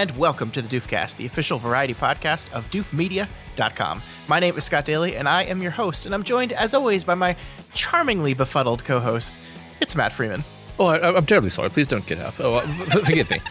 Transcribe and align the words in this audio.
and 0.00 0.16
welcome 0.16 0.50
to 0.50 0.62
the 0.62 0.80
Doofcast, 0.80 1.16
the 1.16 1.26
official 1.26 1.58
variety 1.58 1.92
podcast 1.92 2.50
of 2.54 2.70
doofmedia.com. 2.70 4.00
My 4.28 4.40
name 4.40 4.56
is 4.56 4.64
Scott 4.64 4.86
Daly, 4.86 5.14
and 5.14 5.28
I 5.28 5.42
am 5.42 5.60
your 5.60 5.72
host, 5.72 6.06
and 6.06 6.14
I'm 6.14 6.22
joined, 6.22 6.52
as 6.52 6.72
always, 6.72 7.04
by 7.04 7.14
my 7.14 7.36
charmingly 7.74 8.32
befuddled 8.32 8.82
co 8.82 8.98
host. 8.98 9.34
It's 9.78 9.94
Matt 9.94 10.14
Freeman. 10.14 10.42
Oh, 10.78 10.86
I, 10.86 11.18
am 11.18 11.26
terribly 11.26 11.50
sorry. 11.50 11.68
Please 11.68 11.86
don't 11.86 12.06
get 12.06 12.18
up. 12.18 12.32
Oh, 12.40 12.54
uh, 12.54 12.66
forgive 13.04 13.28
me. 13.28 13.42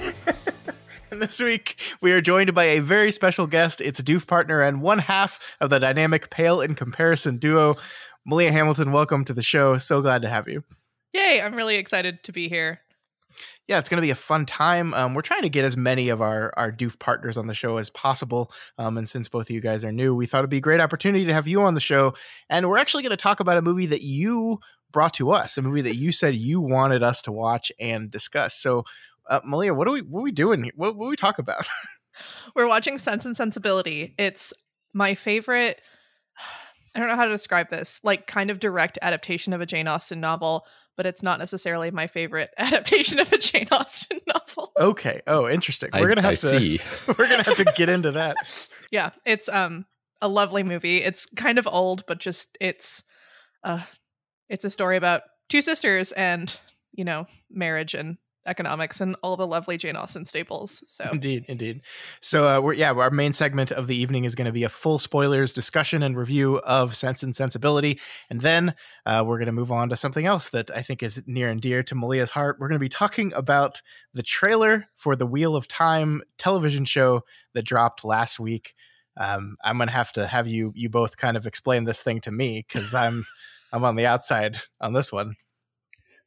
and 1.10 1.22
this 1.22 1.40
week, 1.40 1.80
we 2.02 2.12
are 2.12 2.20
joined 2.20 2.54
by 2.54 2.64
a 2.64 2.80
very 2.80 3.10
special 3.10 3.46
guest. 3.46 3.80
It's 3.80 3.98
a 3.98 4.04
doof 4.04 4.26
partner 4.26 4.60
and 4.60 4.82
one 4.82 4.98
half 4.98 5.40
of 5.62 5.70
the 5.70 5.78
dynamic 5.78 6.28
Pale 6.28 6.60
in 6.60 6.74
Comparison 6.74 7.38
duo. 7.38 7.76
Malia 8.26 8.52
Hamilton, 8.52 8.92
welcome 8.92 9.24
to 9.24 9.32
the 9.32 9.42
show. 9.42 9.78
So 9.78 10.02
glad 10.02 10.20
to 10.20 10.28
have 10.28 10.46
you. 10.46 10.62
Yay, 11.14 11.40
I'm 11.42 11.54
really 11.54 11.76
excited 11.76 12.22
to 12.24 12.32
be 12.32 12.50
here 12.50 12.82
yeah, 13.66 13.78
it's 13.78 13.88
going 13.88 13.98
to 13.98 14.06
be 14.06 14.10
a 14.10 14.16
fun 14.16 14.46
time. 14.46 14.94
Um, 14.94 15.14
we're 15.14 15.22
trying 15.22 15.42
to 15.42 15.48
get 15.48 15.64
as 15.64 15.76
many 15.76 16.08
of 16.08 16.20
our 16.20 16.52
our 16.56 16.72
doof 16.72 16.98
partners 16.98 17.36
on 17.36 17.46
the 17.46 17.54
show 17.54 17.76
as 17.76 17.90
possible. 17.90 18.52
Um, 18.78 18.98
and 18.98 19.08
since 19.08 19.28
both 19.28 19.46
of 19.46 19.50
you 19.50 19.60
guys 19.60 19.84
are 19.84 19.92
new, 19.92 20.14
we 20.14 20.26
thought 20.26 20.38
it'd 20.38 20.50
be 20.50 20.58
a 20.58 20.60
great 20.60 20.80
opportunity 20.80 21.24
to 21.26 21.32
have 21.32 21.46
you 21.46 21.62
on 21.62 21.74
the 21.74 21.80
show. 21.80 22.14
And 22.48 22.68
we're 22.68 22.78
actually 22.78 23.02
going 23.02 23.10
to 23.10 23.16
talk 23.16 23.40
about 23.40 23.56
a 23.56 23.62
movie 23.62 23.86
that 23.86 24.02
you 24.02 24.58
brought 24.92 25.14
to 25.14 25.30
us, 25.30 25.56
a 25.56 25.62
movie 25.62 25.82
that 25.82 25.96
you 25.96 26.12
said 26.12 26.34
you 26.34 26.60
wanted 26.60 27.02
us 27.02 27.22
to 27.22 27.32
watch 27.32 27.70
and 27.78 28.10
discuss. 28.10 28.54
So, 28.54 28.84
uh, 29.28 29.40
Malia, 29.44 29.74
what 29.74 29.86
are 29.88 29.92
we 29.92 30.02
what 30.02 30.20
are 30.20 30.24
we 30.24 30.32
doing? 30.32 30.64
Here? 30.64 30.72
What, 30.76 30.96
what 30.96 31.06
are 31.06 31.10
we 31.10 31.16
talk 31.16 31.38
about? 31.38 31.66
we're 32.54 32.68
watching 32.68 32.98
Sense 32.98 33.24
and 33.24 33.36
Sensibility. 33.36 34.14
It's 34.18 34.52
my 34.92 35.14
favorite. 35.14 35.80
I 36.94 36.98
don't 36.98 37.06
know 37.06 37.14
how 37.14 37.26
to 37.26 37.30
describe 37.30 37.68
this. 37.68 38.00
Like, 38.02 38.26
kind 38.26 38.50
of 38.50 38.58
direct 38.58 38.98
adaptation 39.00 39.52
of 39.52 39.60
a 39.60 39.66
Jane 39.66 39.86
Austen 39.86 40.18
novel 40.18 40.66
but 41.00 41.06
it's 41.06 41.22
not 41.22 41.38
necessarily 41.38 41.90
my 41.90 42.06
favorite 42.06 42.50
adaptation 42.58 43.18
of 43.20 43.32
a 43.32 43.38
Jane 43.38 43.68
Austen 43.72 44.20
novel. 44.26 44.70
Okay. 44.78 45.22
Oh, 45.26 45.48
interesting. 45.48 45.88
We're 45.94 46.08
gonna 46.08 46.20
have 46.20 46.32
I 46.32 46.34
to. 46.34 46.60
See. 46.60 46.80
we're 47.06 47.26
gonna 47.26 47.42
have 47.42 47.56
to 47.56 47.72
get 47.74 47.88
into 47.88 48.12
that. 48.12 48.36
yeah, 48.90 49.08
it's 49.24 49.48
um 49.48 49.86
a 50.20 50.28
lovely 50.28 50.62
movie. 50.62 50.98
It's 50.98 51.24
kind 51.24 51.58
of 51.58 51.66
old, 51.66 52.04
but 52.06 52.18
just 52.18 52.54
it's 52.60 53.02
uh 53.64 53.80
it's 54.50 54.66
a 54.66 54.68
story 54.68 54.98
about 54.98 55.22
two 55.48 55.62
sisters 55.62 56.12
and 56.12 56.54
you 56.92 57.06
know 57.06 57.24
marriage 57.50 57.94
and 57.94 58.18
economics 58.46 59.00
and 59.00 59.16
all 59.22 59.36
the 59.36 59.46
lovely 59.46 59.76
Jane 59.76 59.96
Austen 59.96 60.24
staples. 60.24 60.82
So 60.88 61.08
indeed, 61.12 61.44
indeed. 61.48 61.82
So 62.20 62.46
uh, 62.46 62.60
we're 62.60 62.72
yeah, 62.74 62.92
our 62.92 63.10
main 63.10 63.32
segment 63.32 63.70
of 63.70 63.86
the 63.86 63.96
evening 63.96 64.24
is 64.24 64.34
going 64.34 64.46
to 64.46 64.52
be 64.52 64.64
a 64.64 64.68
full 64.68 64.98
spoilers 64.98 65.52
discussion 65.52 66.02
and 66.02 66.16
review 66.16 66.58
of 66.58 66.96
Sense 66.96 67.22
and 67.22 67.34
Sensibility, 67.34 68.00
and 68.30 68.40
then 68.40 68.74
uh, 69.06 69.22
we're 69.26 69.38
going 69.38 69.46
to 69.46 69.52
move 69.52 69.72
on 69.72 69.88
to 69.90 69.96
something 69.96 70.26
else 70.26 70.50
that 70.50 70.70
I 70.70 70.82
think 70.82 71.02
is 71.02 71.22
near 71.26 71.48
and 71.48 71.60
dear 71.60 71.82
to 71.84 71.94
Malia's 71.94 72.30
heart. 72.30 72.56
We're 72.58 72.68
going 72.68 72.78
to 72.78 72.84
be 72.84 72.88
talking 72.88 73.32
about 73.34 73.82
the 74.14 74.22
trailer 74.22 74.86
for 74.96 75.16
the 75.16 75.26
Wheel 75.26 75.54
of 75.56 75.68
Time 75.68 76.22
television 76.38 76.84
show 76.84 77.22
that 77.54 77.64
dropped 77.64 78.04
last 78.04 78.40
week. 78.40 78.74
Um, 79.16 79.56
I'm 79.62 79.76
going 79.76 79.88
to 79.88 79.94
have 79.94 80.12
to 80.12 80.26
have 80.26 80.48
you 80.48 80.72
you 80.74 80.88
both 80.88 81.16
kind 81.16 81.36
of 81.36 81.46
explain 81.46 81.84
this 81.84 82.00
thing 82.00 82.20
to 82.22 82.30
me 82.30 82.64
because 82.66 82.94
I'm 82.94 83.26
I'm 83.72 83.84
on 83.84 83.96
the 83.96 84.06
outside 84.06 84.56
on 84.80 84.92
this 84.92 85.12
one. 85.12 85.36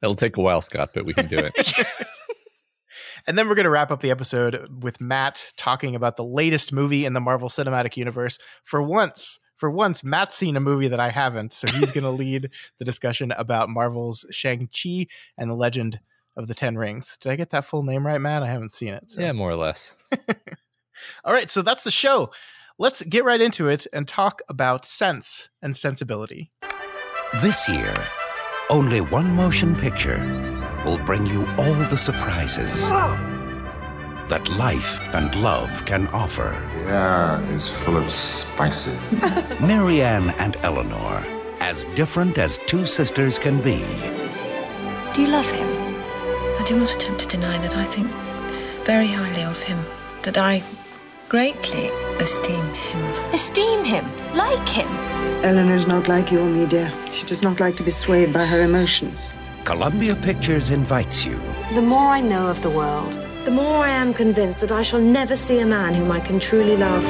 It'll 0.04 0.16
take 0.16 0.36
a 0.36 0.42
while, 0.42 0.60
Scott, 0.60 0.90
but 0.94 1.06
we 1.06 1.14
can 1.14 1.28
do 1.28 1.38
it. 1.38 1.74
and 3.28 3.38
then 3.38 3.48
we're 3.48 3.56
going 3.56 3.64
to 3.64 3.70
wrap 3.70 3.90
up 3.90 4.02
the 4.02 4.12
episode 4.12 4.84
with 4.84 5.00
Matt 5.00 5.52
talking 5.56 5.96
about 5.96 6.18
the 6.18 6.26
latest 6.26 6.74
movie 6.74 7.06
in 7.06 7.14
the 7.14 7.22
Marvel 7.22 7.48
Cinematic 7.48 7.96
Universe. 7.96 8.38
For 8.66 8.84
once, 8.84 9.40
for 9.56 9.72
once, 9.72 10.04
Matt's 10.04 10.36
seen 10.36 10.58
a 10.58 10.60
movie 10.60 10.90
that 10.90 11.00
I 11.00 11.10
haven't, 11.10 11.54
so 11.54 11.70
he's 11.70 11.92
going 11.92 12.04
to 12.04 12.10
lead 12.10 12.50
the 12.80 12.86
discussion 12.86 13.32
about 13.32 13.70
Marvel's 13.70 14.26
Shang-Chi 14.30 15.08
and 15.38 15.50
the 15.50 15.56
Legend 15.56 16.02
of 16.36 16.50
the 16.50 16.54
Ten 16.54 16.78
Rings. 16.78 17.18
Did 17.22 17.32
I 17.32 17.38
get 17.38 17.52
that 17.52 17.64
full 17.64 17.84
name 17.84 18.06
right, 18.06 18.20
Matt? 18.20 18.44
I 18.44 18.48
haven't 18.48 18.74
seen 18.74 18.94
it. 18.94 19.10
So. 19.10 19.22
Yeah, 19.22 19.32
more 19.32 19.52
or 19.52 19.56
less. 19.56 19.96
All 21.24 21.34
right, 21.34 21.50
so 21.50 21.62
that's 21.62 21.84
the 21.84 21.92
show. 21.92 22.32
Let's 22.78 23.04
get 23.04 23.24
right 23.24 23.40
into 23.40 23.70
it 23.70 23.88
and 23.94 24.06
talk 24.06 24.42
about 24.50 24.86
sense 24.86 25.48
and 25.62 25.78
sensibility. 25.78 26.52
This 27.42 27.70
year, 27.70 27.96
only 28.70 29.02
one 29.02 29.36
motion 29.36 29.76
picture 29.76 30.20
will 30.86 30.98
bring 30.98 31.26
you 31.28 31.46
all 31.58 31.74
the 31.74 31.98
surprises 31.98 32.92
that 34.30 34.48
life 34.48 35.00
and 35.14 35.36
love 35.42 35.86
can 35.86 36.08
offer. 36.08 36.56
The 36.78 36.92
air 36.92 37.44
is 37.52 37.70
full 37.70 37.98
of 37.98 38.10
spices. 38.10 39.00
Marianne 39.60 40.30
and 40.40 40.56
Elinor, 40.64 41.26
as 41.60 41.84
different 41.96 42.38
as 42.38 42.58
two 42.66 42.86
sisters 42.86 43.38
can 43.38 43.62
be. 43.62 43.84
Do 45.14 45.22
you 45.22 45.28
love 45.28 45.50
him? 45.52 45.68
I 46.60 46.64
do 46.66 46.80
not 46.80 46.96
attempt 46.96 47.20
to 47.22 47.28
deny 47.28 47.58
that 47.60 47.76
I 47.76 47.84
think 47.84 48.08
very 48.86 49.08
highly 49.08 49.44
of 49.44 49.62
him, 49.62 49.80
that 50.24 50.38
I 50.38 50.64
greatly 51.34 51.88
esteem 52.20 52.64
him. 52.76 53.34
Esteem 53.34 53.84
him? 53.84 54.06
Like 54.36 54.70
him? 54.70 54.88
Elinor's 55.44 55.88
not 55.88 56.08
like 56.08 56.32
you 56.32 56.40
or 56.40 56.48
me, 56.48 56.68
dear. 56.68 56.94
She 57.12 57.26
does 57.26 57.42
not 57.42 57.60
like 57.60 57.76
to 57.78 57.84
be 57.84 57.90
swayed 57.90 58.32
by 58.32 58.46
her 58.46 58.62
emotions. 58.62 59.32
Columbia 59.64 60.14
Pictures 60.14 60.70
invites 60.70 61.26
you. 61.26 61.42
The 61.74 61.82
more 61.82 62.10
I 62.18 62.22
know 62.22 62.46
of 62.50 62.62
the 62.62 62.70
world, 62.70 63.14
the 63.46 63.50
more 63.50 63.78
I 63.78 63.90
am 63.90 64.14
convinced 64.14 64.62
that 64.62 64.72
I 64.72 64.84
shall 64.84 65.02
never 65.02 65.36
see 65.36 65.58
a 65.58 65.66
man 65.66 65.96
whom 65.96 66.12
I 66.12 66.20
can 66.20 66.40
truly 66.40 66.78
love. 66.78 67.04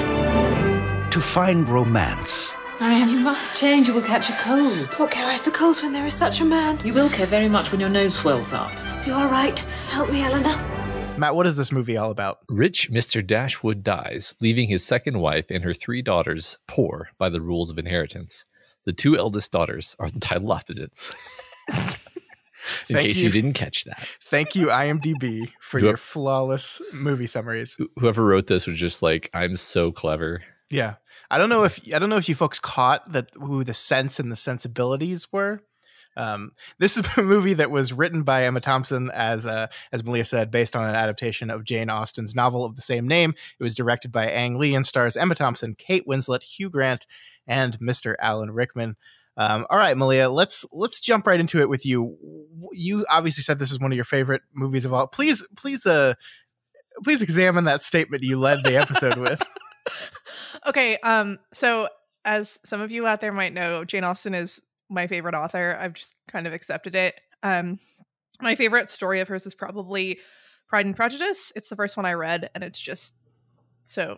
To 1.11 1.19
find 1.19 1.67
romance. 1.67 2.55
Marianne, 2.79 3.09
you 3.09 3.19
must 3.19 3.59
change. 3.59 3.89
You 3.89 3.93
will 3.93 4.09
catch 4.13 4.29
a 4.29 4.37
cold. 4.41 4.87
What 4.99 5.11
care 5.11 5.27
I 5.27 5.35
for 5.35 5.51
colds 5.51 5.81
when 5.81 5.91
there 5.91 6.07
is 6.07 6.15
such 6.15 6.39
a 6.39 6.45
man? 6.45 6.79
You 6.85 6.93
will 6.93 7.09
care 7.09 7.27
very 7.27 7.49
much 7.49 7.73
when 7.73 7.81
your 7.81 7.89
nose 7.89 8.15
swells 8.15 8.53
up. 8.53 8.71
You 9.05 9.15
are 9.15 9.27
right. 9.27 9.59
Help 9.89 10.09
me, 10.13 10.23
Elinor. 10.23 10.82
Matt, 11.15 11.35
what 11.35 11.45
is 11.45 11.55
this 11.55 11.71
movie 11.71 11.95
all 11.95 12.09
about? 12.09 12.39
Rich 12.49 12.91
Mr. 12.91 13.25
Dashwood 13.25 13.83
dies, 13.83 14.33
leaving 14.41 14.67
his 14.67 14.83
second 14.83 15.19
wife 15.19 15.45
and 15.51 15.63
her 15.63 15.73
three 15.73 16.01
daughters 16.01 16.57
poor 16.67 17.09
by 17.19 17.29
the 17.29 17.39
rules 17.39 17.69
of 17.69 17.77
inheritance. 17.77 18.45
The 18.85 18.93
two 18.93 19.17
eldest 19.17 19.51
daughters 19.51 19.95
are 19.99 20.09
the 20.09 20.19
title 20.19 20.51
opposites. 20.51 21.13
In 22.89 22.97
case 22.97 23.19
you. 23.19 23.25
you. 23.25 23.29
didn't 23.29 23.53
catch 23.53 23.83
that. 23.83 24.07
Thank 24.23 24.55
you, 24.55 24.67
IMDb, 24.67 25.51
for 25.61 25.79
whoever, 25.79 25.91
your 25.91 25.97
flawless 25.97 26.81
movie 26.93 27.27
summaries. 27.27 27.77
Whoever 27.97 28.25
wrote 28.25 28.47
this 28.47 28.65
was 28.65 28.77
just 28.77 29.01
like, 29.01 29.29
I'm 29.33 29.55
so 29.57 29.91
clever. 29.91 30.41
Yeah. 30.69 30.95
I 31.29 31.37
don't 31.37 31.49
know 31.49 31.63
if 31.63 31.79
I 31.93 31.99
don't 31.99 32.09
know 32.09 32.17
if 32.17 32.27
you 32.27 32.35
folks 32.35 32.59
caught 32.59 33.11
that 33.11 33.29
who 33.35 33.63
the 33.63 33.73
sense 33.73 34.19
and 34.19 34.31
the 34.31 34.35
sensibilities 34.35 35.31
were. 35.31 35.61
Um, 36.15 36.51
this 36.79 36.97
is 36.97 37.05
a 37.17 37.21
movie 37.21 37.53
that 37.55 37.71
was 37.71 37.93
written 37.93 38.23
by 38.23 38.43
Emma 38.43 38.59
Thompson, 38.59 39.09
as 39.11 39.45
uh, 39.45 39.67
as 39.91 40.03
Malia 40.03 40.25
said, 40.25 40.51
based 40.51 40.75
on 40.75 40.87
an 40.87 40.95
adaptation 40.95 41.49
of 41.49 41.63
Jane 41.63 41.89
Austen's 41.89 42.35
novel 42.35 42.65
of 42.65 42.75
the 42.75 42.81
same 42.81 43.07
name. 43.07 43.33
It 43.59 43.63
was 43.63 43.75
directed 43.75 44.11
by 44.11 44.29
Ang 44.29 44.57
Lee 44.57 44.75
and 44.75 44.85
stars 44.85 45.17
Emma 45.17 45.35
Thompson, 45.35 45.75
Kate 45.75 46.07
Winslet, 46.07 46.43
Hugh 46.43 46.69
Grant, 46.69 47.05
and 47.47 47.79
Mr. 47.79 48.15
Alan 48.19 48.51
Rickman. 48.51 48.95
Um, 49.35 49.65
all 49.69 49.77
right, 49.77 49.97
Malia, 49.97 50.29
let's 50.29 50.65
let's 50.71 50.99
jump 50.99 51.25
right 51.25 51.39
into 51.39 51.59
it 51.59 51.69
with 51.69 51.85
you. 51.85 52.17
You 52.71 53.05
obviously 53.09 53.43
said 53.43 53.59
this 53.59 53.71
is 53.71 53.79
one 53.79 53.91
of 53.91 53.95
your 53.95 54.05
favorite 54.05 54.41
movies 54.53 54.85
of 54.85 54.93
all. 54.93 55.07
Please, 55.07 55.45
please, 55.55 55.85
uh, 55.85 56.13
please 57.03 57.21
examine 57.21 57.63
that 57.63 57.81
statement 57.81 58.23
you 58.23 58.39
led 58.39 58.63
the 58.63 58.75
episode 58.75 59.17
with. 59.17 59.41
okay, 60.67 60.97
um, 60.97 61.39
so 61.53 61.89
as 62.25 62.59
some 62.63 62.81
of 62.81 62.91
you 62.91 63.05
out 63.05 63.21
there 63.21 63.33
might 63.33 63.53
know, 63.53 63.83
Jane 63.83 64.03
Austen 64.03 64.33
is 64.33 64.61
my 64.93 65.07
favorite 65.07 65.35
author. 65.35 65.77
I've 65.79 65.93
just 65.93 66.15
kind 66.27 66.47
of 66.47 66.53
accepted 66.53 66.95
it. 66.95 67.15
Um, 67.41 67.79
my 68.41 68.55
favorite 68.55 68.89
story 68.89 69.19
of 69.19 69.27
hers 69.27 69.45
is 69.45 69.55
probably 69.55 70.19
Pride 70.67 70.85
and 70.85 70.95
Prejudice. 70.95 71.51
It's 71.55 71.69
the 71.69 71.75
first 71.75 71.97
one 71.97 72.05
I 72.05 72.13
read, 72.13 72.49
and 72.55 72.63
it's 72.63 72.79
just 72.79 73.13
so 73.83 74.17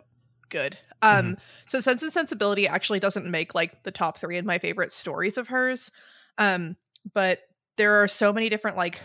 good. 0.50 0.78
Um, 1.02 1.26
mm-hmm. 1.26 1.34
so 1.66 1.80
Sense 1.80 2.04
and 2.04 2.14
Sensibility 2.14 2.68
actually 2.68 3.00
doesn't 3.00 3.30
make 3.30 3.54
like 3.54 3.84
the 3.84 3.92
top 3.92 4.20
three 4.20 4.38
in 4.38 4.46
my 4.46 4.60
favorite 4.60 4.94
stories 4.94 5.38
of 5.38 5.50
hers. 5.50 5.92
Um, 6.38 6.78
but 7.14 7.40
there 7.78 8.02
are 8.02 8.08
so 8.08 8.32
many 8.32 8.50
different 8.50 8.78
like 8.78 9.02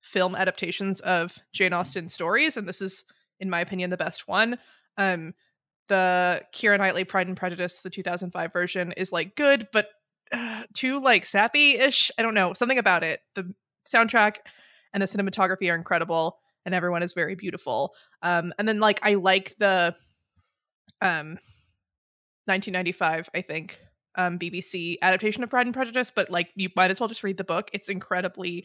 film 0.00 0.34
adaptations 0.34 1.00
of 1.00 1.38
Jane 1.52 1.72
Austen 1.72 2.08
stories, 2.08 2.56
and 2.56 2.68
this 2.68 2.82
is, 2.82 3.04
in 3.38 3.48
my 3.48 3.60
opinion, 3.60 3.90
the 3.90 3.96
best 3.96 4.26
one. 4.26 4.58
Um, 4.98 5.34
the 5.88 6.42
Keira 6.54 6.78
Knightley 6.78 7.04
Pride 7.04 7.28
and 7.28 7.36
Prejudice, 7.36 7.80
the 7.80 7.90
2005 7.90 8.52
version, 8.52 8.92
is 8.96 9.12
like 9.12 9.36
good, 9.36 9.68
but 9.72 9.88
too 10.74 11.00
like 11.00 11.24
sappy 11.24 11.72
ish. 11.72 12.10
I 12.18 12.22
don't 12.22 12.34
know 12.34 12.52
something 12.54 12.78
about 12.78 13.02
it. 13.02 13.20
The 13.34 13.52
soundtrack 13.86 14.36
and 14.92 15.02
the 15.02 15.06
cinematography 15.06 15.70
are 15.70 15.74
incredible, 15.74 16.38
and 16.64 16.74
everyone 16.74 17.02
is 17.02 17.12
very 17.12 17.34
beautiful. 17.34 17.94
Um, 18.22 18.52
and 18.58 18.68
then 18.68 18.80
like 18.80 19.00
I 19.02 19.14
like 19.14 19.54
the 19.58 19.94
um 21.00 21.38
1995, 22.46 23.30
I 23.34 23.40
think, 23.42 23.78
um 24.16 24.38
BBC 24.38 24.96
adaptation 25.02 25.42
of 25.42 25.50
Pride 25.50 25.66
and 25.66 25.74
Prejudice, 25.74 26.12
but 26.14 26.30
like 26.30 26.50
you 26.54 26.68
might 26.76 26.90
as 26.90 27.00
well 27.00 27.08
just 27.08 27.22
read 27.22 27.36
the 27.36 27.44
book. 27.44 27.70
It's 27.72 27.88
incredibly 27.88 28.64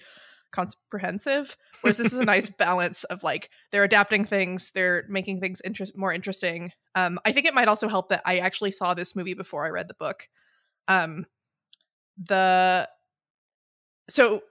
comprehensive 0.52 1.58
whereas 1.82 1.98
this 1.98 2.14
is 2.14 2.20
a 2.20 2.26
nice 2.36 2.50
balance 2.50 3.04
of 3.06 3.24
like 3.24 3.50
they're 3.72 3.84
adapting 3.84 4.26
things 4.26 4.72
they're 4.72 5.06
making 5.10 5.40
things 5.40 5.62
interest 5.66 5.98
more 5.98 6.14
interesting 6.14 6.72
um 6.96 7.20
i 7.26 7.32
think 7.32 7.46
it 7.46 7.54
might 7.54 7.68
also 7.68 7.88
help 7.90 8.10
that 8.10 8.22
i 8.26 8.38
actually 8.38 8.72
saw 8.72 8.94
this 8.94 9.16
movie 9.16 9.34
before 9.34 9.66
i 9.66 9.70
read 9.70 9.88
the 9.88 9.94
book 9.96 10.30
um 10.88 11.26
the 12.18 12.90
so 14.10 14.42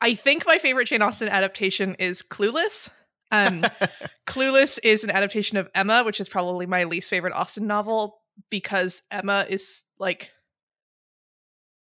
I 0.00 0.14
think 0.14 0.46
my 0.46 0.58
favorite 0.58 0.88
Jane 0.88 1.02
Austen 1.02 1.28
adaptation 1.28 1.94
is 1.98 2.22
Clueless. 2.22 2.90
Um, 3.30 3.64
Clueless 4.26 4.78
is 4.82 5.04
an 5.04 5.10
adaptation 5.10 5.56
of 5.56 5.68
Emma, 5.74 6.04
which 6.04 6.20
is 6.20 6.28
probably 6.28 6.66
my 6.66 6.84
least 6.84 7.10
favorite 7.10 7.32
Austen 7.32 7.66
novel 7.66 8.20
because 8.50 9.02
Emma 9.10 9.46
is 9.48 9.84
like 9.98 10.30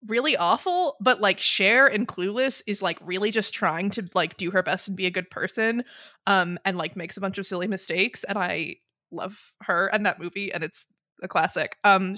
really 0.07 0.37
awful, 0.37 0.97
but 1.01 1.21
like 1.21 1.39
Cher 1.39 1.87
in 1.87 2.07
Clueless 2.07 2.63
is 2.67 2.83
like 2.83 2.99
really 3.03 3.31
just 3.31 3.55
trying 3.55 3.91
to 3.91 4.09
like 4.15 4.37
do 4.37 4.51
her 4.51 4.63
best 4.63 4.89
and 4.89 4.97
be 4.97 5.07
a 5.07 5.11
good 5.11 5.31
person, 5.31 5.85
um, 6.27 6.59
and 6.65 6.77
like 6.77 6.97
makes 6.97 7.17
a 7.17 7.21
bunch 7.21 7.39
of 7.39 7.47
silly 7.47 7.67
mistakes. 7.67 8.25
And 8.25 8.39
I 8.39 8.77
love 9.11 9.53
her 9.63 9.89
and 9.89 10.07
that 10.07 10.21
movie, 10.21 10.53
and 10.53 10.63
it's 10.63 10.87
a 11.23 11.29
classic. 11.29 11.77
Um, 11.85 12.17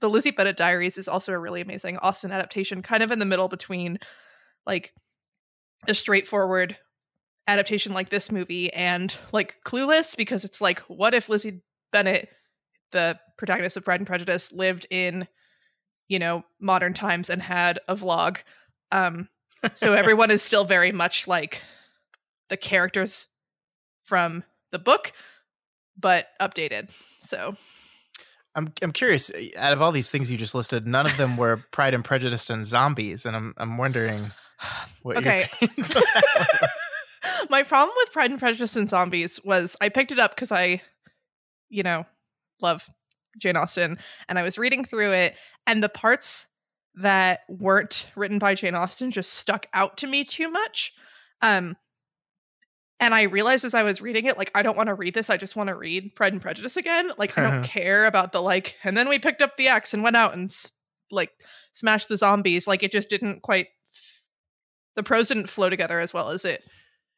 the 0.00 0.08
Lizzie 0.08 0.30
Bennet 0.30 0.56
Diaries 0.56 0.98
is 0.98 1.08
also 1.08 1.32
a 1.32 1.38
really 1.38 1.60
amazing 1.60 1.98
Austen 1.98 2.32
adaptation, 2.32 2.82
kind 2.82 3.02
of 3.02 3.10
in 3.10 3.18
the 3.18 3.26
middle 3.26 3.48
between 3.48 3.98
like 4.66 4.94
a 5.86 5.94
straightforward 5.94 6.78
adaptation 7.46 7.92
like 7.92 8.08
this 8.08 8.30
movie 8.30 8.72
and 8.72 9.16
like 9.32 9.58
Clueless, 9.64 10.16
because 10.16 10.44
it's 10.44 10.60
like, 10.60 10.80
what 10.80 11.14
if 11.14 11.28
Lizzie 11.28 11.62
Bennet, 11.92 12.28
the 12.92 13.18
protagonist 13.36 13.76
of 13.76 13.84
Pride 13.84 14.00
and 14.00 14.06
Prejudice, 14.06 14.52
lived 14.52 14.86
in 14.90 15.28
you 16.08 16.18
know 16.18 16.44
modern 16.60 16.94
times 16.94 17.28
and 17.28 17.42
had 17.42 17.78
a 17.88 17.96
vlog? 17.96 18.38
Um 18.90 19.28
so 19.74 19.92
everyone 19.94 20.30
is 20.30 20.42
still 20.42 20.64
very 20.64 20.92
much 20.92 21.28
like 21.28 21.62
the 22.48 22.56
characters 22.56 23.26
from 24.02 24.44
the 24.70 24.78
book 24.78 25.12
but 25.98 26.28
updated. 26.40 26.90
So 27.22 27.56
I'm 28.54 28.72
I'm 28.82 28.92
curious. 28.92 29.30
Out 29.56 29.72
of 29.72 29.80
all 29.80 29.92
these 29.92 30.10
things 30.10 30.30
you 30.30 30.36
just 30.38 30.54
listed, 30.54 30.86
none 30.86 31.06
of 31.06 31.16
them 31.16 31.36
were 31.36 31.56
Pride 31.70 31.94
and 31.94 32.04
Prejudice 32.04 32.50
and 32.50 32.66
zombies, 32.66 33.26
and 33.26 33.36
I'm 33.36 33.54
I'm 33.56 33.78
wondering 33.78 34.30
what. 35.02 35.16
Okay. 35.18 35.48
My 37.50 37.62
problem 37.62 37.94
with 37.98 38.12
Pride 38.12 38.30
and 38.30 38.38
Prejudice 38.38 38.76
and 38.76 38.88
zombies 38.88 39.40
was 39.44 39.76
I 39.80 39.88
picked 39.88 40.12
it 40.12 40.18
up 40.18 40.34
because 40.34 40.52
I, 40.52 40.82
you 41.68 41.82
know, 41.82 42.04
love 42.60 42.88
Jane 43.38 43.56
Austen, 43.56 43.98
and 44.28 44.38
I 44.38 44.42
was 44.42 44.58
reading 44.58 44.84
through 44.84 45.12
it, 45.12 45.34
and 45.66 45.82
the 45.82 45.88
parts 45.88 46.46
that 46.96 47.40
weren't 47.48 48.06
written 48.16 48.38
by 48.38 48.54
Jane 48.54 48.74
Austen 48.74 49.10
just 49.10 49.32
stuck 49.32 49.66
out 49.72 49.96
to 49.98 50.06
me 50.06 50.24
too 50.24 50.50
much. 50.50 50.92
Um, 51.40 51.76
and 53.02 53.14
I 53.14 53.22
realized 53.22 53.64
as 53.64 53.74
I 53.74 53.82
was 53.82 54.00
reading 54.00 54.26
it, 54.26 54.38
like, 54.38 54.50
I 54.54 54.62
don't 54.62 54.76
want 54.76 54.86
to 54.86 54.94
read 54.94 55.14
this. 55.14 55.28
I 55.28 55.36
just 55.36 55.56
want 55.56 55.68
to 55.68 55.74
read 55.74 56.14
Pride 56.14 56.32
and 56.32 56.40
Prejudice 56.40 56.76
again. 56.76 57.10
Like, 57.18 57.36
I 57.36 57.42
don't 57.42 57.64
care 57.64 58.04
about 58.06 58.32
the 58.32 58.40
like, 58.40 58.76
and 58.84 58.96
then 58.96 59.08
we 59.08 59.18
picked 59.18 59.42
up 59.42 59.56
the 59.56 59.68
axe 59.68 59.92
and 59.92 60.02
went 60.02 60.16
out 60.16 60.34
and 60.34 60.54
like 61.10 61.30
smashed 61.72 62.08
the 62.08 62.16
zombies. 62.16 62.66
Like, 62.66 62.82
it 62.82 62.92
just 62.92 63.10
didn't 63.10 63.42
quite, 63.42 63.66
the 64.96 65.02
prose 65.02 65.28
didn't 65.28 65.50
flow 65.50 65.68
together 65.68 66.00
as 66.00 66.14
well 66.14 66.28
as 66.30 66.44
it 66.44 66.64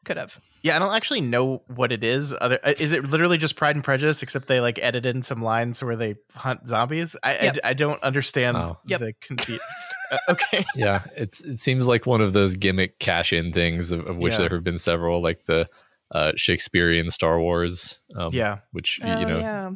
could 0.05 0.17
have. 0.17 0.41
Yeah, 0.63 0.77
I 0.77 0.79
don't 0.79 0.95
actually 0.95 1.21
know 1.21 1.63
what 1.67 1.93
it 1.93 2.03
is. 2.05 2.35
Other 2.41 2.59
uh, 2.65 2.73
is 2.79 2.93
it 2.93 3.05
literally 3.05 3.37
just 3.39 3.57
Pride 3.57 3.75
and 3.77 3.85
Prejudice, 3.85 4.23
except 4.23 4.49
they 4.49 4.61
like 4.61 4.79
edited 4.81 5.15
in 5.15 5.23
some 5.23 5.43
lines 5.43 5.83
where 5.83 5.97
they 5.97 6.15
hunt 6.35 6.67
zombies? 6.69 7.17
I 7.23 7.33
Yep. 7.33 7.59
I, 7.65 7.71
I 7.71 7.73
don't 7.75 8.03
understand 8.03 8.57
Oh. 8.57 8.79
Yep. 8.87 9.01
the 9.01 9.13
conceit. 9.21 9.61
Uh, 10.11 10.19
okay, 10.31 10.65
yeah, 10.77 11.05
it's 11.17 11.43
it 11.43 11.61
seems 11.61 11.87
like 11.87 12.07
one 12.07 12.21
of 12.21 12.33
those 12.33 12.57
gimmick 12.57 12.99
cash 12.99 13.33
in 13.33 13.53
things 13.53 13.93
of, 13.93 14.07
of 14.07 14.17
which 14.17 14.33
Yeah. 14.35 14.39
there 14.41 14.51
have 14.51 14.65
been 14.65 14.79
several, 14.79 15.23
like 15.23 15.47
the 15.47 15.69
uh, 16.15 16.33
Shakespearean 16.37 17.11
Star 17.11 17.41
Wars. 17.41 18.01
Um, 18.17 18.31
yeah, 18.33 18.59
which 18.73 19.01
Oh, 19.03 19.19
you 19.19 19.27
know 19.27 19.39
yeah. 19.39 19.71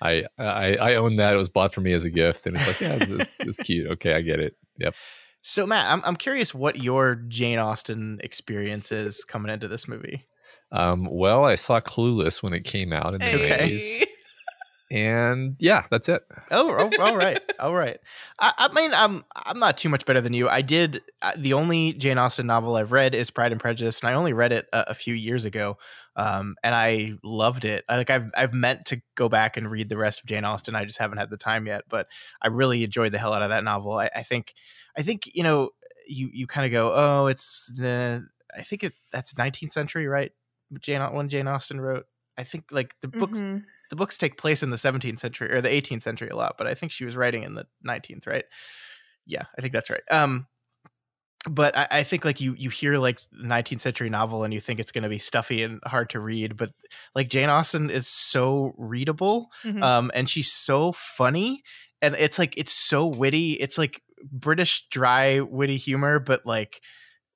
I, 0.00 0.24
I 0.38 0.76
I 0.76 0.94
own 0.94 1.16
that. 1.16 1.34
It 1.34 1.38
was 1.38 1.48
bought 1.48 1.72
for 1.74 1.80
me 1.80 1.92
as 1.92 2.04
a 2.04 2.10
gift, 2.10 2.46
and 2.46 2.56
it's 2.56 2.66
like 2.66 2.80
yeah, 2.80 2.98
it's, 3.00 3.30
it's 3.40 3.58
cute. 3.58 3.90
Okay, 3.92 4.14
I 4.14 4.20
get 4.22 4.40
it. 4.40 4.56
Yep. 4.78 4.94
So 5.42 5.66
Matt, 5.66 5.90
I'm 5.90 6.02
I'm 6.04 6.16
curious 6.16 6.54
what 6.54 6.82
your 6.82 7.14
Jane 7.14 7.58
Austen 7.58 8.20
experience 8.22 8.92
is 8.92 9.24
coming 9.24 9.52
into 9.52 9.68
this 9.68 9.88
movie. 9.88 10.24
Um, 10.70 11.08
well, 11.10 11.44
I 11.44 11.54
saw 11.54 11.80
Clueless 11.80 12.42
when 12.42 12.52
it 12.52 12.64
came 12.64 12.92
out 12.92 13.14
in 13.14 13.20
the 13.20 13.34
Okay. 13.42 13.70
80s, 14.02 14.06
and 14.90 15.56
yeah, 15.58 15.84
that's 15.90 16.08
it. 16.08 16.22
Oh, 16.50 16.90
oh, 16.90 17.02
all 17.02 17.16
right, 17.16 17.40
all 17.58 17.74
right. 17.74 17.98
I, 18.38 18.52
I 18.58 18.72
mean, 18.72 18.92
I'm 18.94 19.24
I'm 19.34 19.58
not 19.58 19.76
too 19.76 19.88
much 19.88 20.06
better 20.06 20.20
than 20.20 20.32
you. 20.32 20.48
I 20.48 20.62
did 20.62 21.02
uh, 21.20 21.32
the 21.36 21.52
only 21.52 21.92
Jane 21.92 22.18
Austen 22.18 22.46
novel 22.46 22.76
I've 22.76 22.92
read 22.92 23.14
is 23.14 23.30
Pride 23.30 23.52
and 23.52 23.60
Prejudice, 23.60 24.00
and 24.00 24.08
I 24.08 24.14
only 24.14 24.32
read 24.32 24.52
it 24.52 24.66
a, 24.72 24.90
a 24.90 24.94
few 24.94 25.14
years 25.14 25.44
ago, 25.44 25.76
um, 26.16 26.56
and 26.62 26.74
I 26.74 27.12
loved 27.22 27.64
it. 27.64 27.84
I, 27.88 27.96
like 27.96 28.10
I've 28.10 28.30
I've 28.36 28.54
meant 28.54 28.86
to 28.86 29.02
go 29.14 29.28
back 29.28 29.56
and 29.56 29.70
read 29.70 29.88
the 29.88 29.98
rest 29.98 30.20
of 30.20 30.26
Jane 30.26 30.44
Austen. 30.44 30.74
I 30.74 30.84
just 30.84 30.98
haven't 30.98 31.18
had 31.18 31.30
the 31.30 31.36
time 31.36 31.66
yet, 31.66 31.84
but 31.88 32.06
I 32.40 32.48
really 32.48 32.82
enjoyed 32.84 33.12
the 33.12 33.18
hell 33.18 33.34
out 33.34 33.42
of 33.42 33.50
that 33.50 33.64
novel. 33.64 33.98
I, 33.98 34.10
I 34.14 34.22
think 34.22 34.54
I 34.96 35.02
think 35.02 35.34
you 35.34 35.42
know 35.42 35.70
you 36.06 36.30
you 36.32 36.46
kind 36.46 36.66
of 36.66 36.72
go, 36.72 36.92
oh, 36.94 37.26
it's 37.26 37.72
the 37.76 38.26
I 38.56 38.62
think 38.62 38.84
it 38.84 38.94
that's 39.12 39.34
19th 39.34 39.72
century, 39.72 40.06
right? 40.06 40.32
Jane 40.80 41.02
when 41.12 41.28
Jane 41.28 41.46
Austen 41.46 41.80
wrote. 41.80 42.06
I 42.38 42.44
think 42.44 42.66
like 42.70 42.94
the 43.02 43.08
books 43.08 43.42
Mhm. 43.42 43.64
the 43.90 43.96
books 43.96 44.18
take 44.18 44.38
place 44.38 44.62
in 44.62 44.70
the 44.70 44.78
17th 44.78 45.18
century 45.18 45.50
or 45.52 45.60
the 45.62 45.70
18th 45.70 46.02
century 46.02 46.28
a 46.28 46.36
lot, 46.36 46.56
but 46.58 46.66
I 46.66 46.74
think 46.74 46.92
she 46.92 47.04
was 47.06 47.16
writing 47.16 47.42
in 47.42 47.54
the 47.54 47.66
19th, 47.82 48.26
right? 48.26 48.44
Yeah, 49.26 49.44
I 49.58 49.62
think 49.62 49.72
that's 49.74 49.90
right. 49.90 50.02
Um, 50.10 50.46
but 51.48 51.76
I, 51.76 51.86
I 51.90 52.02
think 52.02 52.24
like 52.24 52.40
you 52.40 52.54
you 52.58 52.68
hear 52.70 52.98
like 52.98 53.20
19th 53.32 53.80
century 53.80 54.10
novel 54.10 54.44
and 54.44 54.52
you 54.52 54.60
think 54.60 54.80
it's 54.80 54.92
going 54.92 55.04
to 55.04 55.08
be 55.08 55.18
stuffy 55.18 55.62
and 55.62 55.80
hard 55.84 56.10
to 56.10 56.20
read, 56.20 56.56
but 56.56 56.70
like 57.14 57.28
Jane 57.28 57.48
Austen 57.48 57.90
is 57.90 58.08
so 58.08 58.72
readable, 58.76 59.48
Mhm. 59.64 59.82
um, 59.82 60.10
and 60.14 60.28
she's 60.28 60.52
so 60.52 60.92
funny, 60.92 61.62
and 62.02 62.14
it's 62.16 62.38
like 62.38 62.54
it's 62.58 62.72
so 62.72 63.06
witty. 63.06 63.52
It's 63.52 63.78
like 63.78 64.02
British 64.30 64.86
dry 64.90 65.40
witty 65.40 65.76
humor, 65.76 66.18
but 66.18 66.44
like 66.44 66.80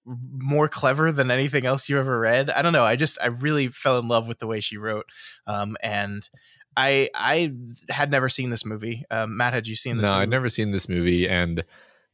more 0.05 0.69
clever 0.69 1.13
than 1.13 1.31
anything 1.31 1.65
else 1.65 1.89
you 1.89 1.99
ever 1.99 2.19
read. 2.19 2.51
I 2.51 2.63
don't 2.63 2.73
know. 2.73 2.85
I 2.85 2.97
just 2.97 3.19
I 3.23 3.27
really 3.27 3.69
fell 3.69 3.99
in 3.99 4.09
love 4.09 4.27
with 4.27 4.39
the 4.39 4.47
way 4.47 4.61
she 4.61 4.77
wrote. 4.77 5.07
Um 5.47 5.77
and 5.83 6.29
I 6.77 7.11
I 7.15 7.53
had 7.89 8.11
never 8.11 8.29
seen 8.29 8.51
this 8.51 8.65
movie. 8.65 9.05
Um 9.11 9.37
Matt, 9.37 9.55
had 9.55 9.69
you 9.69 9.77
seen 9.77 9.97
this 9.97 10.05
no, 10.05 10.11
movie? 10.11 10.23
I'd 10.23 10.31
never 10.31 10.49
seen 10.49 10.73
this 10.73 10.89
movie, 10.89 11.29
and 11.29 11.65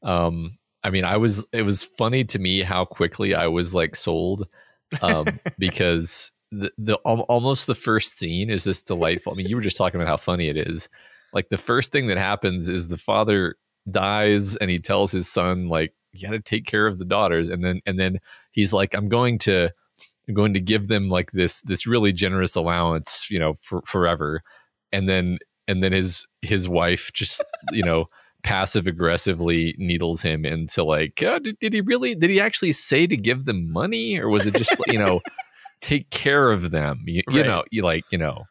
um, 0.02 0.58
I 0.82 0.90
mean, 0.90 1.04
I 1.04 1.16
was. 1.16 1.44
It 1.52 1.62
was 1.62 1.82
funny 1.82 2.24
to 2.24 2.38
me 2.38 2.62
how 2.62 2.84
quickly 2.84 3.34
I 3.34 3.48
was 3.48 3.74
like 3.74 3.96
sold, 3.96 4.48
um, 5.02 5.40
because 5.58 6.32
the 6.50 6.72
the 6.78 6.98
al- 7.04 7.22
almost 7.22 7.66
the 7.66 7.74
first 7.74 8.18
scene 8.18 8.50
is 8.50 8.64
this 8.64 8.82
delightful. 8.82 9.32
I 9.32 9.36
mean, 9.36 9.48
you 9.48 9.56
were 9.56 9.62
just 9.62 9.76
talking 9.76 10.00
about 10.00 10.08
how 10.08 10.16
funny 10.16 10.48
it 10.48 10.56
is. 10.56 10.88
Like 11.32 11.48
the 11.48 11.58
first 11.58 11.92
thing 11.92 12.06
that 12.06 12.18
happens 12.18 12.68
is 12.68 12.88
the 12.88 12.96
father 12.96 13.56
dies, 13.90 14.56
and 14.56 14.70
he 14.70 14.78
tells 14.78 15.12
his 15.12 15.28
son 15.28 15.68
like, 15.68 15.92
"You 16.12 16.26
got 16.26 16.32
to 16.32 16.40
take 16.40 16.66
care 16.66 16.86
of 16.86 16.98
the 16.98 17.04
daughters," 17.04 17.48
and 17.48 17.64
then 17.64 17.80
and 17.86 17.98
then 17.98 18.20
he's 18.52 18.72
like, 18.72 18.94
"I'm 18.94 19.08
going 19.08 19.38
to." 19.40 19.70
I'm 20.28 20.34
going 20.34 20.52
to 20.52 20.60
give 20.60 20.88
them 20.88 21.08
like 21.08 21.32
this 21.32 21.62
this 21.62 21.86
really 21.86 22.12
generous 22.12 22.54
allowance, 22.54 23.30
you 23.30 23.38
know, 23.38 23.54
for 23.62 23.80
forever. 23.86 24.42
And 24.92 25.08
then 25.08 25.38
and 25.66 25.82
then 25.82 25.92
his 25.92 26.26
his 26.42 26.68
wife 26.68 27.10
just, 27.14 27.42
you 27.72 27.82
know, 27.82 28.10
passive 28.42 28.86
aggressively 28.86 29.74
needles 29.78 30.20
him 30.20 30.44
into 30.44 30.84
like, 30.84 31.22
oh, 31.24 31.38
did, 31.38 31.58
did 31.60 31.72
he 31.72 31.80
really 31.80 32.14
did 32.14 32.28
he 32.28 32.40
actually 32.40 32.72
say 32.72 33.06
to 33.06 33.16
give 33.16 33.46
them 33.46 33.72
money 33.72 34.18
or 34.18 34.28
was 34.28 34.46
it 34.46 34.54
just 34.54 34.74
you 34.86 34.98
know 34.98 35.20
take 35.80 36.10
care 36.10 36.52
of 36.52 36.70
them? 36.70 37.02
You, 37.06 37.22
you 37.30 37.42
know, 37.42 37.64
you 37.70 37.82
like, 37.82 38.04
you 38.10 38.18
know, 38.18 38.44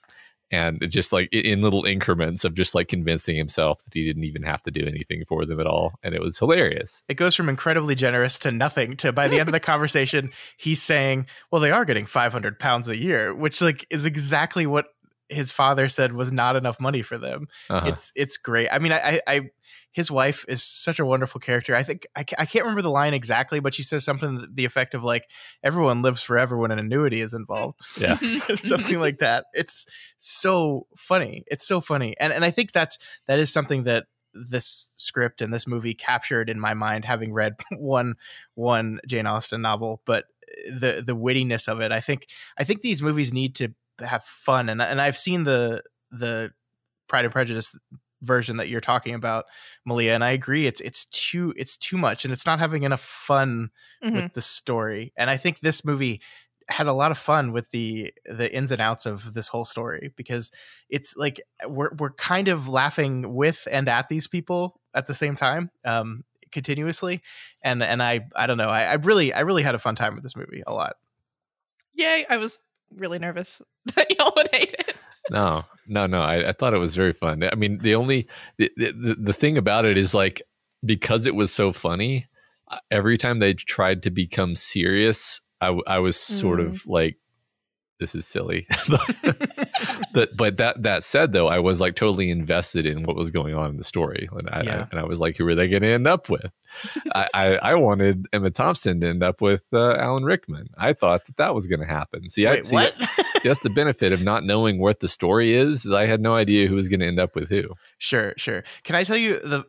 and 0.52 0.84
just 0.90 1.12
like 1.12 1.30
in 1.32 1.62
little 1.62 1.86
increments 1.86 2.44
of 2.44 2.54
just 2.54 2.74
like 2.74 2.88
convincing 2.88 3.36
himself 3.36 3.84
that 3.84 3.94
he 3.94 4.06
didn't 4.06 4.24
even 4.24 4.44
have 4.44 4.64
to 4.64 4.72
do 4.72 4.86
anything 4.86 5.24
for 5.28 5.46
them 5.46 5.60
at 5.60 5.68
all. 5.68 5.94
And 6.04 6.16
it 6.16 6.22
was 6.22 6.40
hilarious. 6.40 7.04
It 7.10 7.16
goes 7.16 7.36
from 7.36 7.50
incredibly 7.50 7.96
generous 7.96 8.40
to 8.40 8.52
nothing 8.52 8.96
to 8.98 9.12
by 9.12 9.28
the 9.28 9.40
end 9.40 9.50
of 9.50 9.54
the 9.54 9.60
conversation, 9.60 10.32
he's 10.56 10.82
saying, 10.82 11.28
Well, 11.52 11.62
they 11.62 11.72
are 11.72 11.86
getting 11.86 12.06
five 12.06 12.32
hundred 12.32 12.60
pounds 12.60 12.88
a 12.88 12.98
year, 12.98 13.34
which 13.34 13.62
like 13.62 13.86
is 13.90 14.06
exactly 14.06 14.66
what 14.66 14.88
his 15.30 15.52
father 15.52 15.90
said 15.90 16.14
was 16.14 16.32
not 16.32 16.56
enough 16.56 16.80
money 16.80 17.02
for 17.02 17.18
them. 17.18 17.48
Uh-huh. 17.70 17.90
It's 17.90 18.12
it's 18.16 18.38
great. 18.38 18.70
I 18.72 18.80
mean, 18.80 18.92
I, 18.92 18.98
I, 18.98 19.22
I 19.28 19.50
his 19.98 20.12
wife 20.12 20.46
is 20.48 20.62
such 20.62 21.00
a 21.00 21.06
wonderful 21.08 21.42
character. 21.42 21.76
I 21.76 21.82
think 21.82 22.06
I, 22.16 22.20
I 22.38 22.46
can't 22.46 22.66
remember 22.66 22.84
the 22.84 22.92
line 22.92 23.16
exactly, 23.16 23.60
but 23.60 23.74
she 23.74 23.82
says 23.82 24.06
something 24.06 24.46
the 24.54 24.64
effect 24.64 24.94
of 24.94 25.04
like, 25.04 25.28
"Everyone 25.64 26.04
lives 26.04 26.22
forever 26.22 26.56
when 26.56 26.70
an 26.70 26.78
annuity 26.78 27.20
is 27.20 27.34
involved." 27.34 27.80
Yeah. 27.98 28.20
something 28.54 29.00
like 29.00 29.18
that. 29.20 29.46
It's 29.54 29.88
so 30.20 30.86
funny. 30.96 31.46
It's 31.48 31.66
so 31.66 31.82
funny, 31.82 32.16
and 32.20 32.32
and 32.32 32.46
I 32.46 32.52
think 32.52 32.74
that's 32.74 33.00
that 33.26 33.40
is 33.40 33.52
something 33.52 33.86
that 33.86 34.06
this 34.36 34.92
script 34.98 35.42
and 35.42 35.52
this 35.52 35.66
movie 35.66 35.96
captured 35.96 36.48
in 36.48 36.60
my 36.60 36.76
mind, 36.76 37.04
having 37.04 37.34
read 37.34 37.56
one 37.80 38.18
one 38.54 39.00
Jane 39.08 39.26
Austen 39.26 39.64
novel, 39.64 40.04
but 40.06 40.26
eh, 40.48 40.78
the 40.80 41.04
the 41.04 41.16
wittiness 41.16 41.68
of 41.68 41.82
it. 41.82 41.92
I 41.92 42.02
think 42.02 42.28
I 42.56 42.64
think 42.66 42.82
these 42.82 43.02
movies 43.02 43.34
need 43.34 43.56
to 43.56 43.74
have 44.02 44.24
fun, 44.26 44.70
and 44.70 44.80
and 44.80 45.02
I've 45.02 45.18
seen 45.18 45.44
the 45.44 45.82
the 46.12 46.52
Pride 47.08 47.26
and 47.26 47.34
Prejudice 47.34 47.76
version 48.22 48.58
that 48.58 48.70
you're 48.70 48.82
talking 48.82 49.14
about, 49.16 49.46
Malia, 49.86 50.14
and 50.14 50.24
I 50.24 50.32
agree. 50.32 50.66
It's 50.68 50.82
it's 50.82 51.06
too 51.06 51.54
it's 51.58 51.78
too 51.78 51.98
much, 51.98 52.26
and 52.26 52.34
it's 52.34 52.46
not 52.46 52.60
having 52.60 52.84
enough 52.84 53.02
fun 53.02 53.70
Mhm. 54.04 54.14
with 54.14 54.34
the 54.34 54.42
story. 54.42 55.14
And 55.18 55.30
I 55.30 55.38
think 55.38 55.60
this 55.60 55.84
movie 55.86 56.22
has 56.70 56.86
a 56.88 56.92
lot 56.94 57.12
of 57.12 57.18
fun 57.18 57.52
with 57.54 57.70
the 57.72 58.14
the 58.26 58.54
ins 58.54 58.72
and 58.72 58.82
outs 58.82 59.06
of 59.06 59.34
this 59.34 59.48
whole 59.48 59.64
story 59.66 60.12
because 60.18 60.52
it's 60.90 61.16
like 61.16 61.40
we're 61.66 61.92
we're 61.98 62.12
kind 62.12 62.50
of 62.50 62.68
laughing 62.68 63.34
with 63.34 63.68
and 63.72 63.88
at 63.88 64.10
these 64.10 64.28
people 64.28 64.80
at 64.94 65.08
the 65.08 65.14
same 65.14 65.34
time 65.36 65.72
um 65.86 66.26
continuously 66.52 67.22
and 67.62 67.82
and 67.82 68.04
i 68.04 68.20
i 68.36 68.46
don't 68.48 68.58
know 68.58 68.68
i, 68.68 68.82
I 68.84 68.94
really 68.96 69.32
i 69.32 69.40
really 69.42 69.64
had 69.64 69.76
a 69.76 69.80
fun 69.80 69.96
time 69.96 70.14
with 70.16 70.24
this 70.24 70.36
movie 70.36 70.62
a 70.68 70.74
lot 70.74 70.96
Yay! 71.94 72.26
I 72.30 72.38
was 72.38 72.60
really 72.96 73.20
nervous 73.20 73.62
that 73.96 74.18
y'all 74.18 74.34
would 74.36 74.50
hate 74.54 74.76
it. 74.78 74.87
No, 75.30 75.66
no, 75.88 76.06
no. 76.08 76.22
I, 76.22 76.50
I 76.50 76.52
thought 76.54 76.74
it 76.74 76.78
was 76.80 76.96
very 76.96 77.14
fun. 77.14 77.44
I 77.44 77.56
mean, 77.56 77.80
the 77.80 77.96
only 77.96 78.28
the, 78.58 78.72
the 78.78 79.16
the 79.20 79.34
thing 79.34 79.58
about 79.58 79.86
it 79.86 79.98
is 79.98 80.14
like 80.14 80.42
because 80.86 81.28
it 81.28 81.36
was 81.36 81.52
so 81.54 81.72
funny. 81.72 82.28
uh, 82.70 82.78
Every 82.92 83.18
time 83.18 83.40
they 83.40 83.54
tried 83.54 84.04
to 84.04 84.12
become 84.12 84.56
serious, 84.56 85.42
I 85.62 85.78
I 85.88 86.00
was 86.00 86.18
sort 86.18 86.60
Mm. 86.60 86.68
of 86.68 86.86
like, 86.88 87.18
"This 88.00 88.14
is 88.16 88.26
silly." 88.28 88.68
but 90.14 90.36
but 90.36 90.58
that 90.58 90.84
that 90.84 91.04
said, 91.04 91.32
though, 91.32 91.48
I 91.48 91.60
was 91.60 91.80
like 91.82 91.96
totally 91.96 92.30
invested 92.30 92.86
in 92.86 93.04
what 93.04 93.16
was 93.16 93.32
going 93.32 93.56
on 93.56 93.70
in 93.72 93.78
the 93.78 93.84
story, 93.84 94.30
and 94.32 94.50
I, 94.50 94.62
Yeah. 94.64 94.80
I 94.82 94.88
and 94.92 95.00
I 95.00 95.04
was 95.06 95.20
like, 95.20 95.38
"Who 95.38 95.48
are 95.48 95.56
they 95.56 95.68
going 95.68 95.84
to 95.84 95.90
end 95.90 96.08
up 96.08 96.30
with?" 96.30 96.52
I, 97.16 97.28
I 97.34 97.46
I 97.58 97.74
wanted 97.76 98.26
Emma 98.34 98.52
Thompson 98.52 99.00
to 99.02 99.08
end 99.08 99.24
up 99.24 99.42
with 99.42 99.66
uh, 99.74 99.96
Alan 99.96 100.24
Rickman. 100.24 100.68
I 100.78 100.94
thought 100.94 101.26
that 101.26 101.38
that 101.38 101.56
was 101.56 101.68
going 101.68 101.80
to 101.80 101.86
happen. 101.88 102.30
See, 102.30 102.46
I 102.46 102.62
see, 102.62 102.76
what? 102.76 102.94
See, 103.42 103.48
that's 103.48 103.62
the 103.62 103.70
benefit 103.70 104.12
of 104.12 104.24
not 104.24 104.44
knowing 104.44 104.80
what 104.80 105.00
the 105.00 105.08
story 105.08 105.56
is. 105.56 105.86
is 105.86 105.92
I 105.92 106.06
had 106.06 106.22
no 106.22 106.36
idea 106.36 106.68
who 106.68 106.76
was 106.76 106.90
going 106.90 107.00
to 107.02 107.08
end 107.08 107.20
up 107.20 107.36
with 107.36 107.50
who. 107.50 107.64
Sure, 107.98 108.34
sure. 108.38 108.64
Can 108.84 108.96
I 108.96 109.04
tell 109.04 109.18
you 109.18 109.40
the 109.40 109.66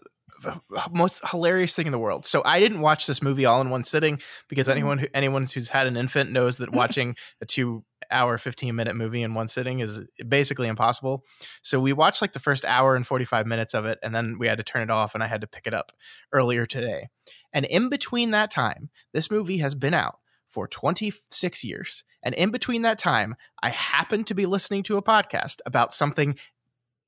most 0.90 1.20
hilarious 1.28 1.74
thing 1.74 1.86
in 1.86 1.92
the 1.92 1.98
world? 1.98 2.24
So 2.26 2.42
I 2.44 2.60
didn't 2.60 2.80
watch 2.80 3.06
this 3.06 3.22
movie 3.22 3.44
all 3.44 3.60
in 3.60 3.70
one 3.70 3.84
sitting 3.84 4.20
because 4.48 4.68
mm. 4.68 4.72
anyone 4.72 4.98
who 4.98 5.06
anyone 5.14 5.46
who's 5.46 5.68
had 5.68 5.86
an 5.86 5.96
infant 5.96 6.30
knows 6.30 6.58
that 6.58 6.70
mm. 6.70 6.76
watching 6.76 7.16
a 7.40 7.46
two 7.46 7.84
hour 8.10 8.38
15 8.38 8.74
minute 8.74 8.96
movie 8.96 9.22
in 9.22 9.34
one 9.34 9.48
sitting 9.48 9.80
is 9.80 10.00
basically 10.28 10.68
impossible. 10.68 11.24
So 11.62 11.80
we 11.80 11.92
watched 11.92 12.22
like 12.22 12.32
the 12.32 12.40
first 12.40 12.64
hour 12.64 12.96
and 12.96 13.06
45 13.06 13.46
minutes 13.46 13.74
of 13.74 13.84
it 13.84 13.98
and 14.02 14.14
then 14.14 14.36
we 14.38 14.46
had 14.46 14.58
to 14.58 14.64
turn 14.64 14.82
it 14.82 14.90
off 14.90 15.14
and 15.14 15.22
I 15.22 15.26
had 15.26 15.42
to 15.42 15.46
pick 15.46 15.66
it 15.66 15.74
up 15.74 15.92
earlier 16.32 16.64
today. 16.64 17.08
And 17.52 17.64
in 17.64 17.88
between 17.88 18.30
that 18.30 18.50
time, 18.50 18.90
this 19.12 19.30
movie 19.30 19.58
has 19.58 19.74
been 19.74 19.94
out 19.94 20.18
for 20.48 20.66
26 20.66 21.64
years. 21.64 22.04
And 22.22 22.34
in 22.34 22.50
between 22.50 22.82
that 22.82 22.98
time, 22.98 23.36
I 23.62 23.70
happened 23.70 24.26
to 24.28 24.34
be 24.34 24.46
listening 24.46 24.82
to 24.84 24.96
a 24.96 25.02
podcast 25.02 25.56
about 25.66 25.92
something 25.92 26.36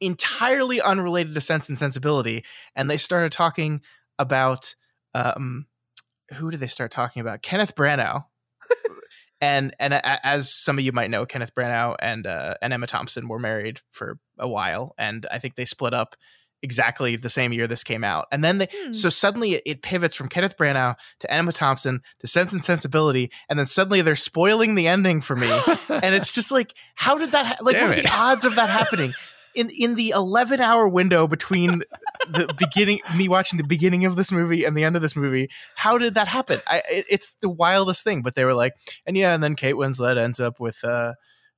entirely 0.00 0.80
unrelated 0.80 1.34
to 1.34 1.40
Sense 1.40 1.68
and 1.68 1.78
Sensibility. 1.78 2.44
And 2.74 2.90
they 2.90 2.96
started 2.96 3.32
talking 3.32 3.82
about 4.18 4.74
um, 5.14 5.66
who 6.34 6.50
did 6.50 6.60
they 6.60 6.66
start 6.66 6.90
talking 6.90 7.20
about? 7.20 7.42
Kenneth 7.42 7.74
Branagh. 7.74 8.24
and 9.40 9.74
and 9.78 9.94
a- 9.94 10.26
as 10.26 10.52
some 10.54 10.78
of 10.78 10.84
you 10.84 10.92
might 10.92 11.10
know, 11.10 11.26
Kenneth 11.26 11.54
Branagh 11.54 11.96
and 12.00 12.26
uh, 12.26 12.54
and 12.62 12.72
Emma 12.72 12.86
Thompson 12.86 13.28
were 13.28 13.38
married 13.38 13.80
for 13.90 14.18
a 14.38 14.48
while, 14.48 14.94
and 14.98 15.26
I 15.30 15.38
think 15.38 15.54
they 15.56 15.64
split 15.64 15.94
up 15.94 16.16
exactly 16.62 17.16
the 17.16 17.30
same 17.30 17.52
year 17.52 17.66
this 17.66 17.82
came 17.84 18.04
out. 18.04 18.26
And 18.30 18.44
then 18.44 18.58
they 18.58 18.68
Hmm. 18.84 18.92
so 18.92 19.08
suddenly 19.08 19.54
it, 19.54 19.62
it 19.66 19.82
pivots 19.82 20.14
from 20.14 20.28
Kenneth 20.28 20.56
Branagh 20.58 20.96
to 21.20 21.32
Emma 21.32 21.52
Thompson 21.52 22.00
to 22.20 22.26
Sense 22.26 22.52
and 22.52 22.64
Sensibility, 22.64 23.30
and 23.48 23.58
then 23.58 23.66
suddenly 23.66 24.02
they're 24.02 24.16
spoiling 24.16 24.74
the 24.74 24.86
ending 24.88 25.20
for 25.20 25.36
me. 25.36 25.50
and 25.88 26.14
it's 26.14 26.32
just 26.32 26.50
like, 26.52 26.74
how 26.94 27.16
did 27.18 27.32
that? 27.32 27.46
Ha- 27.46 27.56
like, 27.62 27.76
Damn 27.76 27.88
what 27.88 27.96
are 27.96 28.00
it. 28.00 28.04
the 28.04 28.12
odds 28.14 28.44
of 28.44 28.54
that 28.56 28.68
happening? 28.68 29.12
In 29.52 29.68
in 29.70 29.96
the 29.96 30.10
eleven 30.10 30.60
hour 30.60 30.86
window 30.86 31.26
between 31.26 31.82
the 32.28 32.54
beginning, 32.56 33.00
me 33.16 33.26
watching 33.28 33.56
the 33.56 33.64
beginning 33.66 34.04
of 34.04 34.14
this 34.14 34.30
movie 34.30 34.64
and 34.64 34.76
the 34.76 34.84
end 34.84 34.94
of 34.94 35.02
this 35.02 35.16
movie, 35.16 35.48
how 35.74 35.98
did 35.98 36.14
that 36.14 36.28
happen? 36.28 36.60
I, 36.68 36.82
it, 36.88 37.06
it's 37.10 37.34
the 37.40 37.48
wildest 37.50 38.04
thing. 38.04 38.22
But 38.22 38.36
they 38.36 38.44
were 38.44 38.54
like, 38.54 38.74
and 39.06 39.16
yeah, 39.16 39.34
and 39.34 39.42
then 39.42 39.56
Kate 39.56 39.74
Winslet 39.74 40.16
ends 40.18 40.38
up 40.38 40.60
with 40.60 40.84
uh 40.84 41.14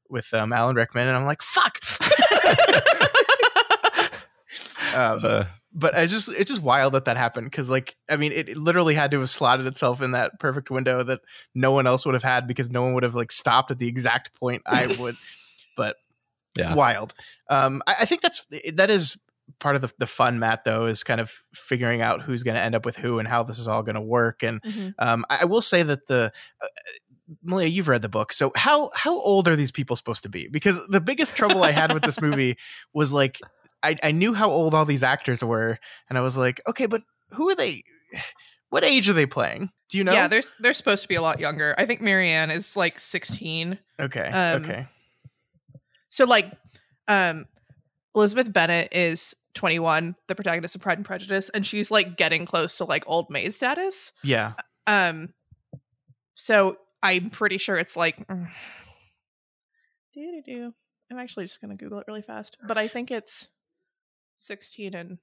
with 0.09 0.32
um, 0.32 0.54
Alan 0.54 0.75
Rickman, 0.75 1.06
and 1.06 1.14
I'm 1.16 1.26
like, 1.26 1.42
fuck. 1.42 1.80
um, 4.94 5.20
Uh, 5.25 5.44
but 5.75 5.94
I 5.96 6.04
just 6.06 6.28
it's 6.28 6.50
just 6.50 6.62
wild 6.62 6.92
that 6.92 7.06
that 7.06 7.16
happened 7.16 7.50
because 7.50 7.70
like 7.70 7.96
I 8.11 8.16
mean 8.16 8.32
it, 8.32 8.49
it 8.50 8.56
literally 8.58 8.94
had 8.94 9.11
to 9.12 9.20
have 9.20 9.30
slotted 9.30 9.66
itself 9.66 10.02
in 10.02 10.11
that 10.12 10.38
perfect 10.38 10.70
window 10.70 11.02
that 11.02 11.20
no 11.54 11.72
one 11.72 11.87
else 11.87 12.04
would 12.04 12.14
have 12.14 12.22
had 12.22 12.46
because 12.46 12.70
no 12.70 12.82
one 12.82 12.92
would 12.94 13.02
have 13.04 13.14
like 13.14 13.32
stopped 13.32 13.70
at 13.70 13.78
the 13.78 13.88
exact 13.88 14.34
point 14.34 14.62
I 14.66 14.87
would. 14.99 15.16
but 15.76 15.96
yeah. 16.58 16.75
wild. 16.75 17.14
Um, 17.49 17.82
I, 17.87 17.96
I 18.00 18.04
think 18.04 18.20
that's 18.20 18.44
that 18.75 18.90
is 18.90 19.16
part 19.58 19.75
of 19.76 19.80
the, 19.82 19.90
the 19.99 20.06
fun, 20.06 20.38
Matt. 20.38 20.64
Though, 20.64 20.84
is 20.87 21.02
kind 21.02 21.20
of 21.20 21.32
figuring 21.54 22.02
out 22.02 22.20
who's 22.20 22.42
going 22.42 22.54
to 22.56 22.61
end 22.61 22.75
up 22.75 22.84
with 22.84 22.96
who 22.96 23.18
and 23.18 23.26
how 23.26 23.42
this 23.42 23.58
is 23.58 23.66
all 23.68 23.82
going 23.82 23.94
to 23.94 24.00
work. 24.02 24.42
And 24.42 24.61
Mhm. 24.62 24.94
um, 24.99 25.25
I, 25.30 25.38
I 25.40 25.44
will 25.46 25.62
say 25.62 25.82
that 25.82 26.06
the 26.06 26.30
uh, 26.62 26.66
Malia, 27.42 27.68
you've 27.68 27.88
read 27.88 28.02
the 28.02 28.11
book, 28.11 28.34
so 28.34 28.52
how 28.54 28.90
how 28.94 29.18
old 29.18 29.49
are 29.49 29.56
these 29.56 29.72
people 29.72 29.96
supposed 29.96 30.25
to 30.25 30.28
be? 30.28 30.49
Because 30.49 30.87
the 30.88 31.00
biggest 31.00 31.34
trouble 31.34 31.64
I 31.64 31.70
had 31.70 31.94
with 31.94 32.02
this 32.02 32.20
movie 32.26 32.58
was 32.92 33.11
like 33.14 33.38
I, 33.82 33.96
I 34.02 34.12
knew 34.12 34.34
how 34.34 34.50
old 34.50 34.74
all 34.74 34.84
these 34.84 35.02
actors 35.02 35.42
were, 35.42 35.78
and 36.08 36.16
I 36.18 36.20
was 36.20 36.36
like, 36.36 36.60
okay, 36.68 36.86
but 36.86 37.02
who 37.32 37.48
are 37.50 37.54
they? 37.54 37.84
What 38.70 38.84
age 38.84 39.08
are 39.08 39.12
they 39.12 39.26
playing? 39.26 39.70
Do 39.90 39.98
you 39.98 40.04
know? 40.04 40.12
Yeah, 40.12 40.28
they're 40.28 40.42
they're 40.60 40.72
supposed 40.74 41.02
to 41.02 41.08
be 41.08 41.14
a 41.16 41.22
lot 41.22 41.40
younger. 41.40 41.74
I 41.76 41.84
think 41.84 42.00
Marianne 42.00 42.50
is 42.50 42.76
like 42.76 42.98
16. 42.98 43.78
okay, 44.00 44.28
um, 44.28 44.62
okay, 44.64 44.86
So 46.08 46.24
like 46.24 46.50
um 47.08 47.46
Elizabeth 48.14 48.50
Bennet 48.52 48.88
is 48.92 49.34
21, 49.54 50.14
the 50.28 50.34
protagonist 50.34 50.74
of 50.74 50.80
Pride 50.80 50.96
and 50.98 51.06
Prejudice, 51.06 51.50
and 51.50 51.66
she's 51.66 51.90
like 51.90 52.16
getting 52.16 52.46
close 52.46 52.78
to 52.78 52.84
like 52.84 53.04
old 53.06 53.28
maid 53.28 53.52
status. 53.52 54.12
yeah. 54.22 54.52
Um 54.86 55.34
so 56.34 56.78
I'm 57.02 57.28
pretty 57.30 57.58
sure 57.58 57.76
it's 57.76 57.96
like 57.96 58.26
do 60.14 60.42
do 60.46 60.74
I'm 61.10 61.18
actually 61.18 61.44
just 61.44 61.60
gonna 61.60 61.76
Google 61.76 61.98
it 61.98 62.04
really 62.08 62.22
fast. 62.22 62.56
But 62.66 62.78
I 62.78 62.88
think 62.88 63.10
it's 63.10 63.48
16 64.42 64.94
and 64.94 65.18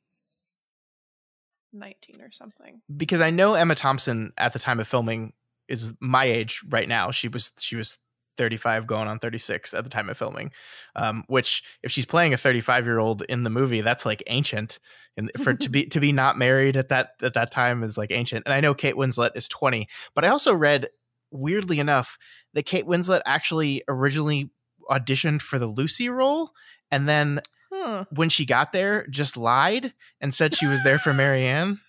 19 1.74 2.22
or 2.22 2.32
something. 2.32 2.82
because 2.96 3.22
I 3.22 3.30
know 3.30 3.54
Emma 3.54 3.76
Thompson 3.76 4.34
at 4.38 4.54
the 4.54 4.60
time 4.60 4.80
of 4.80 4.88
filming 4.88 5.34
is 5.68 5.94
my 6.00 6.26
age 6.26 6.62
right 6.68 6.88
now. 6.88 7.12
She 7.12 7.28
was 7.28 7.52
she 7.60 7.76
was 7.76 7.98
35 8.38 8.88
going 8.88 9.08
on 9.08 9.20
36 9.20 9.74
at 9.74 9.84
the 9.84 9.90
time 9.90 10.10
of 10.10 10.18
filming. 10.18 10.52
Um, 10.96 11.26
which 11.28 11.62
if 11.84 11.92
she's 11.92 12.06
playing 12.06 12.34
a 12.34 12.38
35 12.38 12.86
year 12.86 12.98
old 12.98 13.22
in 13.24 13.44
the 13.44 13.50
movie, 13.50 13.82
that's 13.82 14.06
like 14.06 14.24
ancient. 14.28 14.80
And 15.18 15.30
for 15.44 15.54
to 15.54 15.70
be 15.70 15.86
to 15.94 16.00
be 16.00 16.12
not 16.12 16.38
married 16.38 16.76
at 16.76 16.90
that 16.90 17.12
at 17.22 17.34
that 17.34 17.52
time 17.52 17.84
is 17.84 17.98
like 17.98 18.12
ancient. 18.12 18.44
And 18.46 18.54
I 18.54 18.62
know 18.62 18.74
Kate 18.74 18.96
Winslet 18.96 19.36
is 19.36 19.48
20, 19.48 19.88
but 20.16 20.26
I 20.26 20.30
also 20.30 20.54
read 20.54 20.88
weirdly 21.32 21.80
enough 21.80 22.18
that 22.54 22.66
Kate 22.66 22.88
Winslet 22.88 23.22
actually 23.26 23.84
originally 23.88 24.52
auditioned 24.90 25.42
for 25.42 25.60
the 25.60 25.68
Lucy 25.68 26.10
role 26.10 26.52
and 26.90 27.08
then 27.08 27.42
Huh. 27.82 28.06
when 28.12 28.30
she 28.30 28.46
got 28.46 28.74
there 28.74 29.08
just 29.08 29.38
lied 29.38 29.94
and 30.20 30.34
said 30.34 30.54
she 30.54 30.66
was 30.68 30.84
there 30.84 31.00
for 31.00 31.14
Marianne. 31.14 31.80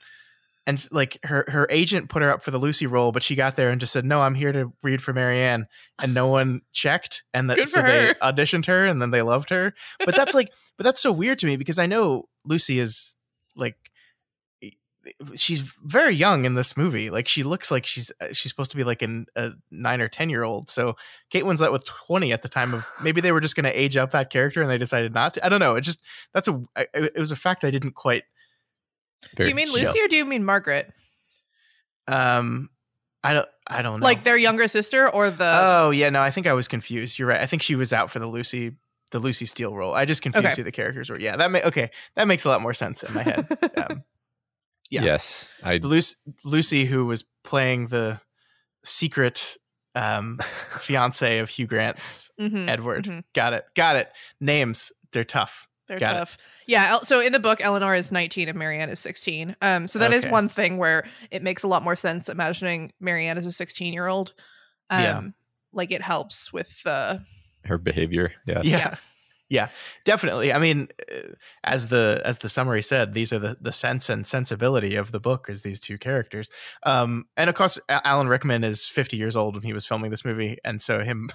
And 0.66 0.86
like 0.92 1.18
her 1.24 1.44
her 1.48 1.66
agent 1.70 2.10
put 2.10 2.22
her 2.22 2.30
up 2.30 2.44
for 2.44 2.52
the 2.52 2.58
Lucy 2.58 2.86
role, 2.86 3.10
but 3.12 3.22
she 3.24 3.34
got 3.34 3.56
there 3.56 3.70
and 3.70 3.80
just 3.80 3.92
said, 3.92 4.04
"No, 4.04 4.20
I'm 4.20 4.34
here 4.34 4.52
to 4.52 4.72
read 4.82 5.02
for 5.02 5.12
Marianne," 5.12 5.66
and 6.00 6.14
no 6.14 6.28
one 6.28 6.60
checked, 6.72 7.24
and 7.34 7.50
that 7.50 7.66
so 7.66 7.82
they 7.82 8.12
auditioned 8.22 8.66
her, 8.66 8.86
and 8.86 9.00
then 9.02 9.10
they 9.10 9.22
loved 9.22 9.50
her. 9.50 9.74
But 9.98 10.14
that's 10.14 10.34
like, 10.34 10.52
but 10.76 10.84
that's 10.84 11.00
so 11.00 11.12
weird 11.12 11.38
to 11.40 11.46
me 11.46 11.56
because 11.56 11.78
I 11.78 11.86
know 11.86 12.28
Lucy 12.44 12.78
is 12.78 13.16
like, 13.56 13.76
she's 15.34 15.60
very 15.84 16.14
young 16.14 16.44
in 16.44 16.54
this 16.54 16.76
movie. 16.76 17.10
Like 17.10 17.26
she 17.28 17.42
looks 17.42 17.70
like 17.70 17.86
she's 17.86 18.12
uh, 18.20 18.28
she's 18.32 18.50
supposed 18.52 18.70
to 18.72 18.76
be 18.76 18.84
like 18.84 19.02
an, 19.02 19.26
a 19.36 19.50
nine 19.70 20.00
or 20.00 20.08
ten 20.08 20.28
year 20.30 20.42
old. 20.42 20.68
So 20.70 20.96
Kate 21.30 21.44
Winslet 21.44 21.72
was 21.72 21.84
twenty 21.84 22.32
at 22.32 22.42
the 22.42 22.48
time 22.48 22.74
of 22.74 22.86
maybe 23.02 23.20
they 23.20 23.32
were 23.32 23.40
just 23.40 23.56
going 23.56 23.64
to 23.64 23.72
age 23.80 23.96
up 23.96 24.10
that 24.12 24.30
character 24.30 24.60
and 24.60 24.70
they 24.70 24.78
decided 24.78 25.14
not 25.14 25.34
to. 25.34 25.44
I 25.46 25.48
don't 25.48 25.60
know. 25.60 25.74
It 25.76 25.80
just 25.82 26.00
that's 26.34 26.48
a 26.48 26.62
I- 26.76 26.86
it 26.92 27.18
was 27.18 27.32
a 27.32 27.36
fact 27.36 27.64
I 27.64 27.70
didn't 27.70 27.92
quite. 27.94 28.24
Do 29.36 29.48
you 29.48 29.54
mean 29.54 29.70
Lucy 29.72 30.00
or 30.00 30.08
do 30.08 30.16
you 30.16 30.24
mean 30.24 30.44
Margaret? 30.44 30.92
Um, 32.08 32.70
I 33.22 33.32
don't 33.34 33.48
I 33.66 33.82
don't 33.82 34.00
know. 34.00 34.04
Like 34.04 34.24
their 34.24 34.36
younger 34.38 34.66
sister 34.68 35.08
or 35.08 35.30
the 35.30 35.52
oh 35.62 35.90
yeah, 35.90 36.10
no, 36.10 36.20
I 36.20 36.30
think 36.30 36.46
I 36.46 36.52
was 36.54 36.68
confused. 36.68 37.18
You're 37.18 37.28
right. 37.28 37.40
I 37.40 37.46
think 37.46 37.62
she 37.62 37.74
was 37.76 37.92
out 37.92 38.10
for 38.10 38.18
the 38.18 38.26
Lucy 38.26 38.72
the 39.12 39.18
Lucy 39.18 39.44
Steele 39.46 39.74
role. 39.74 39.92
I 39.94 40.04
just 40.04 40.22
confused 40.22 40.46
Okay. 40.46 40.54
who 40.56 40.62
the 40.62 40.72
characters 40.72 41.10
were. 41.10 41.18
Yeah, 41.18 41.36
that 41.36 41.50
may 41.50 41.62
okay. 41.64 41.90
That 42.16 42.28
makes 42.28 42.44
a 42.44 42.48
lot 42.48 42.62
more 42.62 42.74
sense 42.74 43.02
in 43.02 43.14
my 43.14 43.22
head. 43.22 43.46
Um, 43.76 44.04
yeah. 44.90 45.02
Yes, 45.02 45.48
I 45.62 45.76
Lucy, 45.82 46.16
Lucy 46.44 46.84
who 46.84 47.06
was 47.06 47.24
playing 47.44 47.86
the 47.88 48.20
secret 48.84 49.56
um 49.94 50.38
fiance 50.80 51.38
of 51.38 51.48
Hugh 51.48 51.66
Grant's 51.66 52.30
Mhm, 52.40 52.68
Edward. 52.68 53.04
mhm. 53.06 53.24
Got 53.34 53.52
it. 53.54 53.64
Got 53.74 53.96
it. 53.96 54.10
Names, 54.40 54.92
they're 55.12 55.24
tough. 55.24 55.66
They're 55.88 55.98
Got 55.98 56.10
it. 56.14 56.18
tough. 56.18 56.38
Yeah. 56.66 57.00
So 57.00 57.20
in 57.20 57.32
the 57.32 57.40
book, 57.40 57.60
Elinor 57.60 57.94
is 57.96 58.12
19 58.12 58.48
and 58.48 58.56
Marianne 58.56 58.90
is 58.90 59.00
16. 59.00 59.56
Um, 59.60 59.88
so 59.88 59.98
that 59.98 60.12
is 60.12 60.24
Okay. 60.24 60.30
one 60.30 60.48
thing 60.48 60.78
where 60.78 61.04
it 61.32 61.42
makes 61.42 61.64
a 61.64 61.68
lot 61.68 61.82
more 61.82 61.96
sense 61.96 62.28
imagining 62.28 62.92
Marianne 63.00 63.36
as 63.38 63.44
a 63.46 63.50
16 63.52 63.92
year 63.92 64.06
old. 64.06 64.32
Um, 64.88 65.02
Yeah. 65.02 65.20
Like 65.72 65.90
it 65.90 66.00
helps 66.02 66.52
with 66.52 66.80
uh, 66.86 67.18
her 67.64 67.76
behavior. 67.78 68.32
Yeah. 68.46 68.60
Yeah. 68.62 68.76
Yeah, 68.78 68.94
definitely. 70.04 70.52
I 70.52 70.58
mean, 70.60 70.88
uh, 71.12 71.34
as 71.64 71.88
the 71.88 72.22
as 72.24 72.38
the 72.38 72.48
summary 72.48 72.82
said, 72.82 73.12
these 73.14 73.32
are 73.32 73.38
the 73.38 73.56
the 73.60 73.72
sense 73.72 74.08
and 74.08 74.26
sensibility 74.26 74.94
of 74.94 75.10
the 75.10 75.20
book 75.20 75.48
is 75.50 75.62
these 75.62 75.80
two 75.80 75.98
characters. 75.98 76.50
Um, 76.84 77.26
and 77.36 77.50
of 77.50 77.56
course, 77.56 77.78
Alan 77.88 78.28
Rickman 78.28 78.62
is 78.62 78.86
50 78.86 79.16
years 79.16 79.34
old 79.34 79.56
when 79.56 79.64
he 79.64 79.72
was 79.72 79.84
filming 79.84 80.10
this 80.10 80.24
movie, 80.24 80.58
and 80.64 80.80
so 80.80 81.00
him, 81.00 81.30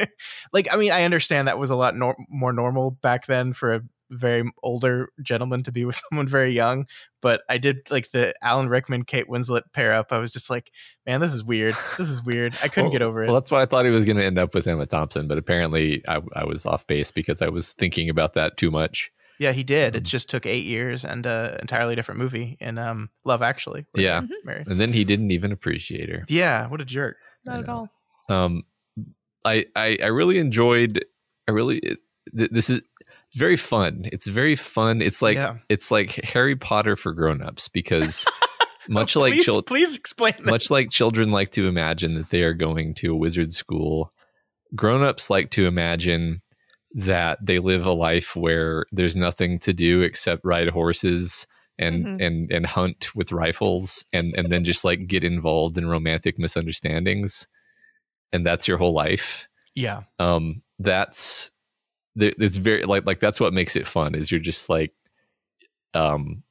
like, 0.52 0.66
I 0.72 0.76
mean, 0.76 0.92
I 0.92 1.04
understand 1.04 1.46
that 1.46 1.58
was 1.58 1.70
a 1.70 1.76
lot 1.76 1.94
nor- 1.94 2.16
more 2.28 2.54
normal 2.54 2.90
back 2.90 3.26
then 3.26 3.52
for 3.52 3.74
a 3.74 3.82
very 4.10 4.50
older 4.62 5.10
gentleman 5.22 5.62
to 5.64 5.72
be 5.72 5.84
with 5.84 6.00
someone 6.10 6.28
very 6.28 6.52
young. 6.52 6.86
But 7.20 7.42
I 7.48 7.58
did 7.58 7.90
like 7.90 8.10
the 8.10 8.34
Alan 8.42 8.68
Rickman 8.68 9.04
Kate 9.04 9.28
Winslet 9.28 9.62
pair 9.72 9.92
up. 9.92 10.12
I 10.12 10.18
was 10.18 10.30
just 10.30 10.50
like, 10.50 10.70
man, 11.06 11.20
this 11.20 11.34
is 11.34 11.44
weird. 11.44 11.74
This 11.96 12.08
is 12.08 12.22
weird. 12.22 12.56
I 12.62 12.68
couldn't 12.68 12.86
well, 12.86 12.92
get 12.92 13.02
over 13.02 13.24
it. 13.24 13.26
Well, 13.26 13.34
that's 13.34 13.50
why 13.50 13.62
I 13.62 13.66
thought 13.66 13.84
he 13.84 13.90
was 13.90 14.04
going 14.04 14.18
to 14.18 14.24
end 14.24 14.38
up 14.38 14.54
with 14.54 14.66
Emma 14.66 14.86
Thompson, 14.86 15.28
but 15.28 15.38
apparently 15.38 16.02
I, 16.06 16.20
I 16.34 16.44
was 16.44 16.64
off 16.64 16.86
base 16.86 17.10
because 17.10 17.42
I 17.42 17.48
was 17.48 17.72
thinking 17.72 18.08
about 18.08 18.34
that 18.34 18.56
too 18.56 18.70
much. 18.70 19.10
Yeah, 19.38 19.52
he 19.52 19.62
did. 19.62 19.94
It 19.94 20.02
just 20.02 20.28
took 20.28 20.46
eight 20.46 20.64
years 20.64 21.04
and 21.04 21.24
an 21.24 21.58
entirely 21.60 21.94
different 21.94 22.18
movie 22.18 22.56
in 22.60 22.76
um, 22.76 23.08
Love 23.24 23.40
Actually. 23.40 23.86
Yeah, 23.94 24.22
and 24.44 24.80
then 24.80 24.92
he 24.92 25.04
didn't 25.04 25.30
even 25.30 25.52
appreciate 25.52 26.08
her. 26.08 26.24
Yeah, 26.28 26.66
what 26.66 26.80
a 26.80 26.84
jerk. 26.84 27.16
Not 27.44 27.60
at 27.60 27.68
all. 27.68 27.88
Um, 28.28 28.64
I, 29.44 29.66
I 29.76 29.98
I 30.02 30.06
really 30.08 30.38
enjoyed. 30.38 31.04
I 31.46 31.52
really 31.52 31.98
this 32.32 32.68
is 32.68 32.82
it's 33.28 33.38
very 33.38 33.56
fun. 33.56 34.02
It's 34.10 34.26
very 34.26 34.56
fun. 34.56 35.02
It's 35.02 35.20
like 35.20 35.36
yeah. 35.36 35.58
it's 35.68 35.90
like 35.90 36.12
Harry 36.24 36.56
Potter 36.56 36.96
for 36.96 37.12
grown-ups 37.12 37.68
because 37.68 38.24
much 38.88 39.16
oh, 39.16 39.20
like 39.20 39.34
please, 39.34 39.44
children 39.44 39.64
please 39.64 39.96
explain 39.96 40.34
this. 40.38 40.46
much 40.46 40.70
like 40.70 40.90
children 40.90 41.30
like 41.30 41.52
to 41.52 41.68
imagine 41.68 42.14
that 42.14 42.30
they 42.30 42.42
are 42.42 42.54
going 42.54 42.94
to 42.94 43.12
a 43.12 43.16
wizard 43.16 43.52
school, 43.52 44.12
grown-ups 44.74 45.28
like 45.28 45.50
to 45.50 45.66
imagine 45.66 46.40
that 46.94 47.38
they 47.44 47.58
live 47.58 47.84
a 47.84 47.92
life 47.92 48.34
where 48.34 48.86
there's 48.92 49.16
nothing 49.16 49.58
to 49.58 49.74
do 49.74 50.00
except 50.00 50.44
ride 50.44 50.68
horses 50.68 51.46
and 51.78 52.06
mm-hmm. 52.06 52.20
and 52.20 52.50
and 52.50 52.66
hunt 52.66 53.14
with 53.14 53.30
rifles 53.30 54.04
and 54.12 54.34
and 54.36 54.50
then 54.50 54.64
just 54.64 54.84
like 54.84 55.06
get 55.06 55.22
involved 55.22 55.76
in 55.76 55.86
romantic 55.86 56.38
misunderstandings 56.38 57.46
and 58.32 58.44
that's 58.44 58.66
your 58.66 58.78
whole 58.78 58.94
life. 58.94 59.48
Yeah. 59.74 60.02
Um 60.18 60.62
that's 60.78 61.50
it's 62.20 62.56
very 62.56 62.84
like 62.84 63.06
like 63.06 63.20
that's 63.20 63.40
what 63.40 63.52
makes 63.52 63.76
it 63.76 63.86
fun 63.86 64.14
is 64.14 64.30
you're 64.30 64.40
just 64.40 64.68
like 64.68 64.92
um 65.94 66.42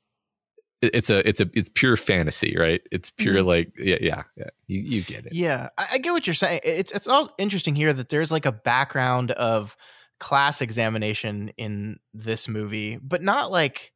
it's 0.81 1.09
a 1.09 1.27
it's 1.27 1.41
a 1.41 1.49
it's 1.53 1.69
pure 1.73 1.97
fantasy 1.97 2.55
right? 2.57 2.81
It's 2.91 3.09
pure 3.09 3.35
mm-hmm. 3.35 3.47
like 3.47 3.71
yeah 3.77 3.97
yeah 3.99 4.23
yeah. 4.35 4.49
You, 4.67 4.81
you 4.81 5.03
get 5.03 5.25
it. 5.25 5.33
Yeah 5.33 5.69
I, 5.77 5.87
I, 5.93 5.97
get 5.97 6.11
what 6.11 6.27
you're 6.27 6.33
saying. 6.35 6.61
It's 6.63 6.91
it's 6.91 7.07
all 7.07 7.33
interesting 7.37 7.75
here 7.75 7.93
that 7.93 8.09
there's 8.09 8.31
like 8.31 8.45
a 8.45 8.51
background 8.51 9.31
of 9.31 9.75
class 10.19 10.61
examination 10.61 11.49
in 11.57 11.99
this 12.13 12.47
movie 12.47 12.97
but 12.97 13.21
not 13.21 13.51
like 13.51 13.91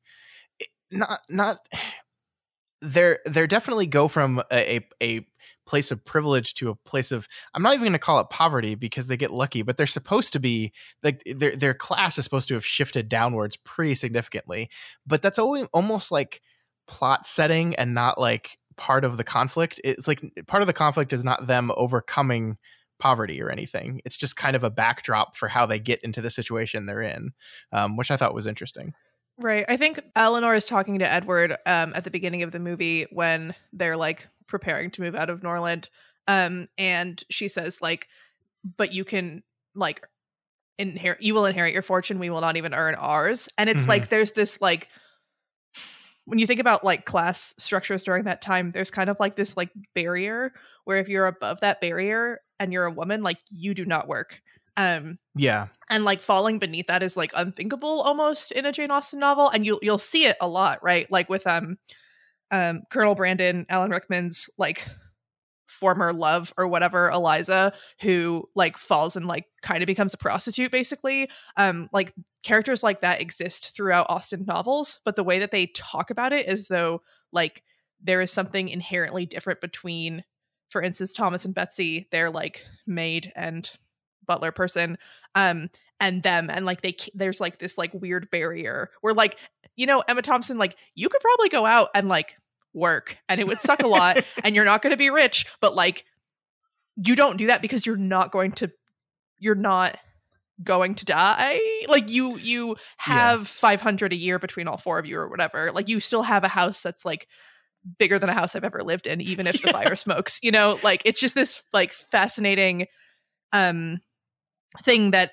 not 0.91 1.21
not 1.29 1.67
they're 2.81 3.19
they're 3.25 3.47
definitely 3.47 3.85
go 3.85 4.07
from 4.07 4.41
a 4.51 4.77
a, 4.77 4.87
a 5.03 5.27
place 5.71 5.89
of 5.89 6.03
privilege 6.03 6.53
to 6.53 6.69
a 6.69 6.75
place 6.75 7.13
of 7.13 7.29
I'm 7.53 7.63
not 7.63 7.73
even 7.73 7.83
going 7.83 7.93
to 7.93 7.99
call 7.99 8.19
it 8.19 8.29
poverty 8.29 8.75
because 8.75 9.07
they 9.07 9.15
get 9.15 9.31
lucky, 9.31 9.61
but 9.61 9.77
they're 9.77 9.87
supposed 9.87 10.33
to 10.33 10.39
be 10.39 10.73
like 11.01 11.23
their 11.25 11.55
their 11.55 11.73
class 11.73 12.17
is 12.17 12.25
supposed 12.25 12.49
to 12.49 12.55
have 12.55 12.65
shifted 12.65 13.07
downwards 13.07 13.55
pretty 13.55 13.95
significantly. 13.95 14.69
But 15.07 15.21
that's 15.21 15.39
always 15.39 15.67
almost 15.73 16.11
like 16.11 16.41
plot 16.87 17.25
setting 17.25 17.73
and 17.75 17.93
not 17.93 18.19
like 18.19 18.57
part 18.75 19.05
of 19.05 19.15
the 19.15 19.23
conflict. 19.23 19.79
It's 19.81 20.09
like 20.09 20.21
part 20.45 20.61
of 20.61 20.67
the 20.67 20.73
conflict 20.73 21.13
is 21.13 21.23
not 21.23 21.47
them 21.47 21.71
overcoming 21.77 22.57
poverty 22.99 23.41
or 23.41 23.49
anything. 23.49 24.01
It's 24.03 24.17
just 24.17 24.35
kind 24.35 24.57
of 24.57 24.65
a 24.65 24.69
backdrop 24.69 25.37
for 25.37 25.47
how 25.47 25.65
they 25.65 25.79
get 25.79 26.03
into 26.03 26.19
the 26.19 26.29
situation 26.29 26.85
they're 26.85 27.01
in, 27.01 27.31
um, 27.71 27.95
which 27.95 28.11
I 28.11 28.17
thought 28.17 28.35
was 28.35 28.45
interesting. 28.45 28.93
Right. 29.37 29.63
I 29.69 29.77
think 29.77 30.01
Elinor 30.17 30.53
is 30.53 30.65
talking 30.65 30.99
to 30.99 31.09
Edward 31.09 31.53
um, 31.65 31.93
at 31.95 32.03
the 32.03 32.11
beginning 32.11 32.43
of 32.43 32.51
the 32.51 32.59
movie 32.59 33.07
when 33.09 33.55
they're 33.71 33.95
like 33.95 34.27
preparing 34.51 34.91
to 34.91 35.01
move 35.01 35.15
out 35.15 35.31
of 35.31 35.41
Norland. 35.41 35.89
Um, 36.27 36.67
and 36.77 37.23
she 37.31 37.47
says, 37.47 37.81
like, 37.81 38.07
but 38.77 38.93
you 38.93 39.03
can 39.03 39.41
like 39.73 40.05
inherit 40.77 41.21
you 41.21 41.33
will 41.33 41.45
inherit 41.45 41.73
your 41.73 41.81
fortune, 41.81 42.19
we 42.19 42.29
will 42.29 42.41
not 42.41 42.57
even 42.57 42.73
earn 42.73 42.95
ours. 42.95 43.49
And 43.57 43.69
it's 43.69 43.81
mm-hmm. 43.81 43.89
like 43.89 44.09
there's 44.09 44.33
this 44.33 44.61
like 44.61 44.89
when 46.25 46.37
you 46.37 46.45
think 46.45 46.59
about 46.59 46.83
like 46.83 47.05
class 47.05 47.55
structures 47.57 48.03
during 48.03 48.25
that 48.25 48.41
time, 48.41 48.71
there's 48.71 48.91
kind 48.91 49.09
of 49.09 49.17
like 49.19 49.35
this 49.35 49.57
like 49.57 49.71
barrier 49.95 50.53
where 50.85 50.97
if 50.97 51.09
you're 51.09 51.25
above 51.27 51.61
that 51.61 51.81
barrier 51.81 52.41
and 52.59 52.71
you're 52.71 52.85
a 52.85 52.91
woman, 52.91 53.23
like 53.23 53.39
you 53.49 53.73
do 53.73 53.85
not 53.85 54.07
work. 54.07 54.41
Um 54.77 55.17
yeah. 55.35 55.67
And 55.89 56.03
like 56.03 56.21
falling 56.21 56.59
beneath 56.59 56.87
that 56.87 57.03
is 57.03 57.17
like 57.17 57.31
unthinkable 57.35 58.01
almost 58.01 58.51
in 58.51 58.65
a 58.65 58.71
Jane 58.71 58.91
Austen 58.91 59.19
novel. 59.19 59.49
And 59.49 59.65
you'll 59.65 59.79
you'll 59.81 59.97
see 59.97 60.25
it 60.25 60.37
a 60.39 60.47
lot, 60.47 60.83
right? 60.83 61.11
Like 61.11 61.29
with 61.29 61.47
um 61.47 61.77
um, 62.51 62.83
Colonel 62.91 63.15
Brandon, 63.15 63.65
Alan 63.69 63.91
Rickman's 63.91 64.49
like 64.57 64.85
former 65.67 66.13
love 66.13 66.53
or 66.57 66.67
whatever, 66.67 67.09
Eliza, 67.09 67.73
who 68.01 68.47
like 68.55 68.77
falls 68.77 69.15
and 69.15 69.25
like 69.25 69.45
kind 69.61 69.81
of 69.81 69.87
becomes 69.87 70.13
a 70.13 70.17
prostitute 70.17 70.71
basically. 70.71 71.29
Um, 71.57 71.89
like 71.93 72.13
characters 72.43 72.83
like 72.83 73.01
that 73.01 73.21
exist 73.21 73.75
throughout 73.75 74.07
Austen 74.09 74.45
novels, 74.45 74.99
but 75.05 75.15
the 75.15 75.23
way 75.23 75.39
that 75.39 75.51
they 75.51 75.67
talk 75.67 76.09
about 76.09 76.33
it 76.33 76.47
is 76.47 76.67
though 76.67 77.01
like 77.31 77.63
there 78.03 78.21
is 78.21 78.31
something 78.31 78.67
inherently 78.67 79.25
different 79.25 79.61
between, 79.61 80.23
for 80.69 80.81
instance, 80.81 81.13
Thomas 81.13 81.45
and 81.45 81.55
Betsy, 81.55 82.07
their 82.11 82.29
like 82.29 82.65
maid 82.85 83.31
and 83.35 83.69
butler 84.25 84.51
person, 84.51 84.97
um, 85.35 85.69
and 85.99 86.23
them, 86.23 86.49
and 86.49 86.65
like 86.65 86.81
they 86.81 86.95
there's 87.13 87.39
like 87.39 87.59
this 87.59 87.77
like 87.77 87.93
weird 87.93 88.29
barrier 88.31 88.89
where 89.01 89.13
like 89.13 89.37
you 89.75 89.85
know 89.85 90.03
Emma 90.07 90.21
Thompson 90.21 90.57
like 90.57 90.75
you 90.95 91.09
could 91.09 91.21
probably 91.21 91.49
go 91.49 91.65
out 91.65 91.89
and 91.93 92.07
like 92.07 92.35
work 92.73 93.17
and 93.27 93.39
it 93.41 93.47
would 93.47 93.59
suck 93.59 93.81
a 93.83 93.87
lot 93.87 94.17
and 94.43 94.55
you're 94.55 94.65
not 94.65 94.81
going 94.81 94.91
to 94.91 94.97
be 94.97 95.09
rich 95.09 95.45
but 95.59 95.75
like 95.75 96.05
you 96.95 97.15
don't 97.15 97.37
do 97.37 97.47
that 97.47 97.61
because 97.61 97.85
you're 97.85 97.97
not 97.97 98.31
going 98.31 98.51
to 98.51 98.71
you're 99.39 99.55
not 99.55 99.97
going 100.63 100.95
to 100.95 101.05
die? 101.05 101.59
Like 101.87 102.09
you 102.09 102.37
you 102.37 102.75
have 102.97 103.41
yeah. 103.41 103.45
500 103.45 104.13
a 104.13 104.15
year 104.15 104.39
between 104.39 104.67
all 104.67 104.77
four 104.77 104.99
of 104.99 105.05
you 105.05 105.17
or 105.17 105.27
whatever 105.27 105.71
like 105.71 105.89
you 105.89 105.99
still 105.99 106.23
have 106.23 106.43
a 106.43 106.49
house 106.49 106.81
that's 106.81 107.05
like 107.05 107.27
bigger 107.97 108.19
than 108.19 108.29
a 108.29 108.33
house 108.33 108.55
i've 108.55 108.63
ever 108.63 108.83
lived 108.83 109.07
in 109.07 109.21
even 109.21 109.47
if 109.47 109.61
the 109.61 109.71
fire 109.71 109.95
smokes 109.95 110.39
you 110.43 110.51
know? 110.51 110.77
Like 110.83 111.01
it's 111.05 111.19
just 111.19 111.35
this 111.35 111.63
like 111.73 111.93
fascinating 111.93 112.87
um 113.53 113.99
thing 114.83 115.11
that 115.11 115.31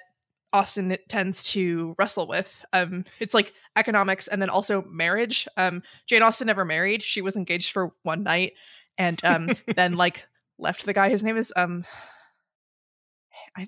Austen 0.52 0.96
tends 1.08 1.42
to 1.52 1.94
wrestle 1.98 2.26
with. 2.26 2.64
Um, 2.72 3.04
it's 3.20 3.34
like 3.34 3.52
economics 3.76 4.28
and 4.28 4.40
then 4.40 4.50
also 4.50 4.82
marriage. 4.82 5.46
Um, 5.56 5.82
Jane 6.06 6.22
Austen 6.22 6.46
never 6.46 6.64
married. 6.64 7.02
She 7.02 7.20
was 7.20 7.36
engaged 7.36 7.72
for 7.72 7.92
one 8.02 8.22
night 8.22 8.54
and 8.96 9.22
um, 9.24 9.50
then 9.76 9.94
like 9.94 10.24
left 10.58 10.84
the 10.84 10.92
guy. 10.92 11.08
His 11.08 11.22
name 11.22 11.36
is 11.36 11.52
um, 11.56 11.84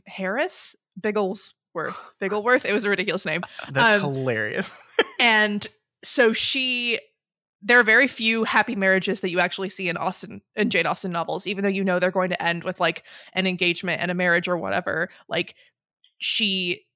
Harris 0.06 0.76
Bigglesworth. 1.00 1.54
Bigglesworth. 2.20 2.64
It 2.64 2.72
was 2.72 2.84
a 2.84 2.90
ridiculous 2.90 3.24
name. 3.24 3.42
That's 3.70 4.02
um, 4.02 4.14
hilarious. 4.14 4.82
and 5.18 5.66
so 6.02 6.32
she. 6.32 6.98
There 7.62 7.78
are 7.78 7.84
very 7.84 8.08
few 8.08 8.44
happy 8.44 8.74
marriages 8.74 9.20
that 9.20 9.30
you 9.30 9.38
actually 9.38 9.68
see 9.68 9.90
in 9.90 9.98
Austen 9.98 10.40
in 10.56 10.70
Jane 10.70 10.86
Austen 10.86 11.12
novels, 11.12 11.46
even 11.46 11.62
though 11.62 11.68
you 11.68 11.84
know 11.84 11.98
they're 11.98 12.10
going 12.10 12.30
to 12.30 12.42
end 12.42 12.64
with 12.64 12.80
like 12.80 13.02
an 13.34 13.46
engagement 13.46 14.00
and 14.00 14.10
a 14.10 14.14
marriage 14.14 14.48
or 14.48 14.56
whatever. 14.56 15.10
Like 15.28 15.54
she 16.20 16.86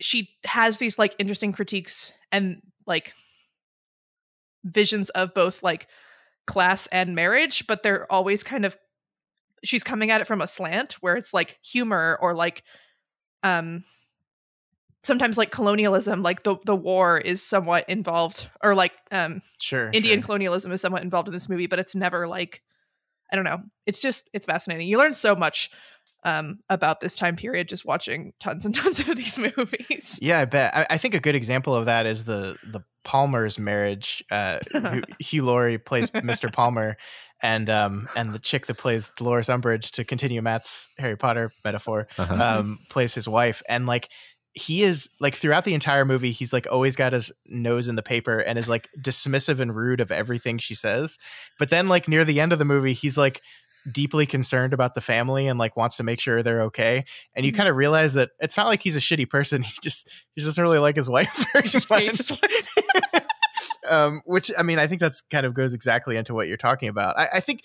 she 0.00 0.30
has 0.44 0.78
these 0.78 0.98
like 0.98 1.14
interesting 1.18 1.52
critiques 1.52 2.12
and 2.32 2.62
like 2.86 3.12
visions 4.64 5.10
of 5.10 5.34
both 5.34 5.62
like 5.62 5.88
class 6.46 6.86
and 6.88 7.14
marriage 7.14 7.66
but 7.66 7.82
they're 7.82 8.10
always 8.10 8.42
kind 8.42 8.64
of 8.64 8.76
she's 9.62 9.82
coming 9.82 10.10
at 10.10 10.20
it 10.20 10.26
from 10.26 10.40
a 10.40 10.48
slant 10.48 10.94
where 10.94 11.16
it's 11.16 11.34
like 11.34 11.58
humor 11.62 12.18
or 12.22 12.34
like 12.34 12.64
um 13.42 13.84
sometimes 15.02 15.36
like 15.36 15.50
colonialism 15.50 16.22
like 16.22 16.42
the 16.42 16.56
the 16.64 16.76
war 16.76 17.18
is 17.18 17.42
somewhat 17.42 17.88
involved 17.88 18.48
or 18.62 18.74
like 18.74 18.92
um 19.10 19.42
sure 19.58 19.90
indian 19.92 20.20
sure. 20.20 20.26
colonialism 20.26 20.72
is 20.72 20.80
somewhat 20.80 21.02
involved 21.02 21.28
in 21.28 21.34
this 21.34 21.48
movie 21.48 21.66
but 21.66 21.78
it's 21.78 21.94
never 21.94 22.28
like 22.28 22.62
i 23.32 23.36
don't 23.36 23.44
know 23.44 23.60
it's 23.86 24.00
just 24.00 24.28
it's 24.32 24.46
fascinating 24.46 24.86
you 24.86 24.98
learn 24.98 25.14
so 25.14 25.34
much 25.34 25.70
um, 26.24 26.60
about 26.68 27.00
this 27.00 27.16
time 27.16 27.36
period 27.36 27.68
just 27.68 27.84
watching 27.84 28.32
tons 28.40 28.64
and 28.64 28.74
tons 28.76 29.00
of 29.00 29.16
these 29.16 29.38
movies. 29.38 30.18
Yeah, 30.20 30.40
I 30.40 30.44
bet. 30.44 30.76
I, 30.76 30.86
I 30.90 30.98
think 30.98 31.14
a 31.14 31.20
good 31.20 31.34
example 31.34 31.74
of 31.74 31.86
that 31.86 32.06
is 32.06 32.24
the 32.24 32.56
the 32.64 32.80
Palmer's 33.04 33.58
marriage. 33.58 34.22
Uh, 34.30 34.58
Hugh 35.18 35.44
Laurie 35.44 35.78
plays 35.78 36.10
Mr. 36.10 36.52
Palmer, 36.52 36.96
and 37.42 37.70
um, 37.70 38.08
and 38.14 38.32
the 38.32 38.38
chick 38.38 38.66
that 38.66 38.78
plays 38.78 39.12
Dolores 39.16 39.48
Umbridge, 39.48 39.92
to 39.92 40.04
continue 40.04 40.42
Matt's 40.42 40.88
Harry 40.98 41.16
Potter 41.16 41.52
metaphor, 41.64 42.08
uh-huh. 42.18 42.34
um, 42.34 42.78
plays 42.90 43.14
his 43.14 43.26
wife, 43.28 43.62
and 43.68 43.86
like 43.86 44.08
he 44.52 44.82
is 44.82 45.08
like 45.20 45.36
throughout 45.36 45.64
the 45.64 45.74
entire 45.74 46.04
movie 46.04 46.32
he's 46.32 46.52
like 46.52 46.66
always 46.70 46.96
got 46.96 47.12
his 47.12 47.30
nose 47.46 47.88
in 47.88 47.94
the 47.94 48.02
paper 48.02 48.40
and 48.40 48.58
is 48.58 48.68
like 48.68 48.88
dismissive 49.00 49.60
and 49.60 49.76
rude 49.76 50.00
of 50.00 50.10
everything 50.10 50.58
she 50.58 50.74
says 50.74 51.18
but 51.56 51.70
then 51.70 51.88
like 51.88 52.08
near 52.08 52.24
the 52.24 52.40
end 52.40 52.52
of 52.52 52.58
the 52.58 52.64
movie 52.64 52.92
he's 52.92 53.16
like 53.16 53.40
deeply 53.90 54.26
concerned 54.26 54.72
about 54.72 54.94
the 54.94 55.00
family 55.00 55.46
and 55.46 55.58
like 55.58 55.76
wants 55.76 55.96
to 55.96 56.02
make 56.02 56.20
sure 56.20 56.42
they're 56.42 56.62
okay. 56.62 57.04
And 57.34 57.44
you 57.44 57.52
mm-hmm. 57.52 57.58
kind 57.58 57.68
of 57.68 57.76
realize 57.76 58.14
that 58.14 58.30
it's 58.38 58.56
not 58.56 58.66
like 58.66 58.82
he's 58.82 58.96
a 58.96 59.00
shitty 59.00 59.28
person. 59.28 59.62
He 59.70 59.72
just 59.82 60.08
he 60.34 60.42
doesn't 60.42 60.62
really 60.62 60.78
like 60.78 60.96
his 60.96 61.08
wife 61.08 61.46
um, 63.88 64.22
which 64.24 64.50
I 64.58 64.62
mean, 64.62 64.78
I 64.78 64.86
think 64.86 65.00
that's 65.00 65.20
kind 65.20 65.46
of 65.46 65.54
goes 65.54 65.74
exactly 65.74 66.16
into 66.16 66.34
what 66.34 66.48
you're 66.48 66.56
talking 66.56 66.88
about. 66.88 67.18
I, 67.18 67.28
I 67.34 67.40
think 67.40 67.62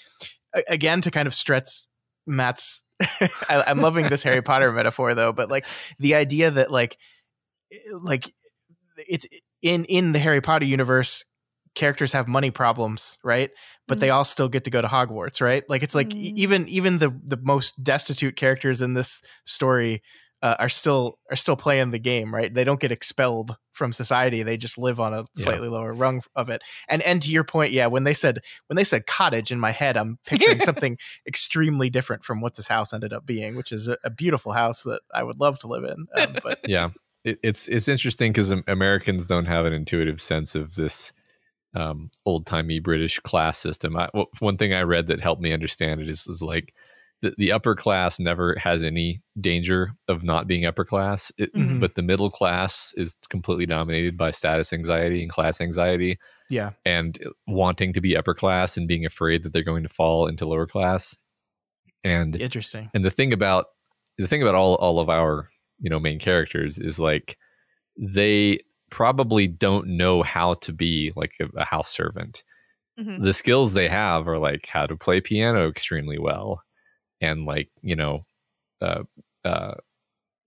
again 0.67 1.01
to 1.01 1.12
kind 1.12 1.28
of 1.28 1.34
stretch 1.34 1.86
Matt's. 2.28 2.82
I, 2.99 3.63
I'm 3.67 3.82
loving 3.82 4.10
this 4.10 4.23
Harry 4.23 4.41
Potter 4.41 4.71
metaphor 4.71 5.15
though, 5.15 5.34
but 5.34 5.49
like 5.49 5.65
the 5.99 6.15
idea 6.15 6.51
that 6.51 6.71
like 6.71 6.97
like 7.91 8.34
it's 8.97 9.25
in 9.62 9.86
in 9.86 10.12
the 10.12 10.19
Harry 10.19 10.41
Potter 10.41 10.65
universe, 10.65 11.25
characters 11.76 12.12
have 12.14 12.28
money 12.28 12.52
problems, 12.52 13.18
right? 13.24 13.52
But 13.88 14.00
they 14.00 14.10
all 14.10 14.24
still 14.24 14.50
get 14.50 14.64
to 14.64 14.72
go 14.72 14.82
to 14.82 14.88
Hogwarts, 14.88 15.42
right? 15.42 15.64
Like 15.70 15.84
it's 15.84 15.94
like 15.96 16.16
e- 16.16 16.34
even 16.36 16.68
even 16.68 16.98
the 16.98 17.10
the 17.24 17.38
most 17.38 17.84
destitute 17.84 18.36
characters 18.36 18.82
in 18.82 18.94
this 18.94 19.22
story 19.46 20.02
uh, 20.42 20.56
are 20.60 20.70
still 20.70 21.20
are 21.30 21.36
still 21.36 21.56
playing 21.56 21.92
the 21.92 22.00
game, 22.00 22.34
right? 22.34 22.54
They 22.54 22.64
don't 22.64 22.80
get 22.80 22.92
expelled 22.92 23.58
from 23.74 23.94
society. 23.94 24.42
They 24.42 24.58
just 24.58 24.78
live 24.78 25.00
on 25.00 25.14
a 25.14 25.26
Yeah. 25.36 25.44
slightly 25.44 25.68
lower 25.68 25.94
rung 25.94 26.24
of 26.36 26.50
it. 26.50 26.62
And 26.88 27.02
and 27.04 27.22
to 27.22 27.32
your 27.32 27.44
point, 27.44 27.72
yeah, 27.74 27.88
when 27.88 28.06
they 28.06 28.14
said 28.14 28.40
when 28.68 28.76
they 28.76 28.84
said 28.84 29.06
cottage 29.06 29.52
in 29.52 29.60
my 29.60 29.72
head, 29.72 29.98
I'm 29.98 30.18
picturing 30.26 30.60
something 30.62 30.98
extremely 31.28 31.90
different 31.90 32.24
from 32.24 32.42
what 32.42 32.56
this 32.56 32.68
house 32.68 32.94
ended 32.94 33.14
up 33.14 33.26
being, 33.26 33.56
which 33.56 33.72
is 33.72 33.88
a, 33.88 33.98
a 34.04 34.10
beautiful 34.10 34.54
house 34.54 34.84
that 34.84 35.02
I 35.14 35.24
would 35.24 35.40
love 35.40 35.60
to 35.60 35.68
live 35.68 35.84
in. 35.84 36.08
Um, 36.16 36.36
but 36.44 36.60
yeah 36.68 36.90
it, 37.24 37.40
it's 37.44 37.68
it's 37.68 37.88
interesting 37.88 38.32
because 38.32 38.52
americans 38.68 39.26
don't 39.26 39.46
have 39.48 39.66
an 39.66 39.74
intuitive 39.74 40.22
sense 40.22 40.54
of 40.56 40.76
this 40.76 41.12
um, 41.76 42.10
old-timey 42.26 42.80
british 42.80 43.20
class 43.20 43.60
system 43.60 43.96
I, 43.98 44.10
one 44.40 44.58
thing 44.58 44.74
i 44.74 44.82
read 44.82 45.08
that 45.08 45.20
helped 45.20 45.42
me 45.42 45.52
understand 45.54 46.02
it 46.02 46.10
is, 46.10 46.26
is 46.28 46.42
like 46.42 46.74
the, 47.22 47.34
the 47.38 47.52
upper 47.52 47.76
class 47.76 48.20
never 48.20 48.56
has 48.56 48.84
any 48.84 49.22
danger 49.40 49.92
of 50.08 50.22
not 50.24 50.48
being 50.48 50.66
upper 50.66 50.84
class 50.86 51.32
it, 51.38 51.54
Mhm. 51.54 51.80
but 51.80 51.96
the 51.96 52.02
middle 52.02 52.30
class 52.30 52.94
is 52.98 53.16
completely 53.30 53.66
dominated 53.66 54.18
by 54.18 54.32
status 54.32 54.72
anxiety 54.74 55.22
and 55.22 55.30
class 55.32 55.60
anxiety 55.62 56.18
yeah, 56.50 56.72
and 56.86 57.18
wanting 57.48 57.92
to 57.94 58.02
be 58.02 58.16
upper 58.16 58.36
class 58.36 58.78
and 58.78 58.88
being 58.88 59.06
afraid 59.06 59.42
that 59.44 59.52
they're 59.54 59.64
going 59.64 59.82
to 59.84 59.90
fall 59.90 60.28
into 60.28 60.46
lower 60.46 60.68
class 60.68 61.16
and 62.04 62.36
interesting. 62.40 62.90
and 62.94 63.04
the 63.04 63.10
thing 63.10 63.34
about 63.34 63.68
the 64.20 64.28
thing 64.28 64.42
about 64.44 64.54
all 64.56 64.76
all 64.76 65.00
of 65.00 65.10
our 65.10 65.50
you 65.80 65.90
know 65.90 66.00
main 66.00 66.20
characters 66.20 66.78
is 66.78 67.00
like 67.00 67.38
they 67.98 68.60
probably 68.91 69.48
don't 69.48 69.88
know 69.88 70.24
how 70.24 70.54
to 70.56 70.71
be 70.74 71.12
like 71.15 71.32
a, 71.41 71.45
a 71.60 71.65
house 71.65 71.89
servant 71.89 72.43
Mhm. 73.00 73.21
the 73.21 73.34
skills 73.34 73.74
they 73.74 73.89
have 73.89 74.26
are 74.28 74.38
like 74.39 74.67
how 74.69 74.86
to 74.86 74.95
play 74.95 75.19
piano 75.19 75.67
extremely 75.69 76.17
well 76.17 76.62
and 77.19 77.45
like 77.45 77.69
you 77.82 77.95
know 77.95 78.26
uh 78.82 79.04
uh 79.43 79.74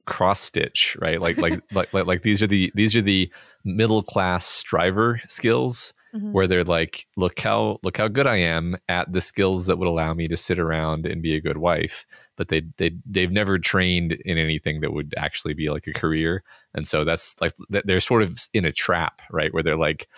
cross 0.06 0.40
stitch 0.40 0.96
right 1.00 1.20
like 1.20 1.36
like 1.36 1.60
like 1.72 1.92
like 1.92 2.06
like 2.06 2.22
these 2.22 2.42
are 2.42 2.46
the 2.46 2.72
these 2.74 2.96
are 2.96 3.02
the 3.02 3.30
middle 3.64 4.02
class 4.02 4.46
striver 4.46 5.20
skills 5.26 5.92
Mhm. 6.14 6.32
where 6.32 6.46
they're 6.46 6.64
like 6.64 7.06
look 7.18 7.38
how 7.38 7.78
look 7.82 7.98
how 7.98 8.08
good 8.08 8.26
i 8.26 8.36
am 8.36 8.76
at 8.88 9.12
the 9.12 9.20
skills 9.20 9.66
that 9.66 9.76
would 9.76 9.88
allow 9.88 10.14
me 10.14 10.26
to 10.26 10.38
sit 10.38 10.58
around 10.58 11.04
and 11.04 11.20
be 11.20 11.34
a 11.36 11.40
good 11.40 11.58
wife 11.58 12.06
but 12.38 12.48
they 12.48 12.62
they 12.78 12.92
they've 13.04 13.32
never 13.32 13.58
trained 13.58 14.12
in 14.12 14.38
anything 14.38 14.80
that 14.80 14.92
would 14.92 15.12
actually 15.18 15.52
be 15.52 15.68
like 15.68 15.86
a 15.86 15.92
career. 15.92 16.44
And 16.72 16.88
so 16.88 17.04
that's 17.04 17.34
like 17.40 17.52
they're 17.68 18.00
sort 18.00 18.22
of 18.22 18.38
in 18.54 18.64
a 18.64 18.72
trap 18.72 19.20
right? 19.30 19.52
Where 19.52 19.62
they're 19.62 19.76
like 19.76 20.08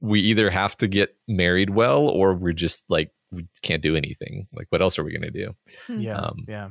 we 0.00 0.20
either 0.20 0.50
have 0.50 0.76
to 0.78 0.88
get 0.88 1.16
married 1.28 1.70
well 1.70 2.00
or 2.00 2.34
we're 2.34 2.52
just 2.52 2.84
like 2.88 3.12
we 3.30 3.46
can't 3.62 3.82
do 3.82 3.96
anything. 3.96 4.48
Like 4.52 4.66
what 4.70 4.82
else 4.82 4.98
are 4.98 5.04
we 5.04 5.12
going 5.12 5.32
to 5.32 5.46
do? 5.46 5.54
Hmm. 5.86 6.00
Yeah, 6.00 6.16
Um, 6.16 6.44
yeah, 6.48 6.70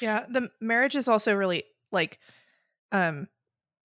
Yeah, 0.00 0.26
the 0.28 0.50
marriage 0.60 0.96
is 0.96 1.08
also 1.08 1.34
really 1.34 1.62
like 1.92 2.18
um 2.92 3.28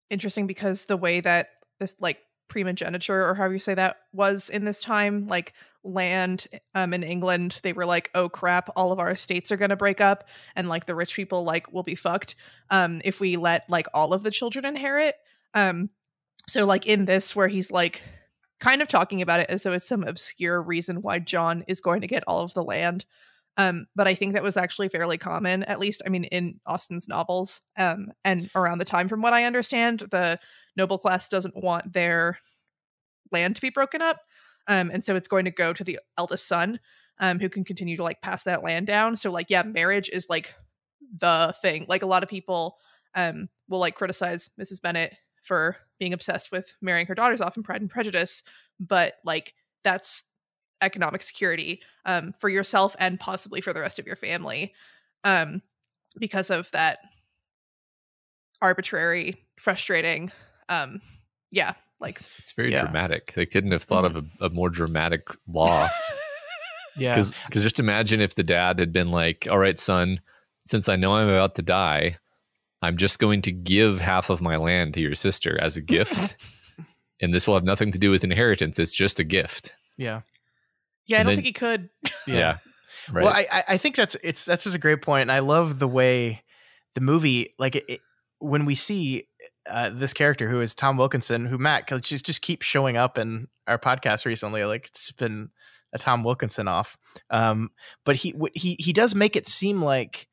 interesting 0.09 0.47
because 0.47 0.85
the 0.85 0.97
way 0.97 1.21
that 1.21 1.49
this 1.79 1.95
like 1.99 2.19
primogeniture 2.49 3.25
or 3.25 3.35
however 3.35 3.53
you 3.53 3.59
say 3.59 3.73
that 3.73 3.97
was 4.11 4.49
in 4.49 4.65
this 4.65 4.79
time 4.79 5.27
like 5.27 5.53
land 5.83 6.47
um 6.75 6.93
in 6.93 7.03
England 7.03 7.59
they 7.63 7.71
were 7.71 7.85
like 7.85 8.09
oh 8.15 8.27
crap 8.27 8.69
all 8.75 8.91
of 8.91 8.99
our 8.99 9.11
estates 9.11 9.51
are 9.51 9.57
going 9.57 9.69
to 9.69 9.77
break 9.77 10.01
up 10.01 10.27
and 10.55 10.67
like 10.67 10.85
the 10.85 10.95
rich 10.95 11.15
people 11.15 11.43
like 11.43 11.71
will 11.71 11.83
be 11.83 11.95
fucked 11.95 12.35
um 12.69 13.01
if 13.05 13.19
we 13.19 13.37
let 13.37 13.69
like 13.69 13.87
all 13.93 14.13
of 14.13 14.23
the 14.23 14.31
children 14.31 14.65
inherit. 14.65 15.15
Um 15.53 15.89
so 16.47 16.65
like 16.65 16.85
in 16.85 17.05
this 17.05 17.35
where 17.35 17.47
he's 17.47 17.71
like 17.71 18.01
kind 18.59 18.81
of 18.81 18.87
talking 18.87 19.21
about 19.21 19.39
it 19.39 19.49
as 19.49 19.63
though 19.63 19.71
it's 19.71 19.87
some 19.87 20.03
obscure 20.03 20.61
reason 20.61 21.01
why 21.01 21.19
John 21.19 21.63
is 21.67 21.79
going 21.79 22.01
to 22.01 22.07
get 22.07 22.23
all 22.27 22.41
of 22.41 22.53
the 22.53 22.63
land 22.63 23.05
um, 23.57 23.87
but 23.95 24.07
I 24.07 24.15
think 24.15 24.33
that 24.33 24.43
was 24.43 24.57
actually 24.57 24.89
fairly 24.89 25.17
common, 25.17 25.63
at 25.63 25.79
least, 25.79 26.01
I 26.05 26.09
mean, 26.09 26.23
in 26.25 26.59
Austen's 26.65 27.07
novels. 27.07 27.61
Um, 27.77 28.11
and 28.23 28.49
around 28.55 28.77
the 28.77 28.85
time, 28.85 29.09
from 29.09 29.21
what 29.21 29.33
I 29.33 29.43
understand, 29.43 30.07
the 30.11 30.39
noble 30.77 30.97
class 30.97 31.27
doesn't 31.27 31.61
want 31.61 31.93
their 31.93 32.39
land 33.31 33.55
to 33.55 33.61
be 33.61 33.69
broken 33.69 34.01
up. 34.01 34.21
Um, 34.67 34.91
and 34.91 35.03
so 35.03 35.15
it's 35.15 35.27
going 35.27 35.45
to 35.45 35.51
go 35.51 35.73
to 35.73 35.83
the 35.83 35.99
eldest 36.17 36.47
son, 36.47 36.79
um, 37.19 37.39
who 37.39 37.49
can 37.49 37.65
continue 37.65 37.97
to 37.97 38.03
like 38.03 38.21
pass 38.21 38.43
that 38.43 38.63
land 38.63 38.87
down. 38.87 39.15
So, 39.17 39.31
like, 39.31 39.47
yeah, 39.49 39.63
marriage 39.63 40.09
is 40.09 40.27
like 40.29 40.53
the 41.17 41.53
thing. 41.61 41.85
Like, 41.89 42.03
a 42.03 42.07
lot 42.07 42.23
of 42.23 42.29
people 42.29 42.77
um, 43.15 43.49
will 43.67 43.79
like 43.79 43.95
criticize 43.95 44.49
Mrs. 44.59 44.81
Bennet 44.81 45.15
for 45.41 45.77
being 45.99 46.13
obsessed 46.13 46.51
with 46.51 46.75
marrying 46.81 47.07
her 47.07 47.15
daughters 47.15 47.41
off 47.41 47.57
in 47.57 47.63
Pride 47.63 47.81
and 47.81 47.89
Prejudice, 47.89 48.43
but 48.79 49.15
like, 49.25 49.53
that's 49.83 50.23
economic 50.81 51.21
security 51.21 51.81
um, 52.09 52.33
for 52.39 52.49
yourself 52.49 52.95
and 52.99 53.19
possibly 53.19 53.61
for 53.61 53.71
the 53.73 53.81
rest 53.81 53.99
of 53.99 54.07
your 54.07 54.15
family 54.15 54.73
um, 55.23 55.61
because 56.17 56.49
of 56.49 56.71
that 56.71 56.99
arbitrary, 58.61 59.45
frustrating. 59.59 60.31
Um, 60.67 61.01
yeah, 61.51 61.73
like 61.99 62.11
it's, 62.11 62.29
it's 62.39 62.51
very 62.53 62.71
Yeah. 62.71 62.83
dramatic 62.83 63.33
they 63.35 63.45
couldn't 63.45 63.71
have 63.71 63.83
thought 63.83 64.05
of 64.05 64.15
a, 64.15 64.45
a 64.45 64.49
more 64.49 64.69
dramatic 64.69 65.27
law 65.47 65.87
yeah. 66.97 67.15
because 67.15 67.33
just 67.63 67.79
imagine 67.79 68.21
if 68.21 68.35
the 68.35 68.43
dad 68.43 68.79
had 68.79 68.93
been 68.93 69.11
like 69.11 69.47
all 69.49 69.57
right 69.57 69.79
son 69.79 70.21
since 70.65 70.87
i 70.87 70.95
know 70.95 71.13
i'm 71.15 71.27
about 71.27 71.55
to 71.55 71.61
die 71.61 72.17
i'm 72.81 72.95
just 72.95 73.19
going 73.19 73.41
to 73.41 73.51
give 73.51 73.99
half 73.99 74.29
of 74.29 74.41
my 74.41 74.55
land 74.55 74.93
to 74.93 75.01
your 75.01 75.15
sister 75.15 75.59
as 75.61 75.75
a 75.75 75.81
gift 75.81 76.35
and 77.21 77.33
this 77.33 77.47
will 77.47 77.55
have 77.55 77.63
nothing 77.65 77.91
to 77.91 77.99
do 77.99 78.11
with 78.11 78.23
inheritance 78.23 78.79
it's 78.79 78.95
just 78.95 79.19
a 79.19 79.23
gift 79.25 79.73
yeah. 79.97 80.21
Yeah, 81.09 81.17
I 81.17 81.19
And 81.21 81.27
don't 81.27 81.35
then- 81.35 81.43
think 81.43 81.45
he 81.47 81.53
could. 81.53 81.89
yeah, 82.27 82.57
right 83.11 83.23
Well, 83.25 83.33
I 83.33 83.47
I- 83.51 83.63
I 83.69 83.77
think 83.77 83.95
that's 83.97 84.15
it's 84.23 84.45
that's 84.45 84.63
just 84.63 84.75
a 84.75 84.79
great 84.79 85.01
point, 85.01 85.23
and 85.23 85.31
I 85.31 85.39
love 85.39 85.79
the 85.79 85.87
way 85.87 86.43
the 86.95 87.01
movie 87.01 87.53
like 87.59 87.75
it, 87.75 87.85
it- 87.89 88.01
when 88.39 88.63
we 88.65 88.75
see 88.75 89.27
uh, 89.69 89.89
this 89.89 90.13
character 90.13 90.49
who 90.49 90.61
is 90.61 90.73
Tom 90.73 90.95
Wilkinson, 90.97 91.45
who 91.45 91.57
Matt 91.57 91.85
cause 91.87 92.01
just 92.01 92.25
just 92.25 92.41
keeps 92.41 92.65
showing 92.65 92.95
up 92.95 93.17
in 93.17 93.47
our 93.67 93.77
podcast 93.77 94.25
recently. 94.25 94.63
Like 94.63 94.87
it's 94.87 95.11
been 95.11 95.49
a 95.93 95.97
Tom 95.97 96.23
Wilkinson 96.23 96.67
off, 96.67 96.97
um, 97.31 97.71
but 98.05 98.15
he 98.15 98.31
w- 98.31 98.51
he 98.55 98.75
he 98.79 98.93
does 98.93 99.13
make 99.15 99.35
it 99.35 99.45
seem 99.47 99.81
like 99.81 100.27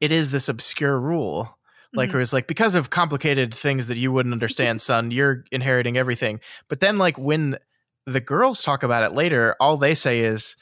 it 0.00 0.12
is 0.12 0.30
this 0.30 0.48
obscure 0.48 1.00
rule. 1.00 1.54
Like 1.94 2.10
Mhm. 2.10 2.12
where 2.14 2.22
it's 2.22 2.32
like 2.34 2.46
because 2.46 2.74
of 2.74 2.90
complicated 2.90 3.54
things 3.54 3.86
that 3.86 3.96
you 3.96 4.12
wouldn't 4.12 4.32
understand, 4.34 4.80
son, 4.82 5.10
you're 5.10 5.44
inheriting 5.50 5.96
everything. 5.96 6.40
But 6.68 6.80
then 6.80 6.98
like 6.98 7.16
when 7.18 7.58
the 8.12 8.20
girls 8.20 8.62
talk 8.62 8.82
about 8.82 9.02
it 9.04 9.12
later, 9.12 9.56
all 9.60 9.76
they 9.76 9.94
say 9.94 10.20
is 10.20 10.56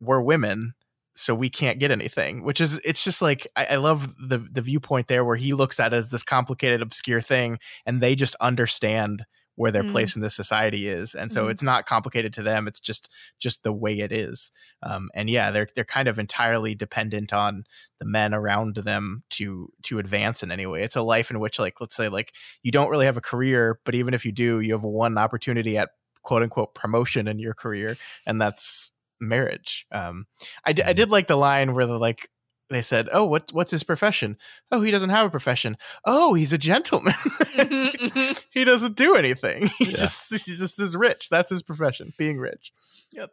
we're 0.00 0.20
women, 0.20 0.74
so 1.16 1.34
we 1.34 1.50
can't 1.50 1.78
get 1.80 1.90
anything. 1.90 2.42
Which 2.44 2.60
is 2.60 2.78
it's 2.84 3.04
just 3.04 3.22
like 3.22 3.46
I, 3.56 3.66
I 3.66 3.76
love 3.76 4.14
the 4.18 4.38
the 4.38 4.62
viewpoint 4.62 5.08
there 5.08 5.24
where 5.24 5.36
he 5.36 5.54
looks 5.54 5.80
at 5.80 5.92
it 5.92 5.96
as 5.96 6.10
this 6.10 6.22
complicated, 6.22 6.82
obscure 6.82 7.20
thing, 7.22 7.58
and 7.86 8.00
they 8.00 8.14
just 8.14 8.36
understand 8.40 9.24
where 9.56 9.70
their 9.70 9.84
Mm. 9.84 9.88
place 9.88 10.16
in 10.16 10.20
this 10.22 10.36
society 10.36 10.86
is, 10.88 11.14
and 11.14 11.32
so 11.32 11.46
Mhm. 11.46 11.50
it's 11.50 11.62
not 11.62 11.86
complicated 11.86 12.32
to 12.34 12.42
them. 12.42 12.68
It's 12.68 12.80
just 12.80 13.10
just 13.40 13.62
the 13.62 13.72
way 13.72 14.00
it 14.00 14.12
is. 14.12 14.50
Um, 14.82 15.10
and 15.14 15.30
yeah, 15.30 15.50
they're 15.50 15.68
they're 15.74 15.84
kind 15.84 16.08
of 16.08 16.18
entirely 16.18 16.74
dependent 16.74 17.32
on 17.32 17.64
the 17.98 18.04
men 18.06 18.34
around 18.34 18.76
them 18.76 19.22
to 19.30 19.70
to 19.84 19.98
advance 19.98 20.42
in 20.42 20.52
any 20.52 20.66
way. 20.66 20.82
It's 20.82 20.96
a 20.96 21.02
life 21.02 21.30
in 21.30 21.40
which 21.40 21.58
like 21.58 21.80
let's 21.80 21.96
say 21.96 22.08
like 22.10 22.32
you 22.62 22.70
don't 22.72 22.90
really 22.90 23.06
have 23.06 23.16
a 23.16 23.22
career, 23.22 23.80
but 23.86 23.94
even 23.94 24.12
if 24.14 24.26
you 24.26 24.32
do, 24.32 24.60
you 24.60 24.72
have 24.74 24.82
one 24.84 25.16
opportunity 25.18 25.78
at 25.78 25.88
quote 26.26 26.42
unquote 26.42 26.74
promotion 26.74 27.28
in 27.28 27.38
your 27.38 27.54
career, 27.54 27.96
and 28.26 28.40
that's 28.40 28.90
marriage. 29.20 29.86
Um, 29.92 30.26
I, 30.64 30.72
d- 30.72 30.82
I 30.82 30.86
mm-hmm. 30.86 30.96
did 30.96 31.10
like 31.10 31.28
the 31.28 31.36
line 31.36 31.72
where 31.72 31.86
the 31.86 31.98
like 31.98 32.28
they 32.68 32.82
said, 32.82 33.08
"Oh, 33.12 33.24
what 33.24 33.52
what's 33.52 33.70
his 33.70 33.84
profession? 33.84 34.36
Oh, 34.72 34.80
he 34.82 34.90
doesn't 34.90 35.10
have 35.10 35.26
a 35.26 35.30
profession. 35.30 35.76
Oh, 36.04 36.34
he's 36.34 36.52
a 36.52 36.58
gentleman. 36.58 37.14
Mm-hmm, 37.14 38.06
mm-hmm. 38.06 38.38
he 38.50 38.64
doesn't 38.64 38.96
do 38.96 39.14
anything. 39.14 39.70
He 39.78 39.86
Yeah. 39.86 39.96
just 39.96 40.32
he 40.46 40.56
just 40.56 40.80
is 40.80 40.96
rich. 40.96 41.28
That's 41.30 41.50
his 41.50 41.62
profession, 41.62 42.12
being 42.18 42.38
rich. 42.38 42.72
Yep. 43.12 43.30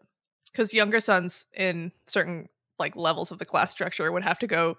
Because 0.51 0.71
younger 0.71 0.99
sons 0.99 1.47
in 1.51 1.91
certain 2.06 2.47
like 2.77 2.95
levels 2.95 3.32
of 3.32 3.39
the 3.39 3.45
class 3.45 3.71
structure 3.71 4.12
would 4.12 4.23
have 4.23 4.39
to 4.39 4.47
go 4.47 4.77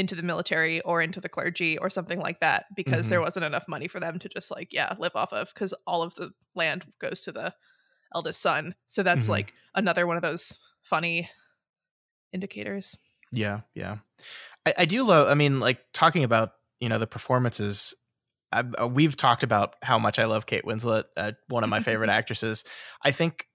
into 0.00 0.14
the 0.14 0.22
military 0.22 0.80
or 0.80 1.00
into 1.02 1.20
the 1.20 1.28
clergy 1.28 1.76
or 1.78 1.90
something 1.90 2.18
like 2.18 2.40
that 2.40 2.64
because 2.74 3.08
there 3.10 3.20
wasn't 3.20 3.44
enough 3.44 3.64
money 3.68 3.86
for 3.86 4.00
them 4.00 4.18
to 4.18 4.28
just 4.28 4.50
like 4.50 4.68
yeah 4.72 4.94
live 4.98 5.14
off 5.14 5.32
of 5.32 5.48
because 5.54 5.74
all 5.86 6.02
of 6.02 6.14
the 6.14 6.30
land 6.56 6.86
goes 7.00 7.20
to 7.22 7.32
the 7.32 7.52
eldest 8.14 8.40
son. 8.40 8.74
So 8.88 9.02
that's 9.02 9.26
Mhm. 9.26 9.30
like 9.30 9.54
another 9.74 10.06
one 10.06 10.16
of 10.16 10.22
those 10.22 10.52
funny 10.82 11.28
indicators. 12.32 12.96
Yeah, 13.32 13.60
yeah. 13.74 13.98
I, 14.66 14.74
I 14.78 14.84
do 14.84 15.02
love. 15.04 15.28
I 15.28 15.34
mean, 15.34 15.60
like 15.60 15.78
talking 15.92 16.24
about 16.24 16.52
you 16.80 16.88
know 16.88 16.98
the 16.98 17.06
performances. 17.06 17.94
I, 18.52 18.64
uh, 18.80 18.86
we've 18.88 19.16
talked 19.16 19.44
about 19.44 19.76
how 19.82 19.98
much 19.98 20.18
I 20.18 20.24
love 20.24 20.46
Kate 20.46 20.64
Winslet, 20.64 21.04
uh, 21.16 21.32
one 21.48 21.62
of 21.62 21.70
my 21.70 21.80
favorite 21.80 22.10
actresses. 22.18 22.64
I 23.04 23.12
think, 23.12 23.46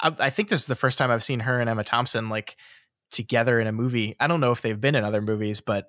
I, 0.00 0.12
I 0.18 0.30
think 0.30 0.48
this 0.48 0.60
is 0.62 0.66
the 0.66 0.74
first 0.74 0.98
time 0.98 1.10
I've 1.12 1.22
seen 1.22 1.38
her 1.40 1.60
and 1.60 1.70
Emma 1.70 1.84
Thompson 1.84 2.28
like 2.28 2.56
together 3.10 3.60
in 3.60 3.66
a 3.66 3.72
movie. 3.72 4.16
I 4.20 4.26
don't 4.26 4.40
know 4.40 4.52
if 4.52 4.62
they've 4.62 4.80
been 4.80 4.94
in 4.94 5.04
other 5.04 5.22
movies, 5.22 5.60
but 5.60 5.88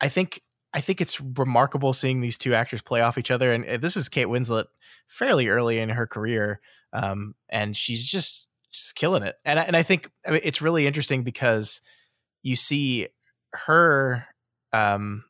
I 0.00 0.08
think 0.08 0.42
I 0.72 0.80
think 0.80 1.00
it's 1.00 1.20
remarkable 1.20 1.92
seeing 1.92 2.20
these 2.20 2.36
two 2.36 2.54
actors 2.54 2.82
play 2.82 3.00
off 3.00 3.18
each 3.18 3.30
other. 3.30 3.52
And 3.52 3.66
uh, 3.66 3.76
this 3.78 3.96
is 3.96 4.08
Kate 4.08 4.26
Winslet 4.26 4.66
fairly 5.08 5.48
early 5.48 5.78
in 5.78 5.88
her 5.88 6.06
career, 6.06 6.60
um, 6.92 7.34
and 7.48 7.76
she's 7.76 8.04
just 8.04 8.46
just 8.72 8.94
killing 8.94 9.22
it. 9.22 9.36
And 9.44 9.58
I, 9.58 9.62
and 9.62 9.76
I 9.76 9.82
think 9.82 10.10
I 10.26 10.32
mean, 10.32 10.40
it's 10.44 10.60
really 10.60 10.86
interesting 10.86 11.22
because 11.22 11.80
you 12.42 12.56
see 12.56 13.08
her 13.52 14.26
um, 14.72 15.24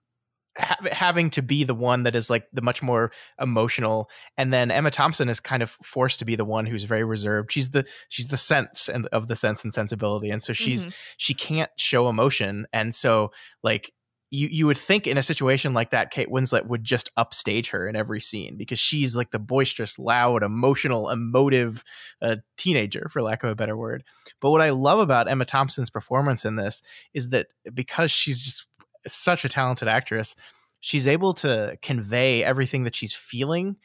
ha- 0.59 0.77
having 0.92 1.31
to 1.31 1.42
be 1.42 1.64
the 1.64 1.75
one 1.75 2.03
that 2.05 2.14
is 2.16 2.31
like 2.31 2.47
the 2.53 2.62
much 2.62 2.83
more 2.83 3.12
emotional, 3.40 4.09
and 4.37 4.53
then 4.53 4.71
Emma 4.71 4.90
Thompson 4.90 5.29
is 5.29 5.40
kind 5.40 5.62
of 5.62 5.71
forced 5.83 6.19
to 6.21 6.25
be 6.25 6.37
the 6.37 6.45
one 6.45 6.66
who's 6.66 6.85
very 6.85 7.05
reserved. 7.05 7.53
She's 7.53 7.71
the 7.71 7.87
she's 8.09 8.29
the 8.29 8.37
sense 8.37 8.88
and 8.88 9.07
of 9.09 9.29
the 9.29 9.37
sense 9.37 9.64
and 9.64 9.73
sensibility, 9.73 10.31
and 10.31 10.42
so 10.42 10.53
she's 10.53 10.87
Mhm. 10.87 10.95
she 11.16 11.35
can't 11.35 11.71
show 11.79 12.09
emotion, 12.09 12.66
and 12.73 12.95
so 12.95 13.33
like 13.62 13.92
you 14.33 14.49
you 14.49 14.66
would 14.66 14.77
think 14.79 15.07
in 15.07 15.16
a 15.19 15.23
situation 15.23 15.73
like 15.73 15.90
that, 15.90 16.11
Kate 16.11 16.29
Winslet 16.29 16.66
would 16.66 16.83
just 16.83 17.09
upstage 17.16 17.71
her 17.71 17.88
in 17.88 17.95
every 17.95 18.21
scene 18.21 18.57
because 18.57 18.79
she's 18.81 19.14
like 19.14 19.31
the 19.31 19.38
boisterous, 19.38 20.01
loud, 20.01 20.42
emotional, 20.42 21.11
emotive 21.11 21.85
uh, 22.21 22.35
teenager, 22.57 23.09
for 23.12 23.23
lack 23.23 23.45
of 23.45 23.51
a 23.51 23.55
better 23.55 23.77
word. 23.77 24.03
But 24.40 24.51
what 24.51 24.61
I 24.61 24.71
love 24.71 24.99
about 24.99 25.31
Emma 25.31 25.45
Thompson's 25.45 25.90
performance 25.90 26.45
in 26.45 26.57
this 26.57 26.83
is 27.14 27.31
that 27.31 27.47
because 27.73 28.11
she's 28.11 28.40
just 28.42 28.66
such 29.07 29.45
a 29.45 29.49
talented 29.49 29.88
actress, 29.88 30.35
she's 30.81 31.07
able 31.07 31.35
to 31.35 31.77
convey 31.83 32.42
everything 32.45 32.85
that 32.85 32.95
she's 32.97 33.14
feeling. 33.14 33.77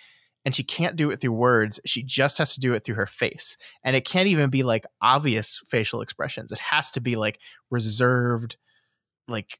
And 0.43 0.55
she 0.55 0.63
can't 0.63 0.95
do 0.95 1.11
it 1.11 1.21
through 1.21 1.33
words. 1.33 1.79
She 1.85 2.01
just 2.01 2.39
has 2.39 2.55
to 2.55 2.59
do 2.59 2.73
it 2.73 2.83
through 2.83 2.95
her 2.95 3.05
face. 3.05 3.57
And 3.83 3.95
it 3.95 4.05
can't 4.05 4.27
even 4.27 4.49
be 4.49 4.63
like 4.63 4.85
obvious 4.99 5.61
facial 5.67 6.01
expressions. 6.01 6.51
It 6.51 6.57
has 6.59 6.89
to 6.91 6.99
be 6.99 7.15
like 7.15 7.39
reserved, 7.69 8.57
like 9.27 9.59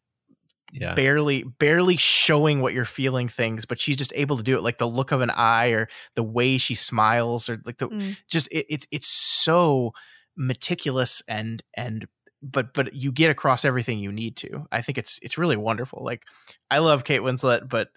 Yeah. 0.73 0.93
barely 0.95 1.43
barely 1.43 1.97
showing 1.97 2.61
what 2.61 2.73
you're 2.73 2.85
feeling 2.85 3.27
things 3.27 3.65
but 3.65 3.79
she's 3.81 3.97
just 3.97 4.13
able 4.15 4.37
to 4.37 4.43
do 4.43 4.55
it 4.57 4.63
like 4.63 4.77
the 4.77 4.87
look 4.87 5.11
of 5.11 5.19
an 5.19 5.29
eye 5.29 5.71
or 5.71 5.89
the 6.15 6.23
way 6.23 6.57
she 6.57 6.75
smiles 6.75 7.49
or 7.49 7.61
like 7.65 7.77
the 7.77 7.89
Mm. 7.89 8.15
just 8.29 8.47
it, 8.53 8.65
it's 8.69 8.87
it's 8.89 9.09
so 9.09 9.91
meticulous 10.37 11.21
and 11.27 11.61
and 11.75 12.07
but 12.41 12.73
but 12.73 12.93
you 12.93 13.11
get 13.11 13.29
across 13.29 13.65
everything 13.65 13.99
you 13.99 14.11
need 14.11 14.35
to 14.35 14.65
i 14.71 14.81
think 14.81 14.97
it's 14.97 15.19
it's 15.21 15.37
really 15.37 15.57
wonderful 15.57 16.03
like 16.03 16.23
i 16.69 16.79
love 16.79 17.03
kate 17.03 17.21
winslet 17.21 17.69
but 17.69 17.89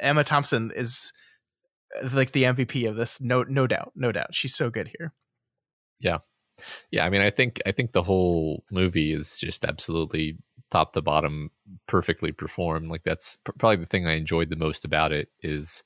emma 0.00 0.22
thompson 0.22 0.70
is 0.76 1.12
like 2.12 2.32
the 2.32 2.42
mvp 2.42 2.88
of 2.88 2.96
this 2.96 3.20
no 3.20 3.42
no 3.44 3.66
doubt 3.66 3.92
no 3.96 4.12
doubt 4.12 4.34
she's 4.34 4.54
so 4.54 4.70
good 4.70 4.90
here 4.98 5.12
Yeah. 6.00 6.18
Yeah, 6.90 7.04
I 7.04 7.10
mean 7.10 7.20
I 7.20 7.30
think 7.30 7.60
I 7.66 7.72
think 7.72 7.92
the 7.92 8.02
whole 8.02 8.64
movie 8.70 9.12
is 9.12 9.38
just 9.38 9.64
absolutely 9.64 10.38
top 10.70 10.94
to 10.94 11.02
bottom 11.02 11.50
perfectly 11.86 12.32
performed. 12.32 12.88
Like 12.90 13.02
that's 13.04 13.36
pr- 13.44 13.52
probably 13.58 13.76
the 13.76 13.86
thing 13.86 14.06
I 14.06 14.14
enjoyed 14.14 14.48
the 14.48 14.56
most 14.56 14.84
about 14.84 15.12
it 15.12 15.28
is 15.42 15.82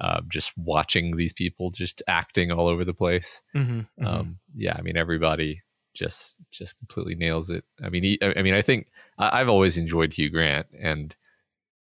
uh, 0.00 0.20
just 0.28 0.56
watching 0.56 1.16
these 1.16 1.34
people 1.34 1.70
just 1.70 2.02
acting 2.08 2.50
all 2.50 2.68
over 2.68 2.84
the 2.86 2.94
place. 2.94 3.42
mm-hmm, 3.54 4.06
Um, 4.06 4.38
yeah, 4.54 4.74
I 4.78 4.80
mean 4.82 4.96
everybody 4.96 5.60
just 5.98 6.36
just 6.50 6.78
completely 6.78 7.14
nails 7.14 7.50
it. 7.50 7.64
I 7.82 7.88
mean, 7.88 8.04
he, 8.04 8.18
I 8.22 8.34
I 8.38 8.42
mean, 8.42 8.54
I 8.54 8.62
think 8.62 8.86
I, 9.18 9.40
I've 9.40 9.48
always 9.48 9.76
enjoyed 9.76 10.12
Hugh 10.14 10.30
Grant, 10.30 10.66
and 10.80 11.14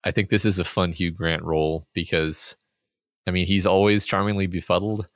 I 0.04 0.12
think 0.12 0.30
this 0.30 0.46
is 0.46 0.60
a 0.60 0.64
fun 0.64 0.92
Hugh 0.92 1.12
Grant 1.12 1.44
role 1.44 1.88
because, 1.94 2.56
I 3.28 3.32
mean, 3.32 3.48
he's 3.48 3.66
always 3.66 4.06
charmingly 4.06 4.48
befuddled, 4.48 5.08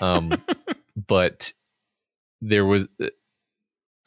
um, 0.00 0.30
but 1.08 1.52
there 2.40 2.64
was. 2.64 2.88
uh, 3.00 3.06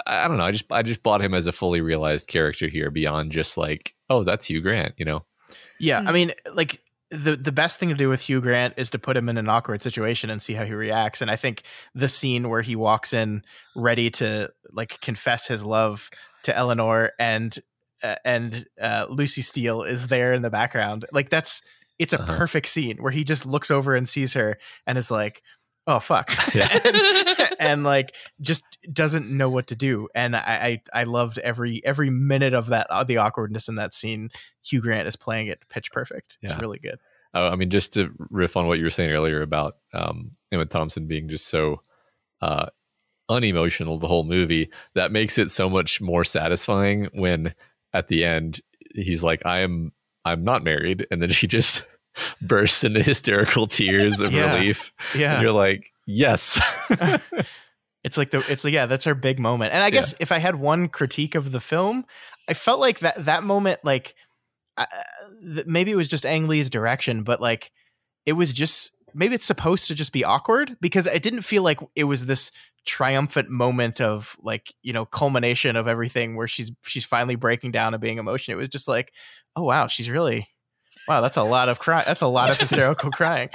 I 0.05 0.27
don't 0.27 0.37
know. 0.37 0.43
I 0.43 0.51
just 0.51 0.69
I 0.71 0.81
just 0.81 1.01
bought 1.03 1.21
him 1.21 1.33
as 1.33 1.47
a 1.47 1.53
fully 1.53 1.79
realized 1.79 2.27
character 2.27 2.67
here, 2.67 2.91
beyond 2.91 3.31
just 3.31 3.55
like, 3.57 3.95
oh, 4.09 4.23
that's 4.25 4.47
Hugh 4.47 4.59
Grant, 4.61 4.95
you 4.97 5.05
know? 5.05 5.23
Yeah, 5.79 5.99
I 5.99 6.11
Mm. 6.11 6.13
mean, 6.13 6.31
like 6.53 6.82
the 7.13 7.36
the 7.36 7.52
best 7.52 7.80
thing 7.80 7.89
to 7.89 7.95
do 7.95 8.10
with 8.10 8.21
Hugh 8.21 8.41
Grant 8.41 8.73
is 8.78 8.89
to 8.89 8.99
put 8.99 9.15
him 9.15 9.30
in 9.30 9.38
an 9.38 9.47
awkward 9.47 9.82
situation 9.82 10.30
and 10.30 10.41
see 10.41 10.54
how 10.54 10.65
he 10.65 10.73
reacts. 10.73 11.21
And 11.21 11.30
I 11.32 11.36
think 11.36 11.63
the 11.93 12.10
scene 12.10 12.49
where 12.49 12.62
he 12.62 12.76
walks 12.76 13.13
in 13.13 13.43
ready 13.76 14.10
to 14.12 14.49
like 14.71 14.99
confess 15.02 15.47
his 15.47 15.63
love 15.63 16.10
to 16.43 16.56
Elinor 16.58 17.12
and 17.19 17.58
uh, 18.04 18.15
and 18.26 18.65
uh, 18.82 19.06
Lucy 19.10 19.41
Steele 19.41 19.84
is 19.84 20.08
there 20.10 20.34
in 20.34 20.41
the 20.41 20.49
background. 20.49 21.06
Like 21.12 21.30
that's 21.30 21.62
it's 21.99 22.13
a 22.13 22.19
Uh-huh. 22.19 22.38
perfect 22.38 22.67
scene 22.67 22.97
where 22.97 23.12
he 23.12 23.23
just 23.23 23.45
looks 23.45 23.69
over 23.69 23.95
and 23.95 24.10
sees 24.10 24.34
her 24.34 24.58
and 24.88 24.97
is 24.97 25.12
like, 25.12 25.43
"Oh 25.87 25.99
fuck," 25.99 26.31
Yeah. 26.55 26.69
and, 26.85 27.55
and 27.59 27.83
like 27.83 28.15
just 28.41 28.63
doesn't 28.91 29.29
know 29.29 29.49
what 29.49 29.67
to 29.67 29.75
do. 29.75 30.07
And 30.15 30.35
I 30.35 30.81
I, 30.93 31.01
I 31.01 31.03
loved 31.05 31.39
every 31.39 31.81
every 31.85 32.09
minute 32.09 32.53
of 32.53 32.67
that 32.67 32.87
uh, 32.89 33.03
the 33.03 33.17
awkwardness 33.17 33.67
in 33.67 33.75
that 33.75 33.93
scene. 33.93 34.29
Hugh 34.63 34.81
Grant 34.81 35.07
is 35.07 35.15
playing 35.15 35.47
it 35.47 35.59
pitch 35.69 35.91
perfect. 35.91 36.37
It's 36.41 36.51
Yeah. 36.51 36.59
really 36.59 36.79
good. 36.79 36.99
Uh, 37.35 37.49
I 37.49 37.55
mean, 37.55 37.69
just 37.71 37.93
to 37.93 38.11
riff 38.29 38.55
on 38.55 38.67
what 38.67 38.77
you 38.77 38.83
were 38.83 38.91
saying 38.91 39.09
earlier 39.11 39.41
about 39.41 39.77
um, 39.93 40.31
Emma 40.51 40.65
Thompson 40.65 41.07
being 41.07 41.27
just 41.29 41.47
so 41.47 41.81
uh, 42.41 42.67
unemotional 43.29 43.97
the 43.99 44.07
whole 44.07 44.23
movie, 44.23 44.69
that 44.95 45.11
makes 45.11 45.37
it 45.37 45.51
so 45.51 45.69
much 45.69 45.99
more 46.01 46.23
satisfying 46.23 47.09
when 47.13 47.53
at 47.93 48.07
the 48.07 48.23
end 48.23 48.61
he's 48.93 49.23
like, 49.23 49.41
"I 49.45 49.59
am, 49.59 49.91
I'm 50.25 50.43
not 50.43 50.63
married," 50.63 51.07
and 51.09 51.21
then 51.21 51.31
she 51.31 51.47
just 51.47 51.85
bursts 52.41 52.84
into 52.84 53.02
hysterical 53.04 53.67
tears 53.67 54.19
of 54.19 54.32
Yeah. 54.34 54.56
relief. 54.56 54.91
Yeah. 55.15 55.34
And 55.34 55.41
you're 55.41 55.52
like, 55.52 55.91
"Yes." 56.06 56.60
It's 58.04 58.17
like 58.17 58.32
the 58.32 58.43
it's 58.52 58.65
like 58.65 58.73
yeah, 58.73 58.86
that's 58.86 59.08
our 59.08 59.15
big 59.15 59.39
moment. 59.39 59.73
And 59.73 59.82
I 59.82 59.89
guess 59.89 60.13
if 60.19 60.34
I 60.34 60.38
had 60.38 60.56
one 60.56 60.89
critique 60.89 61.36
of 61.36 61.54
the 61.54 61.62
film, 61.62 62.04
I 62.49 62.54
felt 62.54 62.82
like 62.82 62.99
that 62.99 63.23
that 63.23 63.43
moment 63.45 63.80
like 63.86 64.13
uh, 64.76 64.86
th- 65.41 65.67
maybe 65.67 65.91
it 65.91 65.95
was 65.95 66.10
just 66.10 66.26
Ang 66.26 66.49
Lee's 66.49 66.69
direction, 66.69 67.23
but 67.23 67.39
like 67.39 67.71
it 68.26 68.34
was 68.34 68.52
just 68.52 68.91
maybe 69.13 69.36
it's 69.36 69.45
supposed 69.45 69.88
to 69.88 69.95
just 69.95 70.12
be 70.12 70.26
awkward 70.26 70.76
because 70.82 71.08
it 71.08 71.21
didn't 71.23 71.43
feel 71.43 71.63
like 71.63 71.80
it 71.95 72.04
was 72.04 72.26
this 72.26 72.52
triumphant 72.86 73.49
moment 73.49 74.02
of 74.02 74.36
like 74.41 74.73
you 74.82 74.91
know 74.91 75.06
culmination 75.06 75.78
of 75.78 75.88
everything 75.88 76.36
where 76.36 76.47
she's 76.49 76.73
she's 76.84 77.06
finally 77.06 77.36
breaking 77.36 77.71
down 77.71 77.93
and 77.93 78.02
being 78.02 78.17
emotional. 78.17 78.58
It 78.58 78.60
was 78.60 78.67
just 78.69 78.89
like 78.89 79.13
oh 79.56 79.63
wow, 79.63 79.88
she's 79.88 80.10
really 80.10 80.49
wow, 81.07 81.21
that's 81.21 81.37
a 81.37 81.43
lot 81.43 81.69
of 81.69 81.79
cry. 81.79 82.03
That's 82.05 82.21
a 82.21 82.27
lot 82.27 82.49
of 82.49 82.57
hysterical 82.59 83.11
crying. 83.11 83.49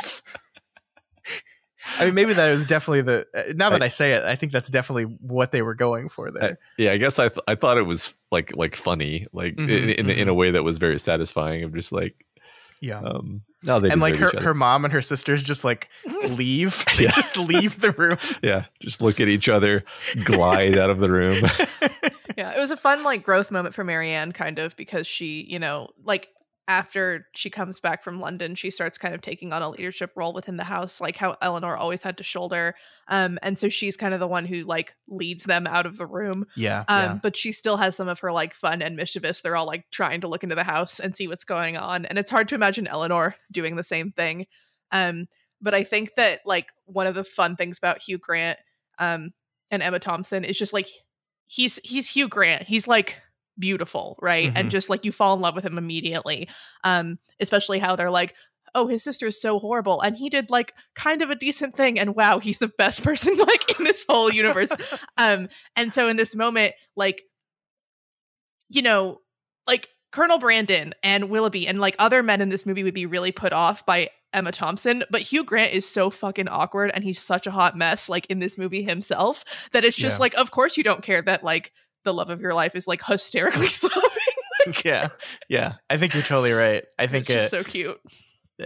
I 1.99 2.05
mean, 2.05 2.15
maybe 2.15 2.33
that 2.35 2.51
was 2.53 2.67
definitely 2.67 3.03
the. 3.03 3.27
uh, 3.35 3.53
Now 3.55 3.71
that 3.71 3.83
I, 3.83 3.89
say 3.89 4.13
it, 4.13 4.25
I 4.25 4.37
think 4.37 4.53
that's 4.53 4.69
definitely 4.69 5.05
what 5.05 5.53
they 5.53 5.63
were 5.63 5.75
going 5.75 6.09
for 6.09 6.31
there. 6.31 6.59
yeah, 6.77 6.93
I 6.93 6.97
guess 6.99 7.19
I 7.19 7.29
th- 7.29 7.41
I 7.47 7.55
thought 7.55 7.79
it 7.79 7.83
was 7.87 8.13
like 8.31 8.55
like 8.57 8.77
funny, 8.77 9.27
like 9.33 9.55
Mhm, 9.57 9.69
in, 9.71 9.89
in 9.91 10.11
in 10.11 10.29
a 10.29 10.35
way 10.35 10.51
that 10.51 10.65
was 10.65 10.79
very 10.79 10.99
satisfying. 10.99 11.63
Of 11.63 11.75
just 11.75 11.91
like, 11.93 12.27
Yeah. 12.83 12.99
um, 13.01 13.43
no, 13.63 13.81
they 13.81 13.91
and 13.91 14.01
like 14.01 14.15
her, 14.15 14.27
deserve 14.27 14.31
each 14.31 14.37
other. 14.39 14.45
her 14.47 14.55
mom 14.55 14.85
and 14.85 14.93
her 14.93 15.01
sisters 15.03 15.43
just 15.43 15.65
like 15.65 15.89
leave. 16.29 16.85
They 16.99 17.05
Yeah. 17.05 17.11
just 17.15 17.37
leave 17.39 17.81
the 17.81 17.93
room. 17.93 18.19
yeah, 18.43 18.65
just 18.83 19.01
look 19.01 19.19
at 19.21 19.29
each 19.29 19.49
other, 19.49 19.85
glide 20.25 20.77
out 20.77 20.91
of 20.91 20.99
the 20.99 21.11
room. 21.11 21.43
yeah, 22.37 22.51
it 22.55 22.59
was 22.59 22.71
a 22.73 22.77
fun 22.77 23.03
like 23.03 23.23
growth 23.23 23.51
moment 23.51 23.75
for 23.75 23.85
Marianne, 23.85 24.33
kind 24.33 24.59
of 24.59 24.77
because 24.77 25.07
she, 25.07 25.47
you 25.49 25.59
know, 25.61 25.89
like 26.05 26.29
after 26.69 27.27
she 27.35 27.49
comes 27.49 27.81
back 27.81 28.05
from 28.05 28.21
London, 28.21 28.55
she 28.55 28.71
starts 28.71 28.99
kind 28.99 29.15
of 29.15 29.23
taking 29.23 29.53
on 29.55 29.63
a 29.63 29.71
leadership 29.71 30.13
role 30.15 30.35
within 30.35 30.59
the 30.59 30.65
house, 30.65 31.01
like 31.01 31.17
how 31.17 31.35
Elinor 31.41 31.77
always 31.77 32.03
had 32.03 32.19
to 32.19 32.23
shoulder. 32.23 32.75
Um, 33.09 33.39
and 33.43 33.59
so 33.59 33.71
she's 33.71 33.97
kind 33.97 34.13
of 34.13 34.21
the 34.21 34.27
one 34.29 34.45
who 34.45 34.63
like 34.65 34.95
leads 35.09 35.45
them 35.45 35.67
out 35.67 35.87
of 35.87 35.97
the 35.97 36.07
room. 36.07 36.45
Yeah, 36.55 36.85
Um, 36.87 37.01
yeah. 37.03 37.19
but 37.23 37.37
she 37.37 37.53
still 37.53 37.79
has 37.79 37.97
some 37.97 38.07
of 38.07 38.21
her 38.21 38.31
like 38.31 38.55
fun 38.55 38.83
and 38.83 38.97
mischievous. 38.97 39.41
They're 39.41 39.57
all 39.57 39.67
like 39.67 39.87
trying 39.91 40.21
to 40.21 40.29
look 40.29 40.43
into 40.43 40.55
the 40.55 40.63
house 40.63 41.01
and 41.01 41.17
see 41.17 41.27
what's 41.27 41.45
going 41.45 41.79
on. 41.79 42.05
And 42.05 42.19
it's 42.19 42.31
hard 42.31 42.49
to 42.51 42.55
imagine 42.55 42.87
Elinor 42.87 43.35
doing 43.51 43.77
the 43.77 43.83
same 43.83 44.13
thing. 44.13 44.47
Um, 44.93 45.27
but 45.63 45.75
I 45.75 45.85
think 45.85 46.15
that 46.15 46.41
like 46.45 46.69
one 46.85 47.07
of 47.07 47.15
the 47.15 47.25
fun 47.25 47.57
things 47.57 47.79
about 47.79 48.03
Hugh 48.03 48.19
Grant 48.19 48.59
um 48.99 49.31
and 49.71 49.83
Emma 49.83 49.99
Thompson 49.99 50.45
is 50.45 50.59
just 50.59 50.73
like 50.75 50.89
he's 51.47 51.81
he's 51.83 52.11
Hugh 52.11 52.29
Grant. 52.29 52.65
He's 52.65 52.87
like 52.87 53.17
beautiful, 53.59 54.19
right? 54.23 54.51
And 54.55 54.69
Mhm. 54.69 54.73
just 54.73 54.89
like 54.89 55.05
you 55.05 55.13
fall 55.13 55.35
in 55.35 55.41
love 55.41 55.55
with 55.55 55.65
him 55.65 55.79
immediately. 55.79 56.49
Um, 56.85 57.19
especially 57.41 57.79
how 57.79 57.97
they're 57.97 58.11
like, 58.11 58.35
oh, 58.75 58.87
his 58.87 59.03
sister's 59.03 59.41
so 59.41 59.59
horrible, 59.59 60.01
and 60.03 60.17
he 60.17 60.29
did 60.29 60.51
like 60.51 60.75
kind 60.95 61.23
of 61.23 61.31
a 61.31 61.35
decent 61.35 61.75
thing, 61.75 61.99
and 61.99 62.15
wow, 62.15 62.39
he's 62.39 62.59
the 62.59 62.69
best 62.69 63.03
person 63.05 63.37
like 63.39 63.79
in 63.79 63.85
this 63.85 64.05
whole 64.09 64.31
universe. 64.31 64.71
um, 65.17 65.49
and 65.77 65.93
so 65.95 66.09
in 66.09 66.17
this 66.17 66.35
moment, 66.37 66.75
like, 66.95 67.23
you 68.69 68.83
know, 68.83 69.21
like 69.67 69.89
Colonel 70.13 70.39
Brandon 70.39 70.95
and 71.03 71.31
Willoughby 71.31 71.67
and 71.67 71.81
like 71.81 71.97
other 71.99 72.23
men 72.23 72.41
in 72.41 72.49
this 72.49 72.67
movie 72.67 72.83
would 72.85 72.95
be 72.95 73.07
really 73.07 73.33
put 73.33 73.53
off 73.53 73.85
by 73.87 74.11
Emma 74.33 74.53
Thompson, 74.53 75.05
but 75.11 75.23
Hugh 75.23 75.45
Grant 75.45 75.73
is 75.73 75.89
so 75.89 76.11
fucking 76.11 76.49
awkward 76.49 76.91
and 76.95 77.03
he's 77.03 77.21
such 77.23 77.47
a 77.47 77.51
hot 77.51 77.77
mess, 77.77 78.09
like 78.11 78.27
in 78.27 78.39
this 78.39 78.59
movie 78.59 78.83
himself, 78.83 79.69
that 79.73 79.85
it's 79.85 79.97
just 79.97 80.19
Yeah. 80.19 80.23
like, 80.23 80.35
of 80.35 80.51
course 80.51 80.77
you 80.77 80.85
don't 80.85 81.03
care 81.03 81.23
that 81.23 81.43
like 81.43 81.73
the 82.09 82.15
love 82.15 82.31
of 82.31 82.41
your 82.41 82.55
life 82.55 82.75
is 82.75 82.89
like 82.89 83.03
hysterically 83.05 83.67
sobbing. 83.69 84.03
yeah, 84.85 85.11
yeah. 85.49 85.75
I 85.91 85.99
think 85.99 86.15
you're 86.15 86.23
totally 86.23 86.53
right. 86.53 86.85
I 86.99 87.07
think 87.07 87.29
it's 87.29 87.29
just 87.29 87.55
uh, 87.55 87.63
so 87.63 87.65
cute. 87.65 88.01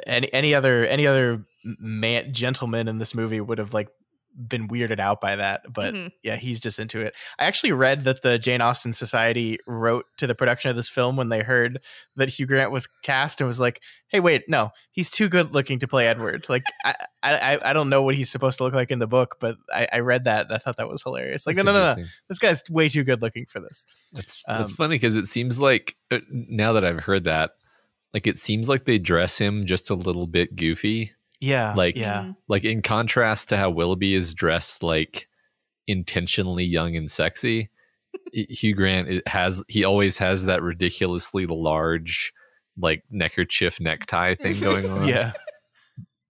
any 0.07 0.33
any 0.33 0.55
other 0.55 0.87
any 0.87 1.07
other 1.07 1.45
man 1.65 2.33
gentleman 2.33 2.87
in 2.87 2.99
this 2.99 3.15
movie 3.15 3.41
would 3.41 3.59
have 3.59 3.75
like 3.75 3.89
been 4.35 4.68
weirded 4.68 4.99
out 4.99 5.21
by 5.21 5.37
that, 5.37 5.62
but 5.73 5.95
Mhm. 5.95 6.12
yeah, 6.23 6.37
he's 6.37 6.61
just 6.61 6.79
into 6.79 7.01
it. 7.01 7.14
I 7.38 7.45
actually 7.45 7.73
read 7.73 8.05
that 8.05 8.23
the 8.23 8.38
Jane 8.38 8.61
Austen 8.61 8.92
Society 8.92 9.59
wrote 9.66 10.07
to 10.16 10.27
the 10.27 10.35
production 10.35 10.71
of 10.71 10.77
this 10.77 10.88
film 10.88 11.16
when 11.16 11.29
they 11.29 11.42
heard 11.42 11.81
that 12.16 12.31
Hugh 12.31 12.47
Grant 12.47 12.71
was 12.71 12.87
cast 13.03 13.40
and 13.40 13.47
was 13.49 13.61
like, 13.61 13.81
"Hey, 14.09 14.21
wait, 14.21 14.49
no, 14.49 14.71
he's 14.90 15.11
too 15.11 15.29
good 15.29 15.55
looking 15.55 15.79
to 15.81 15.88
play 15.88 16.07
Edward. 16.07 16.47
Like, 16.49 16.62
I, 16.85 16.95
I, 17.23 17.59
I 17.62 17.73
don't 17.73 17.88
know 17.88 18.03
what 18.03 18.14
he's 18.14 18.31
supposed 18.31 18.59
to 18.59 18.64
look 18.64 18.75
like 18.75 18.90
in 18.90 18.99
the 18.99 19.07
book, 19.07 19.37
but 19.40 19.57
I, 19.73 19.87
I 19.92 19.99
read 20.01 20.25
that 20.25 20.47
and 20.47 20.55
I 20.55 20.59
thought 20.59 20.77
that 20.79 20.88
was 20.88 21.03
hilarious. 21.03 21.47
Like, 21.47 21.57
That's 21.57 21.66
no, 21.66 21.73
no, 21.73 21.95
no, 21.95 21.95
no, 22.03 22.09
this 22.29 22.38
guy's 22.38 22.62
way 22.71 22.88
too 22.88 23.05
good 23.05 23.23
looking 23.23 23.47
for 23.47 23.61
this. 23.61 23.85
That's 24.12 24.42
Um, 24.49 24.59
that's 24.59 24.75
funny 24.75 24.97
because 24.97 25.16
it 25.16 25.29
seems 25.29 25.61
like 25.61 25.97
uh, 26.11 26.18
now 26.31 26.73
that 26.73 26.85
I've 26.85 27.01
heard 27.01 27.25
that, 27.25 27.53
like 28.14 28.27
it 28.27 28.38
seems 28.38 28.68
like 28.68 28.85
they 28.85 28.99
dress 28.99 29.38
him 29.38 29.66
just 29.66 29.90
a 29.90 29.95
little 29.95 30.27
bit 30.27 30.57
goofy. 30.57 31.12
Yeah, 31.43 31.75
Like 31.75 31.97
yeah, 31.97 32.33
like 32.47 32.65
in 32.65 32.83
contrast 32.83 33.49
to 33.49 33.57
how 33.57 33.71
Willoughby 33.71 34.15
is 34.15 34.33
dressed 34.33 34.83
like 34.85 35.29
intentionally 35.89 36.65
young 36.65 36.95
and 36.95 37.11
sexy. 37.11 37.69
Hugh 38.33 38.75
Grant 38.75 39.09
it 39.09 39.29
has 39.29 39.63
he 39.67 39.85
always 39.85 40.19
has 40.19 40.45
that 40.45 40.63
ridiculously 40.63 41.47
large 41.47 42.33
like 42.79 43.03
neckerchief 43.11 43.81
necktie 43.81 44.37
thing 44.37 44.61
going 44.61 44.89
on. 44.91 45.09
yeah. 45.09 45.33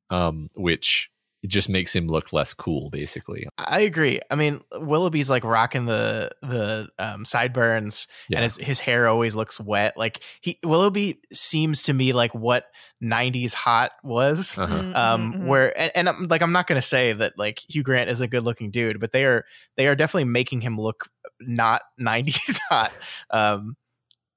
Um, 0.09 0.49
which 0.55 1.11
it 1.43 1.49
just 1.51 1.69
makes 1.69 1.95
him 1.95 2.07
look 2.07 2.33
less 2.33 2.55
cool, 2.55 2.89
basically. 2.91 3.49
I 3.59 3.81
agree. 3.81 4.21
I 4.31 4.37
mean, 4.37 4.61
Willoughby's 4.73 5.29
like 5.29 5.43
rocking 5.45 5.87
the 5.87 6.31
the 6.41 6.89
um, 6.99 7.25
sideburns, 7.25 8.07
Yeah. 8.29 8.39
and 8.39 8.45
his 8.45 8.57
his 8.57 8.81
hair 8.81 9.09
always 9.09 9.35
looks 9.35 9.59
wet. 9.59 9.97
Like 9.97 10.21
he 10.41 10.59
Willoughby 10.65 11.21
seems 11.33 11.83
to 11.85 11.93
me 11.93 12.13
like 12.13 12.35
what 12.35 12.67
'90s 13.03 13.55
hot 13.55 13.91
was. 14.05 14.57
Uh-huh. 14.59 14.75
Mhm, 14.83 14.97
Um, 14.97 15.35
mhm, 15.35 15.47
where 15.47 15.77
and, 15.79 15.93
and 15.97 16.09
I'm 16.09 16.29
like 16.29 16.43
I'm 16.43 16.53
not 16.53 16.67
gonna 16.69 16.81
say 16.83 17.13
that 17.13 17.37
like 17.37 17.61
Hugh 17.69 17.83
Grant 17.83 18.09
is 18.09 18.21
a 18.21 18.29
good 18.29 18.45
looking 18.45 18.71
dude, 18.71 19.01
but 19.01 19.11
they 19.11 19.25
are 19.25 19.45
they 19.77 19.89
are 19.89 19.97
definitely 19.97 20.25
making 20.31 20.61
him 20.61 20.81
look 20.81 21.09
not 21.41 21.83
'90s 22.01 22.61
hot. 22.69 22.93
Um, 23.31 23.77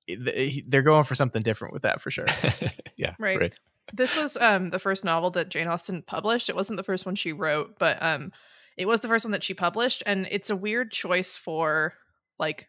they're 0.08 0.82
going 0.84 1.04
for 1.04 1.16
something 1.16 1.42
different 1.42 1.74
with 1.74 1.84
that 1.84 2.02
for 2.02 2.12
sure. 2.12 2.26
yeah, 2.98 3.16
Right. 3.20 3.56
This 3.94 4.16
was 4.16 4.36
um 4.38 4.70
the 4.72 4.80
first 4.80 5.04
novel 5.04 5.30
that 5.32 5.50
Jane 5.50 5.68
Austen 5.68 6.02
published. 6.02 6.50
It 6.50 6.56
wasn't 6.56 6.78
the 6.78 6.84
first 6.84 7.06
one 7.06 7.16
she 7.16 7.32
wrote, 7.34 7.78
but 7.80 8.02
um 8.02 8.32
it 8.78 8.88
was 8.88 9.00
the 9.02 9.08
first 9.08 9.24
one 9.26 9.32
that 9.32 9.44
she 9.44 9.54
published 9.54 10.04
and 10.06 10.28
it's 10.32 10.50
a 10.50 10.56
weird 10.56 10.92
choice 10.92 11.38
for 11.38 11.94
like 12.40 12.68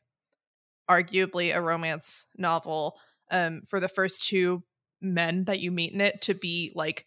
arguably 0.89 1.55
a 1.55 1.61
romance 1.61 2.27
novel 2.37 2.97
um 3.31 3.63
for 3.69 3.81
the 3.81 3.89
first 3.89 4.25
two 4.27 4.63
men 5.01 5.45
that 5.45 5.59
you 5.59 5.71
meet 5.73 5.93
in 5.93 6.01
it 6.01 6.23
to 6.23 6.35
be 6.35 6.71
like 6.75 7.07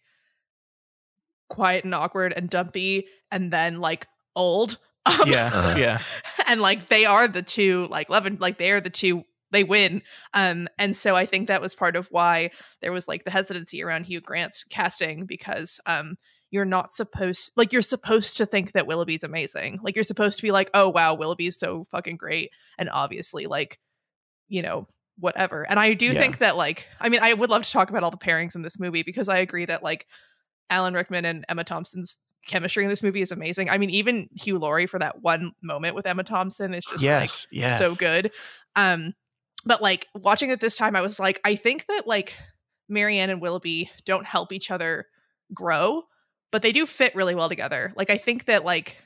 quiet 1.48 1.84
and 1.84 1.94
awkward 1.94 2.32
and 2.36 2.50
dumpy 2.50 3.06
and 3.30 3.52
then 3.52 3.80
like 3.80 4.06
old. 4.36 4.78
Um, 5.06 5.30
yeah, 5.30 5.46
Uh-huh. 5.46 5.78
yeah, 5.78 6.02
and 6.46 6.60
like 6.60 6.88
they 6.88 7.06
are 7.06 7.26
the 7.26 7.40
two 7.40 7.86
like 7.88 8.10
love 8.10 8.26
and 8.26 8.38
like 8.38 8.58
they 8.58 8.70
are 8.70 8.82
the 8.82 8.90
two 8.90 9.24
they 9.52 9.64
win. 9.64 10.02
Um 10.34 10.68
and 10.78 10.96
so 10.96 11.16
i 11.16 11.26
think 11.26 11.48
that 11.48 11.60
was 11.60 11.74
part 11.74 11.96
of 11.96 12.08
why 12.10 12.50
there 12.82 12.92
was 12.92 13.08
like 13.08 13.24
the 13.24 13.30
hesitancy 13.30 13.82
around 13.82 14.04
hugh 14.04 14.20
grant's 14.20 14.64
casting 14.70 15.26
because 15.26 15.80
um 15.86 16.16
you're 16.52 16.64
not 16.64 16.92
supposed 16.92 17.52
like 17.56 17.72
you're 17.72 17.80
supposed 17.82 18.36
to 18.38 18.46
think 18.46 18.72
that 18.72 18.86
willoughby's 18.86 19.22
amazing. 19.22 19.78
Like 19.84 19.94
you're 19.94 20.02
supposed 20.04 20.36
to 20.38 20.42
be 20.42 20.50
like 20.50 20.70
oh 20.74 20.88
wow 20.88 21.14
willoughby's 21.14 21.58
so 21.58 21.84
fucking 21.90 22.16
great 22.16 22.50
and 22.78 22.90
obviously 22.90 23.46
like 23.46 23.78
you 24.48 24.62
know 24.62 24.88
whatever. 25.18 25.62
And 25.68 25.78
i 25.78 25.94
do 25.94 26.06
Yeah. 26.06 26.20
think 26.20 26.38
that 26.38 26.56
like 26.56 26.86
i 27.00 27.08
mean 27.08 27.20
i 27.22 27.32
would 27.32 27.50
love 27.50 27.62
to 27.62 27.70
talk 27.70 27.90
about 27.90 28.02
all 28.02 28.10
the 28.10 28.16
pairings 28.16 28.54
in 28.56 28.62
this 28.62 28.78
movie 28.80 29.02
because 29.04 29.28
i 29.28 29.38
agree 29.38 29.64
that 29.66 29.82
like 29.82 30.06
alan 30.70 30.94
rickman 30.94 31.24
and 31.24 31.44
emma 31.48 31.62
thompson's 31.64 32.16
chemistry 32.46 32.84
in 32.84 32.90
this 32.90 33.02
movie 33.02 33.20
is 33.20 33.32
amazing. 33.32 33.68
I 33.68 33.76
mean 33.78 33.90
even 33.90 34.28
hugh 34.34 34.58
laurie 34.58 34.86
for 34.86 34.98
that 34.98 35.20
one 35.22 35.52
moment 35.62 35.94
with 35.94 36.06
emma 36.06 36.24
thompson 36.24 36.72
is 36.74 36.84
just 36.84 37.04
like 37.04 37.04
yes, 37.04 37.46
yes, 37.52 37.78
so 37.78 37.94
good. 37.94 38.32
Um, 38.76 39.14
but 39.64 39.82
like 39.82 40.08
watching 40.14 40.50
it 40.50 40.60
this 40.60 40.74
time, 40.74 40.96
I 40.96 41.00
was 41.00 41.20
like, 41.20 41.40
I 41.44 41.54
think 41.54 41.86
that 41.86 42.06
like 42.06 42.34
Marianne 42.88 43.30
and 43.30 43.40
Willoughby 43.40 43.90
don't 44.04 44.26
help 44.26 44.52
each 44.52 44.70
other 44.70 45.06
grow, 45.52 46.02
but 46.50 46.62
they 46.62 46.72
do 46.72 46.86
fit 46.86 47.14
really 47.14 47.34
well 47.34 47.48
together. 47.48 47.92
Like 47.96 48.10
I 48.10 48.16
think 48.16 48.46
that 48.46 48.64
like 48.64 48.96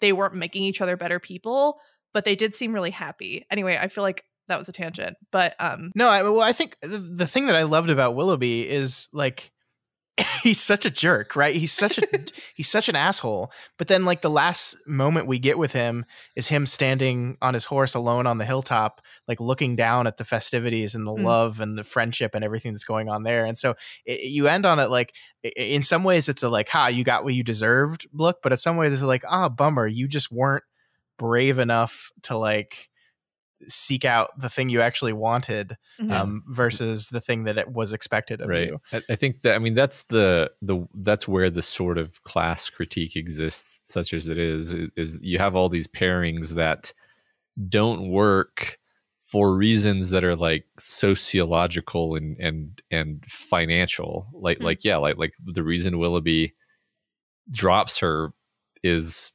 they 0.00 0.12
weren't 0.12 0.34
making 0.34 0.64
each 0.64 0.80
other 0.80 0.96
better 0.96 1.18
people, 1.18 1.78
but 2.12 2.24
they 2.24 2.36
did 2.36 2.54
seem 2.54 2.72
really 2.72 2.90
happy. 2.90 3.46
Anyway, 3.50 3.78
I 3.80 3.88
feel 3.88 4.02
like 4.02 4.24
that 4.48 4.58
was 4.58 4.68
a 4.68 4.72
tangent, 4.72 5.16
but 5.30 5.54
um, 5.58 5.92
No, 5.94 6.08
I, 6.08 6.22
well, 6.22 6.40
I 6.40 6.52
think 6.52 6.76
the, 6.82 6.98
the 6.98 7.26
thing 7.26 7.46
that 7.46 7.56
I 7.56 7.62
loved 7.62 7.90
about 7.90 8.14
Willoughby 8.14 8.68
is 8.68 9.08
like 9.12 9.50
he's 10.42 10.60
such 10.60 10.84
a 10.84 10.90
jerk, 10.90 11.34
right? 11.34 11.56
He's 11.56 11.72
such 11.72 11.98
a 11.98 12.02
he's 12.54 12.68
such 12.68 12.88
an 12.88 12.94
asshole. 12.94 13.50
But 13.78 13.88
then, 13.88 14.04
like 14.04 14.20
the 14.20 14.30
last 14.30 14.76
moment 14.86 15.26
we 15.26 15.38
get 15.38 15.58
with 15.58 15.72
him 15.72 16.04
is 16.36 16.48
him 16.48 16.66
standing 16.66 17.36
on 17.42 17.54
his 17.54 17.64
horse 17.64 17.94
alone 17.94 18.26
on 18.26 18.38
the 18.38 18.44
hilltop, 18.44 19.00
like 19.26 19.40
looking 19.40 19.74
down 19.74 20.06
at 20.06 20.16
the 20.16 20.24
festivities 20.24 20.94
and 20.94 21.06
the 21.06 21.12
Mm. 21.12 21.24
love 21.24 21.60
and 21.60 21.76
the 21.76 21.84
friendship 21.84 22.34
and 22.34 22.44
everything 22.44 22.72
that's 22.72 22.84
going 22.84 23.08
on 23.08 23.22
there. 23.24 23.44
And 23.44 23.56
so 23.58 23.74
it, 24.04 24.20
you 24.22 24.46
end 24.46 24.66
on 24.66 24.78
it 24.78 24.88
like 24.88 25.14
in 25.56 25.82
some 25.82 26.04
ways 26.04 26.28
it's 26.28 26.42
a 26.42 26.48
like, 26.48 26.68
ha, 26.68 26.86
you 26.86 27.02
got 27.04 27.24
what 27.24 27.34
you 27.34 27.42
deserved 27.42 28.06
look, 28.12 28.38
but 28.42 28.52
in 28.52 28.58
some 28.58 28.76
ways 28.76 28.92
it's 28.92 29.02
like, 29.02 29.24
ah, 29.28 29.48
bummer, 29.48 29.86
you 29.86 30.06
just 30.06 30.30
weren't 30.30 30.64
brave 31.18 31.58
enough 31.58 32.10
to 32.22 32.36
like 32.36 32.88
seek 33.68 34.04
out 34.04 34.30
the 34.38 34.48
thing 34.48 34.68
you 34.68 34.80
actually 34.80 35.12
wanted 35.12 35.76
mhm. 36.00 36.10
um, 36.10 36.42
versus 36.48 37.08
the 37.08 37.20
thing 37.20 37.44
that 37.44 37.58
it 37.58 37.72
was 37.72 37.92
expected 37.92 38.40
of 38.40 38.48
right 38.48 38.68
you. 38.68 38.80
I, 38.92 39.02
I 39.10 39.16
think 39.16 39.42
that 39.42 39.54
i 39.54 39.58
mean 39.58 39.74
that's 39.74 40.02
the 40.04 40.50
the 40.62 40.86
that's 40.94 41.28
where 41.28 41.50
the 41.50 41.62
sort 41.62 41.98
of 41.98 42.22
class 42.24 42.70
critique 42.70 43.16
exists 43.16 43.80
such 43.84 44.12
as 44.12 44.28
it 44.28 44.38
is 44.38 44.74
is 44.96 45.18
you 45.22 45.38
have 45.38 45.56
all 45.56 45.68
these 45.68 45.86
pairings 45.86 46.50
that 46.50 46.92
don't 47.68 48.10
work 48.10 48.78
for 49.24 49.56
reasons 49.56 50.10
that 50.10 50.24
are 50.24 50.36
like 50.36 50.64
sociological 50.78 52.14
and 52.14 52.36
and 52.38 52.82
and 52.90 53.24
financial 53.26 54.28
like 54.32 54.58
Hmm. 54.58 54.64
like 54.64 54.84
yeah 54.84 54.96
like 54.96 55.16
like 55.16 55.34
the 55.44 55.62
reason 55.62 55.98
willoughby 55.98 56.54
drops 57.50 57.98
her 57.98 58.32
is 58.82 59.32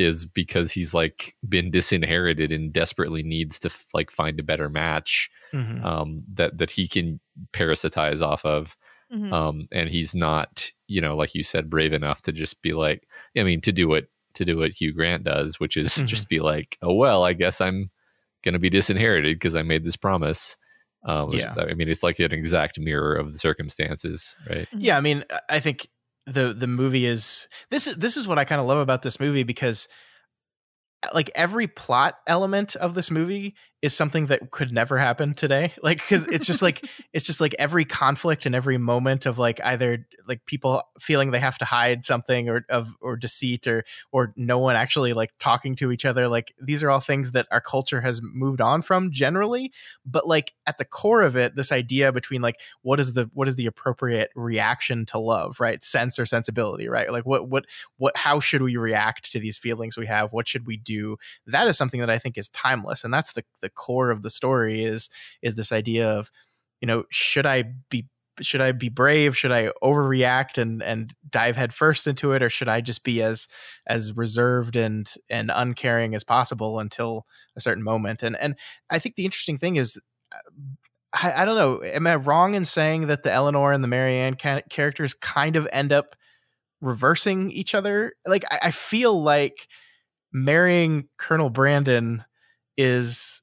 is 0.00 0.24
because 0.26 0.72
he's 0.72 0.94
like 0.94 1.36
been 1.48 1.70
disinherited 1.70 2.50
and 2.50 2.72
desperately 2.72 3.22
needs 3.22 3.58
to 3.60 3.68
f- 3.68 3.86
like 3.94 4.10
find 4.10 4.40
a 4.40 4.42
better 4.42 4.68
match 4.68 5.30
Mhm. 5.52 5.84
um, 5.84 6.22
that 6.34 6.58
that 6.58 6.70
he 6.70 6.88
can 6.88 7.20
parasitize 7.52 8.22
off 8.22 8.44
of, 8.44 8.76
Mhm. 9.12 9.32
um, 9.32 9.68
and 9.72 9.88
he's 9.90 10.14
not, 10.14 10.70
you 10.86 11.00
know, 11.00 11.16
like 11.16 11.34
you 11.34 11.42
said, 11.42 11.68
brave 11.70 11.92
enough 11.92 12.22
to 12.22 12.32
just 12.32 12.62
be 12.62 12.72
like, 12.72 13.06
I 13.36 13.42
mean, 13.42 13.60
to 13.62 13.72
do 13.72 13.86
what 13.88 14.06
to 14.34 14.44
do 14.44 14.56
what 14.58 14.70
Hugh 14.70 14.92
Grant 14.92 15.24
does, 15.24 15.58
which 15.58 15.76
is 15.76 15.88
Mhm. 15.90 16.06
just 16.06 16.28
be 16.28 16.38
like, 16.40 16.78
oh 16.82 16.94
well, 16.94 17.24
I 17.24 17.32
guess 17.32 17.60
I'm 17.60 17.90
gonna 18.44 18.58
be 18.60 18.70
disinherited 18.70 19.36
because 19.36 19.56
I 19.56 19.62
made 19.62 19.84
this 19.84 19.96
promise. 19.96 20.56
Um, 21.04 21.30
Yeah. 21.32 21.54
I 21.58 21.74
mean, 21.74 21.88
it's 21.88 22.02
like 22.02 22.18
an 22.20 22.32
exact 22.32 22.78
mirror 22.78 23.16
of 23.16 23.32
the 23.32 23.38
circumstances, 23.38 24.36
right? 24.48 24.68
Yeah, 24.72 24.96
I 24.96 25.00
mean, 25.00 25.24
I- 25.30 25.56
I 25.56 25.60
think 25.60 25.88
the 26.32 26.52
the 26.52 26.66
movie 26.66 27.06
is 27.06 27.48
this 27.70 27.86
is 27.86 27.96
this 27.96 28.16
is 28.16 28.26
what 28.26 28.38
I 28.38 28.44
kind 28.44 28.60
of 28.60 28.66
love 28.66 28.78
about 28.78 29.02
this 29.02 29.20
movie 29.20 29.42
because 29.42 29.88
like 31.12 31.30
every 31.34 31.66
plot 31.66 32.16
element 32.26 32.76
of 32.76 32.94
this 32.94 33.10
movie 33.10 33.54
is 33.82 33.94
something 33.94 34.26
that 34.26 34.50
could 34.50 34.72
never 34.72 34.98
happen 34.98 35.34
today. 35.34 35.72
Like 35.82 35.98
because 35.98 36.26
it's 36.26 36.46
just 36.46 36.62
like 36.62 36.84
it's 37.12 37.24
just 37.24 37.40
like 37.40 37.54
every 37.58 37.84
conflict 37.84 38.44
and 38.44 38.54
every 38.54 38.76
moment 38.76 39.24
of 39.24 39.38
like 39.38 39.60
either 39.64 40.06
like 40.28 40.44
people 40.44 40.82
feeling 41.00 41.30
they 41.30 41.40
have 41.40 41.56
to 41.58 41.64
hide 41.64 42.04
something 42.04 42.48
or 42.48 42.64
of 42.68 42.94
or 43.00 43.16
deceit 43.16 43.66
or 43.66 43.84
or 44.12 44.32
no 44.36 44.58
one 44.58 44.76
actually 44.76 45.14
like 45.14 45.30
talking 45.38 45.74
to 45.76 45.90
each 45.90 46.04
other. 46.04 46.28
Like 46.28 46.54
these 46.60 46.82
are 46.82 46.90
all 46.90 47.00
things 47.00 47.32
that 47.32 47.46
our 47.50 47.62
culture 47.62 48.02
has 48.02 48.20
moved 48.22 48.60
on 48.60 48.82
from 48.82 49.10
generally 49.10 49.72
but 50.04 50.26
like 50.26 50.52
at 50.66 50.76
the 50.78 50.84
core 50.84 51.22
of 51.22 51.34
it 51.34 51.56
this 51.56 51.72
idea 51.72 52.12
between 52.12 52.42
like 52.42 52.56
what 52.82 53.00
is 53.00 53.14
the 53.14 53.30
what 53.32 53.48
is 53.48 53.56
the 53.56 53.66
appropriate 53.66 54.30
reaction 54.34 55.06
to 55.06 55.18
love 55.18 55.58
right? 55.60 55.82
Sense 55.82 56.18
or 56.18 56.26
sensibility 56.26 56.88
right? 56.88 57.10
Like 57.10 57.24
what 57.24 57.48
what 57.48 57.64
what 57.96 58.16
how 58.16 58.38
should 58.38 58.62
we 58.62 58.76
react 58.76 59.32
to 59.32 59.40
these 59.40 59.56
feelings 59.56 59.96
we 59.96 60.06
have? 60.06 60.32
What 60.32 60.46
should 60.46 60.66
we 60.66 60.76
do? 60.76 61.16
That 61.46 61.66
is 61.68 61.78
something 61.78 62.00
that 62.00 62.10
i 62.10 62.18
think 62.18 62.36
is 62.36 62.48
timeless 62.50 63.02
and 63.02 63.12
that's 63.14 63.32
the 63.32 63.42
the 63.62 63.69
core 63.70 64.10
of 64.10 64.22
the 64.22 64.30
story 64.30 64.84
is 64.84 65.08
is 65.42 65.54
this 65.54 65.72
idea 65.72 66.08
of 66.08 66.30
you 66.80 66.86
know 66.86 67.04
should 67.10 67.46
i 67.46 67.64
be 67.90 68.06
should 68.40 68.60
i 68.60 68.72
be 68.72 68.88
brave 68.88 69.36
should 69.36 69.52
i 69.52 69.70
overreact 69.82 70.56
and 70.56 70.82
and 70.82 71.14
dive 71.28 71.56
headfirst 71.56 72.06
into 72.06 72.32
it 72.32 72.42
or 72.42 72.48
should 72.48 72.68
i 72.68 72.80
just 72.80 73.04
be 73.04 73.22
as 73.22 73.48
as 73.86 74.16
reserved 74.16 74.76
and 74.76 75.14
and 75.28 75.50
uncaring 75.54 76.14
as 76.14 76.24
possible 76.24 76.78
until 76.78 77.26
a 77.56 77.60
certain 77.60 77.82
moment 77.82 78.22
and 78.22 78.36
and 78.36 78.56
i 78.90 78.98
think 78.98 79.16
the 79.16 79.24
interesting 79.24 79.58
thing 79.58 79.76
is 79.76 79.98
I, 81.12 81.42
I 81.42 81.44
don't 81.44 81.56
know. 81.56 81.82
Am 81.82 82.06
I 82.06 82.16
wrong 82.16 82.54
in 82.54 82.64
saying 82.64 83.08
that 83.08 83.22
the 83.22 83.32
Elinor 83.32 83.72
and 83.72 83.82
the 83.82 83.88
Marianne 83.88 84.36
ca- 84.36 84.62
characters 84.70 85.14
kind 85.14 85.56
of 85.56 85.68
end 85.72 85.92
up 85.92 86.16
reversing 86.80 87.50
each 87.50 87.74
other? 87.74 88.12
Like, 88.26 88.44
I, 88.50 88.58
I 88.64 88.70
feel 88.70 89.20
like 89.20 89.66
marrying 90.32 91.08
Colonel 91.18 91.50
Brandon 91.50 92.24
is 92.76 93.42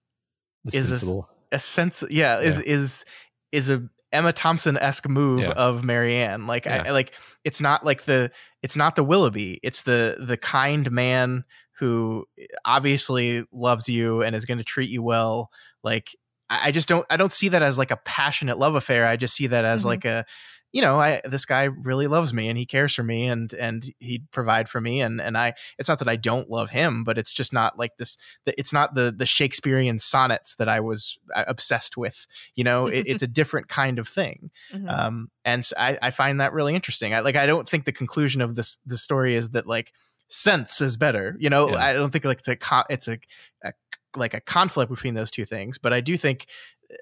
is 0.74 0.92
a, 0.92 0.98
Sensible. 0.98 1.30
a 1.52 1.60
sense. 1.60 2.04
Yeah, 2.10 2.40
is 2.40 2.58
Yeah. 2.58 2.64
is 2.66 3.06
is 3.52 3.70
a 3.70 3.84
Emma 4.12 4.32
Thompson 4.34 4.78
esque 4.78 5.08
move 5.10 5.42
Yeah. 5.42 5.50
of 5.52 5.84
Marianne. 5.84 6.48
Like 6.48 6.66
I 6.68 6.92
like 6.92 7.14
it's 7.44 7.60
not 7.62 7.86
like 7.86 8.06
the 8.06 8.32
it's 8.64 8.76
not 8.76 8.96
the 8.96 9.04
Willoughby. 9.04 9.60
It's 9.64 9.84
the 9.84 10.16
the 10.20 10.38
kind 10.38 10.90
man 10.92 11.44
who 11.80 12.26
obviously 12.66 13.46
loves 13.52 13.88
you 13.88 14.22
and 14.24 14.36
is 14.36 14.46
going 14.46 14.58
to 14.58 14.64
treat 14.64 14.90
you 14.90 15.04
well. 15.04 15.50
Like 15.84 16.16
I 16.50 16.70
I 16.70 16.72
just 16.72 16.88
don't 16.88 17.06
I 17.10 17.18
don't 17.18 17.34
see 17.34 17.50
that 17.50 17.62
as 17.62 17.78
like 17.78 17.92
a 17.92 17.98
passionate 17.98 18.58
love 18.58 18.76
affair. 18.76 19.06
I 19.06 19.16
just 19.18 19.36
see 19.36 19.48
that 19.48 19.66
as 19.66 19.84
Mhm. 19.84 19.86
like 19.86 20.06
a 20.06 20.26
you 20.74 20.82
know, 20.82 21.00
I 21.00 21.22
this 21.24 21.46
guy 21.46 21.64
really 21.64 22.08
loves 22.08 22.34
me 22.34 22.50
and 22.50 22.58
he 22.58 22.66
cares 22.66 22.94
for 22.94 23.04
me 23.04 23.28
and 23.28 23.52
and 23.54 23.86
he'd 24.00 24.30
provide 24.32 24.68
for 24.70 24.82
me 24.82 25.02
and 25.02 25.22
and 25.22 25.38
I 25.38 25.54
it's 25.80 25.88
not 25.90 26.00
that 26.00 26.10
I 26.10 26.18
don't 26.18 26.50
love 26.50 26.70
him, 26.70 27.04
but 27.04 27.18
it's 27.18 27.32
just 27.32 27.54
not 27.54 27.80
like 27.80 27.98
this 27.98 28.18
it's 28.46 28.74
not 28.74 28.94
the 28.94 29.14
the 29.16 29.26
Shakespearean 29.26 29.98
sonnets 30.00 30.56
that 30.56 30.68
I 30.68 30.80
was 30.82 31.18
uh, 31.36 31.46
obsessed 31.48 31.96
with. 31.98 32.28
You 32.56 32.64
know, 32.66 32.88
it, 32.88 33.06
it's 33.08 33.24
a 33.24 33.28
different 33.28 33.70
kind 33.70 33.98
of 33.98 34.08
thing. 34.08 34.52
Mhm. 34.74 34.92
Um 34.92 35.32
and 35.46 35.64
so 35.66 35.76
I 35.80 35.98
I 36.02 36.12
find 36.12 36.42
that 36.42 36.54
really 36.54 36.76
interesting. 36.76 37.14
I 37.14 37.22
like 37.22 37.36
I 37.38 37.46
don't 37.46 37.68
think 37.68 37.86
the 37.86 37.92
conclusion 37.94 38.42
of 38.42 38.56
this 38.56 38.78
the 38.86 38.98
story 38.98 39.36
is 39.36 39.52
that 39.52 39.68
like 39.68 39.94
sense 40.28 40.82
is 40.82 40.98
better. 40.98 41.38
You 41.40 41.50
know, 41.50 41.70
Yeah. 41.70 41.78
I 41.78 41.94
don't 41.94 42.12
think 42.12 42.26
like 42.26 42.40
it's 42.46 42.50
a 42.50 42.84
it's 42.90 43.08
a, 43.08 43.18
a 43.64 43.72
like 44.16 44.34
a 44.34 44.42
conflict 44.42 44.92
between 44.92 45.14
those 45.14 45.32
two 45.32 45.46
things, 45.46 45.78
but 45.78 45.94
I 45.94 46.02
do 46.02 46.18
think 46.18 46.48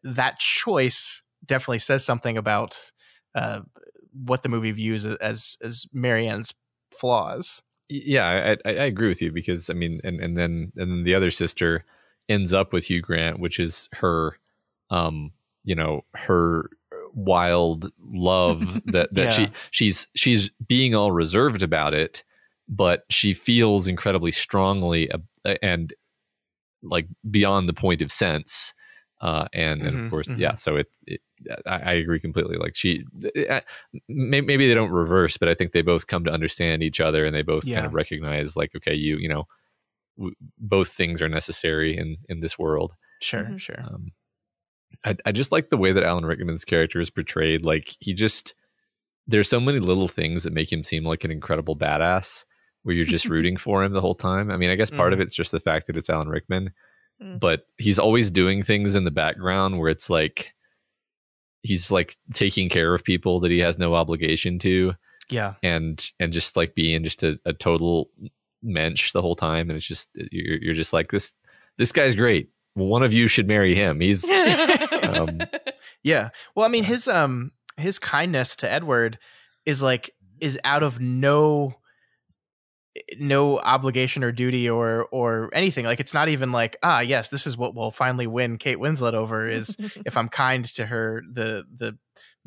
that 0.04 0.38
choice 0.40 1.24
definitely 1.46 1.80
says 1.80 2.04
something 2.06 2.38
about 2.38 2.92
uh, 3.36 3.62
what 4.24 4.42
the 4.44 4.50
movie 4.50 4.72
views 4.72 5.06
as 5.06 5.58
as 5.62 5.86
Marianne's 5.94 6.54
flaws. 6.92 7.62
yeah 7.90 8.56
I, 8.66 8.70
I 8.70 8.74
i 8.76 8.86
agree 8.86 9.10
with 9.10 9.22
you 9.22 9.32
because 9.32 9.70
i 9.70 9.74
mean 9.74 10.00
and 10.04 10.20
and 10.22 10.38
then 10.38 10.72
and 10.78 10.92
then 10.92 11.04
the 11.04 11.14
other 11.14 11.30
sister 11.30 11.84
ends 12.30 12.54
up 12.54 12.72
with 12.72 12.86
hugh 12.86 13.02
grant 13.02 13.40
which 13.40 13.60
is 13.60 13.90
her 13.94 14.38
um 14.90 15.32
you 15.66 15.76
know 15.76 16.06
her 16.16 16.70
wild 17.14 17.92
love 18.02 18.82
that 18.86 19.14
that 19.14 19.34
she 19.34 19.50
she's 19.72 20.08
she's 20.16 20.50
being 20.68 20.96
all 20.96 21.12
reserved 21.12 21.62
about 21.64 21.94
it 21.94 22.24
but 22.70 23.04
she 23.10 23.34
feels 23.34 23.88
incredibly 23.88 24.32
strongly 24.32 25.10
and 25.62 25.94
like 26.82 27.08
beyond 27.30 27.68
the 27.68 27.74
point 27.74 28.02
of 28.02 28.12
sense 28.12 28.74
uh 29.26 29.48
and, 29.54 29.82
and 29.82 29.94
Mhm, 29.98 30.06
of 30.06 30.10
course 30.12 30.28
mhm. 30.28 30.40
yeah 30.40 30.56
so 30.56 30.76
it, 30.82 30.88
it 31.14 31.22
I, 31.66 31.78
I 31.92 31.94
agree 32.04 32.20
completely 32.20 32.58
like 32.58 32.76
she 32.76 33.04
may- 34.08 34.42
maybe 34.50 34.68
they 34.68 34.74
don't 34.80 34.92
reverse 34.92 35.38
but 35.38 35.50
i 35.50 35.56
think 35.56 35.72
they 35.72 35.82
both 35.82 36.08
come 36.08 36.24
to 36.26 36.32
understand 36.38 36.84
each 36.84 37.00
other 37.08 37.26
and 37.26 37.34
they 37.36 37.42
both 37.54 37.66
Yeah. 37.66 37.76
kind 37.76 37.88
of 37.88 37.94
recognize 37.94 38.56
like 38.56 38.72
okay 38.78 38.94
you 39.06 39.18
you 39.18 39.30
know 39.34 39.44
w- 40.18 40.36
both 40.58 40.90
things 41.00 41.22
are 41.22 41.30
necessary 41.30 41.98
in 41.98 42.18
in 42.30 42.40
this 42.42 42.58
world 42.60 42.92
Sure, 43.22 43.44
Mhm. 43.44 43.60
sure. 43.60 43.82
um 43.88 44.12
I, 45.04 45.16
I 45.26 45.32
just 45.32 45.52
like 45.52 45.70
the 45.70 45.78
way 45.84 45.92
that 45.94 46.04
alan 46.04 46.26
rickman's 46.26 46.66
character 46.66 47.00
is 47.02 47.10
portrayed 47.10 47.64
like 47.64 47.96
he 48.00 48.14
just 48.14 48.54
there's 49.28 49.50
so 49.50 49.60
many 49.60 49.80
little 49.80 50.08
things 50.08 50.44
that 50.44 50.54
make 50.54 50.72
him 50.72 50.84
seem 50.84 51.04
like 51.04 51.24
an 51.24 51.32
incredible 51.32 51.76
badass 51.76 52.46
where 52.84 52.96
you're 52.96 53.06
just 53.18 53.26
rooting 53.36 53.58
for 53.58 53.84
him 53.84 53.94
the 53.94 54.02
whole 54.02 54.16
time 54.16 54.52
i 54.52 54.58
mean 54.58 54.70
i 54.70 54.76
guess 54.76 54.92
part 54.92 55.14
of 55.14 55.20
Mhm. 55.20 55.24
it's 55.24 55.36
just 55.36 55.52
the 55.52 55.60
fact 55.60 55.88
that 55.88 55.98
it's 55.98 56.10
alan 56.10 56.30
rickman 56.30 56.72
Mm. 57.22 57.40
but 57.40 57.66
he's 57.78 57.98
always 57.98 58.30
doing 58.30 58.62
things 58.62 58.94
in 58.94 59.06
the 59.06 59.12
background 59.12 59.80
where 59.80 59.90
it's 59.90 60.10
like 60.10 60.54
he's 61.64 61.90
like 61.90 62.18
taking 62.34 62.68
care 62.68 62.94
of 62.94 63.06
people 63.06 63.40
that 63.40 63.52
he 63.52 63.60
has 63.60 63.78
no 63.78 63.96
obligation 63.96 64.60
to 64.60 64.94
Yeah, 65.30 65.54
and 65.64 66.06
and 66.20 66.34
just 66.34 66.58
like 66.58 66.76
being 66.76 67.04
just 67.04 67.24
a, 67.24 67.40
a 67.46 67.54
total 67.54 68.10
mensch 68.62 69.14
the 69.14 69.22
whole 69.22 69.36
time. 69.36 69.70
And 69.70 69.78
it's 69.78 69.88
just 69.88 70.10
you're, 70.14 70.58
you're 70.58 70.76
just 70.76 70.92
like 70.94 71.10
this 71.12 71.32
this 71.78 71.92
guy's 71.92 72.16
great. 72.16 72.50
One 72.74 73.04
of 73.04 73.14
you 73.14 73.28
should 73.28 73.48
marry 73.48 73.76
him. 73.76 74.02
He's 74.02 74.30
um, 75.04 75.40
yeah. 76.04 76.30
Well, 76.54 76.66
I 76.66 76.70
mean, 76.70 76.84
his 76.84 77.08
um 77.08 77.52
his 77.78 77.98
kindness 77.98 78.56
to 78.58 78.72
Edward 78.72 79.20
is 79.66 79.82
like 79.82 80.12
is 80.42 80.60
out 80.64 80.84
of 80.84 81.00
no 81.00 81.76
no 83.20 83.60
obligation 83.60 84.24
or 84.24 84.32
duty 84.32 84.70
or 84.70 85.08
or 85.12 85.50
anything. 85.54 85.86
Like 85.86 86.00
it's 86.00 86.14
not 86.14 86.30
even 86.30 86.52
like 86.52 86.78
ah 86.84 87.00
yes 87.00 87.30
this 87.30 87.46
is 87.48 87.58
what 87.58 87.76
will 87.76 87.92
finally 87.92 88.28
win 88.28 88.58
kate 88.58 88.78
winslet 88.78 89.14
over 89.14 89.50
is 89.50 89.76
if 90.06 90.18
i'm 90.18 90.30
kind 90.30 90.66
to 90.66 90.86
her 90.86 91.24
the 91.32 91.64
the 91.76 91.98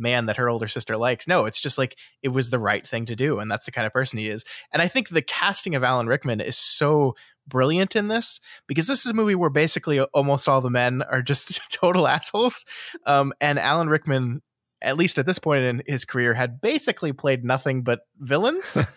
man 0.00 0.26
that 0.26 0.36
her 0.36 0.48
older 0.48 0.68
sister 0.68 0.96
likes. 0.96 1.26
No 1.26 1.44
it's 1.44 1.60
just 1.60 1.78
like 1.78 1.96
it 2.22 2.28
was 2.28 2.50
the 2.50 2.58
right 2.58 2.86
thing 2.86 3.06
to 3.06 3.16
do 3.16 3.40
and 3.40 3.50
that's 3.50 3.64
the 3.64 3.72
kind 3.72 3.86
of 3.86 3.92
person 3.92 4.18
he 4.18 4.28
is. 4.28 4.44
And 4.72 4.80
i 4.80 4.88
think 4.88 5.08
the 5.08 5.22
casting 5.22 5.74
of 5.74 5.84
alan 5.84 6.06
rickman 6.06 6.40
is 6.40 6.56
so 6.56 7.14
brilliant 7.46 7.96
in 7.96 8.08
this 8.08 8.40
because 8.66 8.86
this 8.86 9.04
is 9.04 9.10
a 9.10 9.14
movie 9.14 9.34
where 9.34 9.50
basically 9.50 10.00
almost 10.00 10.48
all 10.48 10.60
the 10.60 10.70
men 10.70 11.02
are 11.02 11.22
just 11.22 11.60
total 11.72 12.06
assholes. 12.06 12.64
Um 13.06 13.32
and 13.40 13.58
alan 13.58 13.88
rickman 13.88 14.42
at 14.80 14.96
least 14.96 15.18
at 15.18 15.26
this 15.26 15.38
point 15.38 15.64
in 15.64 15.82
his 15.86 16.04
career 16.04 16.34
had 16.34 16.60
basically 16.60 17.12
played 17.12 17.44
nothing 17.44 17.82
but 17.82 18.00
villains. 18.18 18.78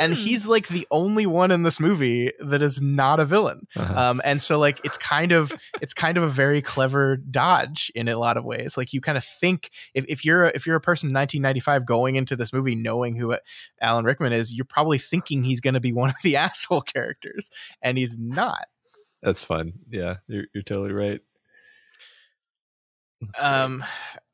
And 0.00 0.14
Hmm. 0.14 0.18
he's 0.20 0.46
like 0.46 0.68
the 0.68 0.86
only 0.92 1.26
one 1.26 1.50
in 1.50 1.62
this 1.64 1.78
movie 1.80 2.32
that 2.40 2.62
is 2.62 2.80
not 2.80 3.18
a 3.20 3.24
villain. 3.24 3.66
Uh-huh. 3.76 3.92
um, 4.10 4.22
and 4.24 4.40
so 4.40 4.58
like 4.58 4.78
it's 4.84 4.96
kind 4.96 5.32
of 5.32 5.52
it's 5.82 5.92
kind 5.92 6.16
of 6.16 6.22
a 6.22 6.28
very 6.30 6.62
clever 6.62 7.16
dodge 7.16 7.90
in 7.96 8.08
a 8.08 8.16
lot 8.16 8.36
of 8.36 8.44
ways. 8.44 8.76
Like 8.76 8.92
you 8.92 9.00
kind 9.00 9.18
of 9.18 9.24
think 9.24 9.70
if, 9.94 10.04
if 10.08 10.24
you're 10.24 10.46
a, 10.46 10.52
if 10.54 10.66
you're 10.66 10.76
a 10.76 10.80
person 10.80 11.08
in 11.10 11.14
1995 11.14 11.84
going 11.84 12.14
into 12.16 12.36
this 12.36 12.52
movie 12.52 12.76
knowing 12.76 13.16
who 13.16 13.36
alan 13.82 14.04
rickman 14.04 14.32
is 14.32 14.54
you're 14.54 14.64
probably 14.64 14.98
thinking 14.98 15.42
he's 15.42 15.60
going 15.60 15.74
to 15.74 15.80
be 15.80 15.92
one 16.02 16.10
of 16.10 16.16
the 16.22 16.36
asshole 16.46 16.80
characters 16.82 17.50
and 17.82 17.98
he's 17.98 18.18
not. 18.18 18.66
That's 19.22 19.42
fun. 19.42 19.72
Yeah 19.90 20.16
you're, 20.28 20.44
you're 20.54 20.62
totally 20.62 20.92
right 20.92 21.20
That's 23.20 23.32
great. 23.32 23.46
um 23.52 23.84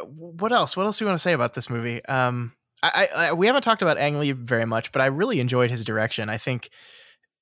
what 0.02 0.52
else? 0.52 0.76
What 0.76 0.86
else 0.86 0.98
do 0.98 1.04
you 1.04 1.08
want 1.08 1.18
to 1.18 1.22
say 1.22 1.32
about 1.32 1.54
this 1.54 1.70
movie? 1.70 2.04
Um 2.06 2.52
I, 2.82 3.08
I, 3.16 3.32
we 3.32 3.46
haven't 3.46 3.62
talked 3.62 3.80
about 3.80 3.96
ang 3.96 4.18
lee 4.18 4.32
very 4.32 4.66
much 4.66 4.92
but 4.92 5.00
i 5.00 5.06
really 5.06 5.40
enjoyed 5.40 5.70
his 5.70 5.84
direction. 5.86 6.28
I 6.28 6.36
think 6.36 6.68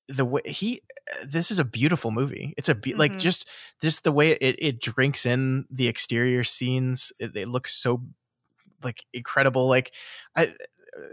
the 0.07 0.23
way 0.25 0.41
he 0.45 0.81
this 1.25 1.51
is 1.51 1.59
a 1.59 1.65
beautiful 1.65 2.11
movie. 2.11 2.53
It's 2.57 2.69
a 2.69 2.75
be- 2.75 2.93
like 2.95 3.13
Mhm. 3.13 3.19
just 3.19 3.49
just 3.81 4.03
the 4.05 4.11
way 4.13 4.31
it, 4.31 4.55
it 4.59 4.79
drinks 4.79 5.25
in 5.25 5.65
the 5.69 5.87
exterior 5.87 6.43
scenes 6.45 7.11
it, 7.19 7.35
it 7.35 7.47
looks 7.49 7.73
so 7.81 8.03
like 8.83 9.03
incredible. 9.13 9.67
Like 9.67 9.91
i 10.37 10.53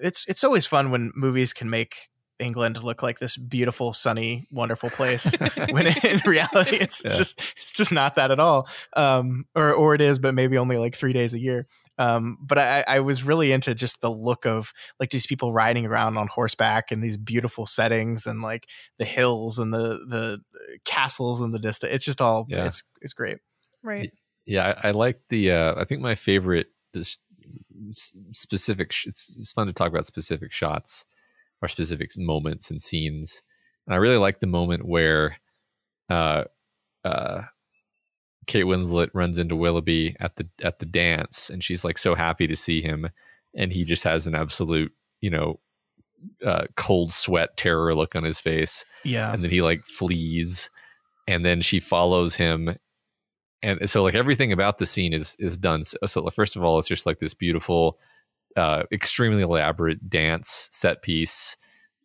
it's 0.03 0.25
it's 0.29 0.45
always 0.45 0.67
fun 0.67 0.91
when 0.93 1.11
movies 1.17 1.53
can 1.55 1.71
make 1.71 2.10
england 2.41 2.83
look 2.83 3.03
like 3.03 3.19
this 3.19 3.37
beautiful 3.37 3.93
sunny 3.93 4.47
wonderful 4.51 4.91
place 4.91 5.35
when 5.71 5.87
in 5.87 6.21
reality 6.27 6.77
it's, 6.77 7.05
it's 7.05 7.15
Yeah. 7.15 7.19
just 7.19 7.41
it's 7.59 7.73
just 7.73 7.93
not 7.93 8.15
that 8.17 8.31
at 8.31 8.41
all 8.41 8.69
um 8.97 9.45
or 9.55 9.73
or 9.73 9.95
it 9.95 10.01
is 10.01 10.19
but 10.19 10.35
maybe 10.35 10.59
only 10.59 10.79
like 10.79 10.95
three 10.97 11.13
days 11.13 11.35
a 11.35 11.39
year 11.39 11.67
um 11.99 12.39
but 12.41 12.59
i 12.59 12.85
i 12.89 13.01
was 13.01 13.23
really 13.23 13.53
into 13.53 13.75
just 13.75 14.01
the 14.01 14.11
look 14.11 14.47
of 14.47 14.73
like 14.99 15.11
these 15.11 15.27
people 15.27 15.53
riding 15.53 15.85
around 15.87 16.17
on 16.17 16.27
horseback 16.29 16.91
in 16.91 17.01
these 17.01 17.17
beautiful 17.17 17.67
settings 17.67 18.27
and 18.27 18.41
like 18.43 18.67
the 18.99 19.05
hills 19.05 19.59
and 19.59 19.73
the 19.73 20.01
the 20.09 20.39
castles 20.85 21.43
in 21.43 21.51
the 21.53 21.59
distance 21.59 21.93
it's 21.95 22.05
just 22.05 22.21
all 22.21 22.47
Yeah. 22.49 22.65
it's 22.65 22.83
it's 23.03 23.13
great 23.13 23.39
right. 23.83 24.13
yeah 24.47 24.75
I, 24.83 24.89
I 24.89 24.91
like 24.93 25.21
the 25.29 25.51
uh 25.53 25.75
i 25.81 25.85
think 25.85 26.01
my 26.01 26.15
favorite 26.15 26.69
this 26.95 27.19
specific 28.33 28.93
it's, 29.07 29.35
it's 29.39 29.53
fun 29.53 29.67
to 29.67 29.73
talk 29.73 29.89
about 29.89 30.07
specific 30.07 30.53
shots 30.53 31.05
or 31.63 31.69
specific 31.69 32.17
moments 32.17 32.71
and 32.71 32.83
scenes. 32.83 33.43
And 33.87 33.95
i 33.95 33.97
really 33.99 34.17
like 34.17 34.41
the 34.41 34.47
moment 34.47 34.87
where 34.87 35.37
uh 36.09 36.45
uh 37.05 37.43
kate 38.47 38.65
winslet 38.65 39.11
runs 39.15 39.39
into 39.39 39.57
willoughby 39.57 40.17
at 40.21 40.37
the 40.37 40.49
at 40.63 40.79
the 40.79 40.87
dance 40.87 41.51
and 41.51 41.63
she's 41.63 41.85
like 41.85 41.99
so 41.99 42.15
happy 42.15 42.47
to 42.47 42.57
see 42.57 42.83
him 42.83 43.09
and 43.57 43.73
he 43.73 43.85
just 43.85 44.05
has 44.05 44.27
an 44.27 44.35
absolute 44.35 44.93
you 45.21 45.31
know 45.31 45.61
uh 46.45 46.65
cold 46.77 47.13
sweat 47.13 47.57
terror 47.57 47.95
look 47.95 48.15
on 48.15 48.25
his 48.25 48.41
face. 48.41 48.85
Yeah. 49.05 49.33
And 49.33 49.43
then 49.43 49.51
he 49.51 49.63
like 49.63 49.85
flees 49.85 50.71
and 51.27 51.45
then 51.45 51.63
she 51.63 51.81
follows 51.81 52.37
him. 52.37 52.77
And 53.63 53.91
so 53.91 54.03
like 54.03 54.15
everything 54.15 54.53
about 54.53 54.79
the 54.79 54.87
scene 54.87 55.13
is 55.13 55.37
is 55.39 55.57
done 55.57 55.85
so, 55.85 55.99
so 56.07 56.29
first 56.31 56.57
of 56.57 56.65
all 56.65 56.79
it's 56.79 56.89
just 56.89 57.07
like 57.07 57.19
this 57.19 57.35
beautiful 57.35 57.99
uh 58.57 58.83
extremely 58.93 59.43
elaborate 59.43 60.09
dance 60.11 60.69
set 60.73 61.03
piece 61.03 61.57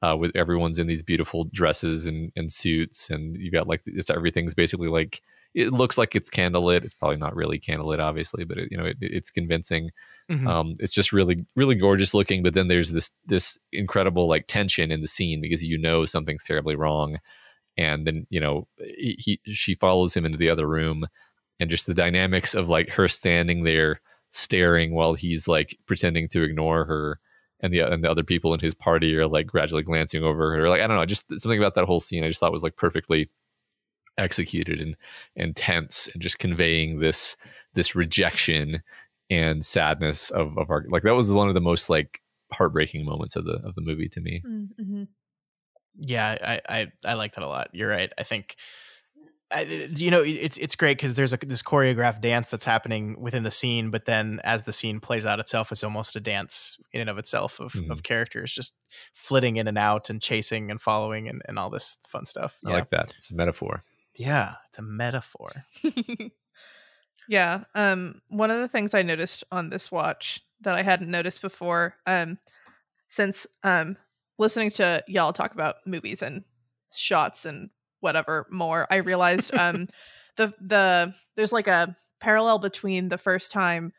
uh 0.02 0.16
with 0.18 0.36
everyone's 0.36 0.80
in 0.80 0.88
these 0.88 1.04
beautiful 1.04 1.46
dresses 1.54 2.06
and 2.06 2.32
and 2.36 2.52
suits 2.52 3.10
and 3.10 3.36
you 3.38 3.52
got 3.52 3.68
like 3.68 3.82
it's 3.86 4.10
everything's 4.10 4.54
basically 4.54 4.88
like 4.90 5.22
it 5.58 5.72
looks 5.72 5.98
like 5.98 6.18
it's 6.18 6.30
candlelit. 6.30 6.84
It's 6.84 6.94
probably 6.96 7.16
not 7.16 7.34
really 7.34 7.60
candlelit 7.60 8.00
obviously 8.00 8.44
but 8.44 8.58
it, 8.58 8.68
you 8.72 8.78
know 8.78 8.86
it, 8.86 8.98
it's 9.02 9.32
convincing. 9.32 9.92
Mhm. 10.30 10.48
um 10.48 10.76
it's 10.80 10.94
just 10.94 11.14
really 11.14 11.46
really 11.56 11.76
gorgeous 11.76 12.14
looking 12.16 12.42
but 12.42 12.56
then 12.56 12.68
there's 12.68 12.92
this 12.92 13.12
this 13.28 13.60
incredible 13.72 14.28
like 14.28 14.48
tension 14.48 14.92
in 14.92 15.02
the 15.02 15.08
scene 15.08 15.40
because 15.40 15.64
you 15.64 15.78
know 15.78 16.06
something's 16.06 16.44
terribly 16.44 16.76
wrong. 16.76 17.18
And 17.78 18.08
then 18.08 18.26
you 18.30 18.40
know 18.40 18.68
he, 18.80 19.16
he 19.20 19.40
she 19.54 19.76
follows 19.76 20.16
him 20.16 20.26
into 20.26 20.38
the 20.38 20.50
other 20.50 20.68
room 20.68 21.06
and 21.60 21.70
just 21.70 21.86
the 21.88 21.94
dynamics 21.94 22.54
of 22.56 22.70
like 22.70 22.90
her 22.90 23.08
standing 23.08 23.64
there 23.64 24.02
staring 24.36 24.94
while 24.94 25.14
he's 25.14 25.48
like 25.48 25.78
pretending 25.86 26.28
to 26.30 26.44
ignore 26.44 26.86
her 26.86 27.20
and 27.62 27.74
the 27.74 27.80
and 27.80 28.04
the 28.04 28.12
other 28.12 28.24
people 28.24 28.54
in 28.54 28.60
his 28.60 28.74
party 28.74 29.16
are 29.16 29.28
like 29.28 29.48
gradually 29.48 29.84
glancing 29.84 30.24
over 30.24 30.56
her 30.56 30.70
like 30.70 30.82
i 30.82 30.88
don't 30.88 30.98
know 30.98 31.06
just 31.06 31.26
something 31.40 31.60
about 31.60 31.76
that 31.76 31.86
whole 31.86 32.00
scene 32.00 32.24
i 32.24 32.28
just 32.28 32.40
thought 32.40 32.52
was 32.52 32.64
like 32.64 32.76
perfectly 32.76 33.30
executed 34.18 34.80
and 34.80 34.96
and 35.36 35.56
tense 35.56 36.10
and 36.14 36.22
just 36.22 36.40
conveying 36.40 37.00
this 37.00 37.36
this 37.74 37.96
rejection 37.96 38.82
and 39.30 39.66
sadness 39.66 40.30
of 40.32 40.58
of 40.58 40.70
our 40.70 40.86
like 40.90 41.04
that 41.04 41.16
was 41.16 41.32
one 41.32 41.48
of 41.48 41.54
the 41.54 41.62
most 41.62 41.90
like 41.90 42.22
heartbreaking 42.52 43.06
moments 43.06 43.36
of 43.36 43.46
the 43.46 43.60
of 43.64 43.76
the 43.76 43.82
movie 43.82 44.10
to 44.10 44.22
me. 44.22 44.42
Mm-hmm. 44.46 45.04
Yeah, 45.98 46.38
I, 46.42 46.62
I 46.68 46.88
I 47.06 47.14
liked 47.14 47.38
it 47.38 47.44
a 47.44 47.48
lot. 47.48 47.70
You're 47.74 47.90
right. 47.90 48.12
I 48.18 48.24
think 48.24 48.56
I, 49.52 49.62
you 49.96 50.10
know 50.10 50.22
it's 50.24 50.58
it's 50.58 50.76
great 50.76 50.98
because 50.98 51.14
there's 51.16 51.32
a 51.32 51.38
this 51.38 51.62
choreographed 51.62 52.22
dance 52.22 52.50
that's 52.50 52.66
happening 52.66 53.16
within 53.20 53.44
the 53.44 53.52
scene, 53.52 53.92
but 53.92 54.06
then 54.06 54.42
as 54.44 54.64
the 54.64 54.74
scene 54.74 55.00
plays 55.00 55.26
out 55.26 55.40
itself, 55.40 55.72
it's 55.72 55.84
almost 55.84 56.16
a 56.16 56.20
dance 56.20 56.78
in 56.92 57.02
and 57.02 57.10
of 57.12 57.18
itself 57.20 57.60
of, 57.60 57.74
Mhm. 57.74 57.92
of 57.92 58.02
characters 58.02 58.52
just 58.54 58.74
flitting 59.14 59.58
in 59.58 59.68
and 59.68 59.78
out 59.78 60.10
and 60.10 60.20
chasing 60.22 60.72
and 60.72 60.82
following 60.82 61.28
and, 61.30 61.42
and 61.48 61.60
all 61.60 61.70
this 61.70 61.98
fun 62.08 62.26
stuff. 62.26 62.58
I 62.66 62.70
Yeah. 62.70 62.76
like 62.78 62.90
that. 62.90 63.14
It's 63.20 63.30
a 63.30 63.36
metaphor. 63.36 63.84
yeah, 64.16 64.56
it's 64.70 64.80
a 64.80 64.82
metaphor. 64.82 65.52
yeah. 67.28 67.64
Um, 67.74 68.22
one 68.30 68.52
of 68.52 68.60
the 68.62 68.68
things 68.68 68.94
I 68.94 69.02
noticed 69.02 69.44
on 69.52 69.70
this 69.70 69.92
watch 69.92 70.42
that 70.62 70.76
I 70.76 70.82
hadn't 70.84 71.12
noticed 71.12 71.42
before, 71.42 71.96
um, 72.08 72.40
since 73.08 73.46
um 73.64 73.98
listening 74.40 74.72
to 74.72 75.04
y'all 75.08 75.34
talk 75.34 75.54
about 75.54 75.76
movies 75.86 76.22
and 76.24 76.44
shots 76.96 77.46
and 77.46 77.70
whatever 78.06 78.48
more, 78.50 78.88
I 78.90 78.98
realized 78.98 79.54
um 79.54 79.90
the 80.38 80.54
the 80.62 81.14
there's 81.36 81.52
like 81.52 81.68
a 81.68 81.98
parallel 82.22 82.60
between 82.60 83.10
the 83.10 83.18
first 83.18 83.52
time 83.52 83.92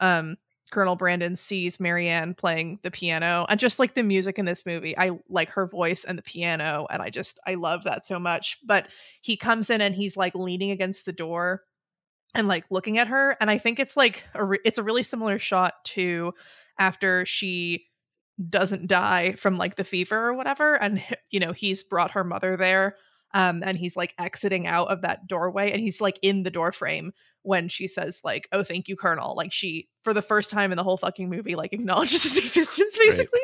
um 0.00 0.36
Colonel 0.70 0.96
Brandon 0.96 1.36
sees 1.36 1.78
Marianne 1.78 2.34
playing 2.34 2.80
the 2.82 2.90
piano 2.90 3.46
and 3.48 3.58
just 3.58 3.78
like 3.78 3.94
the 3.94 4.02
music 4.02 4.38
in 4.38 4.46
this 4.46 4.66
movie. 4.66 4.98
I 4.98 5.12
like 5.28 5.50
her 5.50 5.66
voice 5.66 6.04
and 6.04 6.18
the 6.18 6.22
piano 6.22 6.86
and 6.90 7.00
I 7.00 7.10
just 7.10 7.38
I 7.46 7.54
love 7.54 7.84
that 7.84 8.04
so 8.04 8.18
much. 8.18 8.58
But 8.64 8.88
he 9.20 9.36
comes 9.36 9.70
in 9.70 9.80
and 9.80 9.94
he's 9.94 10.16
like 10.16 10.34
leaning 10.34 10.72
against 10.72 11.06
the 11.06 11.12
door 11.12 11.62
and 12.34 12.48
like 12.48 12.64
looking 12.70 12.98
at 12.98 13.08
her 13.08 13.36
and 13.40 13.50
I 13.50 13.58
think 13.58 13.78
it's 13.78 13.96
like 13.96 14.24
a 14.34 14.44
re- 14.44 14.58
it's 14.64 14.78
a 14.78 14.82
really 14.82 15.02
similar 15.04 15.38
shot 15.38 15.74
to 15.84 16.34
after 16.78 17.24
she 17.24 17.86
doesn't 18.50 18.88
die 18.88 19.32
from 19.32 19.56
like 19.56 19.76
the 19.76 19.84
fever 19.84 20.26
or 20.26 20.34
whatever 20.34 20.74
and 20.74 21.02
you 21.30 21.40
know 21.40 21.52
he's 21.52 21.82
brought 21.82 22.10
her 22.10 22.24
mother 22.24 22.56
there 22.56 22.96
um 23.34 23.62
and 23.64 23.76
he's 23.76 23.96
like 23.96 24.14
exiting 24.18 24.66
out 24.66 24.88
of 24.88 25.02
that 25.02 25.26
doorway 25.26 25.70
and 25.70 25.80
he's 25.80 26.00
like 26.00 26.18
in 26.22 26.42
the 26.42 26.50
door 26.50 26.72
frame 26.72 27.12
when 27.42 27.68
she 27.68 27.86
says 27.86 28.20
like 28.24 28.48
oh 28.52 28.62
thank 28.62 28.88
you 28.88 28.96
colonel. 28.96 29.34
Like 29.36 29.52
she 29.52 29.88
for 30.02 30.12
the 30.12 30.22
first 30.22 30.50
time 30.50 30.72
in 30.72 30.76
the 30.76 30.82
whole 30.82 30.96
fucking 30.96 31.30
movie 31.30 31.54
like 31.54 31.72
acknowledges 31.72 32.22
his 32.24 32.36
existence 32.36 32.98
basically. 32.98 33.40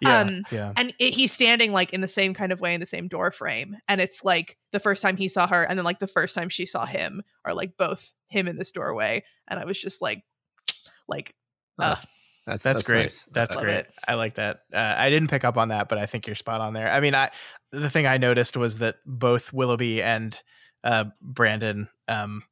Yeah, 0.00 0.20
um 0.20 0.42
yeah. 0.50 0.72
and 0.76 0.94
it, 0.98 1.14
he's 1.14 1.32
standing 1.32 1.72
like 1.72 1.92
in 1.92 2.00
the 2.00 2.08
same 2.08 2.34
kind 2.34 2.52
of 2.52 2.60
way 2.60 2.74
in 2.74 2.80
the 2.80 2.86
same 2.86 3.08
door 3.08 3.30
frame 3.30 3.76
and 3.88 4.00
it's 4.00 4.24
like 4.24 4.58
the 4.72 4.80
first 4.80 5.02
time 5.02 5.16
he 5.16 5.28
saw 5.28 5.46
her 5.46 5.62
and 5.62 5.78
then 5.78 5.84
like 5.84 5.98
the 6.00 6.06
first 6.06 6.34
time 6.34 6.48
she 6.48 6.66
saw 6.66 6.86
him 6.86 7.22
are 7.44 7.54
like 7.54 7.76
both 7.76 8.10
him 8.28 8.48
in 8.48 8.56
this 8.56 8.70
doorway 8.70 9.22
and 9.48 9.60
i 9.60 9.64
was 9.64 9.78
just 9.78 10.00
like 10.00 10.24
like 11.08 11.34
uh, 11.78 11.96
Ah, 12.46 12.52
That's 12.52 12.64
That's, 12.64 12.82
great. 12.82 13.02
nice. 13.02 13.28
That's 13.32 13.54
Love 13.54 13.64
great. 13.64 13.76
it. 13.76 13.94
I 14.06 14.14
like 14.14 14.34
that. 14.34 14.60
Uh, 14.72 14.94
I 14.96 15.10
didn't 15.10 15.28
pick 15.30 15.44
up 15.44 15.56
on 15.56 15.68
that, 15.68 15.88
but 15.88 15.98
I 15.98 16.06
think 16.06 16.26
you're 16.26 16.36
spot 16.36 16.60
on 16.60 16.72
there. 16.74 16.90
I 16.90 17.00
mean, 17.00 17.14
I 17.14 17.30
the 17.70 17.90
thing 17.90 18.06
I 18.06 18.18
noticed 18.18 18.56
was 18.56 18.78
that 18.78 18.96
both 19.06 19.52
Willoughby 19.52 20.02
and 20.02 20.38
uh, 20.84 21.04
Brandon 21.20 21.88
um, 22.08 22.42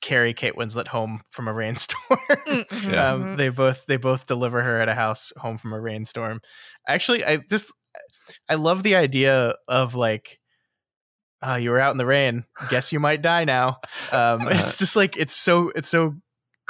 carry 0.00 0.34
Kate 0.34 0.54
Winslet 0.56 0.88
home 0.88 1.22
from 1.30 1.46
a 1.46 1.52
rainstorm. 1.54 2.20
Yeah. 2.48 2.62
um, 3.12 3.22
mhm. 3.22 3.36
they 3.36 3.48
both 3.48 3.84
they 3.86 3.96
both 3.96 4.26
deliver 4.26 4.62
her 4.62 4.80
at 4.80 4.88
a 4.88 4.94
house 4.94 5.32
home 5.36 5.58
from 5.58 5.72
a 5.72 5.80
rainstorm. 5.80 6.40
Actually, 6.88 7.24
I 7.24 7.38
just 7.38 7.72
I 8.48 8.54
love 8.56 8.82
the 8.82 8.96
idea 8.96 9.54
of 9.68 9.94
like. 9.94 10.38
Uh, 11.42 11.54
you 11.54 11.70
were 11.70 11.80
out 11.80 11.92
in 11.92 11.96
the 11.96 12.04
rain. 12.04 12.44
Guess 12.68 12.92
you 12.92 13.00
might 13.00 13.22
die 13.22 13.44
now. 13.44 13.78
Um, 14.12 14.46
it's 14.50 14.76
just 14.76 14.94
like 14.94 15.16
it's 15.16 15.34
so 15.34 15.72
it's 15.74 15.88
so 15.88 16.16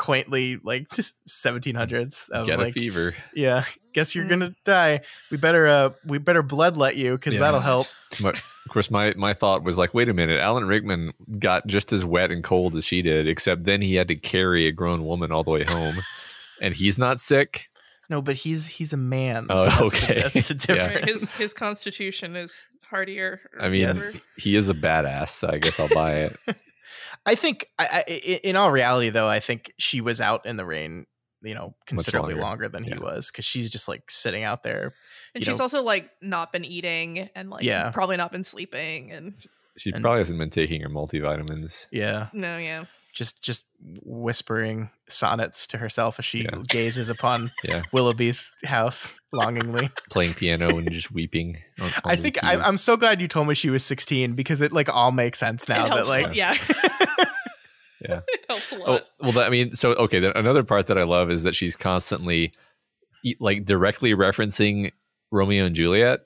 quaintly 0.01 0.59
like 0.64 0.88
1700s 1.28 2.30
of 2.30 2.46
Get 2.46 2.59
a 2.59 2.72
fever. 2.72 3.14
yeah 3.34 3.64
guess 3.92 4.14
you're 4.14 4.24
Mm. 4.24 4.28
gonna 4.30 4.55
die 4.64 5.01
we 5.30 5.36
better 5.36 5.66
uh 5.66 5.90
we 6.07 6.16
better 6.18 6.42
bloodlet 6.42 6.96
you 6.96 7.12
because 7.12 7.34
Yeah. 7.34 7.40
that'll 7.40 7.61
help 7.61 7.86
But 8.20 8.36
of 8.36 8.72
course, 8.72 8.90
my 8.90 9.14
my 9.16 9.34
thought 9.34 9.62
was 9.62 9.76
like, 9.76 9.94
wait 9.94 10.09
a 10.09 10.14
minute, 10.14 10.38
Alan 10.40 10.64
Rickman 10.64 11.12
got 11.38 11.66
just 11.66 11.92
as 11.92 12.05
wet 12.05 12.30
and 12.30 12.42
cold 12.44 12.76
as 12.76 12.84
she 12.84 13.03
did, 13.03 13.26
except 13.28 13.64
then 13.64 13.82
he 13.82 13.94
had 13.96 14.09
to 14.09 14.16
carry 14.16 14.66
a 14.66 14.72
grown 14.72 15.05
woman 15.05 15.30
all 15.32 15.42
the 15.44 15.51
way 15.51 15.64
home, 15.64 15.96
and 16.62 16.74
he's 16.74 16.98
not 16.98 17.20
sick. 17.20 17.68
no 18.09 18.20
but 18.22 18.36
he's 18.36 18.66
he's 18.66 18.92
a 18.92 18.96
man 18.96 19.46
Oh, 19.51 19.64
that's 19.64 19.76
the- 19.78 19.84
okay. 19.84 20.20
that's 20.22 20.48
the 20.48 20.55
difference 20.66 20.94
Right, 20.94 21.09
his 21.09 21.36
his 21.36 21.53
constitution 21.53 22.36
is 22.36 22.53
hardier 22.88 23.40
I 23.61 23.68
mean, 23.68 23.86
whatever. 23.88 24.11
he 24.36 24.57
is 24.57 24.68
a 24.70 24.74
badass, 24.74 25.30
so 25.30 25.48
I 25.53 25.59
guess 25.59 25.78
I'll 25.78 25.88
buy 25.88 26.14
it. 26.26 26.36
i 27.27 27.35
think 27.35 27.66
I, 27.79 27.87
I 27.87 28.05
i- 28.09 28.41
in 28.45 28.57
all 28.57 28.71
reality 28.73 29.11
though 29.11 29.29
i 29.29 29.41
think 29.41 29.73
she 29.79 30.01
was 30.01 30.21
out 30.21 30.47
in 30.47 30.57
the 30.57 30.64
rain 30.64 31.07
you 31.43 31.55
know 31.55 31.75
considerably 31.87 32.35
longer. 32.35 32.64
longer. 32.64 32.68
than 32.68 32.85
he 32.85 32.91
Yeah. 32.91 32.99
was 33.01 33.31
because 33.31 33.45
she's 33.47 33.71
just 33.71 33.89
like 33.89 34.11
sitting 34.11 34.43
out 34.45 34.62
there 34.62 34.95
and 35.35 35.43
she's 35.45 35.57
know- 35.59 35.62
also 35.64 35.83
like 35.83 36.11
not 36.21 36.53
been 36.53 36.64
eating 36.64 37.29
and 37.35 37.49
like 37.51 37.64
Yeah. 37.64 37.91
probably 37.91 38.16
not 38.18 38.31
been 38.33 38.45
sleeping 38.45 39.11
and 39.12 39.35
She 39.79 39.91
And- 39.93 40.03
probably 40.03 40.18
hasn't 40.21 40.39
been 40.39 40.51
taking 40.51 40.83
her 40.83 40.89
multivitamins. 40.91 41.87
yeah 41.91 42.29
no 42.35 42.59
yeah 42.59 42.85
just 43.12 43.42
just 43.42 43.64
whispering 44.04 44.90
sonnets 45.08 45.66
to 45.68 45.78
herself 45.78 46.18
as 46.18 46.24
she 46.24 46.42
Yeah. 46.44 46.62
gazes 46.68 47.08
upon 47.11 47.50
Yeah, 47.64 47.82
willoughby's 47.92 48.52
house 48.64 49.18
longingly 49.32 49.90
playing 50.11 50.34
piano 50.34 50.76
and 50.78 50.90
just 50.92 51.11
weeping. 51.12 51.58
on- 51.80 51.86
on 51.86 52.12
i 52.12 52.16
think 52.16 52.42
I, 52.42 52.56
I'm 52.56 52.76
so 52.78 52.96
glad 52.96 53.20
you 53.20 53.28
told 53.28 53.48
me 53.48 53.54
she 53.54 53.70
was 53.70 53.84
16 53.84 54.34
because 54.34 54.61
it 54.61 54.72
like 54.72 54.88
all 54.88 55.12
makes 55.12 55.38
sense 55.38 55.68
now 55.68 55.86
it 55.86 55.88
that 55.88 55.94
helps 55.96 56.08
like 56.11 56.26
lot, 56.26 56.34
yeah 56.36 56.56
Yeah. 58.08 58.20
it 58.28 58.44
helps 58.48 58.72
a 58.72 58.76
Oh 58.76 58.92
lot 58.92 59.02
well, 59.20 59.32
that, 59.32 59.46
I 59.46 59.50
mean, 59.50 59.74
so 59.76 59.92
okay. 59.92 60.20
Then 60.20 60.32
another 60.34 60.64
part 60.64 60.86
that 60.86 60.96
I 60.96 61.02
love 61.02 61.30
is 61.30 61.42
that 61.42 61.54
she's 61.54 61.76
constantly, 61.76 62.50
like, 63.38 63.66
directly 63.66 64.12
referencing 64.14 64.92
Romeo 65.30 65.66
and 65.66 65.76
Juliet, 65.76 66.20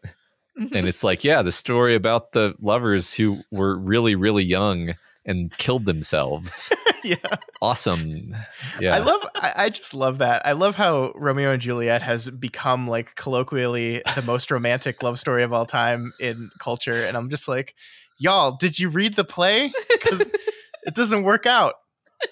Mhm. 0.56 0.70
and 0.72 0.86
it's 0.88 1.02
like, 1.02 1.24
yeah, 1.24 1.42
the 1.42 1.50
story 1.50 1.96
about 1.96 2.30
the 2.30 2.54
lovers 2.60 3.12
who 3.14 3.40
were 3.50 3.76
really, 3.76 4.14
really 4.14 4.44
young 4.44 4.94
and 5.24 5.56
killed 5.56 5.86
themselves. 5.86 6.72
yeah 7.04 7.16
awesome. 7.64 8.36
Yeah, 8.78 8.94
I 8.94 8.98
love 8.98 9.26
I, 9.34 9.70
just 9.70 9.94
love 9.94 10.18
that. 10.18 10.46
I 10.46 10.52
love 10.52 10.74
how 10.74 11.12
Romeo 11.14 11.50
and 11.52 11.62
Juliet 11.62 12.02
has 12.02 12.28
become 12.28 12.86
like 12.86 13.14
colloquially 13.16 14.02
the 14.14 14.22
most 14.22 14.50
romantic 14.50 15.02
love 15.02 15.18
story 15.18 15.42
of 15.42 15.52
all 15.52 15.66
time 15.66 16.12
in 16.20 16.50
culture. 16.60 17.04
And 17.06 17.16
I'm 17.16 17.30
just 17.30 17.48
like, 17.48 17.74
y'all, 18.18 18.56
did 18.56 18.78
you 18.78 18.90
read 18.90 19.16
the 19.16 19.24
play? 19.24 19.72
Because 19.90 20.30
it 20.82 20.94
doesn't 20.94 21.22
work 21.22 21.46
out. 21.46 21.74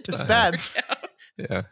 It's 0.07 0.23
bad. 0.25 0.61
yeah. 1.37 1.63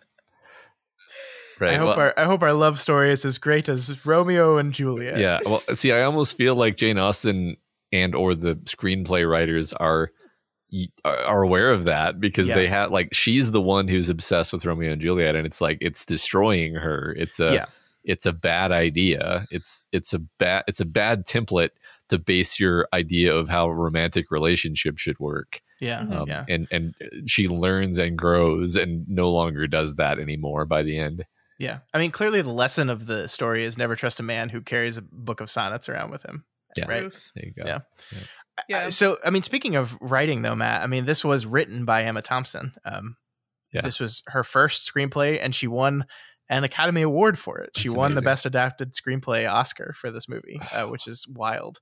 Right. 1.60 1.74
I 1.74 1.76
hope 1.76 1.96
well- 1.96 1.98
our 1.98 2.14
I 2.16 2.24
hope 2.24 2.42
our 2.42 2.54
love 2.54 2.80
story 2.80 3.10
is 3.10 3.26
as 3.26 3.36
great 3.36 3.68
as 3.68 4.06
Romeo 4.06 4.56
and 4.56 4.72
Juliet. 4.72 5.18
yeah 5.18 5.40
well 5.44 5.60
see 5.74 5.92
i 5.92 6.02
almost 6.02 6.38
feel 6.38 6.54
like 6.54 6.74
jane 6.76 6.96
austen 6.96 7.58
and 7.92 8.14
or 8.14 8.34
the 8.34 8.54
screenplay 8.64 9.28
writers 9.30 9.74
are 9.74 10.10
are 11.04 11.42
aware 11.42 11.72
of 11.72 11.84
that 11.84 12.20
because 12.20 12.48
Yeah. 12.48 12.54
they 12.54 12.66
had 12.68 12.90
like 12.90 13.12
she's 13.12 13.50
the 13.52 13.60
one 13.60 13.88
who's 13.88 14.08
obsessed 14.08 14.52
with 14.52 14.64
romeo 14.64 14.92
and 14.92 15.00
juliet 15.02 15.34
and 15.34 15.46
it's 15.46 15.60
like 15.60 15.78
it's 15.80 16.04
destroying 16.04 16.74
her 16.74 17.12
it's 17.18 17.40
a 17.40 17.52
Yeah. 17.54 17.66
it's 18.04 18.26
a 18.26 18.32
bad 18.32 18.70
idea 18.72 19.46
it's 19.50 19.84
it's 19.92 20.12
a 20.12 20.18
bad 20.18 20.64
it's 20.68 20.80
a 20.80 20.84
bad 20.84 21.26
template 21.26 21.70
to 22.08 22.18
base 22.18 22.58
your 22.60 22.86
idea 22.92 23.34
of 23.34 23.48
how 23.48 23.66
a 23.66 23.74
romantic 23.74 24.30
relationship 24.30 24.98
should 24.98 25.18
work 25.18 25.60
Yeah. 25.80 26.02
Mhm. 26.02 26.12
um, 26.16 26.28
Yeah. 26.28 26.44
and 26.48 26.68
and 26.70 26.94
she 27.26 27.48
learns 27.48 27.98
and 27.98 28.16
grows 28.16 28.76
and 28.76 29.08
no 29.08 29.30
longer 29.30 29.66
does 29.66 29.94
that 29.96 30.18
anymore 30.18 30.64
by 30.66 30.82
the 30.82 30.98
end 30.98 31.24
Yeah. 31.58 31.80
I 31.92 31.98
mean, 31.98 32.10
clearly 32.10 32.40
the 32.42 32.50
lesson 32.50 32.88
of 32.88 33.04
the 33.06 33.28
story 33.28 33.64
is 33.64 33.76
never 33.76 33.94
trust 33.94 34.18
a 34.18 34.22
man 34.22 34.48
who 34.48 34.62
carries 34.62 34.96
a 34.96 35.02
book 35.02 35.40
of 35.42 35.50
sonnets 35.50 35.90
around 35.90 36.10
with 36.10 36.22
him. 36.22 36.44
Yeah. 36.74 36.86
Right. 36.88 37.12
There 37.34 37.44
you 37.44 37.52
go 37.52 37.64
Yeah. 37.66 37.80
yeah 38.12 38.18
Uh, 38.72 38.90
So, 38.90 39.18
I 39.24 39.30
mean, 39.30 39.42
speaking 39.42 39.76
of 39.76 39.96
writing, 40.00 40.42
though, 40.42 40.54
Matt, 40.54 40.82
I 40.82 40.86
mean, 40.86 41.04
this 41.06 41.24
was 41.24 41.46
written 41.46 41.84
by 41.84 42.04
Emma 42.04 42.22
Thompson. 42.22 42.72
Um, 42.84 43.16
Yeah. 43.72 43.82
This 43.82 44.00
was 44.00 44.22
her 44.26 44.42
first 44.42 44.90
screenplay, 44.90 45.38
and 45.40 45.54
she 45.54 45.66
won 45.66 46.04
an 46.48 46.64
Academy 46.64 47.02
Award 47.02 47.38
for 47.38 47.58
it. 47.58 47.70
She 47.76 47.88
That's 47.88 47.96
won 47.96 48.14
the. 48.14 48.22
Best 48.22 48.44
Adapted 48.44 48.92
Screenplay 48.92 49.48
Oscar 49.50 49.94
for 49.96 50.11
this 50.11 50.28
movie, 50.28 50.61
uh, 50.72 50.86
which 50.88 51.06
is 51.06 51.26
wild. 51.28 51.78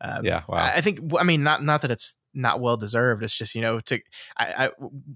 Um, 0.00 0.24
Yeah, 0.24 0.42
wow. 0.48 0.58
I 0.58 0.76
I 0.76 0.80
think. 0.80 0.98
I 1.18 1.22
mean, 1.22 1.44
not 1.44 1.62
not 1.62 1.82
that 1.82 1.92
it's 1.92 2.16
not 2.34 2.60
well 2.60 2.76
deserved. 2.76 3.22
It's 3.22 3.36
just 3.36 3.54
you 3.54 3.60
know, 3.60 3.78
to 3.80 4.00
I, 4.36 4.66
I 4.66 4.70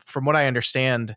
from 0.04 0.24
what 0.24 0.36
I 0.36 0.46
understand, 0.46 1.16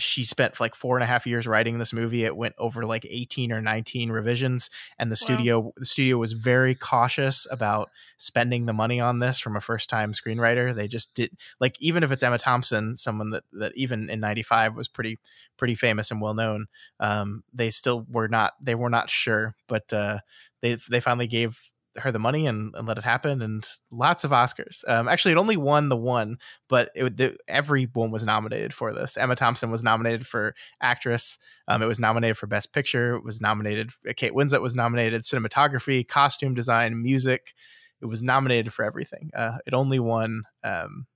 she 0.00 0.24
spent 0.24 0.60
like 0.60 0.74
four 0.74 0.96
and 0.96 1.04
a 1.04 1.06
half 1.06 1.26
years 1.26 1.46
writing 1.46 1.78
this 1.78 1.92
movie. 1.92 2.24
It 2.24 2.36
went 2.36 2.54
over 2.58 2.84
like 2.84 3.06
eighteen 3.08 3.52
or 3.52 3.60
nineteen 3.60 4.10
revisions, 4.10 4.70
and 4.98 5.10
the 5.10 5.14
Wow. 5.14 5.26
studio 5.26 5.72
the 5.76 5.84
studio 5.84 6.18
was 6.18 6.32
very 6.32 6.74
cautious 6.74 7.46
about 7.50 7.90
spending 8.16 8.66
the 8.66 8.72
money 8.72 9.00
on 9.00 9.18
this 9.18 9.38
from 9.40 9.56
a 9.56 9.60
first 9.60 9.88
time 9.88 10.12
screenwriter. 10.12 10.74
They 10.74 10.88
just 10.88 11.14
did 11.14 11.30
like 11.60 11.76
even 11.80 12.02
if 12.02 12.12
it's 12.12 12.22
Emma 12.22 12.38
Thompson, 12.38 12.96
someone 12.96 13.30
that 13.30 13.44
that 13.52 13.72
even 13.76 14.10
in 14.10 14.20
'95 14.20 14.74
was 14.76 14.88
pretty 14.88 15.18
pretty 15.56 15.74
famous 15.74 16.10
and 16.10 16.20
well 16.20 16.34
known. 16.34 16.66
Um, 16.98 17.44
they 17.52 17.70
still 17.70 18.06
were 18.10 18.28
not 18.28 18.54
they 18.60 18.74
were 18.74 18.90
not 18.90 19.10
sure, 19.10 19.54
but 19.68 19.92
uh, 19.92 20.18
they 20.62 20.76
they 20.88 21.00
finally 21.00 21.26
gave 21.26 21.58
her 21.96 22.12
the 22.12 22.18
money 22.18 22.46
and, 22.46 22.74
and 22.74 22.86
let 22.86 22.98
it 22.98 23.04
happen, 23.04 23.42
and 23.42 23.66
lots 23.90 24.24
of 24.24 24.30
Oscars. 24.30 24.88
Um, 24.88 25.08
actually, 25.08 25.32
it 25.32 25.38
only 25.38 25.56
won 25.56 25.88
the 25.88 25.96
one, 25.96 26.38
but 26.68 26.90
it, 26.94 27.16
the, 27.16 27.36
everyone 27.48 28.10
was 28.10 28.24
nominated 28.24 28.72
for 28.72 28.92
this. 28.92 29.16
Emma 29.16 29.34
Thompson 29.34 29.70
was 29.70 29.82
nominated 29.82 30.26
for 30.26 30.54
actress. 30.80 31.38
Um, 31.68 31.82
it 31.82 31.86
was 31.86 32.00
nominated 32.00 32.36
for 32.36 32.46
Best 32.46 32.72
Picture. 32.72 33.16
It 33.16 33.24
was 33.24 33.40
nominated. 33.40 33.90
Kate 34.16 34.32
Winslet 34.32 34.62
was 34.62 34.76
nominated. 34.76 35.22
Cinematography, 35.22 36.06
costume 36.06 36.54
design, 36.54 37.02
music. 37.02 37.54
It 38.00 38.06
was 38.06 38.22
nominated 38.22 38.72
for 38.72 38.84
everything. 38.84 39.30
Uh, 39.36 39.58
it 39.66 39.74
only 39.74 39.98
won 39.98 40.44
um, 40.64 41.06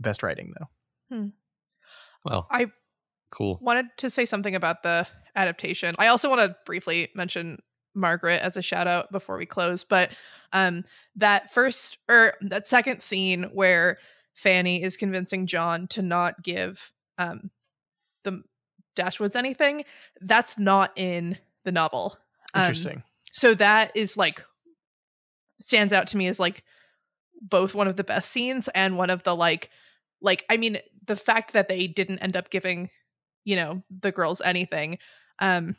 Best 0.00 0.22
Writing 0.22 0.52
though. 0.58 1.16
Hmm. 1.16 1.28
Well, 2.24 2.46
I 2.50 2.66
cool. 3.30 3.58
wanted 3.60 3.86
to 3.98 4.10
say 4.10 4.26
something 4.26 4.54
about 4.54 4.82
the 4.82 5.06
adaptation. 5.34 5.94
I 5.98 6.08
also 6.08 6.28
want 6.28 6.40
to 6.40 6.56
briefly 6.66 7.10
mention 7.14 7.58
Margaret 7.98 8.40
as 8.40 8.56
a 8.56 8.62
shout 8.62 8.86
out 8.86 9.10
before 9.12 9.36
we 9.36 9.46
close, 9.46 9.84
but 9.84 10.10
um 10.52 10.84
that 11.16 11.52
first 11.52 11.98
or 12.08 12.34
that 12.40 12.66
second 12.66 13.02
scene 13.02 13.44
where 13.52 13.98
Fanny 14.34 14.82
is 14.82 14.96
convincing 14.96 15.46
John 15.46 15.86
to 15.88 16.02
not 16.02 16.42
give 16.42 16.92
um 17.18 17.50
the 18.24 18.42
Dashwoods 18.96 19.36
anything, 19.36 19.84
that's 20.20 20.58
not 20.58 20.92
in 20.96 21.38
the 21.64 21.72
novel. 21.72 22.18
Um, 22.54 22.62
Interesting. 22.62 23.02
so 23.32 23.54
that 23.54 23.92
is 23.94 24.16
like 24.16 24.44
stands 25.60 25.92
out 25.92 26.06
to 26.08 26.16
me 26.16 26.26
as 26.26 26.40
like 26.40 26.64
both 27.40 27.74
one 27.74 27.88
of 27.88 27.96
the 27.96 28.04
best 28.04 28.30
scenes 28.30 28.68
and 28.74 28.96
one 28.96 29.10
of 29.10 29.22
the 29.22 29.34
like 29.34 29.70
like 30.20 30.44
I 30.48 30.56
mean 30.56 30.78
the 31.06 31.16
fact 31.16 31.52
that 31.52 31.68
they 31.68 31.86
didn't 31.86 32.18
end 32.18 32.36
up 32.36 32.50
giving 32.50 32.90
you 33.44 33.56
know 33.56 33.82
the 33.90 34.12
girls 34.12 34.40
anything 34.40 34.98
um 35.40 35.76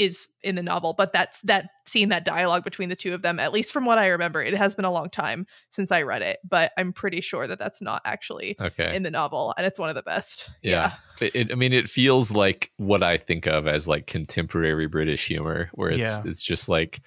is 0.00 0.28
in 0.42 0.54
the 0.54 0.62
novel 0.62 0.94
but 0.96 1.12
that's 1.12 1.42
that 1.42 1.66
scene 1.84 2.08
that 2.08 2.24
dialogue 2.24 2.64
between 2.64 2.88
the 2.88 2.96
two 2.96 3.12
of 3.12 3.20
them 3.20 3.38
at 3.38 3.52
least 3.52 3.70
from 3.72 3.84
what 3.84 3.98
i 3.98 4.06
remember 4.06 4.42
it 4.42 4.54
has 4.54 4.74
been 4.74 4.86
a 4.86 4.90
long 4.90 5.10
time 5.10 5.46
since 5.68 5.92
i 5.92 6.00
read 6.00 6.22
it 6.22 6.38
but 6.48 6.72
i'm 6.78 6.92
pretty 6.92 7.20
sure 7.20 7.46
that 7.46 7.58
that's 7.58 7.82
not 7.82 8.00
actually 8.06 8.56
Okay. 8.60 8.96
in 8.96 9.02
the 9.02 9.10
novel 9.10 9.52
and 9.58 9.66
it's 9.66 9.78
one 9.78 9.90
of 9.90 9.94
the 9.94 10.02
best 10.02 10.48
yeah. 10.62 10.94
It, 11.20 11.34
it- 11.34 11.52
I 11.52 11.54
mean, 11.54 11.74
it 11.74 11.90
feels 11.90 12.32
like 12.32 12.70
what 12.78 13.02
I 13.02 13.18
think 13.18 13.46
of 13.46 13.66
as 13.66 13.86
like 13.86 14.06
contemporary 14.06 14.86
British 14.86 15.28
humor, 15.28 15.68
where 15.74 15.90
it's 15.90 15.98
Yeah. 15.98 16.22
it's 16.24 16.42
just 16.42 16.66
like 16.66 17.02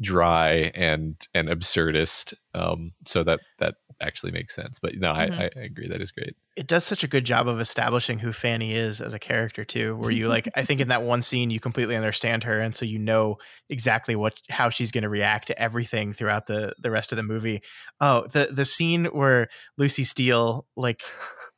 dry 0.00 0.70
and 0.74 1.16
and 1.34 1.48
absurdist. 1.48 2.34
Um, 2.54 2.92
so 3.06 3.22
that 3.24 3.40
that 3.58 3.74
actually 4.00 4.32
makes 4.32 4.54
sense. 4.54 4.78
But 4.80 4.92
no, 4.96 5.12
Mhm. 5.12 5.38
I, 5.38 5.44
I, 5.44 5.50
I 5.56 5.64
agree. 5.64 5.88
That 5.88 6.00
is 6.00 6.12
great. 6.12 6.34
it 6.56 6.66
does 6.66 6.84
such 6.84 7.04
a 7.04 7.08
good 7.08 7.24
job 7.24 7.46
of 7.48 7.60
establishing 7.60 8.18
who 8.18 8.32
Fanny 8.32 8.74
is 8.74 9.00
as 9.00 9.14
a 9.14 9.18
character 9.18 9.64
too. 9.64 9.96
Where 9.96 10.10
you 10.10 10.28
like, 10.28 10.48
I 10.56 10.64
think 10.64 10.80
in 10.80 10.88
that 10.88 11.02
one 11.02 11.22
scene 11.22 11.50
you 11.50 11.60
completely 11.60 11.94
understand 11.96 12.44
her, 12.44 12.58
and 12.60 12.74
so 12.74 12.84
you 12.84 12.98
know 12.98 13.36
exactly 13.68 14.14
what 14.16 14.34
how 14.50 14.68
she's 14.70 14.90
going 14.92 15.02
to 15.02 15.08
react 15.08 15.48
to 15.48 15.58
everything 15.60 16.12
throughout 16.12 16.46
the 16.46 16.74
the 16.80 16.90
rest 16.90 17.12
of 17.12 17.16
the 17.16 17.22
movie. 17.22 17.62
Oh, 18.00 18.26
the 18.32 18.48
the 18.52 18.64
scene 18.64 19.06
where 19.06 19.48
Lucy 19.76 20.04
Steele 20.04 20.66
like 20.76 21.02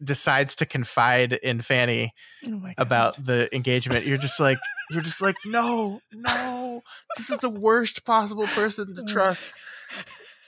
decides 0.03 0.57
to 0.57 0.67
confide 0.67 1.33
in 1.35 1.61
Fanny 1.63 2.15
Oh 2.47 2.63
about 2.79 3.23
the 3.25 3.55
engagement. 3.55 4.07
You're 4.07 4.19
just 4.19 4.41
like 4.41 4.59
you're 4.91 5.03
just 5.03 5.21
like 5.21 5.37
no, 5.45 6.01
no, 6.13 6.83
this 7.17 7.31
is 7.31 7.39
the 7.39 7.51
worst 7.51 8.05
possible 8.05 8.47
person 8.47 8.95
to 8.97 9.03
oh. 9.03 9.07
trust. 9.13 9.53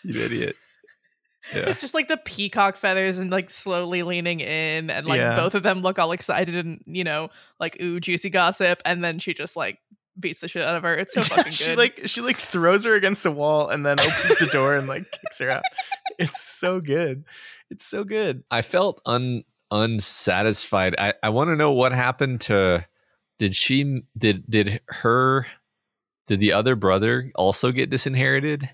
You 0.04 0.20
idiot. 0.22 0.56
Yeah. 1.52 1.68
It's 1.70 1.80
just 1.80 1.94
like 1.94 2.08
the 2.08 2.16
peacock 2.16 2.76
feathers 2.76 3.18
and 3.18 3.30
like 3.30 3.50
slowly 3.50 4.02
leaning 4.04 4.40
in 4.40 4.90
and 4.90 5.06
like 5.06 5.18
Yeah. 5.18 5.36
both 5.36 5.54
of 5.54 5.62
them 5.64 5.82
look 5.82 5.98
all 5.98 6.12
excited 6.12 6.54
and 6.54 6.82
you 6.86 7.04
know 7.04 7.30
like 7.58 7.80
ooh 7.82 7.98
juicy 8.00 8.30
gossip 8.30 8.80
and 8.84 9.02
then 9.02 9.18
she 9.18 9.34
just 9.34 9.56
like 9.56 9.78
beats 10.18 10.40
the 10.40 10.48
shit 10.48 10.62
out 10.62 10.76
of 10.76 10.82
her 10.82 10.94
it's 10.94 11.14
so 11.14 11.20
Yeah, 11.20 11.26
fucking 11.26 11.44
good. 11.44 11.54
she 11.54 11.74
like 11.76 12.00
she 12.06 12.20
like 12.20 12.36
throws 12.36 12.84
her 12.84 12.94
against 12.94 13.24
the 13.24 13.32
wall 13.32 13.68
and 13.70 13.84
then 13.84 13.98
opens 13.98 14.38
the 14.38 14.48
door 14.52 14.76
and 14.76 14.86
like 14.86 15.02
kicks 15.10 15.38
her 15.40 15.50
out. 15.50 15.62
It's 16.18 16.40
so 16.40 16.80
good. 16.80 17.24
It's 17.72 17.86
so 17.86 18.04
good. 18.04 18.44
I 18.50 18.60
felt 18.60 19.00
un 19.06 19.44
unsatisfied. 19.70 20.94
I, 20.98 21.14
I 21.22 21.30
want 21.30 21.48
to 21.48 21.56
know 21.56 21.72
what 21.72 21.92
happened 21.92 22.42
to 22.42 22.86
did 23.38 23.56
she 23.56 24.02
did 24.16 24.44
did 24.48 24.82
her 24.88 25.46
did 26.26 26.38
the 26.38 26.52
other 26.52 26.76
brother 26.76 27.32
also 27.34 27.72
get 27.72 27.88
disinherited? 27.88 28.68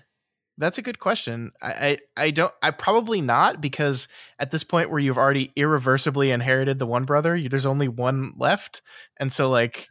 That's 0.57 0.77
a 0.77 0.81
good 0.81 0.99
question. 0.99 1.53
I, 1.61 1.71
I 1.71 1.97
I 2.25 2.31
don't 2.31 2.53
I 2.61 2.71
probably 2.71 3.21
not 3.21 3.61
because 3.61 4.09
at 4.37 4.51
this 4.51 4.65
point 4.65 4.89
where 4.91 4.99
you've 4.99 5.17
already 5.17 5.53
irreversibly 5.55 6.31
inherited 6.31 6.77
the 6.77 6.85
one 6.85 7.05
brother, 7.05 7.37
you, 7.37 7.47
there's 7.47 7.65
only 7.65 7.87
one 7.87 8.33
left, 8.37 8.81
and 9.17 9.31
so 9.31 9.49
like 9.49 9.87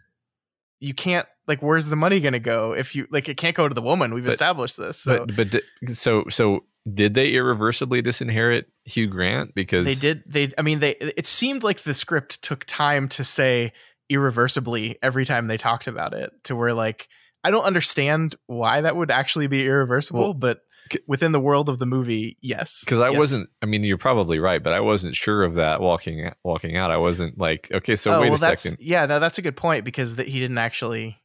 you 0.80 0.92
can't 0.92 1.26
like 1.46 1.62
where's 1.62 1.86
the 1.86 1.96
money 1.96 2.20
going 2.20 2.34
to 2.34 2.38
go 2.38 2.72
if 2.72 2.94
you 2.94 3.06
like 3.10 3.30
it 3.30 3.38
can't 3.38 3.56
go 3.56 3.66
to 3.66 3.74
the 3.74 3.80
woman. 3.80 4.12
We've 4.12 4.24
But- 4.24 4.34
established 4.34 4.76
this. 4.76 4.98
So 4.98 5.24
But 5.34 5.50
but 5.50 5.94
so 5.96 6.24
so 6.28 6.64
did 6.94 7.14
they 7.14 7.30
irreversibly 7.30 8.02
disinherit 8.02 8.64
Hugh 8.84 9.08
Grant 9.08 9.54
because 9.54 9.86
they 9.86 9.94
did 9.94 10.22
they 10.26 10.52
I 10.56 10.62
mean 10.62 10.80
they 10.80 10.92
it 10.92 11.26
seemed 11.26 11.62
like 11.62 11.82
the 11.82 11.94
script 11.94 12.42
took 12.42 12.64
time 12.64 13.08
to 13.10 13.24
say 13.24 13.72
irreversibly 14.08 14.98
every 15.02 15.24
time 15.24 15.48
they 15.48 15.58
talked 15.58 15.86
about 15.86 16.14
it 16.14 16.30
to 16.44 16.56
where 16.56 16.72
like 16.72 17.08
I 17.44 17.50
don't 17.50 17.64
understand 17.64 18.34
why 18.46 18.80
that 18.80 18.96
would 18.96 19.10
actually 19.10 19.46
be 19.46 19.64
irreversible, 19.64 20.20
Well, 20.20 20.34
but 20.34 20.60
within 21.06 21.32
the 21.32 21.40
world 21.40 21.68
of 21.68 21.78
the 21.78 21.86
movie, 21.86 22.36
yes. 22.40 22.80
because 22.84 23.00
I 23.00 23.10
Yes. 23.10 23.18
wasn't. 23.18 23.50
I 23.62 23.66
mean, 23.66 23.84
you're 23.84 23.98
probably 23.98 24.40
right, 24.40 24.62
but 24.62 24.72
I 24.72 24.80
wasn't 24.80 25.14
sure 25.14 25.44
of 25.44 25.54
that 25.54 25.80
walking 25.80 26.30
walking 26.42 26.76
out. 26.76 26.90
I 26.90 26.96
wasn't 26.96 27.38
like, 27.38 27.70
okay, 27.72 27.96
so 27.96 28.12
oh, 28.12 28.20
wait 28.20 28.30
well, 28.30 28.34
a 28.42 28.56
second. 28.56 28.78
Yeah, 28.80 29.06
no, 29.06 29.20
that's 29.20 29.38
a 29.38 29.42
good 29.42 29.56
point 29.56 29.84
because 29.84 30.16
that 30.16 30.28
he 30.28 30.40
didn't 30.40 30.58
actually 30.58 31.18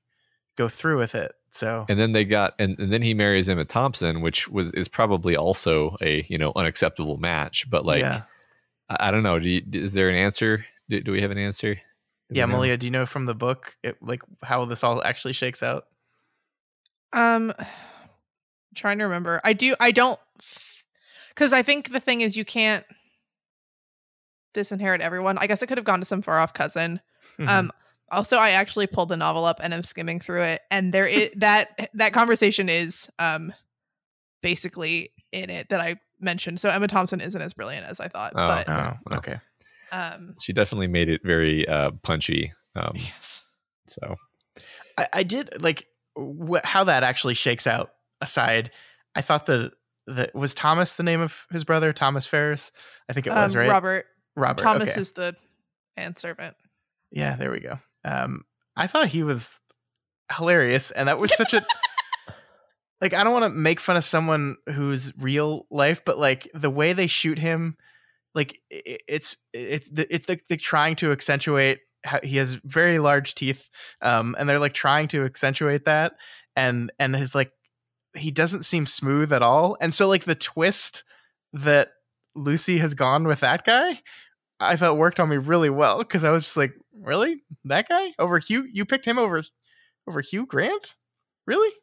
go 0.56 0.70
through 0.70 1.00
with 1.00 1.16
it. 1.16 1.34
So 1.54 1.86
And 1.88 2.00
then 2.00 2.12
they 2.14 2.26
got, 2.26 2.56
and, 2.58 2.78
and 2.80 2.92
then 2.92 3.02
he 3.04 3.14
marries 3.14 3.48
Emma 3.48 3.64
Thompson, 3.64 4.22
which 4.22 4.50
was 4.50 4.72
is 4.72 4.88
probably 4.88 5.36
also 5.38 5.96
a 6.02 6.26
you 6.28 6.38
know 6.38 6.52
unacceptable 6.56 7.18
match. 7.18 7.70
But 7.70 7.86
like, 7.86 8.02
yeah, 8.02 8.24
I, 8.90 9.08
I 9.08 9.12
don't 9.12 9.24
know. 9.24 9.40
Do 9.40 9.50
you, 9.50 9.62
is 9.72 9.94
there 9.94 10.10
an 10.10 10.16
answer? 10.16 10.66
Do, 10.90 11.00
do 11.02 11.12
we 11.12 11.22
have 11.22 11.32
an 11.32 11.38
answer? 11.38 11.76
Do 11.76 11.80
yeah, 12.32 12.46
know? 12.46 12.54
Malia, 12.54 12.78
do 12.78 12.88
you 12.88 12.92
know 12.92 13.06
from 13.06 13.26
the 13.26 13.36
book 13.36 13.78
it, 13.84 13.98
like 14.02 14.22
how 14.42 14.66
this 14.66 14.84
all 14.84 15.04
actually 15.04 15.34
shakes 15.34 15.62
out? 15.62 15.86
um 17.14 17.54
trying 18.76 18.98
to 18.98 19.04
remember 19.04 19.40
i 19.44 19.54
do 19.54 19.76
i 19.80 19.92
don't 19.92 20.20
because 21.30 21.54
i 21.54 21.62
think 21.62 21.92
the 21.92 22.00
thing 22.00 22.22
is 22.22 22.36
you 22.36 22.44
can't 22.44 22.84
disinherit 24.56 25.00
everyone 25.00 25.38
i 25.38 25.46
guess 25.46 25.62
it 25.62 25.68
could 25.68 25.78
have 25.78 25.86
gone 25.86 26.00
to 26.00 26.06
some 26.06 26.22
far 26.22 26.40
off 26.40 26.54
cousin 26.54 27.00
Mm-hmm. 27.40 27.50
um 27.50 27.72
also 28.14 28.38
i 28.38 28.52
actually 28.52 28.88
pulled 28.88 29.10
the 29.10 29.18
novel 29.18 29.46
up 29.46 29.60
and 29.62 29.74
i'm 29.74 29.84
skimming 29.84 30.20
through 30.20 30.44
it 30.44 30.62
and 30.72 30.94
there 30.94 31.08
is 31.08 31.30
that 31.36 31.90
that 31.94 32.14
conversation 32.14 32.70
is 32.70 33.10
um 33.20 33.54
basically 34.42 35.12
in 35.32 35.50
it 35.50 35.68
that 35.70 35.80
i 35.82 35.96
mentioned 36.20 36.60
so 36.60 36.70
emma 36.70 36.88
thompson 36.88 37.20
isn't 37.20 37.42
as 37.42 37.54
brilliant 37.54 37.86
as 37.86 38.00
i 38.00 38.08
thought 38.08 38.34
Oh, 38.36 38.48
but 38.48 38.70
oh, 38.70 39.18
okay. 39.18 39.40
um 39.92 40.36
She 40.40 40.54
definitely 40.54 40.88
made 40.88 41.10
it 41.10 41.22
very 41.24 41.68
uh, 41.68 41.92
punchy. 42.02 42.54
Um, 42.76 42.94
yes 42.96 43.44
so 43.88 44.16
I, 44.98 45.08
I 45.14 45.24
did 45.24 45.62
like 45.62 45.88
wh- 46.18 46.64
how 46.64 46.84
that 46.86 47.04
actually 47.04 47.34
shakes 47.34 47.68
out. 47.68 47.92
Aside, 48.22 48.72
I 49.16 49.22
thought 49.22 49.46
the 49.46 49.72
the 50.08 50.32
was 50.34 50.54
Thomas 50.54 50.96
the 50.96 51.04
name 51.04 51.22
of 51.22 51.36
his 51.52 51.64
brother, 51.64 51.92
Thomas 51.94 52.26
Ferrars. 52.28 52.72
I 53.10 53.14
think 53.14 53.28
it 53.28 53.32
was 53.32 53.56
um, 53.56 53.60
right. 53.60 53.70
robert 53.70 54.06
Robert. 54.36 54.64
thomas 54.64 54.92
okay. 54.92 55.02
is 55.02 55.12
the 55.12 55.36
manservant 55.98 56.56
Yeah, 57.12 57.36
there 57.36 57.52
we 57.52 57.60
go. 57.60 57.80
Um, 58.06 58.44
I 58.76 58.88
thought 58.88 59.08
he 59.08 59.24
was 59.24 59.60
hilarious, 60.36 60.92
and 60.92 61.08
that 61.08 61.20
was 61.20 61.36
such 61.36 61.54
a 61.54 61.64
like. 63.02 63.14
I 63.14 63.24
don't 63.24 63.34
want 63.34 63.44
to 63.46 63.50
make 63.50 63.80
fun 63.80 63.98
of 63.98 64.04
someone 64.04 64.58
who's 64.68 65.14
real 65.18 65.66
life, 65.70 66.04
but 66.06 66.18
like 66.18 66.50
the 66.54 66.70
way 66.70 66.94
they 66.94 67.08
shoot 67.08 67.40
him, 67.40 67.78
like 68.36 68.60
i- 68.72 68.98
it's 69.08 69.38
it's 69.54 69.90
it's 69.96 70.28
like 70.30 70.44
they're 70.48 70.58
trying 70.58 70.96
to 70.98 71.12
accentuate. 71.12 71.80
How 72.06 72.20
he 72.22 72.36
has 72.38 72.56
very 72.66 73.00
large 73.00 73.34
teeth, 73.34 73.70
um, 74.02 74.36
and 74.38 74.50
they're 74.50 74.60
like 74.60 74.74
trying 74.74 75.08
to 75.10 75.24
accentuate 75.24 75.86
that, 75.86 76.14
and 76.56 76.92
and 77.00 77.16
his 77.16 77.34
like 77.34 77.52
he 78.16 78.30
doesn't 78.30 78.64
seem 78.66 78.86
smooth 78.86 79.32
at 79.32 79.42
all, 79.42 79.78
and 79.80 79.94
so 79.94 80.08
like 80.10 80.26
the 80.26 80.36
twist 80.36 81.04
that 81.54 81.90
Lucy 82.36 82.80
has 82.80 82.94
gone 82.94 83.26
with 83.26 83.40
that 83.40 83.64
guy, 83.64 84.02
I 84.66 84.76
felt 84.76 84.98
worked 84.98 85.20
on 85.20 85.30
me 85.30 85.38
really 85.38 85.70
well 85.70 86.00
because 86.00 86.24
I 86.24 86.32
was 86.32 86.44
just 86.44 86.58
like, 86.58 86.74
really, 87.00 87.44
that 87.66 87.88
guy 87.90 88.14
over 88.20 88.40
Hugh? 88.40 88.68
You 88.72 88.86
picked 88.86 89.06
him 89.06 89.18
over 89.18 89.44
over 90.08 90.22
Hugh 90.22 90.46
Grant? 90.46 90.96
Really, 91.48 91.74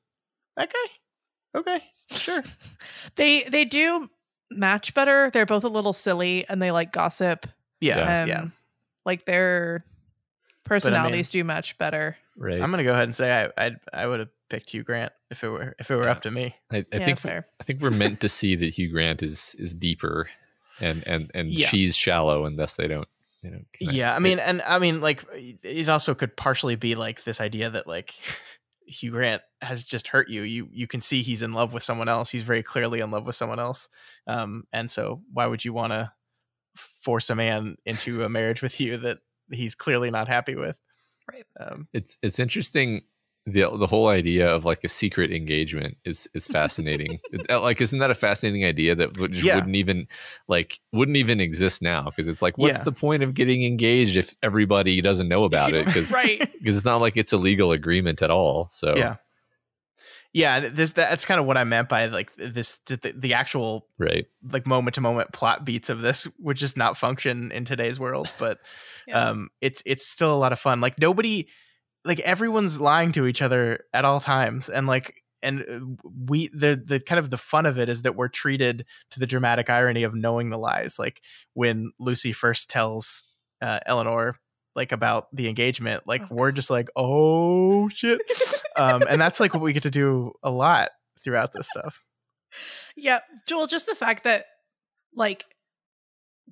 that 0.57 0.73
guy? 0.73 1.59
Okay, 1.61 1.81
sure. 2.11 2.43
they 3.17 3.43
they 3.45 3.65
do 3.65 4.09
match 4.53 4.95
better 4.95 5.31
they're 5.33 5.47
both 5.47 5.63
a 5.65 5.69
little 5.69 5.93
silly 5.93 6.45
and 6.49 6.61
they 6.61 6.71
like 6.73 6.93
gossip 6.93 7.47
Yeah, 7.81 8.23
um, 8.23 8.29
yeah. 8.29 8.45
like 9.05 9.25
their 9.25 9.85
personalities 10.65 11.31
do 11.31 11.43
match 11.45 11.79
better 11.79 12.17
right. 12.37 12.61
I'm 12.61 12.71
gonna 12.71 12.85
go 12.85 12.93
ahead 12.93 13.05
and 13.05 13.15
say 13.15 13.45
I 13.57 13.67
I 13.67 13.71
I 13.93 14.07
would 14.07 14.21
have 14.21 14.29
picked 14.49 14.71
Hugh 14.71 14.83
Grant 14.85 15.13
if 15.31 15.43
it 15.45 15.49
were 15.49 15.75
if 15.79 15.91
it 15.91 15.97
were 15.97 16.05
Yeah. 16.05 16.11
up 16.11 16.23
to 16.23 16.31
me. 16.31 16.55
I, 16.71 16.79
I 16.79 16.85
yeah 16.93 17.05
think 17.07 17.19
fair 17.21 17.47
I 17.61 17.65
think 17.65 17.81
we're 17.81 17.91
meant 17.91 18.21
to 18.21 18.29
see 18.29 18.57
that 18.57 18.75
Hugh 18.75 18.91
Grant 18.91 19.23
is 19.23 19.55
is 19.59 19.75
deeper, 19.75 20.29
and 20.81 21.07
and 21.07 21.31
and 21.35 21.51
Yeah. 21.51 21.69
she's 21.69 21.97
shallow, 21.97 22.45
and 22.47 22.59
thus 22.59 22.75
they 22.75 22.89
don't. 22.89 23.09
You 23.43 23.51
know, 23.51 23.61
connect. 23.73 23.97
Yeah, 23.97 24.15
I 24.15 24.19
mean, 24.19 24.39
and 24.39 24.61
I 24.63 24.79
mean, 24.79 25.01
like, 25.01 25.25
it 25.33 25.89
also 25.89 26.15
could 26.15 26.37
partially 26.37 26.77
be 26.77 26.95
like 26.95 27.25
this 27.25 27.41
idea 27.41 27.71
that 27.71 27.87
like 27.87 28.15
Hugh 28.87 29.13
Grant 29.13 29.41
has 29.63 29.83
just 29.85 30.09
hurt 30.09 30.29
you. 30.29 30.43
You 30.43 30.69
you 30.73 30.87
can 30.87 31.01
see 31.01 31.23
he's 31.23 31.41
in 31.43 31.53
love 31.55 31.73
with 31.73 31.83
someone 31.83 32.09
else. 32.09 32.29
He's 32.31 32.43
very 32.43 32.63
clearly 32.63 33.01
in 33.01 33.11
love 33.11 33.25
with 33.25 33.37
someone 33.37 33.59
else. 33.59 33.89
Um, 34.27 34.65
and 34.75 34.91
so 34.91 35.23
why 35.33 35.47
would 35.47 35.65
you 35.65 35.73
want 35.73 35.93
to 35.95 36.13
force 36.77 37.31
a 37.31 37.35
man 37.35 37.77
into 37.87 38.25
a 38.25 38.29
marriage 38.29 38.61
with 38.63 38.79
you 38.79 38.99
that 38.99 39.19
he's 39.51 39.75
clearly 39.75 40.11
not 40.11 40.29
happy 40.29 40.55
with? 40.55 40.79
Right. 41.31 41.47
Um, 41.59 41.89
it's 41.95 42.19
it's 42.23 42.39
interesting 42.39 43.03
the 43.47 43.69
the 43.77 43.87
whole 43.87 44.09
idea 44.09 44.49
of 44.49 44.65
like 44.65 44.85
a 44.85 44.89
secret 44.89 45.33
engagement 45.33 45.97
is 46.05 46.29
is 46.35 46.47
fascinating. 46.47 47.19
Uh, 47.49 47.61
like, 47.61 47.81
isn't 47.81 47.99
that 48.01 48.11
a 48.11 48.15
fascinating 48.15 48.65
idea 48.65 48.95
that 48.95 49.19
would, 49.19 49.35
Yeah. 49.35 49.57
wouldn't 49.57 49.75
even 49.75 50.07
like 50.47 50.79
wouldn't 50.93 51.17
even 51.17 51.41
exist 51.41 51.81
now? 51.83 52.05
Because 52.05 52.29
it's 52.29 52.43
like, 52.43 52.59
what's 52.59 52.79
Yeah. 52.79 52.85
the 52.85 52.93
point 52.93 53.23
of 53.23 53.35
getting 53.35 53.65
engaged 53.65 54.17
if 54.17 54.37
everybody 54.43 55.01
doesn't 55.01 55.29
know 55.29 55.45
about 55.51 55.73
it? 55.73 55.87
Because 55.87 56.11
right. 56.13 56.39
because 56.59 56.77
it's 56.77 56.85
not 56.85 57.01
like 57.01 57.17
it's 57.17 57.33
a 57.33 57.39
legal 57.39 57.73
agreement 57.73 58.21
at 58.23 58.31
all. 58.31 58.69
So 58.73 58.95
yeah. 58.97 59.17
Yeah, 60.33 60.69
this 60.69 60.93
that's 60.93 61.25
kind 61.25 61.41
of 61.41 61.47
what 61.47 61.57
I 61.57 61.65
meant 61.65 61.89
by 61.89 62.07
like 62.07 62.31
this 62.37 62.79
the, 62.87 63.13
the 63.17 63.35
actual 63.35 63.87
right. 63.99 64.27
like 64.53 64.65
moment 64.65 64.95
to 64.95 65.01
moment 65.01 65.33
plot 65.33 65.65
beats 65.65 65.89
of 65.91 66.03
this 66.03 66.29
would 66.39 66.57
just 66.57 66.77
not 66.77 66.97
function 66.97 67.51
in 67.51 67.65
today's 67.65 67.99
world 67.99 68.33
but 68.39 68.59
Yeah. 69.09 69.31
um 69.31 69.49
it's 69.61 69.83
it's 69.87 70.07
still 70.07 70.33
a 70.33 70.39
lot 70.39 70.53
of 70.53 70.61
fun 70.61 70.81
like 70.81 71.01
nobody 71.01 71.49
like 72.05 72.21
everyone's 72.21 72.81
lying 72.81 73.13
to 73.13 73.27
each 73.27 73.43
other 73.43 73.85
at 73.93 74.05
all 74.05 74.21
times 74.21 74.69
and 74.69 74.87
like 74.87 75.23
and 75.43 75.61
uh, 75.61 76.07
we 76.27 76.49
the 76.49 76.81
the 76.85 77.01
kind 77.01 77.19
of 77.19 77.31
the 77.31 77.39
fun 77.39 77.67
of 77.67 77.79
it 77.79 77.89
is 77.89 78.03
that 78.03 78.17
we're 78.17 78.29
treated 78.29 78.85
to 79.11 79.21
the 79.21 79.27
dramatic 79.27 79.71
irony 79.71 80.03
of 80.03 80.15
knowing 80.15 80.51
the 80.51 80.59
lies 80.59 80.99
like 80.99 81.21
when 81.55 81.93
lucy 81.99 82.33
first 82.33 82.71
tells 82.71 83.25
uh, 83.63 83.79
elinor 83.87 84.37
like 84.77 84.93
about 84.93 85.27
the 85.35 85.49
engagement 85.49 86.07
like 86.07 86.23
Oh, 86.23 86.37
we're 86.37 86.53
just 86.53 86.71
like 86.71 86.89
oh 86.97 87.89
shit. 87.89 88.21
Um 88.77 89.03
and 89.09 89.21
that's 89.21 89.41
like 89.41 89.53
what 89.53 89.63
we 89.63 89.73
get 89.73 89.83
to 89.83 89.91
do 89.91 90.33
a 90.43 90.51
lot 90.51 90.91
throughout 91.23 91.53
this 91.53 91.69
stuff. 91.69 92.03
Yeah, 92.97 93.21
Joel, 93.49 93.69
just 93.69 93.87
the 93.87 93.95
fact 93.95 94.25
that 94.25 94.45
like 95.15 95.45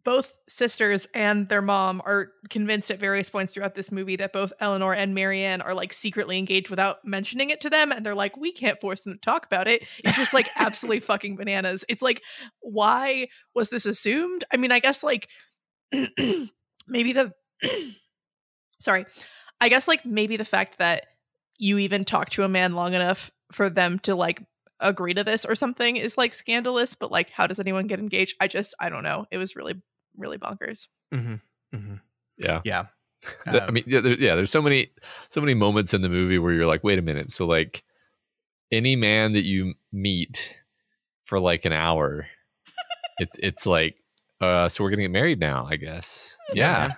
both 0.05 0.33
sisters 0.49 1.07
and 1.15 1.49
their 1.49 1.63
mom 1.63 2.01
are 2.05 2.29
convinced 2.51 2.91
at 2.91 3.01
various 3.01 3.29
points 3.29 3.53
throughout 3.53 3.75
this 3.75 3.91
movie 3.91 4.17
that 4.17 4.33
both 4.33 4.53
Elinor 4.61 4.95
and 4.95 5.15
Marianne 5.15 5.61
are 5.61 5.75
like 5.75 5.93
secretly 5.93 6.39
engaged 6.39 6.71
without 6.71 7.05
mentioning 7.05 7.51
it 7.51 7.61
to 7.63 7.71
them 7.71 7.93
and 7.93 8.05
they're 8.05 8.15
like 8.15 8.37
we 8.37 8.53
can't 8.53 8.81
force 8.81 9.03
them 9.03 9.15
to 9.15 9.21
talk 9.21 9.47
about 9.47 9.69
it. 9.69 9.87
It's 10.05 10.17
just 10.17 10.35
like 10.35 10.49
absolutely 10.57 11.01
fucking 11.01 11.37
bananas. 11.37 11.85
It's 11.89 12.03
like 12.03 12.23
why 12.61 13.29
was 13.55 13.71
this 13.71 13.87
assumed? 13.87 14.45
I 14.53 14.57
mean, 14.57 14.73
I 14.73 14.79
guess 14.79 15.03
like 15.03 15.29
maybe 15.93 17.13
the 17.13 17.33
sorry. 18.81 19.07
I 19.61 19.69
guess 19.69 19.89
like 19.89 20.07
maybe 20.07 20.37
the 20.37 20.45
fact 20.45 20.79
that 20.79 21.07
you 21.59 21.79
even 21.79 22.05
talk 22.05 22.31
to 22.31 22.45
a 22.45 22.49
man 22.49 22.75
long 22.75 22.95
enough 22.95 23.31
for 23.53 23.69
them 23.69 23.99
to 24.01 24.15
like 24.15 24.43
agree 24.81 25.15
to 25.15 25.25
this 25.25 25.45
or 25.45 25.55
something 25.55 25.97
is 25.97 26.17
like 26.19 26.35
scandalous, 26.35 26.95
but 26.95 27.11
like 27.11 27.31
how 27.31 27.47
does 27.47 27.59
anyone 27.59 27.87
get 27.87 27.99
engaged? 27.99 28.37
I 28.41 28.47
just 28.49 28.75
I 28.81 28.89
don't 28.89 29.03
know. 29.05 29.27
It 29.31 29.39
was 29.39 29.57
really 29.57 29.81
really 30.17 30.39
bonkers. 30.39 30.87
mm-hmm. 31.15 31.35
Mm-hmm. 31.77 31.95
Yeah. 32.39 32.61
yeah 32.65 32.87
Th- 33.51 33.63
I 33.63 33.67
Um, 33.67 33.75
mean, 33.75 33.85
yeah, 33.87 34.01
there, 34.01 34.15
yeah. 34.15 34.35
There's 34.37 34.51
so 34.51 34.63
many, 34.63 34.91
so 35.31 35.41
many 35.41 35.55
moments 35.55 35.93
in 35.95 36.03
the 36.03 36.09
movie 36.09 36.39
where 36.39 36.53
you're 36.53 36.67
like, 36.67 36.85
wait 36.85 36.99
a 36.99 37.03
minute. 37.03 37.33
So 37.33 37.47
like, 37.47 37.83
any 38.71 38.97
man 38.97 39.33
that 39.33 39.45
you 39.45 39.75
meet 39.93 40.55
for 41.25 41.41
like 41.41 41.65
an 41.65 41.73
hour, 41.73 42.27
it, 43.19 43.29
it's 43.39 43.67
like, 43.67 43.97
uh, 44.41 44.69
so 44.69 44.83
we're 44.85 44.91
gonna 44.91 45.03
get 45.03 45.11
married 45.11 45.41
now, 45.41 45.67
I 45.69 45.77
guess. 45.77 46.37
Yeah, 46.53 46.95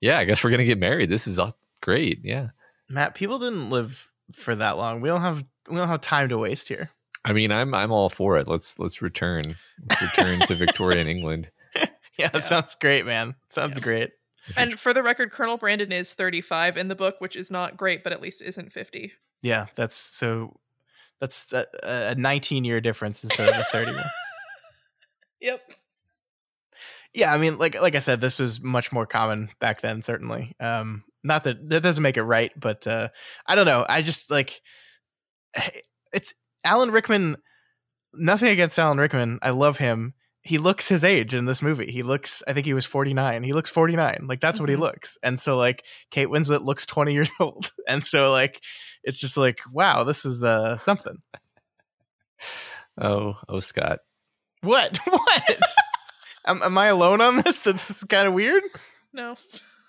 Yeah, 0.00 0.18
I 0.18 0.24
guess 0.26 0.44
we're 0.44 0.50
gonna 0.50 0.64
get 0.66 0.78
married. 0.78 1.08
This 1.10 1.26
is 1.26 1.38
uh, 1.38 1.52
great. 1.80 2.20
Yeah. 2.22 2.48
Matt, 2.88 3.14
people 3.14 3.38
didn't 3.38 3.70
live 3.70 4.12
for 4.32 4.54
that 4.54 4.76
long. 4.76 5.00
We 5.00 5.08
don't 5.08 5.22
have 5.22 5.42
we 5.68 5.76
don't 5.76 5.88
have 5.88 6.00
time 6.02 6.28
to 6.28 6.38
waste 6.38 6.68
here. 6.68 6.90
I 7.26 7.32
mean, 7.32 7.50
I'm 7.50 7.74
I'm 7.74 7.90
all 7.90 8.08
for 8.08 8.38
it. 8.38 8.46
Let's 8.46 8.78
let's 8.78 9.02
return, 9.02 9.56
let's 9.88 10.00
return 10.00 10.40
to 10.46 10.54
Victorian 10.54 11.08
England. 11.08 11.50
Yeah, 12.18 12.30
that 12.30 12.44
sounds 12.44 12.74
great, 12.80 13.04
man. 13.04 13.34
Sounds 13.50 13.78
great. 13.78 14.12
And 14.56 14.80
for 14.80 14.94
the 14.94 15.02
record, 15.02 15.32
Colonel 15.32 15.58
Brandon 15.58 15.92
is 15.92 16.14
35 16.14 16.78
in 16.78 16.88
the 16.88 16.94
book, 16.94 17.16
which 17.18 17.36
is 17.36 17.50
not 17.50 17.76
great, 17.76 18.02
but 18.02 18.10
at 18.10 18.22
least 18.22 18.40
isn't 18.40 18.72
50. 18.72 19.12
Yeah, 19.42 19.66
that's 19.74 19.98
so. 19.98 20.58
That's 21.20 21.52
a, 21.52 21.66
a 21.82 22.14
19 22.14 22.64
year 22.64 22.80
difference 22.80 23.22
instead 23.22 23.50
of 23.50 23.54
a 23.56 23.64
30 23.64 23.96
one. 23.96 24.04
Yep. 25.42 25.60
Yeah, 27.12 27.34
I 27.34 27.36
mean, 27.36 27.58
like 27.58 27.78
like 27.78 27.94
I 27.94 27.98
said, 27.98 28.22
this 28.22 28.38
was 28.38 28.62
much 28.62 28.92
more 28.92 29.06
common 29.06 29.50
back 29.60 29.82
then. 29.82 30.00
Certainly, 30.00 30.56
um, 30.58 31.04
not 31.22 31.44
that 31.44 31.68
that 31.68 31.82
doesn't 31.82 32.02
make 32.02 32.16
it 32.16 32.22
right, 32.22 32.52
but 32.58 32.86
uh, 32.86 33.08
I 33.46 33.54
don't 33.54 33.66
know. 33.66 33.84
I 33.86 34.00
just 34.00 34.30
like 34.30 34.62
it's 36.14 36.32
Alan 36.66 36.90
Rickman. 36.90 37.36
Nothing 38.12 38.48
against 38.48 38.78
Alan 38.78 38.98
Rickman. 38.98 39.38
I 39.42 39.50
love 39.50 39.78
him. 39.78 40.14
He 40.42 40.58
looks 40.58 40.88
his 40.88 41.02
age 41.04 41.34
in 41.34 41.44
this 41.44 41.60
movie. 41.60 41.90
He 41.90 42.02
looks. 42.02 42.42
I 42.46 42.52
think 42.52 42.66
he 42.66 42.74
was 42.74 42.84
forty 42.86 43.14
nine. 43.14 43.42
He 43.42 43.52
looks 43.52 43.68
forty 43.70 43.96
nine. 43.96 44.26
Like 44.28 44.40
that's 44.40 44.60
what 44.60 44.68
he 44.68 44.76
Mhm. 44.76 44.80
looks. 44.80 45.18
And 45.22 45.38
so 45.40 45.56
like 45.58 45.84
Kate 46.10 46.28
Winslet 46.28 46.62
looks 46.64 46.86
twenty 46.86 47.12
years 47.18 47.30
old. 47.40 47.72
And 47.88 48.04
so 48.04 48.30
like 48.30 48.60
it's 49.02 49.18
just 49.18 49.36
like 49.36 49.58
wow, 49.72 50.04
this 50.04 50.24
is 50.24 50.44
uh 50.44 50.76
something. 50.76 51.18
Oh, 53.00 53.34
oh, 53.48 53.60
Scott. 53.60 54.00
What? 54.62 54.98
What? 55.06 55.60
am, 56.46 56.62
am 56.62 56.78
I 56.78 56.86
alone 56.86 57.20
on 57.20 57.36
this? 57.36 57.62
That 57.62 57.74
this 57.74 57.90
is 57.90 58.04
kind 58.04 58.26
of 58.28 58.34
weird. 58.34 58.62
No. 59.12 59.34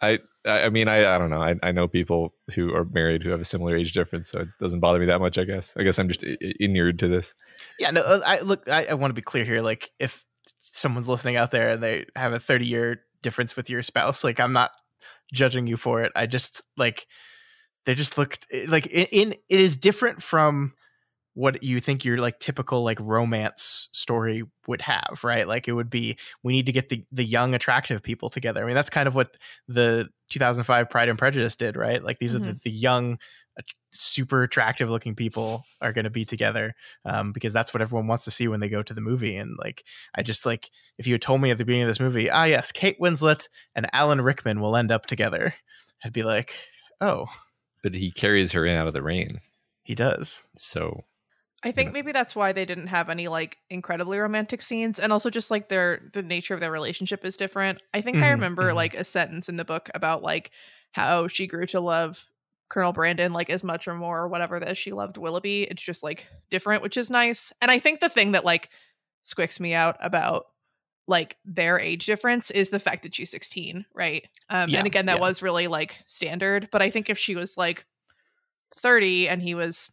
I 0.02 0.20
I 0.48 0.70
mean 0.70 0.88
I 0.88 1.16
I 1.16 1.18
don't 1.18 1.30
know. 1.30 1.42
I 1.42 1.56
I 1.62 1.72
know 1.72 1.88
people 1.88 2.34
who 2.56 2.74
are 2.74 2.86
married 2.86 3.24
who 3.24 3.30
have 3.30 3.42
a 3.42 3.46
similar 3.46 3.76
age 3.76 3.94
difference, 3.94 4.30
so 4.30 4.42
it 4.42 4.48
doesn't 4.60 4.80
bother 4.80 5.00
me 5.00 5.06
that 5.08 5.20
much. 5.20 5.38
I 5.38 5.44
guess. 5.44 5.74
I 5.78 5.84
guess 5.84 6.00
I'm 6.00 6.08
just 6.08 6.24
inured 6.24 7.00
to 7.00 7.08
this. 7.08 7.34
Yeah, 7.80 7.92
no, 7.92 8.02
uh, 8.02 8.22
I 8.26 8.40
look. 8.40 8.68
I, 8.70 8.86
I 8.86 8.94
want 8.94 9.12
to 9.12 9.16
be 9.16 9.22
clear 9.22 9.44
here. 9.44 9.62
Like, 9.62 9.92
if 10.00 10.26
someone's 10.58 11.08
listening 11.08 11.36
out 11.36 11.52
there 11.52 11.72
and 11.72 11.84
they 11.84 12.06
have 12.16 12.34
a 12.34 12.40
30 12.40 12.66
year 12.66 13.02
difference 13.22 13.56
with 13.56 13.70
your 13.70 13.84
spouse, 13.84 14.24
like, 14.24 14.40
I'm 14.40 14.54
not 14.54 14.72
judging 15.34 15.68
you 15.68 15.78
for 15.78 16.04
it. 16.04 16.12
I 16.16 16.26
just 16.26 16.62
like 16.78 17.08
they 17.86 17.96
just 17.96 18.18
looked 18.18 18.48
like 18.68 18.88
in, 18.88 19.06
in 19.08 19.32
it 19.50 19.60
is 19.60 19.78
different 19.78 20.22
from 20.22 20.74
what 21.38 21.62
you 21.62 21.80
think 21.80 22.04
your 22.04 22.18
like 22.18 22.40
typical 22.40 22.84
like 22.84 23.00
romance 23.00 23.90
story 23.92 24.42
would 24.66 24.82
have, 24.82 25.20
right? 25.24 25.48
Like 25.48 25.68
it 25.68 25.74
would 25.74 25.90
be 25.90 26.18
we 26.42 26.54
need 26.54 26.66
to 26.66 26.72
get 26.72 26.90
the 26.90 27.06
the 27.12 27.24
young 27.24 27.54
attractive 27.54 28.02
people 28.02 28.32
together. 28.32 28.64
I 28.64 28.66
mean, 28.66 28.74
that's 28.74 28.90
kind 28.90 29.08
of 29.08 29.14
what 29.14 29.38
the 29.68 30.10
2005 30.30 30.90
Pride 30.90 31.10
and 31.10 31.20
Prejudice 31.20 31.56
did, 31.56 31.78
right? 31.78 32.04
Like 32.04 32.18
these 32.18 32.34
are 32.34 32.40
the, 32.40 32.60
the 32.64 32.72
young 32.72 33.20
super 33.92 34.44
attractive 34.44 34.90
looking 34.90 35.16
people 35.16 35.64
are 35.80 35.94
going 35.94 36.06
to 36.06 36.10
be 36.10 36.26
together 36.26 36.76
um, 37.06 37.32
because 37.32 37.54
that's 37.54 37.74
what 37.74 37.82
everyone 37.82 38.08
wants 38.08 38.24
to 38.26 38.32
see 38.32 38.48
when 38.48 38.60
they 38.60 38.70
go 38.70 38.84
to 38.84 38.94
the 38.94 39.02
movie. 39.02 39.36
And 39.36 39.58
like, 39.58 39.84
I 40.16 40.24
just 40.24 40.44
like 40.46 40.70
if 40.98 41.06
you 41.06 41.14
had 41.14 41.22
told 41.22 41.42
me 41.42 41.52
at 41.52 41.60
the 41.60 41.66
beginning 41.66 41.84
of 41.84 41.90
this 41.90 42.00
movie, 42.00 42.30
ah, 42.30 42.46
yes, 42.46 42.72
Kate 42.72 43.00
Winslet 43.00 43.48
and 43.76 43.88
Alan 43.94 44.22
Rickman 44.22 44.60
will 44.60 44.76
end 44.76 44.92
up 44.92 45.06
together, 45.06 45.54
I'd 46.04 46.14
be 46.14 46.24
like, 46.24 46.54
oh, 47.00 47.28
But 47.84 47.94
he 47.94 48.12
carries 48.12 48.54
her 48.54 48.66
in 48.66 48.76
out 48.76 48.88
of 48.88 48.94
the 48.94 49.04
rain. 49.04 49.40
he 49.84 49.94
does. 49.96 50.48
So 50.58 51.04
I 51.64 51.72
think 51.72 51.92
maybe 51.92 52.12
that's 52.12 52.36
why 52.36 52.52
they 52.52 52.66
didn't 52.66 52.88
have 52.88 53.10
any 53.10 53.28
like 53.28 53.58
incredibly 53.70 54.20
romantic 54.20 54.62
scenes 54.62 55.00
and 55.00 55.12
also 55.12 55.30
just 55.30 55.50
like 55.50 55.70
their 55.70 56.10
the 56.14 56.22
nature 56.22 56.54
of 56.54 56.60
their 56.60 56.72
relationship 56.72 57.26
is 57.26 57.36
different. 57.36 57.82
I 57.94 58.02
think 58.02 58.22
I 58.22 58.30
Mhm, 58.30 58.30
remember 58.30 58.74
mhm. 58.74 58.76
like 58.76 58.94
a 58.94 59.04
sentence 59.04 59.50
in 59.50 59.58
the 59.58 59.66
book 59.66 59.90
about 59.96 60.22
like 60.22 60.52
how 60.92 61.28
she 61.28 61.48
grew 61.48 61.66
to 61.68 61.80
love 61.80 62.30
Colonel 62.70 62.94
Brandon 62.94 63.34
like 63.34 63.50
as 63.50 63.64
much 63.64 63.88
or 63.88 63.96
more 63.96 64.20
or 64.20 64.28
whatever 64.28 64.60
that 64.60 64.78
she 64.78 64.92
loved 64.92 65.18
Willoughby. 65.18 65.64
It's 65.64 65.82
just 65.82 66.04
like 66.04 66.28
different, 66.52 66.84
which 66.84 66.96
is 66.98 67.10
nice. 67.10 67.52
And 67.62 67.72
I 67.72 67.80
think 67.80 68.02
the 68.02 68.10
thing 68.10 68.34
that 68.34 68.46
like 68.46 68.70
squicks 69.26 69.60
me 69.60 69.74
out 69.74 69.98
about 70.00 70.46
like 71.08 71.38
their 71.46 71.80
age 71.80 72.06
difference 72.06 72.52
is 72.52 72.70
the 72.70 72.80
fact 72.80 73.04
that 73.04 73.16
she's 73.16 73.32
16, 73.32 73.86
right? 73.96 74.28
Um 74.50 74.74
Yeah, 74.74 74.76
and 74.76 74.86
again 74.86 75.08
that 75.08 75.20
yeah. 75.20 75.20
was 75.20 75.42
really 75.42 75.68
like 75.68 75.98
standard, 76.08 76.70
but 76.72 76.82
I 76.84 76.92
think 76.92 77.10
if 77.10 77.18
she 77.18 77.36
was 77.36 77.58
like 77.58 77.86
30 78.78 79.28
and 79.30 79.42
he 79.42 79.56
was 79.56 79.92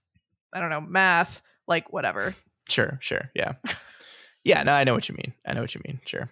I 0.53 0.61
don't 0.61 0.71
know, 0.71 0.81
math, 0.81 1.43
like 1.67 1.93
whatever. 1.93 2.35
Sure, 2.69 2.99
sure, 3.01 3.31
yeah, 3.35 3.53
yeah. 4.45 4.63
No, 4.63 4.73
I 4.73 4.85
know 4.85 4.95
what 4.95 5.09
you 5.09 5.15
mean. 5.15 5.35
I 5.47 5.53
know 5.55 5.61
what 5.61 5.75
you 5.75 5.81
mean. 5.87 6.01
Sure. 6.07 6.31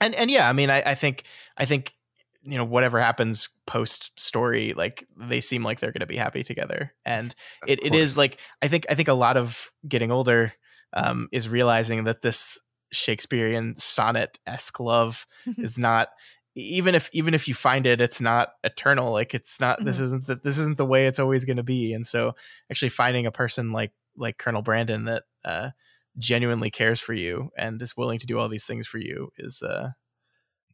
And 0.00 0.14
and 0.14 0.30
yeah, 0.30 0.48
I 0.48 0.52
mean, 0.52 0.70
I, 0.70 0.82
I 0.84 0.94
think 0.94 1.24
I 1.56 1.64
think 1.64 1.94
you 2.42 2.58
know 2.58 2.64
whatever 2.64 3.00
happens 3.00 3.48
post 3.66 4.10
story, 4.18 4.74
like 4.74 5.06
they 5.16 5.40
seem 5.40 5.62
like 5.62 5.78
they're 5.80 5.92
going 5.92 6.00
to 6.00 6.06
be 6.06 6.16
happy 6.16 6.42
together, 6.42 6.92
and 7.04 7.34
it, 7.66 7.84
it 7.84 7.94
is 7.94 8.16
like 8.16 8.38
I 8.60 8.68
think 8.68 8.86
I 8.90 8.94
think 8.96 9.08
a 9.08 9.14
lot 9.14 9.36
of 9.36 9.70
getting 9.86 10.10
older 10.10 10.52
um, 10.92 11.28
is 11.30 11.48
realizing 11.48 12.04
that 12.04 12.22
this 12.22 12.60
Shakespearean 12.92 13.76
sonnet 13.78 14.38
esque 14.46 14.80
love 14.80 15.24
is 15.58 15.78
not 15.78 16.08
even 16.56 16.94
if 16.94 17.08
even 17.14 17.32
if 17.32 17.48
you 17.48 17.54
find 17.54 17.86
it 17.86 18.00
it's 18.00 18.20
not 18.20 18.50
eternal 18.62 19.10
like 19.10 19.32
it's 19.34 19.58
not 19.58 19.82
this 19.82 19.98
Mhm. 19.98 20.02
isn't 20.02 20.26
the, 20.26 20.34
this 20.34 20.58
isn't 20.58 20.76
the 20.76 20.84
way 20.84 21.06
it's 21.06 21.18
always 21.18 21.46
going 21.46 21.56
to 21.56 21.62
be 21.62 21.94
and 21.94 22.06
so 22.06 22.34
actually 22.70 22.90
finding 22.90 23.24
a 23.24 23.32
person 23.32 23.72
like 23.72 23.90
like 24.16 24.38
colonel 24.38 24.62
brandon 24.62 25.04
that 25.04 25.24
uh 25.44 25.70
genuinely 26.18 26.70
cares 26.70 27.00
for 27.00 27.14
you 27.14 27.50
and 27.56 27.80
is 27.80 27.96
willing 27.96 28.18
to 28.18 28.26
do 28.26 28.38
all 28.38 28.48
these 28.48 28.66
things 28.66 28.86
for 28.86 28.98
you 28.98 29.30
is 29.38 29.62
uh 29.62 29.90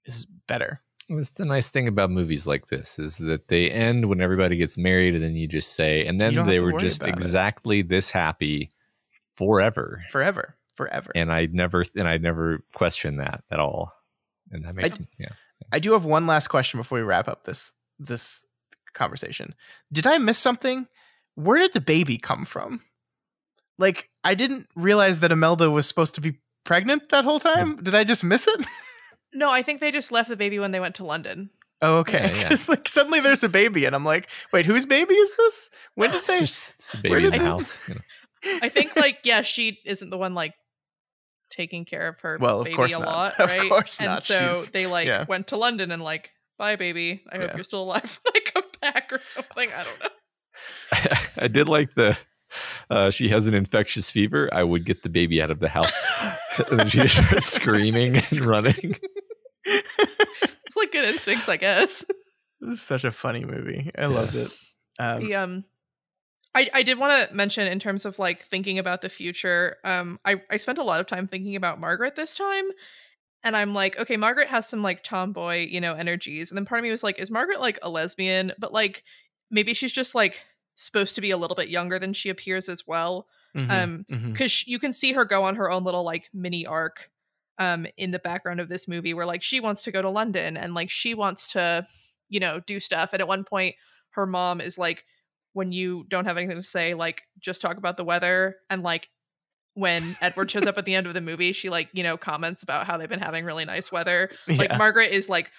is 0.05 0.27
better 0.47 0.81
What's 1.11 1.31
the 1.31 1.47
nice 1.47 1.71
thing 1.71 1.89
about 1.89 2.11
movies 2.11 2.47
like 2.47 2.69
this 2.69 2.99
is 2.99 3.17
that 3.17 3.49
they 3.49 3.71
end 3.71 4.11
when 4.11 4.21
everybody 4.21 4.57
gets 4.57 4.77
married, 4.77 5.15
and 5.15 5.25
then 5.25 5.37
you 5.37 5.49
just 5.49 5.75
say, 5.75 6.07
and 6.07 6.21
then 6.21 6.47
they 6.47 6.61
were 6.61 6.79
just 6.79 7.03
exactly 7.03 7.81
it. 7.81 7.89
this 7.89 8.11
happy 8.11 8.71
forever, 9.35 10.05
forever, 10.11 10.55
forever. 10.75 11.11
And 11.15 11.33
I 11.33 11.47
never, 11.47 11.83
and 11.97 12.07
I 12.07 12.19
never 12.19 12.63
questioned 12.75 13.21
that 13.21 13.43
at 13.51 13.59
all. 13.59 13.95
And 14.51 14.67
that 14.67 14.75
makes 14.75 14.97
I, 14.97 14.99
me, 14.99 15.09
yeah. 15.19 15.29
I 15.73 15.79
do 15.79 15.93
have 15.93 16.05
one 16.05 16.27
last 16.27 16.49
question 16.49 16.79
before 16.79 16.99
we 16.99 17.05
wrap 17.05 17.27
up 17.27 17.45
this 17.45 17.73
this 17.99 18.45
conversation. 18.93 19.55
Did 19.91 20.07
I 20.07 20.19
miss 20.19 20.37
something? 20.37 20.89
Where 21.37 21.59
did 21.59 21.73
the 21.73 21.81
baby 21.81 22.19
come 22.19 22.45
from? 22.45 22.83
Like, 23.79 24.11
I 24.25 24.35
didn't 24.35 24.69
realize 24.75 25.21
that 25.21 25.31
Imelda 25.33 25.71
was 25.71 25.87
supposed 25.87 26.15
to 26.17 26.21
be 26.21 26.39
pregnant 26.65 27.09
that 27.11 27.25
whole 27.25 27.41
time. 27.41 27.77
Did 27.83 27.95
I 27.95 28.05
just 28.05 28.25
miss 28.25 28.47
it? 28.49 28.67
No, 29.35 29.51
I 29.51 29.63
think 29.63 29.81
they 29.81 29.91
just 29.91 30.11
left 30.11 30.31
the 30.31 30.37
baby 30.37 30.59
when 30.59 30.71
they 30.73 30.81
went 30.81 30.95
to 30.97 31.05
London. 31.05 31.51
Oh, 31.83 31.99
okay. 31.99 32.33
Yeah, 32.35 32.49
yeah. 32.51 32.57
like 32.69 32.89
suddenly 32.89 33.21
there's 33.21 33.45
a 33.45 33.49
baby, 33.49 33.85
and 33.85 33.95
I'm 33.95 34.03
like, 34.05 34.31
wait, 34.55 34.65
whose 34.65 34.87
baby 34.87 35.13
is 35.15 35.37
this? 35.37 35.71
When 35.97 36.11
did 36.11 36.23
they? 36.27 36.39
it's 36.39 36.73
the 36.93 36.99
baby 37.03 37.27
in 37.27 37.31
the 37.33 37.39
house. 37.39 37.79
You 37.87 37.95
know. 37.97 38.01
I 38.63 38.71
think 38.71 38.97
like 38.97 39.19
yeah, 39.25 39.43
she 39.43 39.81
isn't 39.85 40.09
the 40.09 40.17
one 40.17 40.33
like 40.35 40.55
taking 41.51 41.85
care 41.85 42.09
of 42.09 42.19
her 42.21 42.39
well, 42.41 42.61
of 42.61 42.65
baby 42.65 42.77
course 42.77 42.95
a 42.97 43.01
not. 43.01 43.07
lot, 43.07 43.39
of 43.39 43.51
right? 43.51 43.69
course 43.69 43.99
and 44.01 44.09
not. 44.09 44.23
so 44.25 44.55
She's, 44.55 44.71
they 44.71 44.87
like 44.87 45.07
yeah. 45.07 45.27
went 45.29 45.49
to 45.49 45.59
London 45.59 45.91
and 45.91 46.03
like, 46.03 46.31
bye 46.57 46.77
baby. 46.77 47.23
I 47.31 47.37
hope 47.37 47.51
Yeah. 47.51 47.55
you're 47.57 47.65
still 47.65 47.83
alive 47.83 48.21
when 48.25 48.33
I 48.35 48.41
come 48.51 48.65
back 48.81 49.11
or 49.13 49.21
something. 49.35 49.71
I 49.77 49.85
don't 49.85 50.01
know. 50.01 50.09
I, 50.93 51.21
I 51.45 51.49
did 51.49 51.69
like 51.69 51.93
the. 51.95 52.17
Uh, 52.91 53.11
she 53.11 53.29
has 53.29 53.47
an 53.47 53.53
infectious 53.53 54.11
fever. 54.11 54.49
I 54.51 54.63
would 54.63 54.87
get 54.87 55.03
the 55.03 55.11
baby 55.11 55.43
out 55.43 55.51
of 55.51 55.59
the 55.59 55.69
house, 55.69 55.93
and 56.71 56.81
then 56.81 56.89
she 56.89 57.01
just 57.01 57.17
starts 57.17 57.47
screaming 57.47 58.17
and 58.17 58.47
running. 58.47 58.97
It's 59.67 60.77
like 60.77 60.91
good 60.91 61.05
instincts, 61.05 61.51
I 61.51 61.59
guess. 61.59 62.07
This 62.61 62.79
is 62.79 62.81
such 62.81 63.05
a 63.05 63.11
funny 63.11 63.45
movie. 63.45 63.91
I 63.97 64.07
loved 64.07 64.35
it. 64.37 64.51
Um, 64.99 65.21
the 65.21 65.35
um 65.35 65.65
I, 66.55 66.69
I 66.75 66.83
did 66.83 66.99
want 66.99 67.29
to 67.29 67.35
mention 67.35 67.67
in 67.67 67.79
terms 67.79 68.05
of 68.05 68.19
like 68.19 68.47
thinking 68.49 68.79
about 68.79 69.01
the 69.01 69.09
future 69.09 69.77
um 69.85 70.19
I, 70.25 70.43
I 70.51 70.57
spent 70.57 70.79
a 70.79 70.83
lot 70.83 71.01
of 71.01 71.07
time 71.07 71.29
thinking 71.29 71.57
about 71.57 71.79
margaret 71.79 72.17
this 72.17 72.35
time 72.35 72.65
and 73.45 73.57
i'm 73.57 73.75
like 73.75 73.99
okay 73.99 74.17
margaret 74.17 74.49
has 74.49 74.69
some 74.69 74.83
like 74.83 75.05
tomboy 75.05 75.67
you 75.69 75.81
know 75.81 75.95
energies 75.95 76.51
and 76.51 76.59
then 76.59 76.65
part 76.65 76.81
of 76.81 76.83
me 76.83 76.91
was 76.91 77.05
like 77.05 77.19
is 77.21 77.31
margaret 77.31 77.61
like 77.61 77.79
a 77.83 77.91
lesbian 77.91 78.53
but 78.59 78.73
like 78.73 79.05
maybe 79.51 79.73
she's 79.75 79.93
just 79.93 80.15
like 80.15 80.43
supposed 80.79 81.15
to 81.15 81.21
be 81.21 81.31
a 81.31 81.37
little 81.37 81.57
bit 81.57 81.69
younger 81.69 81.99
than 81.99 82.13
she 82.13 82.29
appears 82.31 82.69
as 82.69 82.87
well 82.87 83.27
mhm, 83.55 83.71
um 83.71 84.07
because 84.33 84.67
you 84.67 84.79
can 84.79 84.93
see 84.93 85.13
her 85.13 85.25
go 85.25 85.43
on 85.45 85.57
her 85.57 85.71
own 85.71 85.85
little 85.85 86.05
like 86.05 86.31
mini 86.33 86.65
arc 86.65 87.11
um 87.59 87.87
in 87.97 88.13
the 88.13 88.19
background 88.19 88.61
of 88.61 88.69
this 88.69 88.87
movie 88.89 89.13
where 89.15 89.27
like 89.27 89.43
she 89.43 89.61
wants 89.61 89.83
to 89.83 89.91
go 89.91 90.01
to 90.01 90.11
london 90.11 90.57
and 90.57 90.75
like 90.75 90.91
she 90.91 91.15
wants 91.15 91.53
to 91.53 91.87
you 92.29 92.41
know 92.41 92.61
do 92.61 92.81
stuff. 92.81 93.13
And 93.13 93.21
at 93.21 93.29
one 93.29 93.45
point 93.45 93.75
her 94.11 94.27
mom 94.27 94.61
is 94.61 94.79
like 94.79 95.05
when 95.55 95.73
you 95.73 96.05
don't 96.09 96.27
have 96.27 96.37
anything 96.37 96.61
to 96.61 96.63
say 96.63 96.95
like 96.95 97.23
just 97.41 97.61
talk 97.63 97.77
about 97.79 97.97
the 97.97 98.05
weather. 98.05 98.57
And 98.71 98.83
like 98.83 99.09
when 99.75 100.17
edward 100.21 100.51
shows 100.51 100.67
up 100.67 100.77
at 100.79 100.85
the 100.85 100.95
end 100.95 101.07
of 101.07 101.15
the 101.15 101.21
movie 101.21 101.53
she 101.53 101.71
like 101.71 101.89
you 101.93 102.03
know 102.03 102.17
comments 102.17 102.63
about 102.65 102.87
how 102.87 102.97
they've 102.99 103.09
been 103.09 103.21
having 103.21 103.45
really 103.45 103.65
nice 103.65 103.93
weather. 103.93 104.31
Like 104.59 104.73
Yeah. 104.73 104.77
margaret 104.77 105.13
is 105.13 105.29
like 105.29 105.53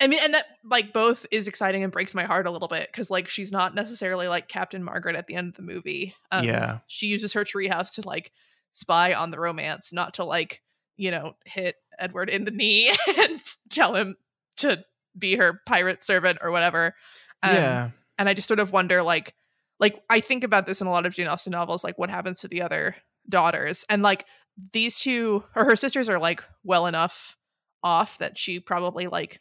I 0.00 0.08
mean, 0.08 0.18
and 0.22 0.34
that 0.34 0.44
like 0.64 0.92
both 0.92 1.24
is 1.30 1.48
exciting 1.48 1.82
and 1.82 1.92
breaks 1.92 2.14
my 2.14 2.24
heart 2.24 2.46
a 2.46 2.50
little 2.50 2.68
bit 2.68 2.88
because 2.92 3.10
like 3.10 3.28
she's 3.28 3.50
not 3.50 3.74
necessarily 3.74 4.28
like 4.28 4.46
Captain 4.48 4.82
Margaret 4.84 5.16
at 5.16 5.26
the 5.26 5.34
end 5.34 5.48
of 5.48 5.54
the 5.54 5.62
movie. 5.62 6.14
Um, 6.30 6.44
Yeah. 6.44 6.78
she 6.86 7.06
uses 7.06 7.32
her 7.32 7.44
treehouse 7.44 7.94
to 7.94 8.02
like 8.06 8.30
spy 8.72 9.14
on 9.14 9.30
the 9.30 9.40
romance, 9.40 9.92
not 9.92 10.14
to 10.14 10.24
like 10.24 10.60
you 10.98 11.10
know 11.10 11.32
hit 11.44 11.76
Edward 11.98 12.28
in 12.28 12.44
the 12.44 12.50
knee 12.50 12.90
and 13.18 13.40
tell 13.70 13.94
him 13.94 14.16
to 14.58 14.84
be 15.18 15.36
her 15.36 15.60
pirate 15.66 16.04
servant 16.04 16.38
or 16.42 16.50
whatever. 16.50 16.94
Um, 17.42 17.54
yeah. 17.54 17.90
and 18.18 18.28
I 18.28 18.34
just 18.34 18.48
sort 18.48 18.60
of 18.60 18.72
wonder 18.72 19.02
like 19.02 19.34
like 19.80 20.02
I 20.10 20.20
think 20.20 20.44
about 20.44 20.66
this 20.66 20.80
in 20.82 20.86
a 20.86 20.90
lot 20.90 21.06
of 21.06 21.14
Jane 21.14 21.26
Austen 21.28 21.52
novels, 21.52 21.84
like 21.84 21.96
what 21.98 22.10
happens 22.10 22.40
to 22.40 22.48
the 22.48 22.60
other 22.62 22.96
daughters, 23.30 23.84
and 23.88 24.02
like 24.02 24.26
these 24.72 24.98
two 24.98 25.42
or 25.54 25.64
her 25.64 25.76
sisters 25.76 26.08
are 26.10 26.18
like 26.18 26.42
well 26.64 26.86
enough 26.86 27.36
off 27.82 28.18
that 28.18 28.36
she 28.38 28.58
probably 28.60 29.06
like 29.06 29.40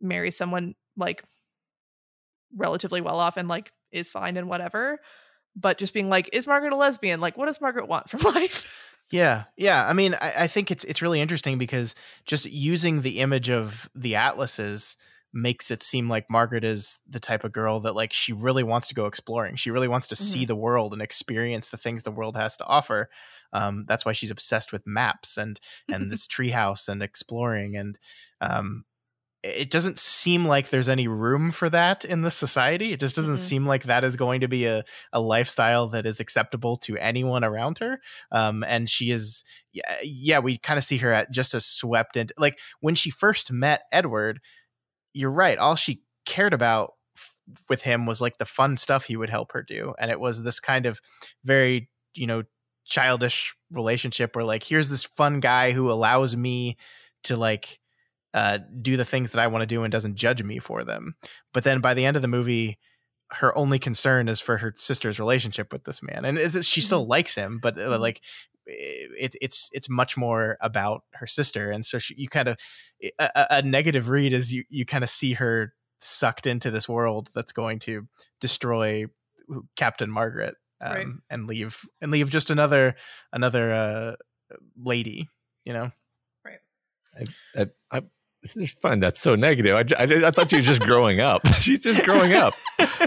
marries 0.00 0.36
someone 0.36 0.74
like 0.96 1.22
relatively 2.54 3.00
well 3.00 3.18
off 3.18 3.36
and 3.36 3.48
like 3.48 3.72
is 3.92 4.10
fine 4.10 4.36
and 4.36 4.48
whatever. 4.48 4.98
But 5.54 5.78
just 5.78 5.94
being 5.94 6.10
like, 6.10 6.28
is 6.32 6.46
Margaret 6.46 6.72
a 6.72 6.76
lesbian? 6.76 7.20
Like, 7.20 7.38
what 7.38 7.46
does 7.46 7.60
Margaret 7.60 7.88
want 7.88 8.10
from 8.10 8.20
life? 8.34 8.66
Yeah, 9.10 9.44
yeah. 9.56 9.86
I 9.86 9.92
mean, 9.92 10.14
I, 10.14 10.32
I 10.36 10.46
think 10.46 10.70
it's 10.70 10.84
it's 10.84 11.02
really 11.02 11.20
interesting 11.20 11.58
because 11.58 11.94
just 12.26 12.46
using 12.46 13.02
the 13.02 13.20
image 13.20 13.48
of 13.48 13.88
the 13.94 14.16
atlases 14.16 14.96
makes 15.32 15.70
it 15.70 15.82
seem 15.82 16.08
like 16.08 16.30
Margaret 16.30 16.64
is 16.64 16.98
the 17.08 17.20
type 17.20 17.44
of 17.44 17.52
girl 17.52 17.80
that 17.80 17.94
like 17.94 18.12
she 18.12 18.32
really 18.32 18.62
wants 18.62 18.88
to 18.88 18.94
go 18.94 19.06
exploring. 19.06 19.56
She 19.56 19.70
really 19.70 19.86
wants 19.86 20.08
to 20.08 20.16
see 20.16 20.44
the 20.44 20.56
world 20.56 20.92
and 20.92 21.02
experience 21.02 21.68
the 21.68 21.76
things 21.76 22.02
the 22.02 22.10
world 22.10 22.36
has 22.36 22.56
to 22.56 22.66
offer. 22.66 23.10
Um, 23.52 23.84
that's 23.86 24.04
why 24.04 24.12
she's 24.12 24.30
obsessed 24.30 24.72
with 24.72 24.86
maps 24.86 25.36
and 25.36 25.60
and 25.88 26.10
this 26.10 26.26
treehouse 26.26 26.88
and 26.88 27.02
exploring. 27.02 27.76
And 27.76 27.98
um, 28.40 28.84
it 29.46 29.70
doesn't 29.70 29.98
seem 29.98 30.44
like 30.44 30.70
there's 30.70 30.88
any 30.88 31.08
room 31.08 31.50
for 31.52 31.70
that 31.70 32.04
in 32.04 32.22
this 32.22 32.34
society. 32.34 32.92
It 32.92 33.00
just 33.00 33.16
doesn't 33.16 33.36
Mhm. 33.36 33.38
seem 33.38 33.64
like 33.64 33.84
that 33.84 34.04
is 34.04 34.16
going 34.16 34.40
to 34.40 34.48
be 34.48 34.66
a, 34.66 34.84
a 35.12 35.20
lifestyle 35.20 35.88
that 35.88 36.06
is 36.06 36.20
acceptable 36.20 36.76
to 36.78 36.96
anyone 36.98 37.44
around 37.44 37.78
her. 37.78 38.00
Um, 38.32 38.64
and 38.64 38.88
she 38.90 39.10
is, 39.10 39.44
yeah, 39.72 39.96
yeah 40.02 40.38
we 40.40 40.58
kind 40.58 40.78
of 40.78 40.84
see 40.84 40.98
her 40.98 41.12
at 41.12 41.30
just 41.30 41.54
as 41.54 41.64
swept 41.66 42.16
into, 42.16 42.34
like 42.38 42.58
when 42.80 42.94
she 42.94 43.10
first 43.10 43.52
met 43.52 43.82
Edward, 43.92 44.40
you're 45.14 45.30
right. 45.32 45.58
All 45.58 45.76
she 45.76 46.02
cared 46.24 46.52
about 46.52 46.94
f- 47.16 47.34
with 47.68 47.82
him 47.82 48.06
was 48.06 48.20
like 48.20 48.38
the 48.38 48.44
fun 48.44 48.76
stuff 48.76 49.04
he 49.04 49.16
would 49.16 49.30
help 49.30 49.52
her 49.52 49.62
do. 49.62 49.94
And 49.98 50.10
it 50.10 50.20
was 50.20 50.42
this 50.42 50.60
kind 50.60 50.86
of 50.86 51.00
very, 51.44 51.88
you 52.14 52.26
know, 52.26 52.42
childish 52.84 53.54
relationship 53.70 54.34
where 54.36 54.44
like, 54.44 54.62
here's 54.62 54.90
this 54.90 55.04
fun 55.04 55.40
guy 55.40 55.72
who 55.72 55.90
allows 55.90 56.36
me 56.36 56.76
to 57.24 57.36
like, 57.36 57.78
uh, 58.36 58.58
do 58.82 58.96
the 58.96 59.04
things 59.04 59.32
that 59.32 59.40
I 59.40 59.48
want 59.48 59.62
to 59.62 59.66
do 59.66 59.82
and 59.82 59.90
doesn't 59.90 60.14
judge 60.14 60.42
me 60.44 60.60
for 60.60 60.84
them. 60.84 61.16
But 61.52 61.64
then 61.64 61.80
by 61.80 61.94
the 61.94 62.04
end 62.04 62.14
of 62.16 62.22
the 62.22 62.28
movie, 62.28 62.78
her 63.32 63.56
only 63.58 63.78
concern 63.80 64.28
is 64.28 64.40
for 64.40 64.58
her 64.58 64.72
sister's 64.76 65.18
relationship 65.18 65.72
with 65.72 65.82
this 65.84 66.00
man, 66.02 66.24
and 66.24 66.38
is 66.38 66.64
she 66.64 66.80
still 66.80 67.06
likes 67.08 67.34
him, 67.34 67.58
but 67.60 67.76
uh, 67.78 67.88
Mhm. 67.88 68.00
like 68.00 68.20
it, 68.66 69.34
it's 69.40 69.70
it's 69.72 69.88
much 69.88 70.16
more 70.16 70.56
about 70.60 71.02
her 71.14 71.26
sister, 71.26 71.70
and 71.72 71.84
so 71.84 71.98
she, 71.98 72.14
you 72.16 72.28
kind 72.28 72.48
of 72.48 72.56
a, 73.02 73.10
a- 73.34 73.46
a 73.58 73.62
negative 73.62 74.08
read 74.08 74.32
is 74.32 74.52
you 74.52 74.64
you 74.68 74.84
kind 74.84 75.02
of 75.02 75.10
see 75.10 75.32
her 75.34 75.72
sucked 76.00 76.46
into 76.46 76.70
this 76.70 76.88
world 76.88 77.30
that's 77.34 77.52
going 77.52 77.78
to 77.80 78.06
destroy 78.40 79.06
Captain 79.76 80.10
Margaret 80.10 80.54
um, 80.80 80.92
Right. 80.94 81.06
and 81.30 81.46
leave 81.48 81.80
and 82.00 82.12
leave 82.12 82.28
just 82.30 82.50
another 82.50 82.96
another 83.32 83.72
uh, 83.72 84.16
lady, 84.76 85.28
you 85.64 85.72
know. 85.72 85.90
I, 87.18 87.24
I, 87.56 87.66
this 87.94 88.02
is 88.54 88.72
fun. 88.72 89.00
That's 89.00 89.18
so 89.18 89.34
negative. 89.34 89.74
I, 89.74 90.02
I, 90.02 90.26
I 90.26 90.30
thought 90.30 90.50
she 90.50 90.58
was 90.58 90.66
just 90.66 90.82
growing 90.82 91.20
up. 91.20 91.46
She's 91.60 91.80
just 91.80 92.04
growing 92.04 92.34
up. 92.34 92.52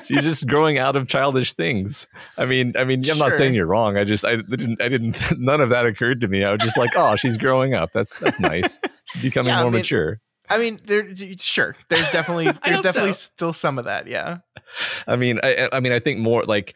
She's 0.05 0.21
just 0.21 0.47
growing 0.47 0.79
out 0.79 0.95
of 0.95 1.07
childish 1.07 1.53
things. 1.53 2.07
I 2.35 2.45
mean, 2.45 2.73
I 2.75 2.83
mean, 2.83 3.07
I'm 3.07 3.19
not 3.19 3.33
saying 3.33 3.53
you're 3.53 3.67
wrong. 3.67 3.95
I 3.95 4.05
just, 4.05 4.25
I 4.25 4.37
didn't, 4.37 4.81
I 4.81 4.89
didn't. 4.89 5.17
None 5.39 5.61
of 5.61 5.69
that 5.69 5.85
occurred 5.85 6.21
to 6.21 6.27
me. 6.27 6.43
I 6.43 6.51
was 6.51 6.61
just 6.61 6.77
like, 6.77 6.89
oh, 6.95 7.15
she's 7.15 7.37
growing 7.37 7.75
up. 7.75 7.91
That's 7.93 8.17
that's 8.17 8.39
nice. 8.39 8.79
She's 9.05 9.21
becoming 9.21 9.49
Yeah, 9.49 9.59
I 9.59 9.61
more 9.61 9.71
mean, 9.71 9.79
mature. 9.79 10.19
I 10.49 10.57
mean, 10.57 10.79
there 10.85 11.07
sure. 11.37 11.75
There's 11.89 12.09
definitely 12.11 12.45
there's 12.65 12.81
definitely 12.81 13.13
so. 13.13 13.29
still 13.33 13.53
some 13.53 13.77
of 13.77 13.85
that. 13.85 14.07
Yeah. 14.07 14.39
I 15.07 15.15
mean, 15.15 15.39
I, 15.43 15.69
I 15.71 15.79
mean, 15.79 15.91
I 15.91 15.99
think 15.99 16.19
more 16.19 16.43
like, 16.43 16.75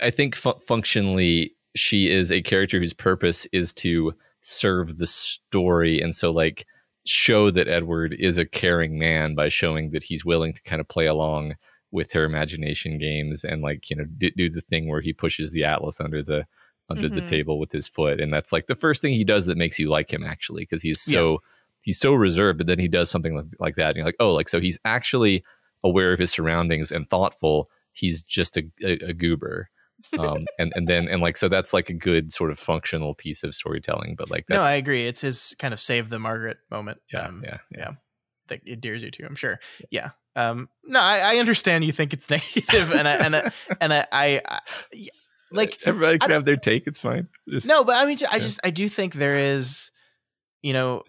I 0.00 0.10
think 0.10 0.34
fu- 0.34 0.58
functionally, 0.66 1.52
she 1.76 2.10
is 2.10 2.32
a 2.32 2.42
character 2.42 2.80
whose 2.80 2.94
purpose 2.94 3.46
is 3.52 3.72
to 3.74 4.14
serve 4.40 4.98
the 4.98 5.06
story, 5.06 6.00
and 6.00 6.14
so 6.14 6.30
like 6.30 6.66
show 7.08 7.50
that 7.50 7.68
Edward 7.68 8.14
is 8.18 8.38
a 8.38 8.44
caring 8.46 8.98
man 8.98 9.34
by 9.34 9.48
showing 9.48 9.90
that 9.92 10.02
he's 10.04 10.24
willing 10.24 10.52
to 10.52 10.62
kind 10.62 10.80
of 10.80 10.88
play 10.88 11.06
along 11.06 11.54
with 11.90 12.12
her 12.12 12.24
imagination 12.24 12.98
games 12.98 13.44
and 13.44 13.62
like 13.62 13.88
you 13.90 13.96
know 13.96 14.04
do, 14.18 14.30
do 14.36 14.50
the 14.50 14.60
thing 14.60 14.88
where 14.88 15.00
he 15.00 15.12
pushes 15.12 15.52
the 15.52 15.64
atlas 15.64 16.00
under 16.00 16.22
the 16.22 16.46
under 16.90 17.08
the 17.08 17.22
Mhm. 17.22 17.28
table 17.28 17.58
with 17.58 17.72
his 17.72 17.88
foot, 17.88 18.20
and 18.20 18.32
that's 18.32 18.52
like 18.52 18.66
the 18.66 18.76
first 18.76 19.00
thing 19.02 19.12
he 19.14 19.24
does 19.24 19.46
that 19.46 19.56
makes 19.58 19.78
you 19.78 19.88
like 19.88 20.12
him 20.12 20.24
actually 20.24 20.62
because 20.62 20.82
he's 20.82 21.00
so. 21.00 21.42
He's 21.82 22.00
so 22.00 22.12
reserved, 22.12 22.58
but 22.58 22.66
then 22.66 22.80
he 22.80 22.88
does 22.88 23.08
something 23.08 23.36
like, 23.36 23.46
like 23.60 23.76
that, 23.76 23.90
and 23.90 23.96
you're 23.96 24.04
like, 24.04 24.16
oh, 24.18 24.34
like 24.34 24.48
so 24.48 24.60
he's 24.60 24.78
actually 24.84 25.44
aware 25.84 26.12
of 26.12 26.18
his 26.18 26.30
surroundings 26.32 26.90
and 26.90 27.08
thoughtful. 27.08 27.70
He's 27.92 28.24
just 28.24 28.56
a, 28.56 28.64
a, 28.82 28.98
a 29.10 29.12
goober, 29.14 29.70
um, 30.18 30.44
and 30.58 30.72
and 30.74 30.86
then 30.88 31.08
and 31.08 31.20
like 31.20 31.36
so 31.36 31.48
that's 31.48 31.72
like 31.72 31.88
a 31.90 31.94
good 31.94 32.32
sort 32.32 32.50
of 32.50 32.58
functional 32.58 33.14
piece 33.14 33.42
of 33.42 33.54
storytelling. 33.54 34.14
But 34.16 34.30
like 34.30 34.46
that's, 34.48 34.56
No, 34.58 34.62
I 34.62 34.74
agree. 34.74 35.06
It's 35.06 35.20
his 35.22 35.54
kind 35.58 35.72
of 35.74 35.80
save 35.80 36.08
the 36.08 36.18
Margaret 36.18 36.58
moment. 36.70 37.00
yeah, 37.12 37.26
um, 37.26 37.42
yeah, 37.44 37.58
yeah. 37.70 37.78
yeah. 37.78 37.90
That 38.48 38.60
endears 38.66 39.02
you 39.02 39.10
to. 39.10 39.24
I'm 39.26 39.34
sure. 39.36 39.58
Yeah. 39.90 40.10
Um. 40.36 40.68
No, 40.84 41.00
I, 41.00 41.34
I 41.34 41.36
understand 41.38 41.84
you 41.84 41.92
think 41.92 42.12
it's 42.12 42.30
negative, 42.30 42.92
and 42.92 43.06
I 43.08 43.12
and 43.14 43.36
I, 43.36 43.52
and 43.80 43.92
I, 43.92 44.06
I, 44.12 44.40
I 44.48 44.60
like 45.50 45.78
everybody 45.84 46.18
can 46.18 46.30
have 46.30 46.44
their 46.44 46.56
take. 46.56 46.86
It's 46.86 47.00
fine. 47.00 47.28
Just, 47.48 47.66
no, 47.66 47.84
but 47.84 47.96
I 47.96 48.06
mean, 48.06 48.18
I 48.30 48.36
Yeah. 48.36 48.42
just 48.42 48.60
I 48.64 48.70
do 48.70 48.88
think 48.88 49.14
there 49.14 49.36
is, 49.36 49.90
you 50.62 50.72
know, 50.72 51.02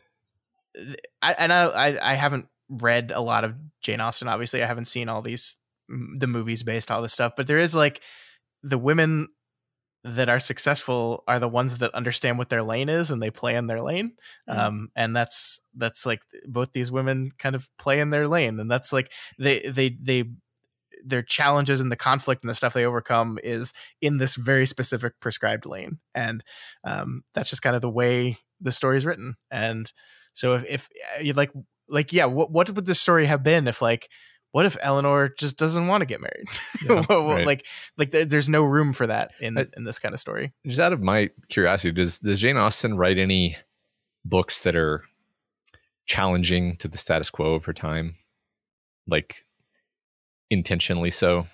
I, 1.22 1.34
and 1.34 1.54
I, 1.54 1.64
I 1.66 2.12
I 2.12 2.14
haven't 2.16 2.48
read 2.70 3.12
a 3.14 3.22
lot 3.22 3.44
of 3.44 3.56
Jane 3.82 4.02
Austen. 4.02 4.28
Obviously, 4.28 4.64
I 4.64 4.68
haven't 4.68 4.86
seen 4.86 5.10
all 5.10 5.22
these 5.22 5.58
the 5.88 6.28
movies 6.28 6.64
based 6.64 6.92
all 6.92 7.02
this 7.02 7.14
stuff, 7.14 7.34
but 7.38 7.48
there 7.48 7.58
is 7.60 7.74
like 7.74 8.02
the 8.64 8.78
women 8.78 9.28
that 10.03 10.30
are 10.30 10.39
successful 10.39 11.24
are 11.28 11.39
the 11.39 11.47
ones 11.47 11.80
that 11.80 11.93
understand 11.93 12.38
what 12.38 12.49
their 12.49 12.64
lane 12.64 12.88
is 12.88 13.12
and 13.12 13.22
they 13.22 13.30
play 13.30 13.55
in 13.55 13.68
their 13.68 13.82
lane. 13.82 14.14
Mm. 14.49 14.57
um, 14.57 14.89
and 14.95 15.16
that's 15.16 15.62
that's 15.76 16.05
like 16.05 16.22
both 16.45 16.72
these 16.72 16.91
women 16.91 17.32
kind 17.38 17.55
of 17.55 17.68
play 17.78 17.99
in 17.99 18.10
their 18.10 18.28
lane. 18.28 18.60
And 18.60 18.72
that's 18.72 18.93
like 18.93 19.12
they 19.38 19.60
they 19.60 19.97
they 20.01 20.24
their 21.03 21.22
challenges 21.22 21.80
and 21.80 21.91
the 21.91 21.97
conflict 21.97 22.43
and 22.43 22.49
the 22.49 22.55
stuff 22.55 22.74
they 22.74 22.86
overcome 22.86 23.39
is 23.43 23.74
in 24.01 24.18
this 24.18 24.36
very 24.36 24.66
specific 24.66 25.14
prescribed 25.20 25.66
lane. 25.66 25.99
And 26.14 26.43
um, 26.84 27.24
that's 27.34 27.49
just 27.49 27.62
kind 27.62 27.76
of 27.76 27.82
the 27.82 27.89
way 27.89 28.38
the 28.60 28.72
story 28.72 28.97
is 28.97 29.05
written. 29.05 29.36
And 29.51 29.91
so 30.34 30.55
if, 30.55 30.66
if 30.66 30.89
uh, 31.18 31.22
you 31.22 31.34
like 31.34 31.51
like 31.89 32.14
yeah 32.14 32.26
what, 32.26 32.51
what 32.51 32.74
would 32.74 32.86
the 32.86 32.95
story 32.95 33.26
have 33.26 33.43
been 33.43 33.68
if 33.68 33.82
like 33.82 34.10
what 34.52 34.66
if 34.66 34.78
Elinor 34.82 35.30
just 35.30 35.58
doesn't 35.58 35.88
want 35.88 36.02
to 36.02 36.06
get 36.06 36.22
married? 36.22 36.47
Yeah, 36.82 37.04
right. 37.10 37.45
Like, 37.45 37.66
like 37.97 38.12
there's 38.12 38.47
no 38.47 38.64
room 38.64 38.93
for 38.93 39.06
that 39.08 39.32
in 39.41 39.58
I, 39.58 39.68
in 39.76 39.84
this 39.84 40.00
kind 40.00 40.14
of 40.14 40.20
story. 40.20 40.54
Just 40.66 40.80
out 40.80 40.93
of 40.93 41.02
my 41.02 41.30
curiosity, 41.50 41.91
does 41.91 42.20
does 42.20 42.39
Jane 42.39 42.58
Austen 42.58 42.97
write 42.97 43.18
any 43.18 43.58
books 44.24 44.62
that 44.62 44.76
are 44.76 45.04
challenging 46.06 46.78
to 46.78 46.88
the 46.88 46.97
status 46.97 47.30
quo 47.30 47.54
of 47.54 47.66
her 47.66 47.74
time, 47.74 48.16
like 49.08 49.43
intentionally 50.50 51.12
so? 51.12 51.47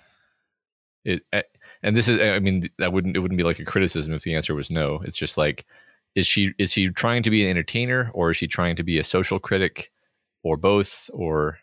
It 1.04 1.22
eh, 1.32 1.42
and 1.82 1.96
this 1.96 2.08
is, 2.08 2.20
I 2.20 2.38
mean, 2.38 2.70
that 2.78 2.92
wouldn't 2.92 3.16
it 3.16 3.20
wouldn't 3.20 3.38
be 3.38 3.44
like 3.44 3.58
a 3.58 3.64
criticism 3.64 4.14
if 4.14 4.22
the 4.22 4.34
answer 4.34 4.54
was 4.54 4.70
no. 4.70 5.02
It's 5.04 5.18
just 5.18 5.36
like, 5.36 5.66
is 6.14 6.26
she 6.26 6.54
is 6.58 6.72
she 6.72 6.88
trying 6.88 7.22
to 7.24 7.30
be 7.30 7.44
an 7.44 7.50
entertainer 7.50 8.10
or 8.14 8.30
is 8.30 8.36
she 8.36 8.46
trying 8.46 8.76
to 8.76 8.82
be 8.84 8.98
a 8.98 9.04
social 9.04 9.38
critic, 9.38 9.90
or 10.42 10.56
both, 10.56 11.10
or 11.12 11.58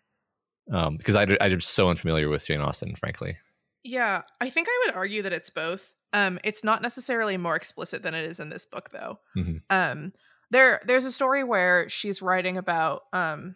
um, 0.72 0.98
because 0.98 1.16
I, 1.16 1.28
I'm 1.42 1.62
so 1.62 1.90
unfamiliar 1.90 2.30
with 2.30 2.46
Jane 2.46 2.62
Austen, 2.62 2.96
frankly. 2.96 3.38
Yeah, 3.84 4.22
I 4.40 4.50
think 4.50 4.68
I 4.70 4.84
would 4.86 4.96
argue 4.96 5.22
that 5.24 5.34
it's 5.34 5.50
both. 5.50 5.92
Um, 6.14 6.40
it's 6.44 6.64
not 6.64 6.82
necessarily 6.82 7.38
more 7.38 7.56
explicit 7.56 8.04
than 8.04 8.14
it 8.14 8.26
is 8.26 8.40
in 8.40 8.50
this 8.50 8.66
book, 8.66 8.90
though. 8.92 9.20
Mm-hmm. 9.36 9.58
Um, 9.70 10.14
there, 10.52 10.82
there's 10.86 11.06
a 11.06 11.12
story 11.12 11.44
where 11.44 11.90
she's 11.90 12.22
writing 12.22 12.58
about 12.58 13.04
um, 13.12 13.56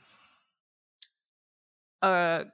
a 2.01 2.45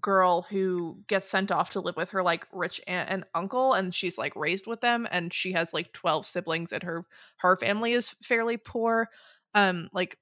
girl 0.00 0.42
who 0.42 0.98
gets 1.06 1.28
sent 1.28 1.50
off 1.52 1.70
to 1.70 1.80
live 1.80 1.96
with 1.96 2.10
her 2.10 2.22
like 2.22 2.46
rich 2.52 2.80
aunt 2.86 3.10
and 3.10 3.24
uncle 3.34 3.74
and 3.74 3.94
she's 3.94 4.16
like 4.16 4.34
raised 4.36 4.66
with 4.66 4.80
them 4.80 5.06
and 5.10 5.32
she 5.32 5.52
has 5.52 5.74
like 5.74 5.92
12 5.92 6.26
siblings 6.26 6.72
and 6.72 6.82
her 6.82 7.04
her 7.38 7.56
family 7.56 7.92
is 7.92 8.14
fairly 8.22 8.56
poor 8.56 9.08
um 9.54 9.88
like 9.92 10.16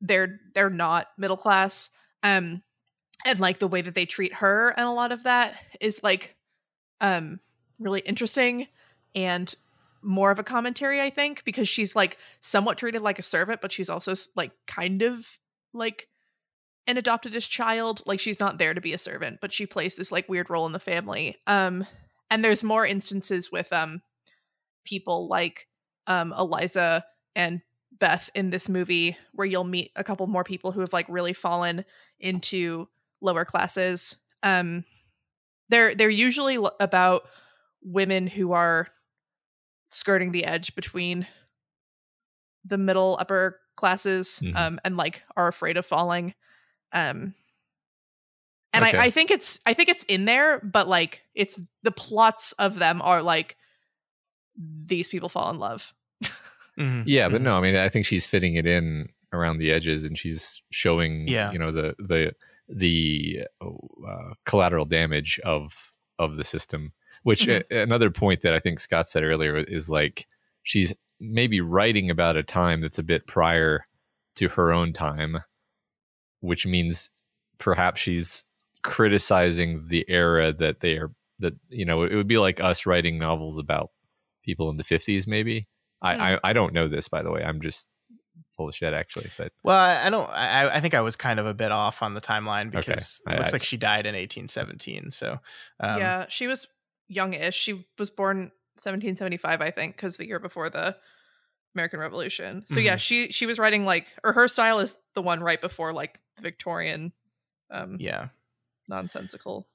they're 0.00 0.38
they're 0.54 0.70
not 0.70 1.08
middle 1.16 1.36
class 1.36 1.88
um 2.24 2.62
and 3.24 3.38
like 3.38 3.60
the 3.60 3.68
way 3.68 3.80
that 3.80 3.94
they 3.94 4.06
treat 4.06 4.34
her 4.34 4.74
and 4.76 4.86
a 4.86 4.92
lot 4.92 5.12
of 5.12 5.22
that 5.22 5.56
is 5.80 6.02
like 6.02 6.34
um 7.00 7.38
really 7.78 8.00
interesting 8.00 8.66
and 9.14 9.54
more 10.02 10.32
of 10.32 10.40
a 10.40 10.44
commentary 10.44 11.00
i 11.00 11.10
think 11.10 11.44
because 11.44 11.68
she's 11.68 11.94
like 11.94 12.18
somewhat 12.40 12.76
treated 12.76 13.02
like 13.02 13.20
a 13.20 13.22
servant 13.22 13.60
but 13.60 13.70
she's 13.70 13.88
also 13.88 14.14
like 14.34 14.50
kind 14.66 15.02
of 15.02 15.38
like 15.72 16.08
an 16.86 16.96
adoptedish 16.96 17.48
child. 17.48 18.02
Like 18.06 18.20
she's 18.20 18.40
not 18.40 18.58
there 18.58 18.74
to 18.74 18.80
be 18.80 18.92
a 18.92 18.98
servant 18.98 19.38
but 19.40 19.52
she 19.52 19.66
plays 19.66 19.94
this 19.94 20.12
like 20.12 20.28
weird 20.28 20.50
role 20.50 20.66
in 20.66 20.72
the 20.72 20.78
family. 20.78 21.36
Um 21.46 21.86
and 22.30 22.44
there's 22.44 22.62
more 22.62 22.86
instances 22.86 23.50
with 23.52 23.72
um 23.72 24.02
people 24.84 25.28
like 25.28 25.66
um 26.06 26.34
eliza 26.38 27.04
and 27.34 27.62
Beth 27.98 28.30
in 28.34 28.50
this 28.50 28.68
movie 28.68 29.16
where 29.32 29.46
you'll 29.46 29.64
meet 29.64 29.92
a 29.96 30.04
couple 30.04 30.26
more 30.26 30.44
people 30.44 30.72
who 30.72 30.80
have 30.80 30.92
like 30.92 31.06
really 31.08 31.32
fallen 31.32 31.84
into 32.18 32.88
lower 33.20 33.44
classes. 33.44 34.16
Um 34.42 34.84
they're 35.68 35.94
they're 35.94 36.10
usually 36.10 36.56
l- 36.56 36.74
about 36.80 37.24
women 37.82 38.26
who 38.26 38.52
are 38.52 38.88
skirting 39.90 40.32
the 40.32 40.44
edge 40.44 40.74
between 40.74 41.26
the 42.64 42.78
middle 42.78 43.16
upper 43.20 43.60
classes 43.76 44.40
mm-hmm. 44.42 44.56
um 44.56 44.80
and 44.84 44.96
like 44.96 45.22
are 45.36 45.48
afraid 45.48 45.76
of 45.76 45.86
falling. 45.86 46.34
Um 46.92 47.34
and 48.72 48.84
okay. 48.84 48.98
I, 48.98 49.04
I 49.04 49.10
think 49.10 49.30
it's 49.30 49.60
I 49.64 49.72
think 49.72 49.88
it's 49.88 50.04
in 50.04 50.24
there, 50.24 50.60
but 50.60 50.88
like 50.88 51.22
it's 51.34 51.58
the 51.82 51.92
plots 51.92 52.52
of 52.52 52.74
them 52.76 53.00
are 53.02 53.22
like 53.22 53.56
these 54.56 55.08
people 55.08 55.28
fall 55.28 55.50
in 55.50 55.58
love. 55.58 55.92
Mm-hmm. 56.78 57.02
Yeah, 57.06 57.28
but 57.28 57.36
mm-hmm. 57.36 57.44
no, 57.44 57.56
I 57.56 57.60
mean, 57.60 57.76
I 57.76 57.88
think 57.88 58.06
she's 58.06 58.26
fitting 58.26 58.56
it 58.56 58.66
in 58.66 59.08
around 59.32 59.58
the 59.58 59.70
edges, 59.70 60.04
and 60.04 60.18
she's 60.18 60.60
showing, 60.70 61.28
yeah. 61.28 61.52
you 61.52 61.58
know, 61.58 61.72
the 61.72 61.94
the 61.98 62.32
the 62.68 63.40
uh, 63.60 64.34
collateral 64.44 64.84
damage 64.84 65.40
of 65.44 65.92
of 66.18 66.36
the 66.36 66.44
system. 66.44 66.92
Which 67.22 67.46
mm-hmm. 67.46 67.72
a, 67.74 67.82
another 67.82 68.10
point 68.10 68.42
that 68.42 68.54
I 68.54 68.58
think 68.58 68.80
Scott 68.80 69.08
said 69.08 69.22
earlier 69.22 69.56
is 69.56 69.88
like 69.88 70.26
she's 70.62 70.92
maybe 71.20 71.60
writing 71.60 72.10
about 72.10 72.36
a 72.36 72.42
time 72.42 72.80
that's 72.80 72.98
a 72.98 73.04
bit 73.04 73.26
prior 73.26 73.86
to 74.36 74.48
her 74.48 74.72
own 74.72 74.92
time, 74.92 75.38
which 76.40 76.66
means 76.66 77.08
perhaps 77.58 78.00
she's 78.00 78.44
criticizing 78.82 79.86
the 79.88 80.04
era 80.08 80.52
that 80.52 80.80
they 80.80 80.92
are 80.92 81.10
that 81.38 81.54
you 81.68 81.84
know 81.84 82.02
it 82.02 82.14
would 82.14 82.28
be 82.28 82.38
like 82.38 82.60
us 82.60 82.84
writing 82.86 83.18
novels 83.18 83.58
about 83.58 83.90
people 84.44 84.68
in 84.68 84.76
the 84.76 84.84
50s 84.84 85.26
maybe 85.26 85.66
I, 86.04 86.14
hmm. 86.14 86.22
I, 86.22 86.50
I 86.50 86.52
don't 86.52 86.72
know 86.72 86.88
this 86.88 87.08
by 87.08 87.22
the 87.22 87.30
way. 87.30 87.42
I'm 87.42 87.60
just 87.60 87.86
full 88.56 88.68
of 88.68 88.74
shit 88.74 88.94
actually. 88.94 89.30
But 89.36 89.52
well, 89.62 89.76
I, 89.76 90.10
don't. 90.10 90.28
I, 90.30 90.76
I 90.76 90.80
think 90.80 90.94
I 90.94 91.00
was 91.00 91.16
kind 91.16 91.40
of 91.40 91.46
a 91.46 91.54
bit 91.54 91.72
off 91.72 92.02
on 92.02 92.14
the 92.14 92.20
timeline 92.20 92.70
because 92.70 93.20
okay. 93.26 93.36
it 93.36 93.40
looks 93.40 93.52
I, 93.52 93.56
like 93.56 93.62
she 93.62 93.76
died 93.76 94.06
in 94.06 94.14
1817. 94.14 95.10
So 95.10 95.38
um, 95.80 95.98
yeah, 95.98 96.26
she 96.28 96.46
was 96.46 96.66
youngish. 97.08 97.54
She 97.54 97.86
was 97.98 98.10
born 98.10 98.52
1775, 98.76 99.60
I 99.60 99.70
think, 99.70 99.96
because 99.96 100.16
the 100.16 100.26
year 100.26 100.38
before 100.38 100.70
the 100.70 100.96
American 101.74 102.00
Revolution. 102.00 102.64
So 102.66 102.76
mm-hmm. 102.76 102.86
yeah, 102.86 102.96
she 102.96 103.32
she 103.32 103.46
was 103.46 103.58
writing 103.58 103.84
like, 103.84 104.06
or 104.22 104.32
her 104.32 104.48
style 104.48 104.78
is 104.78 104.96
the 105.14 105.22
one 105.22 105.40
right 105.40 105.60
before 105.60 105.92
like 105.92 106.20
Victorian. 106.40 107.12
Um, 107.70 107.96
yeah, 107.98 108.28
nonsensical 108.88 109.66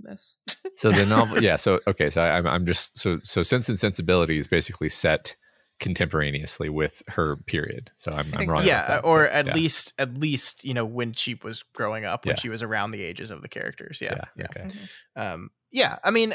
mess. 0.00 0.36
so 0.76 0.90
the 0.90 1.06
novel, 1.06 1.42
yeah. 1.42 1.56
So 1.56 1.80
okay, 1.86 2.10
so 2.10 2.22
I, 2.22 2.38
I'm 2.38 2.46
I'm 2.46 2.66
just 2.66 2.98
so 2.98 3.18
so 3.22 3.42
Sense 3.42 3.68
and 3.68 3.78
Sensibility 3.78 4.38
is 4.38 4.48
basically 4.48 4.88
set 4.88 5.36
contemporaneously 5.82 6.68
with 6.68 7.02
her 7.08 7.36
period. 7.36 7.90
So 7.96 8.12
I'm, 8.12 8.32
I'm 8.34 8.48
wrong. 8.48 8.64
Yeah, 8.64 9.00
or 9.02 9.26
so, 9.26 9.32
at 9.32 9.46
yeah. 9.48 9.54
least 9.54 9.92
at 9.98 10.16
least 10.16 10.64
you 10.64 10.72
know 10.72 10.86
when 10.86 11.12
she 11.12 11.34
was 11.42 11.64
growing 11.74 12.04
up, 12.06 12.24
when 12.24 12.36
yeah. 12.36 12.40
she 12.40 12.48
was 12.48 12.62
around 12.62 12.92
the 12.92 13.02
ages 13.02 13.30
of 13.30 13.42
the 13.42 13.48
characters. 13.48 14.00
Yeah, 14.00 14.14
yeah. 14.14 14.24
Yeah. 14.36 14.44
Okay. 14.44 14.60
Mm-hmm. 14.68 15.20
Um, 15.20 15.50
yeah. 15.70 15.98
I 16.02 16.10
mean, 16.10 16.34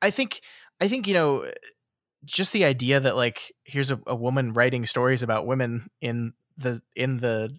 I 0.00 0.10
think 0.10 0.40
I 0.80 0.88
think 0.88 1.06
you 1.06 1.14
know 1.14 1.50
just 2.24 2.52
the 2.52 2.64
idea 2.64 2.98
that 2.98 3.14
like 3.14 3.52
here's 3.64 3.90
a, 3.90 4.00
a 4.06 4.16
woman 4.16 4.54
writing 4.54 4.86
stories 4.86 5.22
about 5.22 5.46
women 5.46 5.90
in 6.00 6.32
the 6.56 6.80
in 6.96 7.18
the 7.18 7.54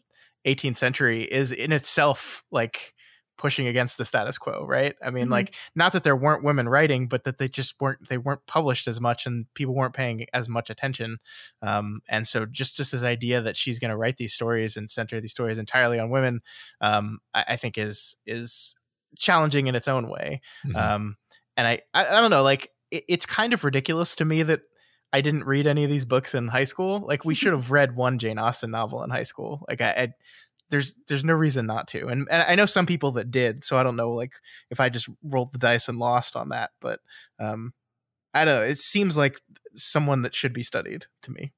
18th 0.46 0.78
century 0.78 1.24
is 1.24 1.52
in 1.52 1.72
itself 1.72 2.44
like 2.52 2.94
pushing 3.38 3.68
against 3.68 3.98
the 3.98 4.06
status 4.06 4.38
quo, 4.38 4.66
right? 4.66 4.96
I 5.04 5.10
mean, 5.10 5.26
mm-hmm. 5.26 5.34
like 5.34 5.56
not 5.76 5.92
that 5.94 6.04
there 6.04 6.16
weren't 6.16 6.44
women 6.44 6.70
writing, 6.70 7.08
but 7.08 7.24
that 7.24 7.38
they 7.38 7.48
just 7.48 7.76
weren't 7.80 8.08
they 8.10 8.18
weren't 8.18 8.46
published 8.48 8.88
as 8.88 9.02
much 9.02 9.26
and 9.26 9.46
people 9.54 9.74
weren't 9.74 9.94
paying 9.94 10.26
as 10.34 10.48
much 10.48 10.70
attention. 10.70 11.18
Um, 11.62 12.02
and 12.08 12.28
so 12.28 12.46
just 12.46 12.76
just 12.76 12.92
this 12.92 13.04
idea 13.04 13.42
that 13.42 13.58
she's 13.58 13.80
going 13.80 13.92
to 13.92 13.98
write 13.98 14.18
these 14.18 14.34
stories 14.34 14.78
and 14.78 14.90
center 14.90 15.20
these 15.20 15.32
stories 15.32 15.58
entirely 15.58 16.00
on 16.00 16.10
women, 16.10 16.42
um, 16.82 17.20
I, 17.34 17.46
I, 17.50 17.56
think 17.56 17.78
is 17.78 18.16
is 18.26 18.76
challenging 19.18 19.68
in 19.68 19.76
its 19.76 19.88
own 19.88 20.10
way. 20.10 20.42
Mm-hmm. 20.66 20.76
Um, 20.76 21.18
and 21.58 21.68
I, 21.68 21.82
I, 21.94 22.06
I 22.06 22.22
don't 22.22 22.32
know, 22.32 22.44
like 22.44 22.70
it, 22.92 23.04
it's 23.08 23.26
kind 23.26 23.54
of 23.54 23.64
ridiculous 23.64 24.16
to 24.18 24.26
me 24.26 24.44
that 24.44 24.62
I 25.14 25.22
didn't 25.22 25.46
read 25.46 25.68
any 25.68 25.84
of 25.84 25.92
these 25.92 26.06
books 26.06 26.34
in 26.34 26.48
high 26.48 26.64
school. 26.64 27.00
Like 27.00 27.24
we 27.24 27.36
should 27.36 27.54
have 27.54 27.72
read 27.72 27.96
one 27.96 28.18
Jane 28.18 28.40
Austen 28.40 28.72
novel 28.72 29.04
in 29.04 29.12
high 29.12 29.24
school. 29.24 29.64
Like 29.70 29.80
I, 29.80 29.90
I 29.90 30.08
there's 30.70 30.96
there's 31.08 31.24
no 31.24 31.34
reason 31.34 31.66
not 31.66 31.88
to. 31.90 32.08
And, 32.08 32.28
and 32.30 32.44
I 32.44 32.56
know 32.56 32.66
some 32.66 32.86
people 32.86 33.12
that 33.14 33.32
did, 33.32 33.64
so 33.64 33.78
I 33.78 33.84
don't 33.84 33.96
know 33.96 34.12
like 34.12 34.32
if 34.70 34.80
I 34.80 34.90
just 34.90 35.10
rolled 35.24 35.52
the 35.52 35.58
dice 35.58 35.88
and 35.88 35.98
lost 35.98 36.36
on 36.36 36.50
that, 36.50 36.72
but 36.82 37.00
um 37.40 37.74
I 38.34 38.46
don't 38.46 38.56
know. 38.56 38.66
It 38.66 38.80
seems 38.80 39.16
like 39.16 39.40
someone 39.76 40.24
that 40.24 40.36
should 40.36 40.54
be 40.54 40.64
studied 40.64 41.06
to 41.22 41.32
me. 41.32 41.54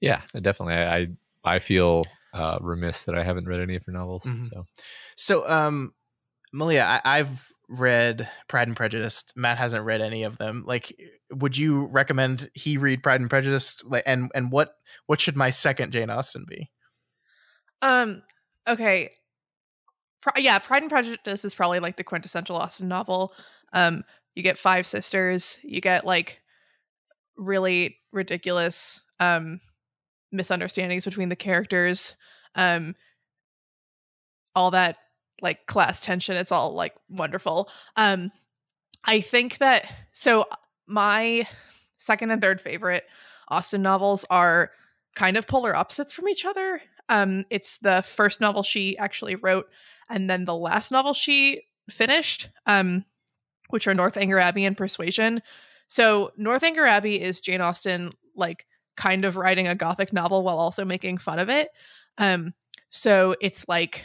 Yeah, 0.00 0.22
definitely. 0.40 0.74
I 0.74 0.96
I, 0.96 1.06
I 1.44 1.58
feel 1.58 2.04
uh, 2.32 2.58
remiss 2.60 3.04
that 3.04 3.16
I 3.16 3.24
haven't 3.24 3.48
read 3.48 3.60
any 3.60 3.76
of 3.76 3.84
her 3.86 3.92
novels. 3.92 4.24
Mm-hmm. 4.24 4.46
So, 4.52 4.64
so 5.16 5.48
um, 5.48 5.94
Malia, 6.52 7.00
I, 7.04 7.18
have 7.18 7.46
read 7.68 8.28
Pride 8.48 8.68
and 8.68 8.76
Prejudice. 8.76 9.24
Matt 9.36 9.58
hasn't 9.58 9.84
read 9.84 10.00
any 10.00 10.22
of 10.24 10.38
them. 10.38 10.64
Like, 10.66 10.94
would 11.30 11.56
you 11.56 11.86
recommend 11.86 12.50
he 12.54 12.76
read 12.76 13.02
Pride 13.02 13.20
and 13.20 13.30
Prejudice? 13.30 13.78
Like, 13.84 14.02
and 14.06 14.30
and 14.34 14.52
what 14.52 14.74
what 15.06 15.20
should 15.20 15.36
my 15.36 15.50
second 15.50 15.92
Jane 15.92 16.10
Austen 16.10 16.44
be? 16.48 16.70
Um. 17.82 18.22
Okay. 18.68 19.10
Pro- 20.22 20.40
yeah, 20.42 20.58
Pride 20.58 20.82
and 20.82 20.90
Prejudice 20.90 21.44
is 21.44 21.54
probably 21.54 21.80
like 21.80 21.96
the 21.96 22.04
quintessential 22.04 22.56
Austen 22.56 22.88
novel. 22.88 23.32
Um. 23.72 24.04
You 24.34 24.42
get 24.42 24.58
five 24.58 24.86
sisters. 24.86 25.58
You 25.62 25.80
get 25.80 26.06
like 26.06 26.40
really 27.36 27.96
ridiculous 28.12 29.00
um 29.18 29.60
misunderstandings 30.32 31.04
between 31.04 31.28
the 31.28 31.36
characters. 31.36 32.14
Um. 32.54 32.94
all 34.54 34.70
that 34.72 34.98
like 35.42 35.66
class 35.66 36.00
tension. 36.00 36.36
It's 36.36 36.52
all 36.52 36.74
like 36.74 36.94
wonderful. 37.08 37.70
Um, 37.96 38.30
I 39.04 39.20
think 39.20 39.58
that 39.58 39.90
so 40.12 40.44
my 40.86 41.46
second 41.96 42.30
and 42.30 42.42
third 42.42 42.60
favorite 42.60 43.04
Austen 43.48 43.82
novels 43.82 44.24
are 44.30 44.70
kind 45.14 45.36
of 45.36 45.46
polar 45.46 45.74
opposites 45.74 46.12
from 46.12 46.28
each 46.28 46.44
other. 46.44 46.82
Um, 47.10 47.44
it's 47.50 47.78
the 47.78 48.02
first 48.02 48.40
novel 48.40 48.62
she 48.62 48.96
actually 48.96 49.34
wrote, 49.34 49.68
and 50.08 50.30
then 50.30 50.46
the 50.46 50.54
last 50.56 50.90
novel 50.90 51.12
she 51.12 51.62
finished, 51.90 52.48
um, 52.66 53.04
which 53.68 53.86
are 53.86 53.94
Northanger 53.94 54.38
Abbey 54.38 54.64
and 54.64 54.76
Persuasion. 54.76 55.42
So 55.88 56.30
Northanger 56.38 56.86
Abbey 56.86 57.20
is 57.20 57.40
Jane 57.40 57.60
Austen 57.60 58.12
like 58.36 58.64
kind 58.96 59.24
of 59.24 59.36
writing 59.36 59.66
a 59.66 59.74
gothic 59.74 60.12
novel 60.12 60.44
while 60.44 60.58
also 60.58 60.84
making 60.84 61.18
fun 61.18 61.38
of 61.38 61.48
it. 61.48 61.70
Um, 62.16 62.54
so 62.90 63.34
it's 63.40 63.66
like 63.68 64.04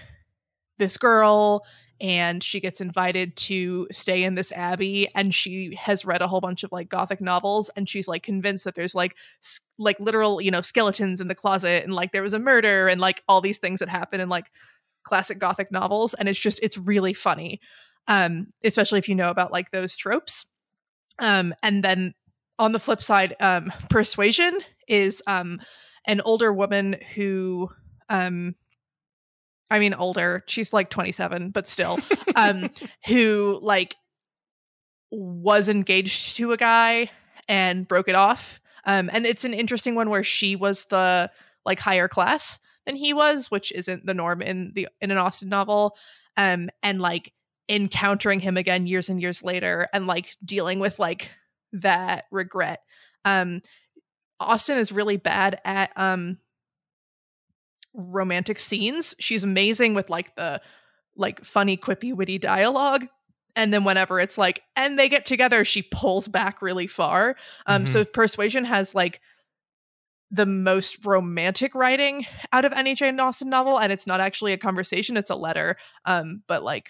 this 0.78 0.98
girl 0.98 1.64
and 2.02 2.44
she 2.44 2.60
gets 2.60 2.82
invited 2.82 3.36
to 3.38 3.88
stay 3.92 4.24
in 4.24 4.36
this 4.36 4.52
abbey 4.52 5.08
and 5.16 5.34
she 5.34 5.76
has 5.76 6.04
read 6.06 6.22
a 6.22 6.28
whole 6.28 6.42
bunch 6.42 6.64
of 6.64 6.72
like 6.72 6.90
gothic 6.90 7.22
novels 7.22 7.70
and 7.76 7.88
she's 7.88 8.08
like 8.08 8.24
convinced 8.24 8.66
that 8.66 8.76
there's 8.76 8.96
like 8.96 9.16
s- 9.42 9.62
like 9.78 10.00
literal 10.00 10.42
you 10.42 10.52
know 10.52 10.62
skeletons 10.62 11.22
in 11.22 11.28
the 11.28 11.36
closet 11.36 11.84
and 11.84 11.94
like 11.94 12.12
there 12.12 12.22
was 12.24 12.34
a 12.34 12.40
murder 12.40 12.88
and 12.88 13.00
like 13.00 13.24
all 13.28 13.40
these 13.42 13.60
things 13.60 13.80
that 13.80 13.90
happen 13.90 14.20
in 14.20 14.28
like 14.30 14.52
classic 15.04 15.40
gothic 15.40 15.72
novels 15.72 16.14
and 16.16 16.28
it's 16.28 16.40
just 16.40 16.60
it's 16.62 16.78
really 16.78 17.14
funny 17.14 17.60
um 18.08 18.48
especially 18.64 19.00
if 19.00 19.08
you 19.08 19.16
know 19.16 19.30
about 19.30 19.52
like 19.52 19.72
those 19.72 19.96
tropes. 19.96 20.46
Um 21.20 21.54
and 21.64 21.84
then 21.84 22.14
on 22.60 22.72
the 22.72 22.80
flip 22.80 23.02
side 23.02 23.36
um 23.40 23.72
persuasion 23.90 24.60
is 24.88 25.22
um 25.28 25.60
an 26.08 26.22
older 26.22 26.52
woman 26.54 26.98
who 27.16 27.70
um 28.10 28.56
I 29.70 29.80
mean 29.80 29.94
older. 29.94 30.44
She's 30.48 30.74
like 30.74 30.90
27, 30.90 31.50
but 31.52 31.68
still. 31.68 32.00
Um 32.38 32.70
who 33.06 33.60
like 33.62 33.96
was 35.10 35.70
engaged 35.70 36.36
to 36.36 36.52
a 36.52 36.58
guy 36.58 37.10
and 37.48 37.88
broke 37.88 38.10
it 38.10 38.16
off. 38.16 38.60
Um 38.86 39.10
and 39.14 39.26
it's 39.26 39.46
an 39.46 39.54
interesting 39.54 39.96
one 39.96 40.10
where 40.10 40.24
she 40.24 40.58
was 40.58 40.86
the 40.86 41.32
like 41.66 41.80
higher 41.80 42.10
class 42.10 42.60
than 42.86 42.98
he 42.98 43.14
was, 43.14 43.50
which 43.50 43.72
isn't 43.72 44.06
the 44.06 44.14
norm 44.14 44.42
in 44.42 44.74
the 44.76 44.90
in 45.00 45.12
an 45.12 45.18
Austen 45.18 45.48
novel. 45.48 45.96
Um 46.36 46.70
and 46.84 47.00
like 47.00 47.32
encountering 47.70 48.42
him 48.42 48.58
again 48.58 48.86
years 48.86 49.08
and 49.08 49.22
years 49.22 49.42
later 49.42 49.88
and 49.94 50.06
like 50.06 50.36
dealing 50.44 50.80
with 50.80 51.00
like 51.00 51.30
that 51.72 52.26
regret. 52.32 52.82
Um 53.24 53.62
Austen 54.42 54.78
is 54.78 54.92
really 54.92 55.16
bad 55.18 55.62
at 55.64 55.92
um 55.96 56.38
romantic 57.96 58.60
scenes. 58.60 59.16
She's 59.20 59.44
amazing 59.44 59.94
with 59.94 60.10
like 60.10 60.36
the 60.36 60.62
like 61.16 61.44
funny, 61.46 61.78
quippy, 61.78 62.14
witty 62.14 62.38
dialogue. 62.38 63.08
And 63.56 63.74
then 63.74 63.86
whenever 63.86 64.20
it's 64.20 64.38
like, 64.38 64.62
and 64.76 65.00
they 65.00 65.08
get 65.08 65.26
together, 65.26 65.64
she 65.64 65.82
pulls 65.82 66.28
back 66.28 66.62
really 66.62 66.88
far. 66.88 67.38
Um, 67.66 67.86
Mhm. 67.86 67.90
so 67.90 68.04
Persuasion 68.06 68.66
has 68.66 68.94
like 68.94 69.22
the 70.32 70.46
most 70.46 71.06
romantic 71.06 71.74
writing 71.74 72.26
out 72.52 72.66
of 72.66 72.74
any 72.74 72.96
Jane 72.96 73.20
Austen 73.20 73.50
novel, 73.50 73.80
and 73.80 73.94
it's 73.94 74.06
not 74.08 74.20
actually 74.20 74.52
a 74.52 74.58
conversation; 74.58 75.16
it's 75.16 75.30
a 75.30 75.36
letter. 75.36 75.78
Um, 76.04 76.44
but 76.48 76.64
like, 76.64 76.90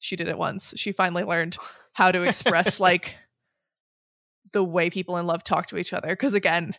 she 0.00 0.16
did 0.16 0.26
it 0.26 0.38
once. 0.38 0.74
She 0.76 0.90
finally 0.90 1.22
learned 1.22 1.56
how 1.92 2.10
to 2.10 2.22
express 2.22 2.80
like 2.80 3.14
the 4.52 4.64
way 4.64 4.90
people 4.90 5.16
in 5.18 5.26
love 5.26 5.44
talk 5.44 5.68
to 5.68 5.76
each 5.78 5.92
other. 5.92 6.08
Because 6.08 6.34
again, 6.34 6.74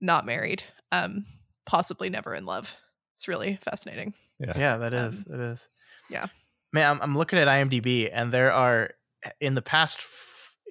not 0.00 0.26
married, 0.26 0.64
um, 0.90 1.24
possibly 1.64 2.10
never 2.10 2.34
in 2.34 2.44
love. 2.44 2.74
It's 3.22 3.28
really 3.28 3.56
fascinating. 3.62 4.14
Yeah. 4.40 4.52
Yeah, 4.56 4.76
that 4.78 4.92
is. 4.92 5.24
Um, 5.30 5.34
it 5.34 5.44
is. 5.52 5.68
yeah. 6.10 6.26
Man, 6.72 6.90
I'm, 6.90 7.00
I'm 7.00 7.16
looking 7.16 7.38
at 7.38 7.46
IMDb, 7.46 8.10
and 8.12 8.32
there 8.32 8.52
are 8.52 8.90
eh, 9.22 9.30
in 9.40 9.54
the 9.54 9.62
past 9.62 10.00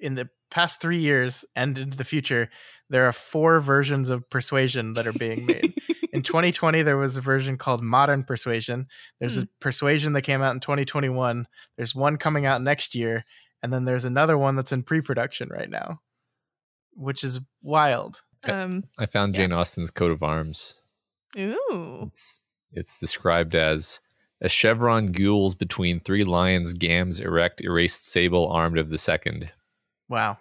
in 0.02 0.16
the 0.16 0.28
past 0.50 0.82
three 0.82 0.98
years 0.98 1.46
and 1.56 1.78
into 1.78 1.96
the 1.96 2.04
future, 2.04 2.50
there 2.90 3.08
are 3.08 3.12
four 3.14 3.60
versions 3.60 4.10
of 4.10 4.28
Persuasion 4.28 4.92
that 4.92 5.06
are 5.06 5.14
being 5.14 5.46
made. 5.46 5.72
in 6.12 6.20
2020, 6.22 6.82
there 6.82 6.98
was 6.98 7.16
a 7.16 7.22
version 7.22 7.56
called 7.56 7.82
Modern 7.82 8.22
Persuasion. 8.22 8.86
There's 9.18 9.38
a 9.38 9.42
hmm. 9.42 9.46
Persuasion 9.58 10.12
that 10.12 10.20
came 10.22 10.42
out 10.42 10.52
in 10.52 10.60
2021. 10.60 11.46
There's 11.78 11.94
one 11.94 12.18
coming 12.18 12.44
out 12.44 12.60
next 12.60 12.94
year, 12.94 13.24
and 13.62 13.72
then 13.72 13.86
there's 13.86 14.04
another 14.04 14.36
one 14.36 14.56
that's 14.56 14.72
in 14.72 14.82
pre-production 14.82 15.48
right 15.48 15.70
now, 15.70 16.02
which 16.92 17.24
is 17.24 17.40
wild. 17.62 18.20
Um, 18.46 18.84
I 18.98 19.06
found 19.06 19.32
Yeah. 19.32 19.38
Jane 19.38 19.52
Austen's 19.52 19.90
coat 19.90 20.10
of 20.10 20.22
arms. 20.22 20.74
Ooh. 21.38 22.08
It's 22.08 22.40
it's 22.72 22.98
described 22.98 23.54
as 23.54 24.00
a 24.40 24.48
chevron 24.48 25.12
gules 25.12 25.54
between 25.54 26.00
three 26.00 26.24
lions, 26.24 26.72
gams 26.72 27.20
erect, 27.20 27.60
erased 27.60 28.08
sable, 28.08 28.48
armed 28.50 28.78
of 28.78 28.90
the 28.90 28.98
second. 28.98 29.50
Wow. 30.08 30.38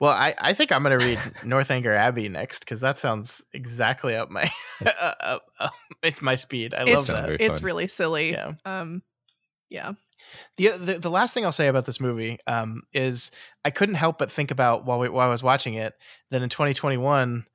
Well, 0.00 0.12
I, 0.12 0.34
I 0.38 0.54
think 0.54 0.70
I'm 0.70 0.82
going 0.82 0.98
to 0.98 1.04
read 1.04 1.20
Northanger 1.44 1.94
Abbey 1.94 2.28
next 2.28 2.60
because 2.60 2.80
that 2.80 2.98
sounds 2.98 3.44
exactly 3.52 4.14
up 4.14 4.30
my 4.30 4.50
up, 5.00 5.42
up, 5.58 5.72
it's 6.02 6.22
my 6.22 6.36
speed. 6.36 6.72
I 6.72 6.84
love 6.84 6.88
it's 6.88 7.06
Sounds 7.06 7.28
that. 7.28 7.40
it's 7.40 7.62
really 7.62 7.88
silly. 7.88 8.30
Yeah. 8.30 8.52
Um, 8.64 9.02
yeah. 9.68 9.92
The, 10.56 10.70
the 10.78 10.98
the 10.98 11.10
last 11.10 11.34
thing 11.34 11.44
I'll 11.44 11.52
say 11.52 11.68
about 11.68 11.84
this 11.84 12.00
movie 12.00 12.38
um, 12.46 12.82
is 12.92 13.30
I 13.64 13.70
couldn't 13.70 13.96
help 13.96 14.18
but 14.18 14.32
think 14.32 14.50
about 14.50 14.84
while 14.84 14.98
we, 14.98 15.08
while 15.08 15.28
I 15.28 15.30
was 15.30 15.42
watching 15.42 15.74
it 15.74 15.94
that 16.30 16.42
in 16.42 16.48
2021 16.48 17.46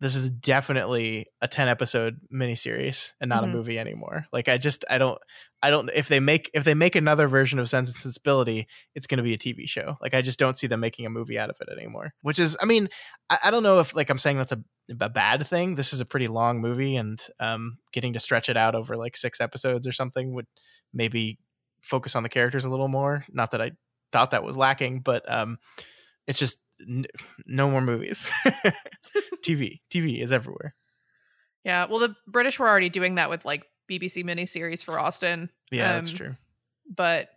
this 0.00 0.14
is 0.14 0.30
definitely 0.30 1.26
a 1.42 1.48
10 1.48 1.68
episode 1.68 2.20
miniseries 2.32 3.12
and 3.20 3.28
not 3.28 3.42
Mhm. 3.42 3.50
a 3.50 3.52
movie 3.52 3.78
anymore. 3.78 4.26
Like 4.32 4.48
I 4.48 4.56
just 4.58 4.84
I 4.88 4.98
don't 4.98 5.18
I 5.62 5.68
don't 5.70 5.90
if 5.94 6.08
they 6.08 6.20
make 6.20 6.50
if 6.54 6.64
they 6.64 6.74
make 6.74 6.96
another 6.96 7.28
version 7.28 7.58
of 7.58 7.68
Sense 7.68 7.90
and 7.90 7.96
Sensibility, 7.98 8.66
it's 8.94 9.06
going 9.06 9.18
to 9.18 9.22
be 9.22 9.34
a 9.34 9.38
TV 9.38 9.68
show. 9.68 9.96
Like 10.00 10.14
I 10.14 10.22
just 10.22 10.38
don't 10.38 10.56
see 10.56 10.66
them 10.66 10.80
making 10.80 11.04
a 11.06 11.10
movie 11.10 11.38
out 11.38 11.50
of 11.50 11.56
it 11.60 11.68
anymore. 11.70 12.14
Which 12.22 12.38
is 12.38 12.56
I 12.60 12.64
mean 12.64 12.88
I, 13.28 13.38
I 13.44 13.50
don't 13.50 13.62
know 13.62 13.78
if 13.80 13.94
like 13.94 14.08
I'm 14.10 14.18
saying 14.18 14.38
that's 14.38 14.52
a, 14.52 14.62
a 15.00 15.08
bad 15.10 15.46
thing. 15.46 15.74
This 15.74 15.92
is 15.92 16.00
a 16.00 16.06
pretty 16.06 16.28
long 16.28 16.60
movie 16.60 16.96
and 16.96 17.20
um, 17.38 17.78
getting 17.92 18.14
to 18.14 18.20
stretch 18.20 18.48
it 18.48 18.56
out 18.56 18.74
over 18.74 18.96
like 18.96 19.16
six 19.16 19.40
episodes 19.40 19.86
or 19.86 19.92
something 19.92 20.32
would 20.34 20.46
maybe 20.94 21.38
focus 21.82 22.16
on 22.16 22.22
the 22.22 22.28
characters 22.28 22.64
a 22.64 22.70
little 22.70 22.88
more. 22.88 23.24
Not 23.30 23.50
that 23.52 23.60
I 23.62 23.72
thought 24.12 24.32
that 24.32 24.42
was 24.42 24.56
lacking, 24.56 25.00
but 25.00 25.30
um, 25.30 25.58
it's 26.26 26.38
just 26.38 26.58
n- 26.88 27.06
no 27.46 27.70
more 27.70 27.80
movies. 27.80 28.30
TV, 29.44 29.80
TV 29.90 30.22
is 30.22 30.32
everywhere. 30.32 30.74
Yeah. 31.64 31.86
Well, 31.86 31.98
the 31.98 32.14
British 32.26 32.58
were 32.58 32.68
already 32.68 32.88
doing 32.88 33.16
that 33.16 33.30
with 33.30 33.44
like 33.44 33.64
BBC 33.90 34.24
miniseries 34.24 34.84
for 34.84 34.98
Austen. 34.98 35.50
Yeah, 35.70 35.94
that's 35.94 36.10
Um, 36.12 36.16
true. 36.16 36.36
But 36.94 37.28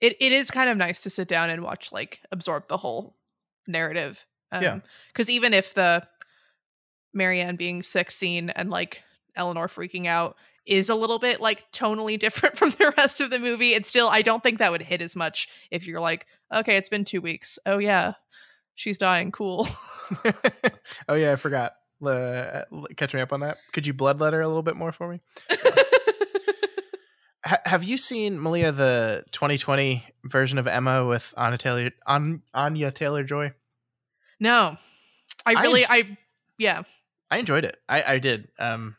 it 0.00 0.16
it 0.20 0.32
is 0.32 0.50
kind 0.50 0.68
of 0.70 0.76
nice 0.76 1.00
to 1.02 1.10
sit 1.10 1.28
down 1.28 1.50
and 1.50 1.62
watch 1.62 1.92
like 1.92 2.20
absorb 2.32 2.68
the 2.68 2.76
whole 2.76 3.16
narrative. 3.66 4.24
Um, 4.52 4.62
Yeah. 4.62 4.78
Because 5.08 5.30
even 5.30 5.54
if 5.54 5.74
the 5.74 6.06
Marianne 7.12 7.56
being 7.56 7.82
sick 7.82 8.10
scene 8.10 8.50
and 8.50 8.70
like 8.70 9.02
Elinor 9.36 9.68
freaking 9.68 10.06
out 10.06 10.36
is 10.66 10.88
a 10.88 10.94
little 10.94 11.18
bit 11.18 11.40
like 11.40 11.64
tonally 11.72 12.18
different 12.20 12.56
from 12.56 12.70
the 12.70 12.92
rest 12.96 13.20
of 13.20 13.30
the 13.30 13.38
movie, 13.38 13.72
it's 13.74 13.88
still 13.88 14.08
I 14.08 14.22
don't 14.22 14.42
think 14.42 14.58
that 14.58 14.72
would 14.72 14.82
hit 14.82 15.02
as 15.02 15.14
much 15.16 15.48
if 15.70 15.86
you're 15.86 16.00
like, 16.00 16.26
okay, 16.52 16.76
it's 16.76 16.88
been 16.88 17.04
two 17.04 17.20
weeks. 17.20 17.58
Oh 17.66 17.78
yeah, 17.78 18.14
she's 18.74 18.98
dying. 18.98 19.32
Cool. 19.32 19.66
oh 21.08 21.14
yeah, 21.14 21.32
I 21.32 21.36
forgot. 21.36 21.74
Uh, 22.04 22.62
catch 22.96 23.14
me 23.14 23.20
up 23.20 23.32
on 23.32 23.40
that. 23.40 23.56
Could 23.72 23.86
you 23.86 23.94
bloodletter 23.94 24.42
a 24.42 24.46
little 24.46 24.62
bit 24.62 24.76
more 24.76 24.92
for 24.92 25.08
me? 25.08 25.20
Ha- 27.46 27.60
have 27.66 27.84
you 27.84 27.98
seen 27.98 28.40
Malia 28.40 28.72
the 28.72 29.24
2020 29.32 30.02
version 30.24 30.56
of 30.56 30.66
Emma 30.66 31.04
with 31.06 31.34
Anya 31.36 31.58
Taylor 31.58 31.90
An- 32.06 32.42
Anya 32.54 32.90
Taylor 32.90 33.22
Joy? 33.22 33.52
no, 34.40 34.78
I 35.44 35.54
I 35.54 35.62
really 35.62 35.84
I 35.86 36.16
yeah. 36.58 36.84
I 37.30 37.38
enjoyed 37.38 37.64
it. 37.64 37.76
I, 37.88 38.02
I 38.02 38.18
did. 38.18 38.48
Um, 38.58 38.96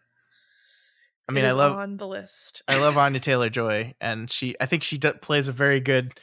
I 1.27 1.31
mean, 1.31 1.45
I 1.45 1.51
love 1.51 1.77
on 1.77 1.97
the 1.97 2.07
list. 2.07 2.61
I 2.67 2.77
love 2.77 2.97
Anya 2.97 3.19
Taylor 3.21 3.49
Joy, 3.49 3.95
and 3.99 4.29
she 4.29 4.55
I 4.59 4.65
think 4.65 4.83
she 4.83 4.97
d- 4.97 5.11
plays 5.21 5.47
a 5.47 5.51
very 5.51 5.79
good, 5.79 6.13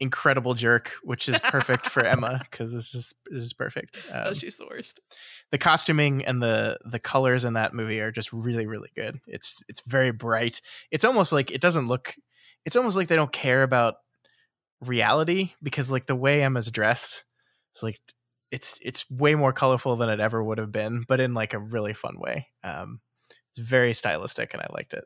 incredible 0.00 0.54
jerk, 0.54 0.92
which 1.02 1.28
is 1.28 1.38
perfect 1.40 1.88
for 1.90 2.04
Emma 2.06 2.40
because 2.50 2.72
this 2.72 2.94
is 2.94 3.12
this 3.30 3.42
is 3.42 3.52
perfect. 3.52 4.00
oh, 4.12 4.28
Um, 4.28 4.34
she's 4.34 4.56
the 4.56 4.66
worst. 4.66 5.00
the 5.50 5.58
costuming 5.58 6.24
and 6.24 6.42
the 6.42 6.78
the 6.84 6.98
colors 6.98 7.44
in 7.44 7.52
that 7.54 7.74
movie 7.74 8.00
are 8.00 8.10
just 8.12 8.32
really 8.32 8.66
really 8.66 8.90
good. 8.96 9.18
It's 9.26 9.58
it's 9.68 9.82
very 9.86 10.12
bright. 10.12 10.60
It's 10.90 11.04
almost 11.04 11.32
like 11.32 11.50
it 11.50 11.60
doesn't 11.60 11.86
look. 11.86 12.14
It's 12.64 12.76
almost 12.76 12.96
like 12.96 13.08
they 13.08 13.16
don't 13.16 13.32
care 13.32 13.62
about 13.62 13.96
reality 14.80 15.52
because 15.62 15.90
like 15.90 16.06
the 16.06 16.16
way 16.16 16.42
Emma's 16.42 16.70
dressed, 16.70 17.24
it's 17.72 17.82
like 17.82 17.98
it's 18.50 18.78
it's 18.82 19.08
way 19.10 19.34
more 19.34 19.52
colorful 19.52 19.96
than 19.96 20.08
it 20.08 20.20
ever 20.20 20.42
would 20.42 20.58
have 20.58 20.72
been, 20.72 21.04
but 21.06 21.20
in 21.20 21.34
like 21.34 21.52
a 21.54 21.58
really 21.58 21.92
fun 21.92 22.18
way. 22.18 22.48
Um, 22.64 23.00
it's 23.50 23.58
very 23.58 23.92
stylistic, 23.94 24.52
and 24.54 24.62
I 24.62 24.66
liked 24.72 24.94
it. 24.94 25.04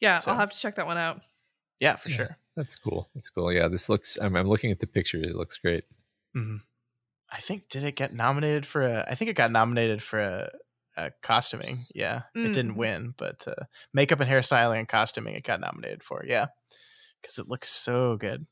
Yeah, 0.00 0.18
So- 0.18 0.30
I'll 0.30 0.38
have 0.38 0.50
to 0.50 0.58
check 0.58 0.76
that 0.76 0.86
one 0.86 0.98
out. 0.98 1.20
Yeah, 1.78 1.96
for 1.96 2.08
Yeah. 2.10 2.16
sure. 2.16 2.36
That's 2.56 2.76
cool. 2.76 3.08
That's 3.14 3.30
cool. 3.30 3.52
Yeah, 3.52 3.68
this 3.68 3.88
looks. 3.88 4.18
I'm, 4.20 4.36
I'm 4.36 4.48
looking 4.48 4.70
at 4.70 4.80
the 4.80 4.86
picture. 4.86 5.18
It 5.18 5.34
looks 5.34 5.56
great. 5.56 5.84
hmm 6.34 6.56
I 7.32 7.40
think 7.40 7.68
did 7.68 7.84
it 7.84 7.94
get 7.94 8.12
nominated 8.12 8.66
for 8.66 8.82
a? 8.82 9.06
I 9.08 9.14
think 9.14 9.30
it 9.30 9.34
got 9.36 9.52
nominated 9.52 10.02
for 10.02 10.18
a 10.18 10.50
uh, 10.96 11.10
costuming. 11.22 11.76
Yeah, 11.94 12.22
it 12.34 12.52
didn't 12.52 12.72
Mhm. 12.72 12.76
win, 12.76 13.14
but 13.16 13.46
uh, 13.46 13.64
makeup 13.94 14.18
and 14.20 14.28
hairstyling 14.28 14.80
and 14.80 14.88
costuming 14.88 15.36
it 15.36 15.44
got 15.44 15.60
nominated 15.60 16.02
for. 16.02 16.24
Yeah, 16.26 16.46
because 17.22 17.38
it 17.38 17.46
looks 17.48 17.70
so 17.70 18.16
good. 18.16 18.46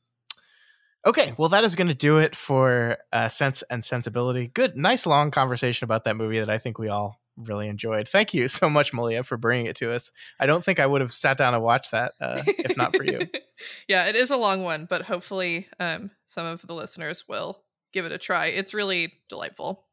Okay, 1.05 1.33
well, 1.37 1.49
that 1.49 1.63
is 1.65 1.75
going 1.75 1.87
to 1.89 1.93
do 1.93 2.17
it 2.19 2.35
for 2.35 2.97
uh, 3.11 3.27
Sense 3.27 3.63
and 3.69 3.83
Sensibility. 3.83 4.47
Good, 4.47 4.75
nice 4.77 5.05
long 5.05 5.29
conversation 5.31 5.83
about 5.85 6.03
that 6.05 6.15
movie 6.15 6.39
that 6.39 6.49
I 6.49 6.57
think 6.57 6.77
we 6.79 6.87
all 6.89 7.21
really 7.39 7.67
enjoyed. 7.67 8.07
Thank 8.07 8.33
you 8.33 8.47
so 8.49 8.69
much, 8.69 8.93
Malia, 8.93 9.23
for 9.23 9.37
bringing 9.37 9.65
it 9.65 9.75
to 9.77 9.91
us. 9.91 10.11
I 10.39 10.45
don't 10.45 10.63
think 10.63 10.79
I 10.79 10.85
would 10.85 11.01
have 11.01 11.13
sat 11.13 11.37
down 11.37 11.53
and 11.53 11.63
watched 11.63 11.91
that 11.91 12.13
uh, 12.19 12.43
if 12.45 12.77
not 12.77 12.95
for 12.95 13.03
you. 13.03 13.27
yeah, 13.87 14.05
it 14.05 14.15
is 14.15 14.31
a 14.31 14.37
long 14.37 14.63
one, 14.63 14.85
but 14.89 15.03
hopefully 15.03 15.67
um 15.79 16.11
some 16.27 16.45
of 16.45 16.61
the 16.65 16.73
listeners 16.73 17.27
will 17.27 17.61
give 17.93 18.05
it 18.05 18.11
a 18.11 18.17
try. 18.17 18.47
It's 18.47 18.73
really 18.73 19.13
delightful. 19.29 19.85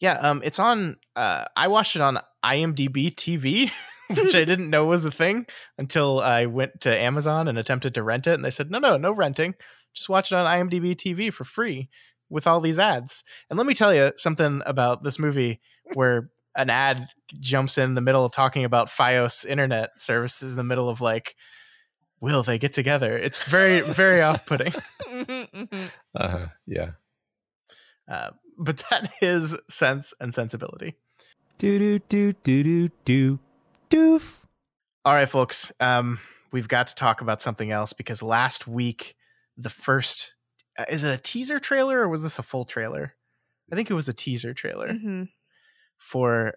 Yeah, 0.00 0.14
um, 0.14 0.40
it's 0.44 0.58
on. 0.58 0.96
Uh, 1.14 1.44
I 1.54 1.68
watched 1.68 1.94
it 1.94 2.02
on 2.02 2.18
IMDb 2.44 3.14
TV, 3.14 3.70
which 4.08 4.34
I 4.34 4.44
didn't 4.44 4.70
know 4.70 4.86
was 4.86 5.04
a 5.04 5.10
thing 5.10 5.46
until 5.76 6.20
I 6.20 6.46
went 6.46 6.80
to 6.82 6.96
Amazon 6.96 7.48
and 7.48 7.58
attempted 7.58 7.94
to 7.94 8.02
rent 8.02 8.26
it, 8.26 8.34
and 8.34 8.44
they 8.44 8.50
said, 8.50 8.70
"No, 8.70 8.78
no, 8.78 8.96
no 8.96 9.12
renting. 9.12 9.54
Just 9.94 10.08
watch 10.08 10.32
it 10.32 10.36
on 10.36 10.46
IMDb 10.46 10.96
TV 10.96 11.32
for 11.32 11.44
free 11.44 11.90
with 12.30 12.46
all 12.46 12.60
these 12.60 12.78
ads." 12.78 13.24
And 13.50 13.58
let 13.58 13.66
me 13.66 13.74
tell 13.74 13.94
you 13.94 14.12
something 14.16 14.62
about 14.64 15.02
this 15.02 15.18
movie 15.18 15.60
where 15.94 16.30
an 16.56 16.70
ad 16.70 17.08
jumps 17.38 17.78
in 17.78 17.94
the 17.94 18.00
middle 18.00 18.24
of 18.24 18.32
talking 18.32 18.64
about 18.64 18.88
FiOS 18.88 19.46
internet 19.46 20.00
services 20.00 20.52
in 20.52 20.56
the 20.56 20.64
middle 20.64 20.88
of 20.88 21.00
like, 21.00 21.36
will 22.20 22.42
they 22.42 22.58
get 22.58 22.72
together? 22.72 23.16
It's 23.16 23.42
very, 23.42 23.80
very 23.80 24.20
off-putting. 24.22 24.74
uh-huh. 26.14 26.46
yeah. 26.66 26.90
Uh, 28.10 28.30
but 28.58 28.82
that 28.90 29.12
is 29.22 29.56
sense 29.68 30.12
and 30.20 30.34
sensibility. 30.34 30.96
Do 31.58 31.78
do 31.78 31.98
do 32.08 32.32
do 32.42 32.62
do 32.64 32.90
do 33.04 33.38
doof. 33.90 34.38
All 35.04 35.14
right, 35.14 35.28
folks. 35.28 35.70
Um, 35.80 36.18
we've 36.52 36.68
got 36.68 36.86
to 36.88 36.94
talk 36.94 37.20
about 37.20 37.42
something 37.42 37.70
else 37.70 37.92
because 37.92 38.22
last 38.22 38.66
week, 38.66 39.14
the 39.56 39.70
first 39.70 40.34
uh, 40.78 40.84
is 40.88 41.04
it 41.04 41.12
a 41.12 41.18
teaser 41.18 41.58
trailer 41.60 42.00
or 42.00 42.08
was 42.08 42.22
this 42.22 42.38
a 42.38 42.42
full 42.42 42.64
trailer? 42.64 43.14
I 43.72 43.76
think 43.76 43.90
it 43.90 43.94
was 43.94 44.08
a 44.08 44.12
teaser 44.12 44.52
trailer 44.52 44.88
Mhm. 44.88 45.28
For 46.00 46.54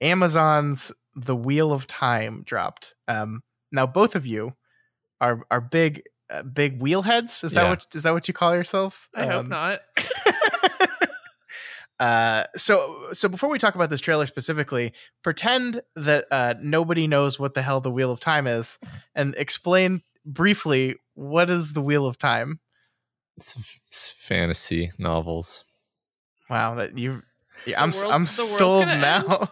Amazon's 0.00 0.90
The 1.14 1.36
Wheel 1.36 1.72
of 1.72 1.86
Time 1.86 2.42
dropped. 2.44 2.94
Um, 3.06 3.42
now 3.70 3.86
both 3.86 4.16
of 4.16 4.26
you 4.26 4.54
are 5.20 5.46
are 5.50 5.60
big 5.60 6.02
uh, 6.28 6.42
big 6.42 6.80
wheelheads. 6.80 7.44
Is 7.44 7.52
that 7.52 7.68
what 7.68 7.86
is 7.94 8.02
that 8.02 8.12
what 8.12 8.26
you 8.26 8.34
call 8.34 8.54
yourselves? 8.54 9.08
I 9.14 9.26
hope 9.26 9.44
Um, 9.44 9.48
not. 9.48 9.80
Uh, 11.98 12.44
so 12.54 13.06
so 13.12 13.26
before 13.26 13.48
we 13.48 13.58
talk 13.58 13.74
about 13.74 13.88
this 13.88 14.02
trailer 14.02 14.26
specifically, 14.26 14.92
pretend 15.22 15.80
that 15.94 16.26
uh, 16.30 16.52
nobody 16.60 17.06
knows 17.06 17.38
what 17.38 17.54
the 17.54 17.62
hell 17.62 17.80
the 17.80 17.90
Wheel 17.90 18.10
of 18.10 18.20
Time 18.20 18.46
is, 18.46 18.78
and 19.14 19.34
explain 19.36 20.02
briefly 20.26 20.96
what 21.14 21.48
is 21.48 21.72
the 21.72 21.80
Wheel 21.80 22.06
of 22.06 22.18
Time. 22.18 22.60
It's, 23.38 23.78
it's 23.86 24.10
fantasy 24.10 24.92
novels. 24.98 25.64
Wow, 26.50 26.74
that 26.74 26.98
you, 26.98 27.22
yeah, 27.66 27.82
I'm 27.82 27.90
world- 27.90 28.12
I'm 28.12 28.26
sold 28.26 28.86
now. 28.86 29.50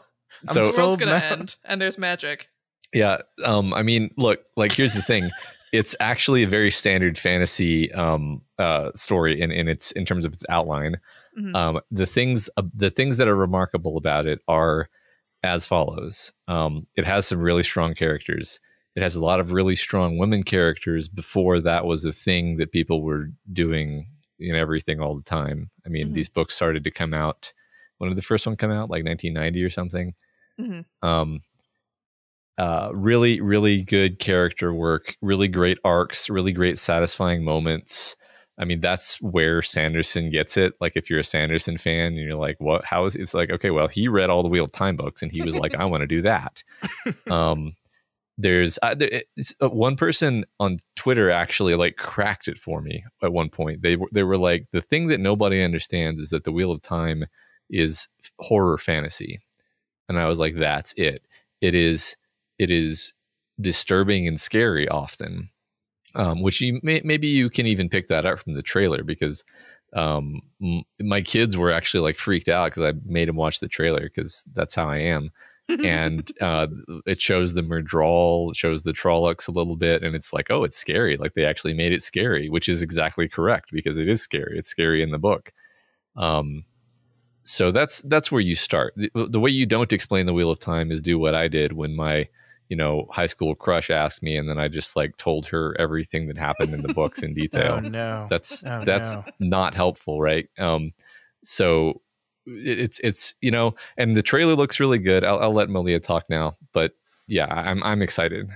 I'm 0.48 0.54
So- 0.54 0.70
the 0.72 0.78
world's 0.82 0.96
gonna 1.00 1.18
now. 1.18 1.32
end, 1.32 1.56
and 1.64 1.80
there's 1.80 1.98
magic. 1.98 2.48
Yeah. 2.92 3.18
Um, 3.44 3.74
I 3.74 3.82
mean, 3.82 4.10
look, 4.16 4.40
like 4.56 4.72
here's 4.72 4.94
the 4.94 5.02
thing. 5.02 5.30
it's 5.72 5.96
actually 5.98 6.44
a 6.44 6.46
very 6.46 6.70
standard 6.70 7.18
fantasy 7.18 7.92
um 7.92 8.40
uh 8.58 8.90
story 8.94 9.40
in, 9.40 9.50
in 9.50 9.66
its 9.68 9.90
in 9.92 10.04
terms 10.06 10.24
of 10.24 10.32
its 10.32 10.44
outline. 10.48 10.96
Mhm. 11.38 11.54
Um 11.56 11.80
the 11.90 12.06
things 12.06 12.48
uh, 12.56 12.62
the 12.74 12.90
things 12.90 13.16
that 13.16 13.26
are 13.26 13.34
remarkable 13.34 13.96
about 13.96 14.26
it 14.26 14.38
are 14.46 14.88
as 15.42 15.66
follows. 15.66 16.32
Um 16.46 16.86
it 16.94 17.04
has 17.04 17.26
some 17.26 17.40
really 17.40 17.64
strong 17.64 17.94
characters. 17.94 18.60
It 18.94 19.02
has 19.02 19.16
a 19.16 19.24
lot 19.24 19.40
of 19.40 19.50
really 19.50 19.74
strong 19.74 20.16
women 20.18 20.44
characters 20.44 21.08
before 21.08 21.58
that 21.60 21.84
was 21.86 22.04
a 22.04 22.12
thing 22.12 22.58
that 22.58 22.70
people 22.70 23.02
were 23.02 23.30
doing 23.52 24.06
in 24.38 24.54
everything 24.54 25.00
all 25.00 25.16
the 25.16 25.22
time. 25.24 25.70
I 25.84 25.88
mean, 25.88 26.10
Mhm. 26.10 26.14
these 26.14 26.28
books 26.28 26.54
started 26.54 26.84
to 26.84 26.92
come 26.92 27.12
out 27.12 27.52
when 28.04 28.10
did 28.10 28.18
the 28.18 28.22
first 28.22 28.46
one 28.46 28.56
come 28.56 28.70
out? 28.70 28.90
Like 28.90 29.04
1990 29.04 29.62
or 29.62 29.70
something. 29.70 30.14
Mhm. 30.60 30.84
um 31.02 31.40
uh 32.58 32.90
really 32.94 33.40
really 33.40 33.82
good 33.82 34.20
character 34.20 34.72
work 34.72 35.16
really 35.20 35.48
great 35.48 35.78
arcs 35.84 36.30
really 36.30 36.52
great 36.52 36.78
satisfying 36.78 37.42
moments. 37.42 38.14
I 38.56 38.64
mean 38.64 38.80
that's 38.80 39.20
where 39.20 39.62
sanderson 39.62 40.30
gets 40.30 40.56
it. 40.56 40.74
Like 40.80 40.92
if 40.94 41.10
you're 41.10 41.18
a 41.18 41.24
sanderson 41.24 41.76
fan 41.78 42.12
and 42.12 42.16
you're 42.18 42.36
like 42.36 42.56
what 42.60 42.84
how 42.84 43.06
is 43.06 43.16
it's 43.16 43.34
like 43.34 43.50
okay 43.50 43.70
well 43.70 43.88
he 43.88 44.06
read 44.06 44.30
all 44.30 44.44
the 44.44 44.48
wheel 44.48 44.66
of 44.66 44.72
time 44.72 44.96
books 44.96 45.22
and 45.22 45.32
he 45.32 45.42
was 45.42 45.56
like 45.56 45.74
i 45.74 45.84
want 45.84 46.02
to 46.02 46.06
do 46.06 46.22
that. 46.22 46.62
Um 47.30 47.74
there's 48.36 48.78
uh, 48.82 48.94
there, 48.96 49.22
it's, 49.36 49.54
uh, 49.62 49.68
one 49.68 49.96
person 49.96 50.44
on 50.58 50.78
twitter 50.96 51.30
actually 51.30 51.74
like 51.76 51.96
cracked 51.96 52.48
it 52.48 52.58
for 52.58 52.80
me 52.80 53.04
at 53.22 53.32
one 53.32 53.48
point. 53.48 53.82
They 53.82 53.96
they 54.12 54.22
were 54.24 54.38
like 54.38 54.66
the 54.72 54.82
thing 54.82 55.08
that 55.08 55.20
nobody 55.20 55.62
understands 55.62 56.20
is 56.22 56.30
that 56.30 56.44
the 56.44 56.52
wheel 56.52 56.70
of 56.72 56.82
time 56.82 57.26
is 57.74 58.08
horror 58.38 58.78
fantasy 58.78 59.40
and 60.08 60.18
i 60.18 60.26
was 60.26 60.38
like 60.38 60.54
that's 60.56 60.94
it 60.96 61.22
it 61.60 61.74
is 61.74 62.16
it 62.58 62.70
is 62.70 63.12
disturbing 63.60 64.26
and 64.26 64.40
scary 64.40 64.88
often 64.88 65.50
um, 66.14 66.42
which 66.42 66.60
you 66.60 66.80
may, 66.82 67.00
maybe 67.04 67.28
you 67.28 67.50
can 67.50 67.66
even 67.66 67.88
pick 67.88 68.08
that 68.08 68.26
up 68.26 68.40
from 68.40 68.54
the 68.54 68.62
trailer 68.62 69.02
because 69.02 69.44
um, 69.94 70.40
m- 70.62 70.84
my 71.00 71.20
kids 71.22 71.56
were 71.56 71.72
actually 71.72 72.02
like 72.02 72.18
freaked 72.18 72.48
out 72.48 72.66
because 72.66 72.94
I 72.94 72.98
made 73.04 73.28
them 73.28 73.36
watch 73.36 73.60
the 73.60 73.68
trailer 73.68 74.02
because 74.02 74.44
that's 74.54 74.74
how 74.74 74.88
I 74.88 74.98
am. 74.98 75.30
and 75.68 76.30
uh, 76.40 76.66
it 77.06 77.20
shows 77.20 77.54
the 77.54 77.62
Myrddraal, 77.62 78.50
it 78.50 78.56
shows 78.56 78.82
the 78.82 78.92
Trollocs 78.92 79.48
a 79.48 79.52
little 79.52 79.76
bit, 79.76 80.02
and 80.02 80.14
it's 80.14 80.32
like, 80.32 80.50
oh, 80.50 80.64
it's 80.64 80.76
scary. 80.76 81.16
Like 81.16 81.34
they 81.34 81.44
actually 81.44 81.74
made 81.74 81.92
it 81.92 82.02
scary, 82.02 82.48
which 82.48 82.68
is 82.68 82.82
exactly 82.82 83.28
correct 83.28 83.70
because 83.72 83.98
it 83.98 84.08
is 84.08 84.22
scary. 84.22 84.58
It's 84.58 84.68
scary 84.68 85.02
in 85.02 85.10
the 85.10 85.18
book. 85.18 85.52
Um, 86.16 86.64
so 87.44 87.70
that's 87.70 88.02
that's 88.02 88.32
where 88.32 88.40
you 88.40 88.54
start. 88.54 88.94
The, 88.96 89.10
the 89.30 89.40
way 89.40 89.50
you 89.50 89.66
don't 89.66 89.92
explain 89.92 90.26
the 90.26 90.32
Wheel 90.32 90.50
of 90.50 90.58
Time 90.58 90.90
is 90.90 91.00
do 91.02 91.18
what 91.18 91.34
I 91.34 91.48
did 91.48 91.72
when 91.72 91.94
my 91.94 92.28
you 92.68 92.76
know 92.76 93.06
high 93.10 93.26
school 93.26 93.54
crush 93.54 93.90
asked 93.90 94.22
me, 94.22 94.36
and 94.36 94.48
then 94.48 94.58
I 94.58 94.68
just 94.68 94.96
like 94.96 95.16
told 95.16 95.46
her 95.46 95.76
everything 95.78 96.26
that 96.28 96.38
happened 96.38 96.72
in 96.74 96.82
the 96.82 96.92
books 96.94 97.22
in 97.22 97.34
detail. 97.42 97.76
Oh 97.76 97.80
no, 97.80 98.26
that's 98.30 98.64
Oh, 98.64 98.82
that's 98.84 99.14
no. 99.14 99.24
not 99.40 99.74
helpful 99.74 100.20
right? 100.20 100.48
Um 100.58 100.92
so 101.44 102.00
it- 102.46 102.78
it's 102.80 103.00
it's 103.00 103.34
you 103.40 103.50
know 103.50 103.74
and 103.96 104.16
the 104.16 104.22
trailer 104.22 104.54
looks 104.54 104.80
really 104.80 104.98
good. 104.98 105.24
I'll, 105.24 105.38
I'll 105.40 105.54
let 105.54 105.68
malia 105.70 106.00
talk 106.00 106.24
now 106.30 106.56
but 106.72 106.92
yeah 107.26 107.46
i'm 107.46 107.82
i'm 107.82 108.02
excited. 108.02 108.48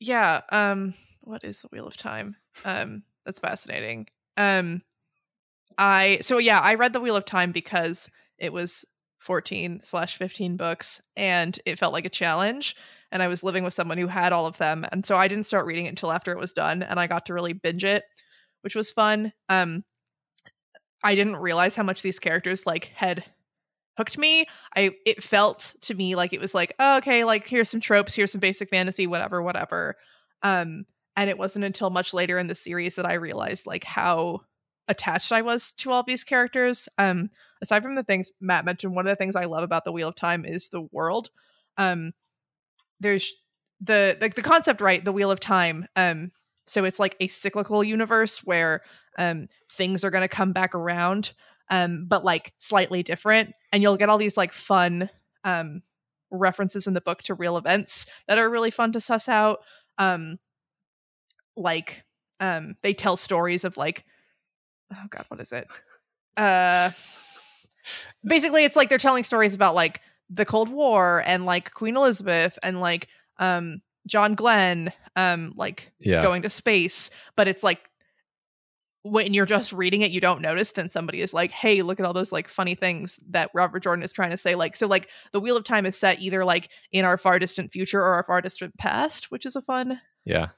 Yeah 0.00 0.42
um 0.50 0.94
what 1.20 1.44
is 1.44 1.60
the 1.60 1.68
wheel 1.68 1.86
of 1.86 1.96
time? 1.96 2.36
Um 2.64 3.02
that's 3.24 3.40
fascinating. 3.40 4.08
Um 4.36 4.82
i 5.78 6.18
so 6.20 6.38
yeah 6.38 6.60
i 6.60 6.74
read 6.74 6.92
the 6.92 7.00
wheel 7.00 7.16
of 7.16 7.24
time 7.24 7.52
because 7.52 8.10
it 8.38 8.52
was 8.52 8.84
14 9.20 9.80
slash 9.82 10.16
15 10.16 10.56
books 10.56 11.00
and 11.16 11.58
it 11.64 11.78
felt 11.78 11.92
like 11.92 12.04
a 12.04 12.10
challenge 12.10 12.76
and 13.10 13.22
i 13.22 13.28
was 13.28 13.42
living 13.42 13.64
with 13.64 13.74
someone 13.74 13.98
who 13.98 14.06
had 14.06 14.32
all 14.32 14.46
of 14.46 14.58
them 14.58 14.86
and 14.92 15.06
so 15.06 15.16
i 15.16 15.28
didn't 15.28 15.46
start 15.46 15.66
reading 15.66 15.86
it 15.86 15.90
until 15.90 16.12
after 16.12 16.32
it 16.32 16.38
was 16.38 16.52
done 16.52 16.82
and 16.82 17.00
i 17.00 17.06
got 17.06 17.26
to 17.26 17.34
really 17.34 17.52
binge 17.52 17.84
it 17.84 18.04
which 18.62 18.74
was 18.74 18.90
fun. 18.90 19.32
Um 19.48 19.84
i 21.04 21.14
didn't 21.14 21.36
realize 21.36 21.76
how 21.76 21.82
much 21.82 22.02
these 22.02 22.18
characters 22.18 22.66
like 22.66 22.86
had 22.94 23.24
hooked 23.96 24.18
me. 24.18 24.46
I 24.76 24.92
it 25.06 25.22
felt 25.22 25.74
to 25.82 25.94
me 25.94 26.14
like 26.14 26.32
it 26.32 26.40
was 26.40 26.54
like 26.54 26.74
oh, 26.78 26.98
okay 26.98 27.24
like 27.24 27.46
here's 27.46 27.70
some 27.70 27.80
tropes 27.80 28.14
here's 28.14 28.32
some 28.32 28.40
basic 28.40 28.70
fantasy 28.70 29.06
whatever 29.06 29.42
whatever. 29.42 29.96
Um 30.42 30.86
and 31.16 31.28
it 31.30 31.38
wasn't 31.38 31.64
until 31.64 31.90
much 31.90 32.14
later 32.14 32.38
in 32.38 32.46
the 32.46 32.54
series 32.54 32.94
that 32.94 33.06
i 33.06 33.14
realized 33.14 33.66
like 33.66 33.84
how 33.84 34.42
attached 34.88 35.32
i 35.32 35.42
was 35.42 35.72
to 35.72 35.90
all 35.90 36.02
these 36.02 36.24
characters 36.24 36.88
um 36.98 37.30
aside 37.62 37.82
from 37.82 37.94
the 37.94 38.02
things 38.02 38.32
matt 38.40 38.64
mentioned 38.64 38.94
one 38.94 39.06
of 39.06 39.10
the 39.10 39.16
things 39.16 39.36
i 39.36 39.44
love 39.44 39.62
about 39.62 39.84
the 39.84 39.92
wheel 39.92 40.08
of 40.08 40.14
time 40.14 40.44
is 40.44 40.68
the 40.68 40.82
world 40.92 41.30
um 41.76 42.12
there's 43.00 43.32
the 43.80 44.16
like 44.20 44.34
the 44.34 44.42
concept 44.42 44.80
right 44.80 45.04
the 45.04 45.12
wheel 45.12 45.30
of 45.30 45.40
time 45.40 45.86
um 45.96 46.32
so 46.66 46.84
it's 46.84 46.98
like 46.98 47.16
a 47.20 47.28
cyclical 47.28 47.84
universe 47.84 48.44
where 48.44 48.82
um 49.18 49.48
things 49.72 50.04
are 50.04 50.10
going 50.10 50.22
to 50.22 50.28
come 50.28 50.52
back 50.52 50.74
around 50.74 51.32
um 51.70 52.06
but 52.08 52.24
like 52.24 52.52
slightly 52.58 53.02
different 53.02 53.54
and 53.72 53.82
you'll 53.82 53.96
get 53.96 54.08
all 54.08 54.18
these 54.18 54.36
like 54.36 54.52
fun 54.52 55.08
um 55.44 55.82
references 56.30 56.86
in 56.86 56.94
the 56.94 57.00
book 57.00 57.22
to 57.22 57.34
real 57.34 57.56
events 57.56 58.06
that 58.26 58.38
are 58.38 58.50
really 58.50 58.70
fun 58.70 58.92
to 58.92 59.00
suss 59.00 59.28
out 59.28 59.60
um 59.98 60.38
like 61.56 62.04
um 62.40 62.74
they 62.82 62.92
tell 62.92 63.16
stories 63.16 63.64
of 63.64 63.76
like 63.76 64.04
oh 64.92 65.06
god 65.10 65.24
what 65.28 65.40
is 65.40 65.52
it? 65.52 65.66
Uh 66.36 66.90
basically 68.24 68.64
it's 68.64 68.76
like 68.76 68.88
they're 68.88 68.98
telling 68.98 69.24
stories 69.24 69.54
about 69.54 69.74
like 69.74 70.00
the 70.30 70.44
cold 70.44 70.68
war 70.68 71.22
and 71.24 71.46
like 71.46 71.72
queen 71.72 71.96
elizabeth 71.96 72.58
and 72.62 72.80
like 72.80 73.08
um 73.38 73.80
john 74.06 74.34
glenn 74.34 74.92
um 75.16 75.52
like 75.56 75.90
Yeah. 75.98 76.22
going 76.22 76.42
to 76.42 76.50
space 76.50 77.10
but 77.34 77.48
it's 77.48 77.62
like 77.62 77.80
when 79.02 79.32
you're 79.32 79.46
just 79.46 79.72
reading 79.72 80.02
it 80.02 80.10
you 80.10 80.20
don't 80.20 80.42
notice 80.42 80.72
then 80.72 80.90
somebody 80.90 81.22
is 81.22 81.32
like 81.32 81.50
hey 81.50 81.80
look 81.82 81.98
at 81.98 82.04
all 82.04 82.12
those 82.12 82.32
like 82.32 82.46
funny 82.48 82.74
things 82.74 83.18
that 83.30 83.50
robert 83.54 83.82
jordan 83.82 84.02
is 84.02 84.12
trying 84.12 84.30
to 84.30 84.36
say. 84.36 84.54
Like 84.54 84.76
so 84.76 84.86
like 84.86 85.08
the 85.32 85.40
wheel 85.40 85.56
of 85.56 85.64
time 85.64 85.86
is 85.86 85.96
set 85.96 86.20
either 86.20 86.44
like 86.44 86.68
in 86.92 87.04
our 87.06 87.16
far 87.16 87.38
distant 87.38 87.72
future 87.72 88.00
or 88.00 88.14
our 88.14 88.24
far 88.24 88.42
distant 88.42 88.76
past 88.76 89.30
which 89.30 89.46
is 89.46 89.56
a 89.56 89.62
fun 89.62 90.00
yeah 90.26 90.48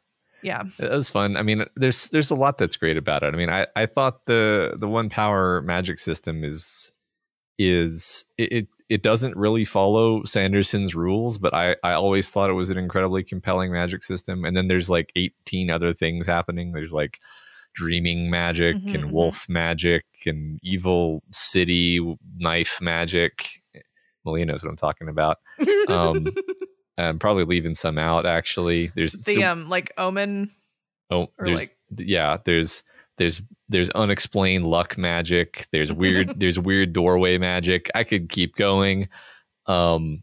yeah 0.43 0.65
it 0.79 0.91
was 0.91 1.09
fun 1.11 1.37
i 1.37 1.43
mean 1.43 1.65
there's 1.77 2.09
there's 2.11 2.31
a 2.31 2.35
lot 2.35 2.59
that's 2.59 2.77
great 2.77 2.97
about 2.97 3.23
it 3.23 3.35
i 3.35 3.37
mean 3.37 3.51
i 3.51 3.67
i 3.77 3.87
thought 3.87 4.27
the 4.27 4.75
the 4.79 4.89
one 4.89 5.09
power 5.11 5.61
magic 5.63 5.99
system 5.99 6.45
is 6.45 6.93
is 7.59 8.25
it, 8.39 8.53
it 8.53 8.69
it 8.91 9.03
doesn't 9.05 9.37
really 9.37 9.65
follow 9.65 10.25
Sanderson's 10.25 10.97
rules, 10.97 11.39
but 11.39 11.55
I, 11.55 11.77
I 11.85 11.93
always 11.93 12.29
thought 12.29 12.51
it 12.51 12.55
was 12.55 12.71
an 12.71 12.77
incredibly 12.77 13.23
compelling 13.23 13.71
magic 13.71 14.03
system. 14.03 14.45
And 14.45 14.57
then 14.57 14.67
there's 14.67 14.91
like 14.91 15.13
18 15.15 15.71
other 15.71 15.93
things 15.93 16.27
happening. 16.27 16.73
There's 16.73 16.91
like 16.91 17.21
dreaming 17.73 18.31
magic 18.31 18.75
Mm-hmm, 18.75 18.95
and 18.97 19.13
wolf 19.13 19.49
magic 19.49 20.07
and 20.27 20.59
evil 20.65 21.23
city 21.31 22.19
knife 22.39 22.81
magic. 22.81 23.63
Malia 24.25 24.47
knows 24.47 24.65
what 24.65 24.71
I'm 24.71 24.77
talking 24.77 25.09
about. 25.09 25.39
Um, 25.87 26.27
I'm 27.09 27.19
probably 27.19 27.45
leaving 27.45 27.75
some 27.75 27.99
out 27.99 28.27
actually. 28.27 28.93
There's 28.95 29.13
the 29.13 29.35
some- 29.35 29.43
um 29.45 29.69
like 29.69 29.93
omen 29.99 30.53
Oh, 31.11 31.29
there's 31.39 31.59
like- 31.61 31.77
yeah, 32.09 32.37
there's 32.45 32.83
there's 33.19 33.43
there's 33.69 33.91
unexplained 33.91 34.65
luck 34.67 34.97
magic. 34.97 35.67
There's 35.73 35.93
weird 35.93 36.35
there's 36.41 36.59
weird 36.59 36.93
doorway 36.93 37.37
magic. 37.39 37.91
I 37.95 38.05
could 38.05 38.29
keep 38.29 38.57
going. 38.57 39.09
Um 39.67 40.23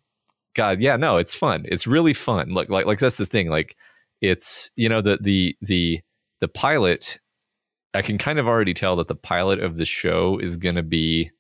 god, 0.56 0.80
yeah, 0.82 0.95
no, 0.98 1.18
it's 1.18 1.36
fun. 1.36 1.66
It's 1.68 1.86
really 1.88 2.14
fun. 2.14 2.54
Look, 2.54 2.70
like 2.70 2.86
like 2.86 2.99
that's 2.99 3.18
the 3.18 3.26
thing. 3.26 3.49
Like 3.49 3.76
it's 4.22 4.72
you 4.76 4.90
know 4.90 5.02
the 5.02 5.18
the 5.22 5.56
the 5.62 6.02
the 6.41 6.48
pilot 6.48 7.20
I 7.94 8.02
can 8.02 8.18
kind 8.18 8.38
of 8.40 8.48
already 8.48 8.74
tell 8.74 8.95
that 8.98 9.08
the 9.08 9.16
pilot 9.16 9.60
of 9.60 9.78
the 9.78 9.86
show 9.86 10.38
is 10.40 10.58
going 10.58 10.76
to 10.76 10.84
be 10.84 11.32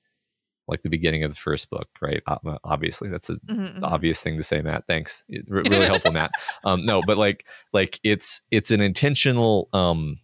like 0.67 0.81
the 0.83 0.89
beginning 0.89 1.23
of 1.23 1.31
the 1.31 1.37
first 1.39 1.69
book, 1.69 1.87
right? 2.01 2.21
Uh, 2.27 2.57
Obviously, 2.63 3.09
that's 3.09 3.29
a 3.29 3.35
Mhm, 3.49 3.79
mhm. 3.79 3.83
obvious 3.83 4.19
thing 4.19 4.37
to 4.37 4.43
say, 4.43 4.61
Matt. 4.61 4.85
Thanks, 4.87 5.23
re- 5.29 5.63
really 5.69 5.85
helpful, 5.85 6.11
Matt. 6.11 6.31
Um, 6.63 6.85
no, 6.85 7.01
but 7.01 7.17
like, 7.17 7.45
like 7.73 7.99
it's 8.03 8.41
it's 8.51 8.71
an 8.71 8.81
intentional 8.81 9.69
um, 9.73 10.19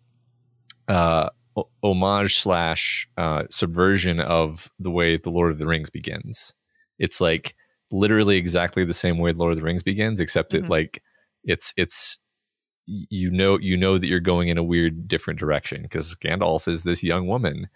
uh, 0.88 1.30
homage 1.84 2.38
slash 2.40 3.08
uh, 3.18 3.44
subversion 3.50 4.20
of 4.20 4.72
the 4.80 4.92
way 4.92 5.18
the 5.18 5.30
Lord 5.30 5.52
of 5.52 5.58
the 5.60 5.68
Rings 5.68 5.90
begins. 5.90 6.54
It's 7.00 7.22
like 7.22 7.56
literally 7.92 8.38
exactly 8.38 8.84
the 8.84 8.94
same 8.94 9.18
way 9.20 9.32
the 9.32 9.38
Lord 9.40 9.52
of 9.54 9.58
the 9.60 9.64
Rings 9.64 9.84
begins, 9.84 10.20
except 10.20 10.52
Mhm. 10.54 10.64
it 10.66 10.70
like 10.70 11.02
it's 11.44 11.74
it's 11.78 12.20
you 12.86 13.32
know 13.32 13.58
you 13.60 13.78
know 13.78 13.98
that 13.98 14.08
you're 14.08 14.20
going 14.20 14.50
in 14.50 14.58
a 14.58 14.64
weird 14.64 15.08
different 15.08 15.40
direction 15.40 15.84
because 15.84 16.16
Gandalf 16.16 16.68
is 16.68 16.84
this 16.84 17.02
young 17.02 17.28
woman 17.28 17.70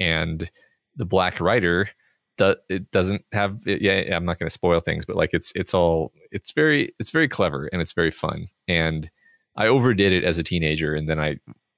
and 0.00 0.50
the 0.96 1.04
Black 1.04 1.38
Rider 1.40 1.90
that 2.38 2.58
it 2.68 2.90
doesn't 2.90 3.24
have 3.32 3.58
yeah 3.66 4.16
I'm 4.16 4.24
not 4.24 4.38
going 4.38 4.48
to 4.48 4.54
spoil 4.54 4.80
things 4.80 5.04
but 5.04 5.16
like 5.16 5.30
it's 5.32 5.52
it's 5.54 5.74
all 5.74 6.12
it's 6.30 6.52
very 6.52 6.94
it's 6.98 7.10
very 7.10 7.28
clever 7.28 7.68
and 7.72 7.80
it's 7.80 7.92
very 7.92 8.10
fun 8.10 8.48
and 8.68 9.10
I 9.56 9.68
overdid 9.68 10.12
it 10.12 10.24
as 10.24 10.38
a 10.38 10.42
teenager 10.42 10.94
and 10.94 11.08
then 11.08 11.20
I 11.20 11.36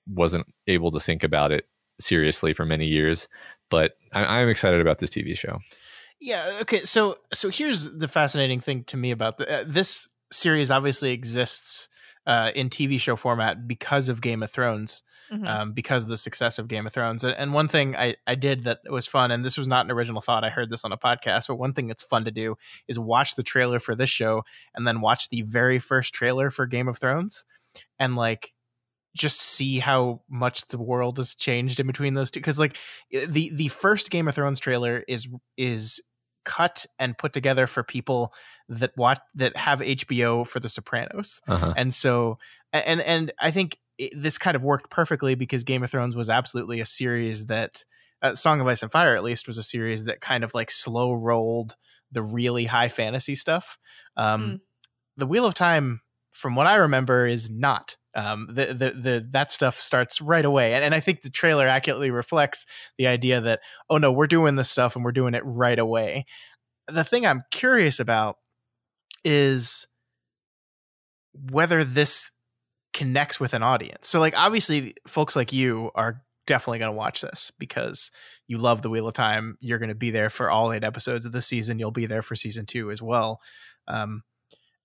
wasn't 0.09 0.47
able 0.67 0.91
to 0.93 1.01
think 1.01 1.25
about 1.25 1.53
it 1.53 1.67
seriously 2.01 2.53
for 2.53 2.65
many 2.65 2.87
years 2.87 3.29
but 3.71 3.97
I, 4.13 4.25
I'm 4.25 4.49
excited 4.49 4.81
about 4.81 4.99
this 4.99 5.11
TV 5.11 5.37
show 5.37 5.61
Yeah. 6.21 6.59
Okay. 6.63 6.85
So 6.85 7.19
so 7.33 7.51
here's 7.51 7.91
the 7.91 8.09
fascinating 8.09 8.61
thing 8.61 8.85
to 8.85 8.97
me 8.97 9.11
about 9.11 9.39
the, 9.39 9.61
uh, 9.61 9.65
this 9.67 10.09
series. 10.33 10.71
Obviously 10.71 11.13
exists 11.13 11.89
uh, 12.27 12.51
in 12.55 12.71
TV 12.71 13.01
show 13.01 13.17
format 13.17 13.69
because 13.69 14.09
of 14.09 14.21
Game 14.21 14.43
of 14.43 14.51
Thrones, 14.51 15.03
Mhm. 15.33 15.47
um, 15.47 15.73
because 15.73 16.05
of 16.05 16.09
the 16.09 16.17
success 16.17 16.59
of 16.59 16.69
Game 16.69 16.87
of 16.87 16.93
Thrones. 16.93 17.25
And, 17.25 17.35
and 17.37 17.53
one 17.53 17.69
thing 17.69 17.97
I 17.97 18.17
I 18.27 18.35
did 18.35 18.65
that 18.65 18.81
was 18.89 19.07
fun, 19.07 19.31
and 19.31 19.45
this 19.45 19.59
was 19.59 19.67
not 19.67 19.85
an 19.85 19.91
original 19.91 20.21
thought. 20.21 20.45
I 20.45 20.51
heard 20.51 20.71
this 20.71 20.85
on 20.85 20.93
a 20.93 20.99
podcast, 20.99 21.49
but 21.49 21.57
one 21.57 21.73
thing 21.73 21.89
that's 21.89 22.03
fun 22.03 22.25
to 22.25 22.31
do 22.31 22.57
is 22.89 22.99
watch 22.99 23.35
the 23.35 23.43
trailer 23.43 23.81
for 23.81 23.95
this 23.95 24.11
show 24.11 24.43
and 24.75 24.87
then 24.87 25.01
watch 25.01 25.29
the 25.29 25.43
very 25.43 25.79
first 25.79 26.15
trailer 26.15 26.51
for 26.51 26.67
Game 26.67 26.89
of 26.89 26.99
Thrones, 26.99 27.45
and 27.99 28.17
like 28.17 28.53
just 29.17 29.41
see 29.41 29.79
how 29.79 30.21
much 30.29 30.67
the 30.67 30.79
world 30.79 31.17
has 31.17 31.35
changed 31.35 31.81
in 31.81 31.87
between 31.87 32.15
those 32.15 32.31
two 32.31 32.39
because 32.39 32.59
like 32.59 32.77
the 33.11 33.51
the 33.55 33.69
first 33.69 34.11
game 34.11 34.29
of 34.29 34.35
thrones 34.35 34.61
trailer 34.61 35.03
is 35.09 35.27
is 35.57 36.01
cut 36.45 36.87
and 36.99 37.19
put 37.19 37.33
together 37.33 37.67
for 37.67 37.83
people 37.83 38.33
that 38.69 38.93
watch 38.97 39.19
that 39.35 39.57
have 39.57 39.81
hbo 39.81 40.47
for 40.47 40.61
the 40.61 40.69
sopranos 40.69 41.41
uh-huh. 41.49 41.73
and 41.77 41.93
so 41.95 42.39
and 42.73 43.01
and 43.01 43.33
i 43.41 43.51
think 43.51 43.79
it, 43.99 44.13
this 44.17 44.39
kind 44.39 44.55
of 44.57 44.63
worked 44.65 44.91
perfectly 44.91 45.35
because 45.35 45.65
game 45.65 45.83
of 45.83 45.91
thrones 45.91 46.17
was 46.17 46.29
absolutely 46.31 46.81
a 46.81 46.87
series 46.87 47.47
that 47.47 47.85
uh, 48.23 48.35
song 48.35 48.61
of 48.61 48.67
ice 48.67 48.83
and 48.83 48.91
fire 48.93 49.15
at 49.17 49.23
least 49.25 49.47
was 49.47 49.59
a 49.59 49.63
series 49.63 50.05
that 50.05 50.21
kind 50.21 50.43
of 50.45 50.55
like 50.55 50.71
slow 50.71 51.13
rolled 51.13 51.77
the 52.13 52.23
really 52.23 52.65
high 52.67 52.89
fantasy 52.89 53.35
stuff. 53.35 53.79
Um 54.17 54.41
Mm. 54.41 54.61
the 55.19 55.27
wheel 55.27 55.47
of 55.47 55.55
time 55.55 56.01
from 56.33 56.55
what 56.55 56.67
i 56.67 56.77
remember 56.77 57.27
is 57.27 57.51
not. 57.51 57.97
Um 58.15 58.49
the 58.51 58.67
the, 58.67 58.91
the 58.91 59.27
that 59.31 59.51
stuff 59.51 59.81
starts 59.81 60.21
right 60.21 60.45
away 60.45 60.73
and, 60.75 60.85
and 60.85 60.95
i 60.95 61.01
think 61.01 61.23
the 61.23 61.31
trailer 61.31 61.67
accurately 61.69 62.11
reflects 62.11 62.65
the 62.99 63.07
idea 63.07 63.41
that 63.41 63.61
oh 63.91 63.99
no 63.99 64.13
we're 64.13 64.27
doing 64.27 64.57
this 64.57 64.71
stuff 64.71 64.95
and 64.97 65.05
we're 65.05 65.13
doing 65.13 65.35
it 65.35 65.43
right 65.45 65.79
away. 65.79 66.25
The 66.89 67.05
thing 67.05 67.27
i'm 67.27 67.43
curious 67.51 67.99
about 68.01 68.37
is 69.25 69.87
whether 71.51 71.85
this 71.85 72.31
connects 72.97 73.39
with 73.39 73.53
an 73.53 73.63
audience. 73.63 74.09
So 74.09 74.21
like 74.21 74.37
obviously 74.37 74.95
folks 75.07 75.37
like 75.37 75.53
you 75.53 75.91
are 75.95 76.23
definitely 76.47 76.79
going 76.79 76.93
to 76.93 76.97
watch 76.97 77.21
this 77.21 77.53
because 77.59 78.11
you 78.49 78.57
love 78.57 78.81
the 78.81 78.89
Wheel 78.89 79.07
of 79.07 79.13
Time. 79.15 79.59
You're 79.61 79.79
going 79.79 79.91
to 79.91 79.95
be 79.95 80.11
there 80.11 80.31
for 80.31 80.49
all 80.49 80.73
eight 80.73 80.83
episodes 80.83 81.27
of 81.27 81.33
the 81.33 81.43
season. 81.43 81.79
You'll 81.79 81.91
be 81.91 82.07
there 82.07 82.23
for 82.23 82.35
season 82.37 82.65
2 82.65 82.91
as 82.91 83.03
well. 83.03 83.41
Um 83.87 84.23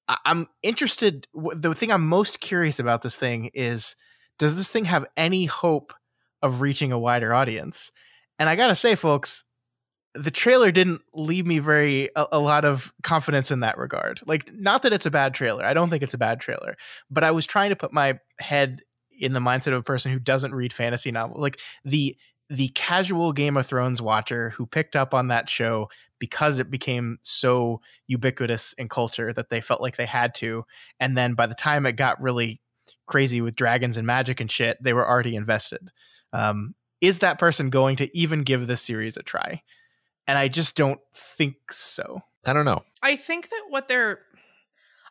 I- 0.10 0.18
I'm 0.26 0.48
interested 0.62 1.26
the 1.34 1.74
thing 1.74 1.92
I'm 1.92 2.06
most 2.06 2.42
curious 2.42 2.80
about 2.80 3.02
this 3.02 3.16
thing 3.16 3.50
is 3.54 3.96
does 4.38 4.58
this 4.58 4.70
thing 4.70 4.86
have 4.86 5.06
any 5.16 5.46
hope 5.46 5.94
of 6.42 6.60
reaching 6.60 6.92
a 6.92 7.00
wider 7.00 7.34
audience? 7.34 7.92
And 8.38 8.50
I 8.50 8.56
got 8.58 8.68
to 8.68 8.76
say 8.76 8.96
folks, 8.96 9.44
the 10.14 10.32
trailer 10.32 10.72
didn't 10.72 11.02
leave 11.14 11.46
me 11.46 11.60
very 11.60 12.10
a, 12.16 12.26
a 12.34 12.40
lot 12.40 12.66
of 12.66 12.94
confidence 13.04 13.52
in 13.52 13.62
that 13.62 13.78
regard. 13.78 14.22
Like, 14.26 14.52
not 14.54 14.82
that 14.82 14.94
it's 14.94 15.06
a 15.06 15.12
bad 15.12 15.34
trailer. 15.34 15.66
I 15.66 15.74
don't 15.74 15.90
think 15.90 16.04
it's 16.04 16.14
a 16.14 16.20
bad 16.20 16.42
trailer, 16.42 16.76
but 17.10 17.24
I 17.24 17.32
was 17.32 17.46
trying 17.46 17.70
to 17.70 17.76
put 17.76 17.94
my 17.94 18.20
head 18.40 18.82
in 19.20 19.34
the 19.34 19.40
mindset 19.40 19.68
of 19.68 19.80
a 19.80 19.84
person 19.84 20.12
who 20.12 20.20
doesn't 20.20 20.54
read 20.54 20.74
fantasy 20.74 21.12
novels. 21.12 21.40
Like 21.40 21.60
the 21.86 22.18
the 22.50 22.68
casual 22.70 23.32
Game 23.32 23.56
of 23.56 23.66
Thrones 23.66 24.02
watcher 24.02 24.50
who 24.50 24.66
picked 24.66 24.98
up 24.98 25.14
on 25.14 25.30
that 25.30 25.50
show 25.50 25.90
because 26.20 26.60
it 26.60 26.70
became 26.70 27.18
so 27.22 27.80
ubiquitous 28.08 28.74
in 28.74 28.90
culture 28.90 29.32
that 29.32 29.50
they 29.50 29.62
felt 29.62 29.82
like 29.82 29.96
they 29.96 30.06
had 30.06 30.36
to. 30.36 30.66
And 31.00 31.18
then 31.18 31.34
by 31.34 31.48
the 31.48 31.56
time 31.56 31.86
it 31.86 31.94
got 31.94 32.22
really 32.22 32.62
crazy 33.08 33.40
with 33.40 33.56
dragons 33.56 33.96
and 33.96 34.06
magic 34.06 34.42
and 34.42 34.52
shit, 34.52 34.78
they 34.84 34.92
were 34.92 35.08
already 35.08 35.36
invested. 35.36 35.92
Um, 36.34 36.76
is 37.00 37.20
that 37.20 37.40
person 37.40 37.70
going 37.70 37.96
to 37.96 38.18
even 38.18 38.44
give 38.44 38.68
this 38.68 38.82
series 38.82 39.16
a 39.16 39.24
try? 39.24 39.62
And 40.32 40.38
I 40.38 40.48
just 40.48 40.78
don't 40.78 41.02
think 41.14 41.74
so. 41.74 42.22
I 42.46 42.54
don't 42.54 42.64
know 42.64 42.86
I 43.04 43.18
think 43.18 43.50
that 43.50 43.64
what 43.68 43.90
they're 43.90 44.20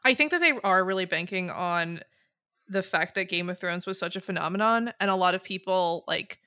I 0.02 0.14
think 0.14 0.30
that 0.30 0.40
they 0.40 0.52
are 0.64 0.82
really 0.82 1.04
banking 1.04 1.50
on 1.50 2.00
the 2.66 2.82
fact 2.82 3.16
that 3.16 3.28
Game 3.28 3.50
of 3.50 3.58
Thrones 3.58 3.84
was 3.84 3.98
such 3.98 4.16
a 4.16 4.20
phenomenon 4.22 4.94
and 4.98 5.10
a 5.10 5.16
lot 5.16 5.34
of 5.34 5.44
people 5.44 6.04
like 6.08 6.38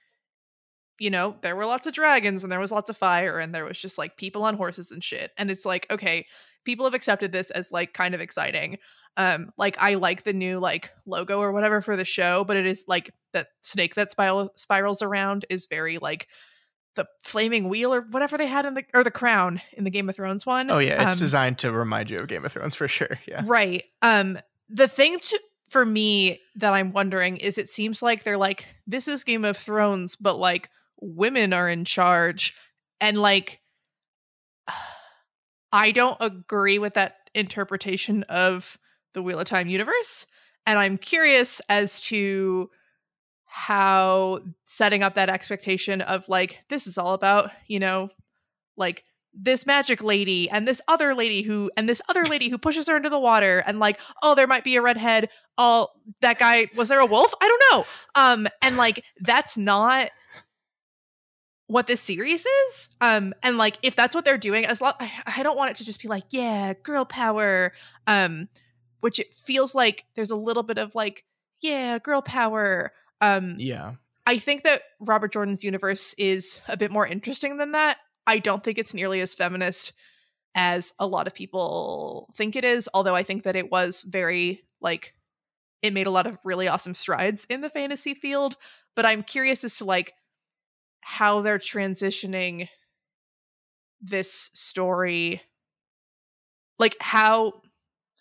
you 0.98 1.12
know, 1.12 1.36
there 1.44 1.56
were 1.56 1.68
lots 1.68 1.86
of 1.86 1.94
dragons 1.94 2.42
and 2.42 2.52
there 2.52 2.60
was 2.60 2.72
lots 2.72 2.90
of 2.90 2.98
fire 2.98 3.38
and 3.38 3.54
there 3.54 3.66
was 3.66 3.78
just 3.78 4.00
like 4.00 4.18
people 4.18 4.42
on 4.44 4.56
horses 4.56 4.90
and 4.90 5.04
shit. 5.04 5.34
And 5.38 5.52
it's 5.52 5.66
like, 5.66 5.86
okay, 5.92 6.26
people 6.66 6.86
have 6.88 6.96
accepted 6.96 7.32
this 7.32 7.52
as 7.52 7.72
like 7.72 7.94
kind 7.94 8.16
of 8.16 8.22
exciting. 8.22 8.80
Um 9.18 9.52
like 9.56 9.76
I 9.78 9.94
like 9.94 10.24
the 10.24 10.34
new 10.34 10.58
like 10.58 10.90
logo 11.06 11.40
or 11.40 11.52
whatever 11.52 11.80
for 11.80 11.96
the 11.96 12.06
show, 12.06 12.44
but 12.44 12.58
it 12.58 12.66
is 12.66 12.86
like 12.88 13.14
that 13.34 13.50
snake 13.62 13.94
that 13.94 14.10
spiral 14.10 14.52
spirals 14.56 15.04
around 15.04 15.46
is 15.52 15.68
very 15.68 16.00
like 16.00 16.28
the 16.96 17.06
flaming 17.24 17.70
wheel 17.70 17.94
or 17.94 18.02
whatever 18.02 18.38
they 18.38 18.48
had 18.48 18.66
in 18.66 18.74
the 18.76 18.84
or 18.94 19.04
the 19.04 19.12
crown 19.12 19.62
in 19.74 19.84
the 19.84 19.90
Game 19.90 20.10
of 20.10 20.16
Thrones 20.16 20.46
one. 20.46 20.70
Oh 20.70 20.80
yeah, 20.80 21.08
it's 21.08 21.16
Um, 21.16 21.20
designed 21.20 21.60
to 21.60 21.72
remind 21.72 22.10
you 22.12 22.20
of 22.20 22.28
Game 22.28 22.46
of 22.46 22.52
Thrones 22.52 22.76
for 22.76 22.88
sure. 22.88 23.20
Yeah. 23.28 23.42
Right. 23.46 23.84
Um 24.02 24.38
the 24.70 24.88
thing 24.88 25.20
to 25.20 25.40
for 25.70 25.86
me 25.86 26.40
that 26.56 26.74
I'm 26.74 26.92
wondering 26.94 27.38
is 27.38 27.58
it 27.58 27.68
seems 27.70 28.02
like 28.04 28.24
they're 28.24 28.38
like 28.38 28.68
this 28.86 29.08
is 29.08 29.24
Game 29.24 29.44
of 29.46 29.58
Thrones 29.58 30.16
but 30.16 30.38
like 30.38 30.70
women 31.02 31.52
are 31.54 31.68
in 31.68 31.84
charge 31.86 32.54
and 33.02 33.18
like 33.18 33.60
I 35.72 35.92
don't 35.92 36.18
agree 36.20 36.78
with 36.80 36.94
that 36.94 37.16
interpretation 37.34 38.24
of 38.24 38.78
the 39.14 39.24
Wheel 39.24 39.40
of 39.40 39.48
Time 39.48 39.68
universe 39.68 40.28
and 40.66 40.78
I'm 40.80 40.98
curious 40.98 41.62
as 41.68 42.00
to 42.02 42.70
how 43.56 44.40
setting 44.66 45.04
up 45.04 45.14
that 45.14 45.30
expectation 45.30 46.02
of 46.02 46.28
like 46.28 46.64
this 46.70 46.88
is 46.88 46.98
all 46.98 47.14
about, 47.14 47.52
you 47.68 47.80
know, 47.80 48.10
like 48.76 49.04
this 49.32 49.68
magic 49.68 50.02
lady 50.02 50.50
and 50.50 50.68
this 50.68 50.82
other 50.88 51.14
lady 51.14 51.44
who 51.44 51.70
and 51.78 51.88
this 51.88 52.02
other 52.10 52.26
lady 52.26 52.50
who 52.50 52.58
pushes 52.58 52.88
her 52.88 52.98
into 52.98 53.10
the 53.10 53.20
water 53.20 53.64
and 53.68 53.78
like 53.78 54.00
oh 54.24 54.34
there 54.34 54.48
might 54.48 54.64
be 54.64 54.76
a 54.76 54.82
redhead 54.82 55.30
oh 55.60 55.88
that 56.22 56.40
guy 56.40 56.68
was 56.76 56.88
there 56.88 57.00
a 57.00 57.06
wolf? 57.06 57.32
I 57.40 57.48
don't 57.48 57.64
know. 57.72 57.86
Um 58.16 58.48
and 58.64 58.76
like 58.76 59.04
that's 59.20 59.56
not 59.56 60.10
what 61.68 61.86
this 61.86 62.02
series 62.02 62.48
is. 62.48 62.90
Um 63.02 63.36
and 63.44 63.60
like 63.60 63.78
if 63.84 63.96
that's 63.96 64.16
what 64.16 64.26
they're 64.26 64.36
doing 64.40 64.66
as 64.66 64.82
long 64.82 64.94
I, 65.00 65.12
I 65.28 65.44
don't 65.44 65.58
want 65.58 65.70
it 65.70 65.78
to 65.78 65.86
just 65.86 66.02
be 66.02 66.08
like 66.08 66.24
yeah 66.32 66.74
girl 66.82 67.06
power. 67.06 67.72
Um 68.08 68.50
which 69.02 69.20
it 69.20 69.32
feels 69.32 69.76
like 69.76 70.06
there's 70.16 70.32
a 70.32 70.36
little 70.36 70.64
bit 70.64 70.80
of 70.80 70.96
like 70.96 71.24
yeah 71.62 72.00
girl 72.00 72.24
power 72.24 72.92
um 73.24 73.56
yeah. 73.58 73.94
I 74.26 74.38
think 74.38 74.64
that 74.64 74.84
robert 75.00 75.34
jordan's 75.34 75.64
universe 75.64 76.14
is 76.18 76.60
a 76.68 76.78
bit 76.78 76.92
more 76.92 77.08
interesting 77.08 77.58
than 77.58 77.72
that. 77.74 77.98
I 78.26 78.40
don't 78.40 78.64
think 78.64 78.78
it's 78.78 78.94
nearly 78.94 79.22
as 79.22 79.34
feminist 79.34 79.94
as 80.56 80.94
a 81.00 81.08
lot 81.08 81.28
of 81.28 81.34
people 81.34 82.30
think 82.36 82.56
it 82.56 82.64
is, 82.64 82.88
although 82.94 83.16
I 83.16 83.24
think 83.24 83.44
that 83.44 83.56
it 83.56 83.72
was 83.72 84.02
very 84.04 84.64
like 84.82 85.14
it 85.82 85.94
made 85.94 86.08
a 86.08 86.12
lot 86.12 86.28
of 86.28 86.38
really 86.46 86.68
awesome 86.68 86.94
strides 86.94 87.46
in 87.50 87.62
the 87.62 87.70
fantasy 87.70 88.14
field, 88.14 88.56
but 88.96 89.06
I'm 89.06 89.24
curious 89.24 89.64
as 89.64 89.78
to 89.78 89.86
like 89.86 90.14
how 91.02 91.42
they're 91.42 91.58
transitioning 91.58 92.70
this 94.02 94.50
story 94.54 95.42
like 96.80 96.96
how 97.00 97.54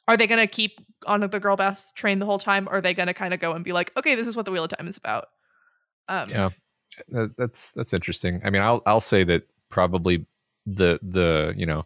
are 0.09 0.16
they 0.16 0.27
going 0.27 0.41
to 0.41 0.47
keep 0.47 0.81
on 1.07 1.20
the 1.20 1.41
girl 1.41 1.57
boss 1.57 1.93
train 1.93 2.19
the 2.19 2.27
whole 2.27 2.39
time 2.39 2.69
or 2.69 2.77
are 2.77 2.81
they 2.81 2.95
going 2.95 3.07
to 3.07 3.15
kind 3.15 3.35
of 3.35 3.41
go 3.41 3.53
and 3.53 3.65
be 3.65 3.73
like 3.73 3.93
okay 3.97 4.15
this 4.15 4.27
is 4.27 4.37
what 4.37 4.45
the 4.45 4.51
wheel 4.51 4.65
of 4.65 4.70
time 4.70 4.89
is 4.89 4.97
about 4.97 5.29
um 6.09 6.29
yeah 6.29 6.49
that's 7.37 7.73
that's 7.73 7.93
interesting 7.93 8.41
i 8.45 8.51
mean 8.51 8.62
i'll 8.62 8.83
i'll 8.87 9.01
say 9.01 9.24
that 9.24 9.43
probably 9.69 10.27
the 10.66 10.99
the 11.03 11.53
you 11.57 11.66
know 11.66 11.85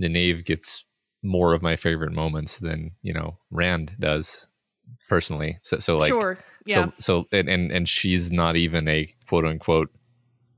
Nynaeve 0.00 0.44
gets 0.44 0.84
more 1.22 1.54
of 1.54 1.62
my 1.62 1.76
favorite 1.76 2.12
moments 2.12 2.58
than 2.58 2.92
you 3.02 3.12
know 3.12 3.36
Rand 3.50 3.94
does 3.98 4.48
personally. 5.08 5.58
So 5.62 5.78
so 5.78 5.96
like 5.96 6.12
sure. 6.12 6.38
yeah. 6.64 6.86
So 6.86 6.92
so 6.98 7.24
and 7.32 7.48
and, 7.48 7.72
and 7.72 7.88
she's 7.88 8.32
not 8.32 8.56
even 8.56 8.88
a 8.88 9.12
quote 9.28 9.44
unquote 9.44 9.90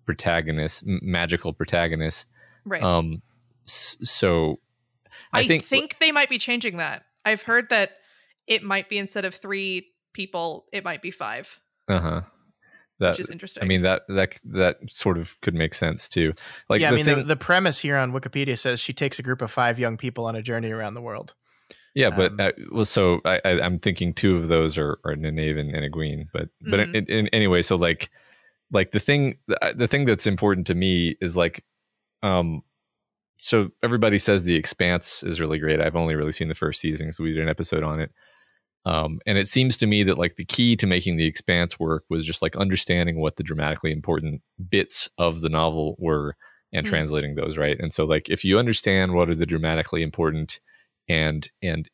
protagonist, 0.07 0.85
magical 0.87 1.53
protagonist. 1.53 2.27
Right. 2.65 2.83
Um. 2.83 3.23
So 3.65 4.59
I, 5.33 5.41
I 5.41 5.47
think 5.47 5.65
think 5.65 5.97
they 5.99 6.13
might 6.13 6.29
be 6.29 6.39
changing 6.39 6.79
that. 6.79 7.05
I've 7.25 7.43
heard 7.43 7.69
that 7.71 7.93
it 8.47 8.63
might 8.63 8.89
be 8.89 8.99
instead 8.99 9.25
of 9.25 9.35
three 9.35 9.89
people, 10.15 10.67
it 10.73 10.85
might 10.85 11.03
be 11.03 11.11
five. 11.11 11.59
Uh 11.89 12.01
huh 12.01 12.21
that, 12.99 13.11
which 13.11 13.21
is 13.21 13.31
interesting. 13.31 13.63
I 13.63 13.67
mean 13.67 13.83
that 13.83 14.03
that 14.09 14.41
that 14.45 14.79
sort 14.91 15.19
of 15.19 15.41
could 15.41 15.55
make 15.55 15.75
sense 15.75 16.09
too. 16.09 16.33
Like 16.69 16.81
yeah, 16.81 16.89
I 16.89 16.95
mean 16.95 17.05
thing, 17.05 17.19
the, 17.19 17.25
the, 17.25 17.37
premise 17.37 17.79
here 17.81 17.97
on 17.97 18.13
Wikipedia 18.13 18.59
says 18.59 18.81
she 18.81 18.93
takes 18.93 19.19
a 19.19 19.23
group 19.23 19.41
of 19.41 19.51
five 19.51 19.79
young 19.79 19.97
people 19.97 20.27
on 20.27 20.35
a 20.35 20.43
journey 20.43 20.71
around 20.71 20.95
the 20.95 21.01
world. 21.01 21.35
Yeah, 21.95 22.11
but 22.11 22.33
um, 22.33 22.41
uh, 22.41 22.51
well, 22.71 22.85
so 22.85 23.21
I, 23.25 23.41
I, 23.45 23.67
am 23.67 23.79
thinking 23.79 24.15
two 24.15 24.37
of 24.37 24.49
those 24.49 24.79
are 24.79 24.99
are 25.05 25.15
Nynaeve 25.15 25.59
and, 25.59 25.75
and 25.75 25.93
Egwene, 25.93 26.27
but 26.33 26.49
but 26.61 26.81
mm-hmm. 26.81 26.95
in, 26.95 27.07
in, 27.07 27.29
anyway, 27.29 27.63
so 27.63 27.77
like 27.77 28.11
like 28.73 28.91
the 28.91 29.01
thing 29.01 29.39
the, 29.47 29.75
the 29.77 29.87
thing 29.87 30.05
that's 30.05 30.27
important 30.27 30.67
to 30.69 30.75
me 30.75 31.17
is 31.21 31.37
like 31.37 31.65
um 32.23 32.63
so 33.39 33.69
everybody 33.83 34.19
says 34.19 34.43
the 34.43 34.57
expanse 34.57 35.23
is 35.23 35.41
really 35.41 35.59
great. 35.59 35.81
I've 35.81 35.97
only 35.97 36.15
really 36.15 36.33
seen 36.33 36.49
the 36.49 36.55
first 36.55 36.81
season 36.81 37.13
so 37.13 37.25
we 37.25 37.33
did 37.33 37.43
an 37.43 37.49
episode 37.49 37.83
on 37.83 38.01
it. 38.01 38.11
Um, 38.85 39.21
and 39.27 39.39
it 39.39 39.49
seems 39.49 39.77
to 39.79 39.87
me 39.87 40.03
that 40.05 40.19
like 40.19 40.37
the 40.37 40.45
key 40.45 40.77
to 40.77 40.87
making 40.87 41.17
the 41.17 41.27
expanse 41.27 41.79
work 41.79 42.05
was 42.09 42.25
just 42.25 42.43
like 42.43 42.57
understanding 42.57 43.21
what 43.21 43.37
the 43.37 43.43
dramatically 43.43 43.93
important 43.93 44.43
bits 44.69 45.09
of 45.19 45.41
the 45.41 45.49
novel 45.49 45.97
were 45.99 46.37
and 46.73 46.87
mm. 46.87 46.89
translating 46.89 47.35
those 47.35 47.57
right? 47.57 47.79
And 47.79 47.95
so 47.95 48.05
like 48.05 48.29
if 48.29 48.45
you 48.45 48.59
understand 48.59 49.15
what 49.15 49.29
are 49.29 49.35
the 49.35 49.47
dramatically 49.47 50.03
important 50.03 50.61
and 51.09 51.49
and 51.63 51.89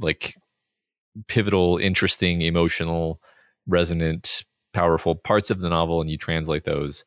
like 0.00 0.34
pivotal 1.28 1.78
interesting 1.78 2.42
emotional 2.42 3.20
resonant 3.66 4.44
powerful 4.74 5.14
parts 5.14 5.50
of 5.50 5.60
the 5.60 5.70
novel 5.70 6.00
and 6.00 6.10
you 6.10 6.18
translate 6.18 6.64
those 6.64 7.04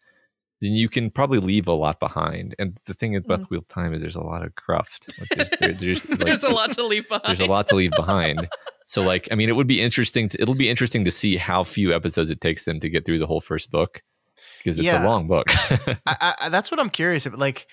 then 0.62 0.74
you 0.74 0.90
can 0.90 1.10
probably 1.10 1.40
leave 1.40 1.68
a 1.68 1.74
lot 1.74 2.00
behind. 2.00 2.56
And 2.60 2.78
the 2.86 2.94
thing 2.94 3.16
about 3.16 3.42
mm. 3.42 3.50
Wheel 3.50 3.64
Time 3.70 3.94
is 3.94 4.02
there's 4.02 4.16
a 4.16 4.22
lot 4.22 4.44
of 4.44 4.56
cruft. 4.56 5.14
Like 5.20 5.30
there's, 5.30 5.50
there, 5.60 5.74
there's, 5.74 6.10
like, 6.10 6.20
there's 6.20 6.44
a 6.44 6.50
lot 6.50 6.74
to 6.74 6.86
leave 6.86 7.08
behind. 7.08 7.26
There's 7.26 7.48
a 7.48 7.52
lot 7.52 7.68
to 7.70 7.76
leave 7.76 7.92
behind. 7.92 8.48
so 8.86 9.02
like, 9.02 9.30
I 9.32 9.36
mean, 9.36 9.50
it 9.50 9.54
would 9.56 9.68
be 9.68 9.82
interesting. 9.82 10.30
To, 10.30 10.42
it'll 10.42 10.56
be 10.56 10.70
interesting 10.70 11.06
to 11.06 11.12
see 11.12 11.38
how 11.38 11.64
few 11.64 11.94
episodes 11.94 12.30
it 12.30 12.42
takes 12.42 12.66
them 12.66 12.80
to 12.82 12.90
get 12.90 13.06
through 13.06 13.20
the 13.20 13.28
whole 13.28 13.42
first 13.42 13.72
book 13.72 14.04
because 14.58 14.78
it's 14.78 14.86
yeah. 14.86 15.04
a 15.04 15.08
long 15.08 15.28
book. 15.28 15.48
I, 16.06 16.36
I, 16.40 16.50
that's 16.50 16.72
what 16.72 16.80
I'm 16.80 16.90
curious 16.90 17.26
about. 17.26 17.40
Like 17.40 17.68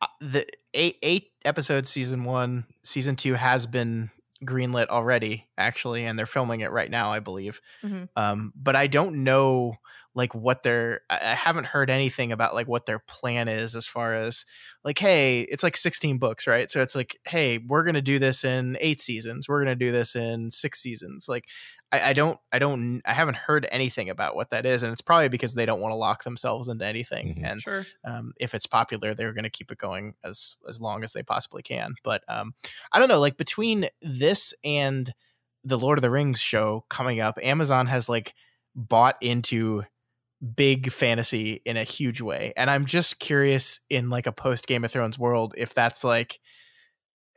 uh, 0.00 0.06
the 0.20 0.46
eight 0.74 0.96
eight 1.02 1.30
episodes 1.44 1.90
season 1.90 2.24
one, 2.24 2.66
season 2.82 3.14
two 3.14 3.34
has 3.34 3.66
been 3.66 4.10
greenlit 4.44 4.88
already 4.88 5.46
actually, 5.56 6.04
and 6.04 6.18
they're 6.18 6.26
filming 6.26 6.60
it 6.60 6.72
right 6.72 6.90
now, 6.90 7.12
I 7.12 7.20
believe. 7.20 7.60
Mm-hmm. 7.84 8.04
Um, 8.16 8.52
but 8.56 8.74
I 8.74 8.88
don't 8.88 9.22
know 9.22 9.76
like 10.14 10.34
what 10.34 10.62
their 10.62 11.00
I 11.08 11.34
haven't 11.34 11.66
heard 11.66 11.88
anything 11.88 12.32
about 12.32 12.54
like 12.54 12.68
what 12.68 12.86
their 12.86 12.98
plan 12.98 13.48
is 13.48 13.74
as 13.74 13.86
far 13.86 14.14
as 14.14 14.44
like 14.84 14.98
hey 14.98 15.40
it's 15.40 15.62
like 15.62 15.76
16 15.76 16.18
books 16.18 16.46
right 16.46 16.70
so 16.70 16.82
it's 16.82 16.94
like 16.94 17.18
hey 17.24 17.58
we're 17.58 17.84
gonna 17.84 18.02
do 18.02 18.18
this 18.18 18.44
in 18.44 18.76
eight 18.80 19.00
seasons 19.00 19.48
we're 19.48 19.62
gonna 19.62 19.74
do 19.74 19.90
this 19.92 20.14
in 20.14 20.50
six 20.50 20.80
seasons 20.80 21.28
like 21.28 21.46
I, 21.90 22.10
I 22.10 22.12
don't 22.12 22.38
I 22.52 22.58
don't 22.58 23.00
I 23.06 23.14
haven't 23.14 23.36
heard 23.36 23.66
anything 23.70 24.10
about 24.10 24.36
what 24.36 24.50
that 24.50 24.66
is 24.66 24.82
and 24.82 24.92
it's 24.92 25.00
probably 25.00 25.28
because 25.28 25.54
they 25.54 25.66
don't 25.66 25.80
want 25.80 25.92
to 25.92 25.96
lock 25.96 26.24
themselves 26.24 26.68
into 26.68 26.86
anything 26.86 27.34
mm-hmm. 27.34 27.44
and 27.44 27.62
sure. 27.62 27.86
um, 28.04 28.32
if 28.38 28.54
it's 28.54 28.66
popular 28.66 29.14
they're 29.14 29.32
gonna 29.32 29.50
keep 29.50 29.70
it 29.70 29.78
going 29.78 30.14
as 30.24 30.58
as 30.68 30.80
long 30.80 31.04
as 31.04 31.12
they 31.12 31.22
possibly 31.22 31.62
can 31.62 31.94
but 32.02 32.22
um, 32.28 32.54
I 32.92 32.98
don't 32.98 33.08
know 33.08 33.20
like 33.20 33.38
between 33.38 33.88
this 34.02 34.52
and 34.62 35.12
the 35.64 35.78
Lord 35.78 35.96
of 35.96 36.02
the 36.02 36.10
Rings 36.10 36.40
show 36.40 36.84
coming 36.90 37.20
up 37.20 37.38
Amazon 37.42 37.86
has 37.86 38.08
like 38.10 38.34
bought 38.74 39.16
into 39.20 39.84
big 40.42 40.90
fantasy 40.90 41.62
in 41.64 41.76
a 41.76 41.84
huge 41.84 42.20
way. 42.20 42.52
And 42.56 42.68
I'm 42.68 42.84
just 42.84 43.18
curious 43.18 43.80
in 43.88 44.10
like 44.10 44.26
a 44.26 44.32
post 44.32 44.66
Game 44.66 44.84
of 44.84 44.90
Thrones 44.90 45.18
world 45.18 45.54
if 45.56 45.74
that's 45.74 46.04
like 46.04 46.40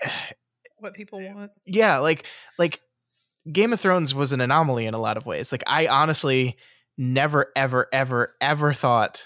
what 0.79 0.93
people 0.93 1.19
eh, 1.19 1.33
want. 1.33 1.51
Yeah, 1.65 1.99
like 1.99 2.25
like 2.57 2.81
Game 3.51 3.73
of 3.73 3.79
Thrones 3.79 4.15
was 4.15 4.33
an 4.33 4.41
anomaly 4.41 4.85
in 4.85 4.93
a 4.93 4.99
lot 4.99 5.17
of 5.17 5.25
ways. 5.25 5.51
Like 5.51 5.63
I 5.67 5.87
honestly 5.87 6.57
never 6.97 7.51
ever 7.55 7.87
ever 7.93 8.35
ever 8.41 8.73
thought 8.73 9.23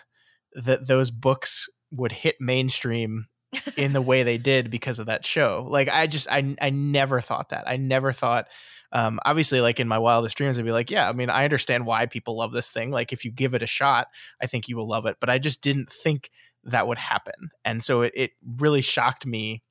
that 0.53 0.87
those 0.87 1.11
books 1.11 1.69
would 1.91 2.11
hit 2.11 2.35
mainstream 2.39 3.27
in 3.77 3.93
the 3.93 4.01
way 4.01 4.23
they 4.23 4.37
did 4.51 4.69
because 4.69 4.99
of 4.99 5.05
that 5.05 5.25
show. 5.25 5.65
Like 5.69 5.87
I 5.89 6.07
just 6.07 6.27
I 6.29 6.55
I 6.61 6.69
never 6.69 7.21
thought 7.21 7.49
that. 7.49 7.67
I 7.67 7.77
never 7.77 8.11
thought 8.11 8.47
um, 8.91 9.19
obviously 9.25 9.61
like 9.61 9.79
in 9.79 9.87
my 9.87 9.97
wildest 9.97 10.37
dreams 10.37 10.57
i'd 10.57 10.65
be 10.65 10.71
like 10.71 10.91
yeah 10.91 11.09
i 11.09 11.13
mean 11.13 11.29
i 11.29 11.43
understand 11.43 11.85
why 11.85 12.05
people 12.05 12.37
love 12.37 12.51
this 12.51 12.71
thing 12.71 12.91
like 12.91 13.13
if 13.13 13.23
you 13.23 13.31
give 13.31 13.53
it 13.53 13.63
a 13.63 13.67
shot 13.67 14.07
i 14.41 14.47
think 14.47 14.67
you 14.67 14.75
will 14.75 14.87
love 14.87 15.05
it 15.05 15.17
but 15.19 15.29
i 15.29 15.37
just 15.37 15.61
didn't 15.61 15.91
think 15.91 16.29
that 16.63 16.87
would 16.87 16.97
happen 16.97 17.49
and 17.63 17.83
so 17.83 18.01
it, 18.01 18.13
it 18.15 18.31
really 18.57 18.81
shocked 18.81 19.25
me 19.25 19.63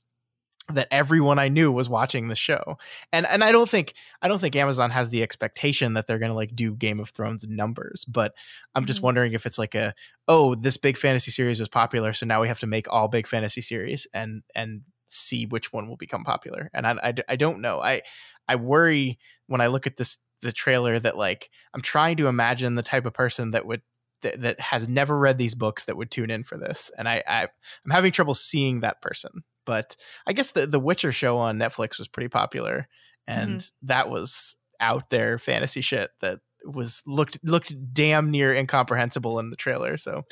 that 0.70 0.88
everyone 0.90 1.38
I 1.38 1.48
knew 1.48 1.72
was 1.72 1.88
watching 1.88 2.28
the 2.28 2.34
show. 2.34 2.78
And 3.12 3.26
and 3.26 3.42
I 3.42 3.52
don't 3.52 3.68
think 3.68 3.94
I 4.20 4.28
don't 4.28 4.38
think 4.38 4.56
Amazon 4.56 4.90
has 4.90 5.08
the 5.08 5.22
expectation 5.22 5.94
that 5.94 6.06
they're 6.06 6.18
going 6.18 6.30
to 6.30 6.36
like 6.36 6.54
do 6.54 6.74
Game 6.74 7.00
of 7.00 7.10
Thrones 7.10 7.44
numbers, 7.48 8.04
but 8.06 8.34
I'm 8.74 8.84
just 8.84 8.98
mm-hmm. 8.98 9.06
wondering 9.06 9.32
if 9.32 9.46
it's 9.46 9.58
like 9.58 9.74
a 9.74 9.94
oh, 10.26 10.54
this 10.54 10.76
big 10.76 10.96
fantasy 10.96 11.30
series 11.30 11.60
was 11.60 11.68
popular, 11.68 12.12
so 12.12 12.26
now 12.26 12.40
we 12.40 12.48
have 12.48 12.60
to 12.60 12.66
make 12.66 12.86
all 12.90 13.08
big 13.08 13.26
fantasy 13.26 13.62
series 13.62 14.06
and 14.12 14.42
and 14.54 14.82
see 15.08 15.46
which 15.46 15.72
one 15.72 15.88
will 15.88 15.96
become 15.96 16.24
popular. 16.24 16.70
And 16.74 16.86
I 16.86 16.92
I, 17.02 17.14
I 17.30 17.36
don't 17.36 17.60
know. 17.60 17.80
I 17.80 18.02
I 18.48 18.56
worry 18.56 19.18
when 19.46 19.60
I 19.60 19.66
look 19.66 19.86
at 19.86 19.96
this 19.96 20.18
the 20.40 20.52
trailer 20.52 20.98
that 20.98 21.16
like 21.16 21.50
I'm 21.74 21.82
trying 21.82 22.16
to 22.18 22.28
imagine 22.28 22.74
the 22.74 22.82
type 22.82 23.06
of 23.06 23.14
person 23.14 23.50
that 23.52 23.66
would 23.66 23.82
that, 24.22 24.40
that 24.40 24.60
has 24.60 24.88
never 24.88 25.16
read 25.16 25.38
these 25.38 25.54
books 25.54 25.84
that 25.84 25.96
would 25.96 26.10
tune 26.10 26.30
in 26.30 26.42
for 26.42 26.56
this, 26.56 26.90
and 26.98 27.08
I, 27.08 27.22
I 27.26 27.42
I'm 27.42 27.90
having 27.90 28.12
trouble 28.12 28.34
seeing 28.34 28.80
that 28.80 29.00
person. 29.00 29.42
But 29.64 29.96
I 30.26 30.32
guess 30.32 30.52
the 30.52 30.66
the 30.66 30.80
Witcher 30.80 31.12
show 31.12 31.38
on 31.38 31.58
Netflix 31.58 31.98
was 31.98 32.08
pretty 32.08 32.28
popular, 32.28 32.88
and 33.26 33.60
mm-hmm. 33.60 33.86
that 33.86 34.10
was 34.10 34.56
out 34.80 35.10
there 35.10 35.38
fantasy 35.38 35.80
shit 35.80 36.10
that 36.20 36.38
was 36.64 37.02
looked 37.06 37.38
looked 37.42 37.74
damn 37.92 38.30
near 38.30 38.54
incomprehensible 38.54 39.38
in 39.38 39.50
the 39.50 39.56
trailer. 39.56 39.96
So. 39.96 40.24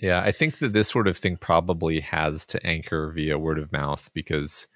Yeah, 0.00 0.20
I 0.20 0.30
think 0.30 0.60
that 0.60 0.72
this 0.72 0.88
sort 0.88 1.08
of 1.08 1.16
thing 1.16 1.36
probably 1.36 1.98
has 1.98 2.46
to 2.46 2.64
anchor 2.64 3.10
via 3.10 3.36
word 3.36 3.58
of 3.58 3.72
mouth 3.72 4.08
because 4.14 4.68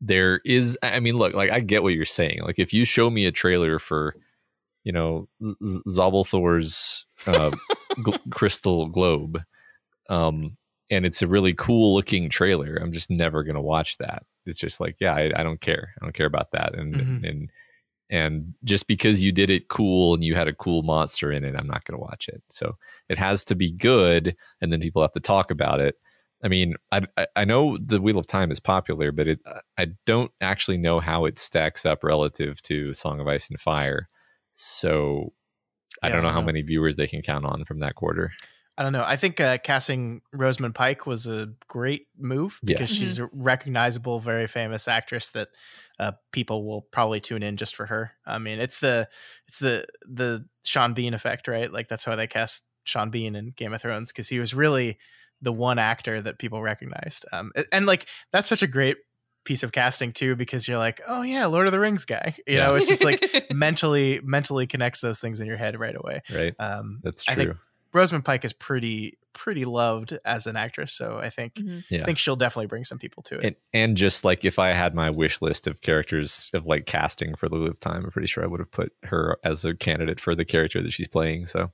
there 0.00 0.40
is 0.44 0.78
i 0.82 1.00
mean 1.00 1.16
look 1.16 1.34
like 1.34 1.50
i 1.50 1.60
get 1.60 1.82
what 1.82 1.94
you're 1.94 2.04
saying 2.04 2.40
like 2.42 2.58
if 2.58 2.72
you 2.72 2.84
show 2.84 3.08
me 3.08 3.24
a 3.24 3.32
trailer 3.32 3.78
for 3.78 4.14
you 4.84 4.92
know 4.92 5.28
Z- 5.42 5.80
uh, 7.26 7.50
gl- 7.98 8.20
crystal 8.30 8.86
globe 8.88 9.42
um 10.10 10.56
and 10.90 11.04
it's 11.04 11.22
a 11.22 11.26
really 11.26 11.54
cool 11.54 11.94
looking 11.94 12.28
trailer 12.28 12.76
i'm 12.76 12.92
just 12.92 13.10
never 13.10 13.42
gonna 13.42 13.62
watch 13.62 13.96
that 13.98 14.24
it's 14.44 14.60
just 14.60 14.80
like 14.80 14.96
yeah 15.00 15.14
i, 15.14 15.32
I 15.34 15.42
don't 15.42 15.60
care 15.60 15.94
i 16.00 16.04
don't 16.04 16.14
care 16.14 16.26
about 16.26 16.52
that 16.52 16.74
and 16.74 16.94
mm-hmm. 16.94 17.24
and 17.24 17.50
and 18.08 18.54
just 18.62 18.86
because 18.86 19.24
you 19.24 19.32
did 19.32 19.50
it 19.50 19.68
cool 19.68 20.14
and 20.14 20.22
you 20.22 20.36
had 20.36 20.46
a 20.46 20.54
cool 20.54 20.82
monster 20.82 21.32
in 21.32 21.42
it 21.42 21.56
i'm 21.56 21.66
not 21.66 21.84
gonna 21.84 22.00
watch 22.00 22.28
it 22.28 22.42
so 22.50 22.76
it 23.08 23.18
has 23.18 23.44
to 23.44 23.54
be 23.54 23.72
good 23.72 24.36
and 24.60 24.72
then 24.72 24.80
people 24.80 25.02
have 25.02 25.12
to 25.12 25.20
talk 25.20 25.50
about 25.50 25.80
it 25.80 25.96
I 26.44 26.48
mean, 26.48 26.74
I, 26.92 27.02
I, 27.16 27.26
I 27.36 27.44
know 27.44 27.78
the 27.78 28.00
Wheel 28.00 28.18
of 28.18 28.26
Time 28.26 28.50
is 28.52 28.60
popular, 28.60 29.10
but 29.12 29.26
it 29.28 29.40
I 29.78 29.88
don't 30.04 30.30
actually 30.40 30.76
know 30.78 31.00
how 31.00 31.24
it 31.24 31.38
stacks 31.38 31.86
up 31.86 32.04
relative 32.04 32.60
to 32.62 32.94
Song 32.94 33.20
of 33.20 33.26
Ice 33.28 33.48
and 33.48 33.58
Fire. 33.58 34.08
So 34.54 35.32
I 36.02 36.08
Yeah, 36.08 36.14
don't 36.14 36.22
know 36.22 36.30
I 36.30 36.32
how 36.32 36.40
don't 36.40 36.46
know. 36.48 36.52
many 36.52 36.62
viewers 36.62 36.96
they 36.96 37.06
can 37.06 37.22
count 37.22 37.44
on 37.46 37.64
from 37.64 37.80
that 37.80 37.94
quarter. 37.94 38.32
I 38.78 38.82
don't 38.82 38.92
know. 38.92 39.04
I 39.04 39.16
think 39.16 39.40
uh, 39.40 39.56
casting 39.56 40.20
Rosamund 40.34 40.74
Pike 40.74 41.06
was 41.06 41.26
a 41.26 41.48
great 41.66 42.08
move 42.18 42.60
Yeah. 42.62 42.66
because 42.66 42.90
she's 42.90 43.18
a 43.18 43.26
recognizable, 43.32 44.20
very 44.20 44.46
famous 44.46 44.86
actress 44.86 45.30
that 45.30 45.48
uh, 45.98 46.12
people 46.30 46.66
will 46.66 46.82
probably 46.82 47.18
tune 47.20 47.42
in 47.42 47.56
just 47.56 47.74
for 47.74 47.86
her. 47.86 48.12
I 48.26 48.36
mean, 48.38 48.58
it's 48.58 48.80
the 48.80 49.08
it's 49.48 49.60
the 49.60 49.86
the 50.06 50.46
Sean 50.62 50.92
Bean 50.92 51.14
effect, 51.14 51.48
right? 51.48 51.72
Like 51.72 51.88
that's 51.88 52.06
why 52.06 52.16
they 52.16 52.26
cast 52.26 52.64
Sean 52.84 53.10
Bean 53.10 53.34
in 53.34 53.52
Game 53.52 53.72
of 53.72 53.80
Thrones 53.80 54.12
because 54.12 54.28
he 54.28 54.38
was 54.38 54.52
really 54.52 54.98
the 55.42 55.52
one 55.52 55.78
actor 55.78 56.20
that 56.20 56.38
people 56.38 56.62
recognized. 56.62 57.24
Um, 57.32 57.52
and, 57.72 57.86
like 57.86 58.06
that's 58.32 58.48
such 58.48 58.62
a 58.62 58.66
great 58.66 58.96
piece 59.44 59.62
of 59.62 59.70
casting 59.72 60.12
too 60.12 60.34
because 60.34 60.66
you're 60.66 60.78
like, 60.78 61.00
oh 61.06 61.22
yeah, 61.22 61.46
Lord 61.46 61.66
of 61.66 61.72
the 61.72 61.78
Rings 61.80 62.04
guy. 62.04 62.34
You 62.46 62.56
Yeah. 62.56 62.66
know, 62.66 62.74
it's 62.76 62.88
just 62.88 63.04
like 63.04 63.22
mentally 63.52 64.20
mentally 64.24 64.66
connects 64.66 65.00
those 65.00 65.20
things 65.20 65.40
in 65.40 65.46
your 65.46 65.56
head 65.56 65.78
right 65.78 65.94
away. 65.96 66.22
Right. 66.32 66.54
Um, 66.58 67.00
That's 67.02 67.28
I 67.28 67.34
true. 67.34 67.44
think 67.44 67.56
Rosamund 67.92 68.24
Pike 68.24 68.44
is 68.44 68.52
pretty 68.52 69.18
pretty 69.32 69.64
loved 69.66 70.18
as 70.24 70.46
an 70.46 70.56
actress, 70.56 70.92
so 70.94 71.18
I 71.22 71.28
think 71.30 71.58
Yeah. 71.90 72.02
I 72.02 72.04
think 72.06 72.16
she'll 72.18 72.36
definitely 72.36 72.66
bring 72.68 72.84
some 72.84 72.98
people 72.98 73.22
to 73.24 73.38
it. 73.38 73.44
and, 73.44 73.56
and 73.74 73.96
just 73.96 74.24
like 74.24 74.44
if 74.46 74.58
I 74.58 74.70
had 74.70 74.94
my 74.94 75.10
wish 75.10 75.40
list 75.42 75.66
of 75.66 75.82
characters 75.82 76.50
of 76.54 76.66
like 76.66 76.86
casting 76.86 77.34
for 77.36 77.48
the 77.50 77.56
of 77.56 77.78
Time, 77.80 78.04
I'm 78.04 78.10
pretty 78.10 78.28
sure 78.28 78.42
I 78.42 78.46
would 78.46 78.60
have 78.60 78.72
put 78.72 78.92
her 79.04 79.36
as 79.44 79.64
a 79.66 79.74
candidate 79.76 80.20
for 80.20 80.34
the 80.34 80.44
character 80.46 80.82
that 80.82 80.92
she's 80.92 81.08
playing. 81.08 81.46
So 81.46 81.70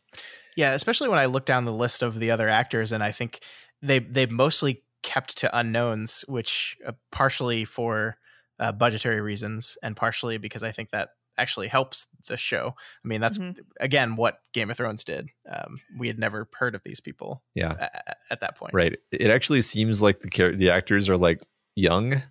yeah, 0.57 0.73
especially 0.73 1.09
when 1.09 1.19
I 1.19 1.27
look 1.27 1.47
down 1.47 1.65
the 1.65 1.73
list 1.73 2.03
of 2.03 2.19
the 2.19 2.31
other 2.31 2.49
actors, 2.49 2.93
and 2.93 3.03
I 3.03 3.13
think 3.13 3.41
they 3.81 3.99
they 3.99 4.27
mostly 4.27 4.83
kept 5.03 5.39
to 5.39 5.57
unknowns, 5.59 6.25
which 6.29 6.77
uh, 6.87 6.93
partially 7.11 7.65
for 7.65 8.17
uh, 8.59 8.71
budgetary 8.73 9.21
reasons, 9.21 9.77
and 9.83 9.97
partially 9.97 10.39
because 10.39 10.63
I 10.63 10.71
think 10.73 10.91
that 10.91 11.11
actually 11.39 11.67
helps 11.69 12.07
the 12.29 12.37
show. 12.37 12.75
I 13.05 13.09
mean, 13.09 13.21
that's 13.21 13.39
Mhm. 13.39 13.59
again 13.81 14.17
what 14.17 14.39
Game 14.53 14.71
of 14.71 14.77
Thrones 14.77 15.03
did. 15.03 15.31
Um, 15.51 15.81
we 15.99 16.07
had 16.07 16.19
never 16.19 16.47
heard 16.55 16.75
of 16.75 16.83
these 16.85 17.01
people, 17.01 17.43
Yeah. 17.55 17.73
at, 17.81 18.19
at 18.31 18.41
that 18.41 18.57
point. 18.57 18.75
right, 18.75 18.95
it 19.11 19.31
actually 19.31 19.63
seems 19.63 20.03
like 20.03 20.21
the 20.21 20.29
char- 20.31 20.55
the 20.55 20.69
actors 20.71 21.09
are 21.09 21.17
like 21.17 21.41
young, 21.75 22.23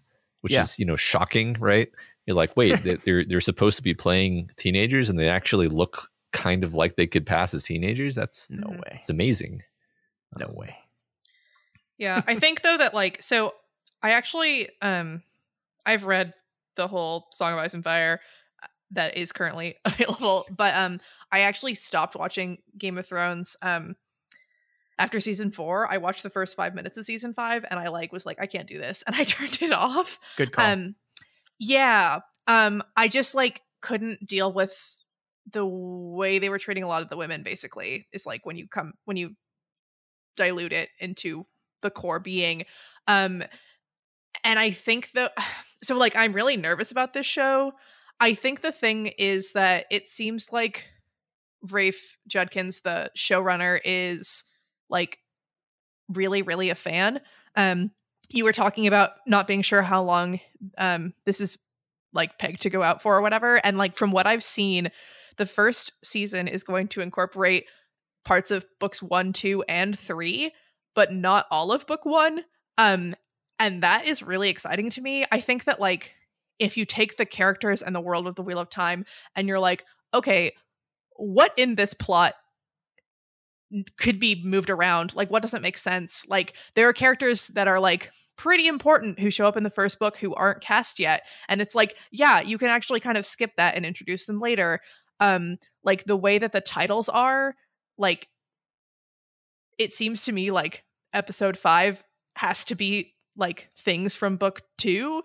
which 0.41 0.53
Yeah. 0.53 0.63
is 0.63 0.77
you 0.79 0.85
know 0.85 0.95
shocking, 0.95 1.55
right? 1.59 1.89
You're 2.27 2.35
like, 2.37 2.55
wait, 2.55 2.83
they're 3.05 3.25
they're 3.25 3.41
supposed 3.41 3.77
to 3.77 3.83
be 3.83 3.95
playing 3.95 4.51
teenagers, 4.55 5.09
and 5.09 5.17
they 5.19 5.27
actually 5.27 5.67
look 5.67 6.10
kind 6.31 6.63
of 6.63 6.73
like 6.75 6.95
they 6.95 7.07
could 7.07 7.25
pass 7.25 7.53
as 7.53 7.63
teenagers. 7.63 8.15
That's 8.15 8.47
No 8.49 8.67
Mhm. 8.67 8.79
way. 8.79 8.99
it's 9.01 9.09
amazing. 9.09 9.63
No 10.37 10.47
Um, 10.47 10.55
way. 10.55 10.75
Yeah, 11.97 12.21
I 12.25 12.35
think 12.35 12.61
though 12.61 12.77
that 12.77 12.93
like 12.93 13.21
so 13.21 13.53
I 14.01 14.11
actually 14.11 14.69
um 14.81 15.23
I've 15.85 16.05
read 16.05 16.33
the 16.75 16.87
whole 16.87 17.27
Song 17.31 17.53
of 17.53 17.59
Ice 17.59 17.73
and 17.73 17.83
Fire 17.83 18.21
uh, 18.63 18.67
that 18.91 19.17
is 19.17 19.31
currently 19.31 19.77
available, 19.85 20.45
but 20.49 20.75
um 20.75 20.99
I 21.31 21.41
actually 21.41 21.75
stopped 21.75 22.15
watching 22.15 22.59
Game 22.77 22.97
of 22.97 23.05
Thrones 23.07 23.55
um 23.61 23.95
after 24.97 25.19
season 25.19 25.51
4. 25.51 25.91
I 25.91 25.97
watched 25.97 26.23
the 26.23 26.29
first 26.29 26.55
5 26.55 26.75
minutes 26.75 26.97
of 26.97 27.05
season 27.05 27.33
5 27.33 27.65
and 27.69 27.79
I 27.79 27.89
like 27.89 28.11
was 28.11 28.25
like 28.25 28.37
I 28.41 28.45
can't 28.45 28.67
do 28.67 28.77
this 28.77 29.03
and 29.05 29.15
I 29.15 29.23
turned 29.25 29.61
it 29.61 29.71
off. 29.71 30.19
Good 30.37 30.51
call. 30.53 30.65
Um 30.65 30.95
yeah, 31.59 32.19
um 32.47 32.81
I 32.95 33.07
just 33.07 33.35
like 33.35 33.61
couldn't 33.81 34.25
deal 34.27 34.51
with 34.51 34.79
the 35.51 35.65
way 35.65 36.39
they 36.39 36.49
were 36.49 36.59
treating 36.59 36.83
a 36.83 36.87
lot 36.87 37.01
of 37.01 37.09
the 37.09 37.17
women 37.17 37.43
basically. 37.43 38.07
is 38.13 38.25
like 38.25 38.45
when 38.45 38.57
you 38.57 38.67
come 38.67 38.93
when 39.05 39.17
you 39.17 39.35
dilute 40.37 40.73
it 40.73 40.89
into 40.99 41.45
the 41.81 41.89
core 41.91 42.19
being 42.19 42.63
um 43.07 43.43
and 44.43 44.59
i 44.59 44.71
think 44.71 45.11
the 45.13 45.31
so 45.83 45.97
like 45.97 46.15
i'm 46.15 46.33
really 46.33 46.57
nervous 46.57 46.91
about 46.91 47.13
this 47.13 47.25
show 47.25 47.73
i 48.19 48.33
think 48.33 48.61
the 48.61 48.71
thing 48.71 49.07
is 49.17 49.53
that 49.53 49.85
it 49.91 50.07
seems 50.07 50.47
like 50.51 50.87
rafe 51.69 52.17
judkins 52.27 52.81
the 52.81 53.11
showrunner 53.17 53.79
is 53.83 54.43
like 54.89 55.19
really 56.09 56.41
really 56.41 56.69
a 56.69 56.75
fan 56.75 57.19
um 57.55 57.91
you 58.29 58.43
were 58.43 58.53
talking 58.53 58.87
about 58.87 59.11
not 59.27 59.47
being 59.47 59.61
sure 59.61 59.81
how 59.81 60.01
long 60.01 60.39
um 60.77 61.13
this 61.25 61.41
is 61.41 61.57
like 62.13 62.37
pegged 62.39 62.61
to 62.61 62.69
go 62.69 62.81
out 62.81 63.01
for 63.01 63.17
or 63.17 63.21
whatever 63.21 63.55
and 63.65 63.77
like 63.77 63.95
from 63.95 64.11
what 64.11 64.27
i've 64.27 64.43
seen 64.43 64.89
the 65.37 65.45
first 65.45 65.93
season 66.03 66.47
is 66.47 66.63
going 66.63 66.87
to 66.89 67.01
incorporate 67.01 67.65
parts 68.23 68.51
of 68.51 68.65
books 68.79 69.01
one 69.01 69.33
two 69.33 69.63
and 69.67 69.97
three 69.97 70.53
but 70.93 71.11
not 71.11 71.45
all 71.49 71.71
of 71.71 71.87
book 71.87 72.05
one 72.05 72.43
um 72.77 73.15
and 73.59 73.83
that 73.83 74.07
is 74.07 74.23
really 74.23 74.49
exciting 74.49 74.89
to 74.89 75.01
me. 75.01 75.23
I 75.31 75.39
think 75.39 75.65
that 75.65 75.79
like 75.79 76.15
if 76.57 76.77
you 76.77 76.85
take 76.85 77.17
the 77.17 77.27
characters 77.27 77.83
and 77.83 77.95
the 77.95 78.01
world 78.01 78.25
of 78.25 78.33
the 78.33 78.41
wheel 78.41 78.57
of 78.57 78.69
time 78.69 79.05
and 79.35 79.47
you're 79.47 79.59
like 79.59 79.85
okay 80.13 80.53
what 81.17 81.53
in 81.57 81.75
this 81.75 81.93
plot 81.93 82.33
could 83.97 84.19
be 84.19 84.41
moved 84.43 84.69
around? 84.69 85.15
Like 85.15 85.29
what 85.29 85.41
doesn't 85.41 85.61
make 85.61 85.77
sense? 85.77 86.25
Like 86.27 86.53
there 86.75 86.89
are 86.89 86.93
characters 86.93 87.47
that 87.49 87.67
are 87.67 87.79
like 87.79 88.11
pretty 88.37 88.65
important 88.65 89.19
who 89.19 89.29
show 89.29 89.45
up 89.45 89.55
in 89.55 89.63
the 89.63 89.69
first 89.69 89.99
book 89.99 90.17
who 90.17 90.33
aren't 90.33 90.61
cast 90.61 90.99
yet 90.99 91.21
and 91.47 91.61
it's 91.61 91.75
like 91.75 91.95
yeah 92.11 92.41
you 92.41 92.57
can 92.57 92.69
actually 92.69 92.99
kind 92.99 93.15
of 93.15 93.23
skip 93.23 93.51
that 93.55 93.75
and 93.75 93.85
introduce 93.85 94.25
them 94.25 94.39
later 94.39 94.79
um 95.21 95.57
like 95.83 96.03
the 96.03 96.17
way 96.17 96.37
that 96.37 96.51
the 96.51 96.59
titles 96.59 97.07
are 97.07 97.55
like 97.97 98.27
it 99.77 99.93
seems 99.93 100.25
to 100.25 100.31
me 100.31 100.51
like 100.51 100.83
episode 101.13 101.57
5 101.57 102.03
has 102.35 102.65
to 102.65 102.75
be 102.75 103.13
like 103.37 103.69
things 103.77 104.15
from 104.15 104.35
book 104.35 104.61
2 104.79 105.21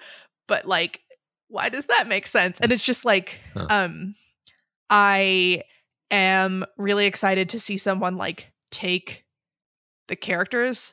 but 0.47 0.67
like 0.67 1.01
why 1.49 1.69
does 1.69 1.87
that 1.87 2.07
make 2.07 2.27
sense 2.27 2.59
and 2.61 2.71
it's 2.73 2.85
just 2.85 3.05
like 3.05 3.41
Huh. 3.55 3.67
um 3.71 4.15
i 4.91 5.63
am 6.11 6.65
really 6.77 7.07
excited 7.07 7.49
to 7.51 7.61
see 7.61 7.79
someone 7.79 8.17
like 8.17 8.53
take 8.71 9.25
the 10.09 10.17
characters 10.17 10.93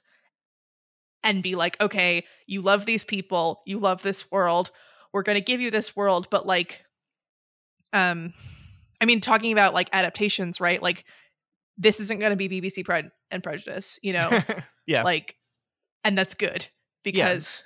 and 1.23 1.43
be 1.43 1.55
like 1.55 1.79
okay 1.81 2.25
you 2.47 2.61
love 2.61 2.85
these 2.85 3.03
people 3.03 3.61
you 3.65 3.79
love 3.79 4.01
this 4.01 4.31
world 4.31 4.71
we're 5.13 5.23
going 5.23 5.35
to 5.37 5.41
give 5.41 5.61
you 5.61 5.69
this 5.71 5.95
world 5.95 6.27
but 6.31 6.45
like 6.47 6.81
um 7.93 8.33
i 9.03 9.05
mean 9.05 9.21
talking 9.21 9.51
about 9.51 9.73
like 9.75 9.89
adaptations 9.93 10.59
right? 10.59 10.81
Like 10.81 11.05
this 11.77 11.99
isn't 11.99 12.19
going 12.19 12.31
to 12.31 12.35
be 12.35 12.49
bbc 12.49 12.83
pride 12.85 13.11
and 13.29 13.43
prejudice 13.43 13.99
you 14.01 14.13
know? 14.13 14.29
Yeah, 14.87 15.03
like 15.03 15.35
and 16.03 16.17
that's 16.17 16.33
good 16.33 16.67
because 17.03 17.63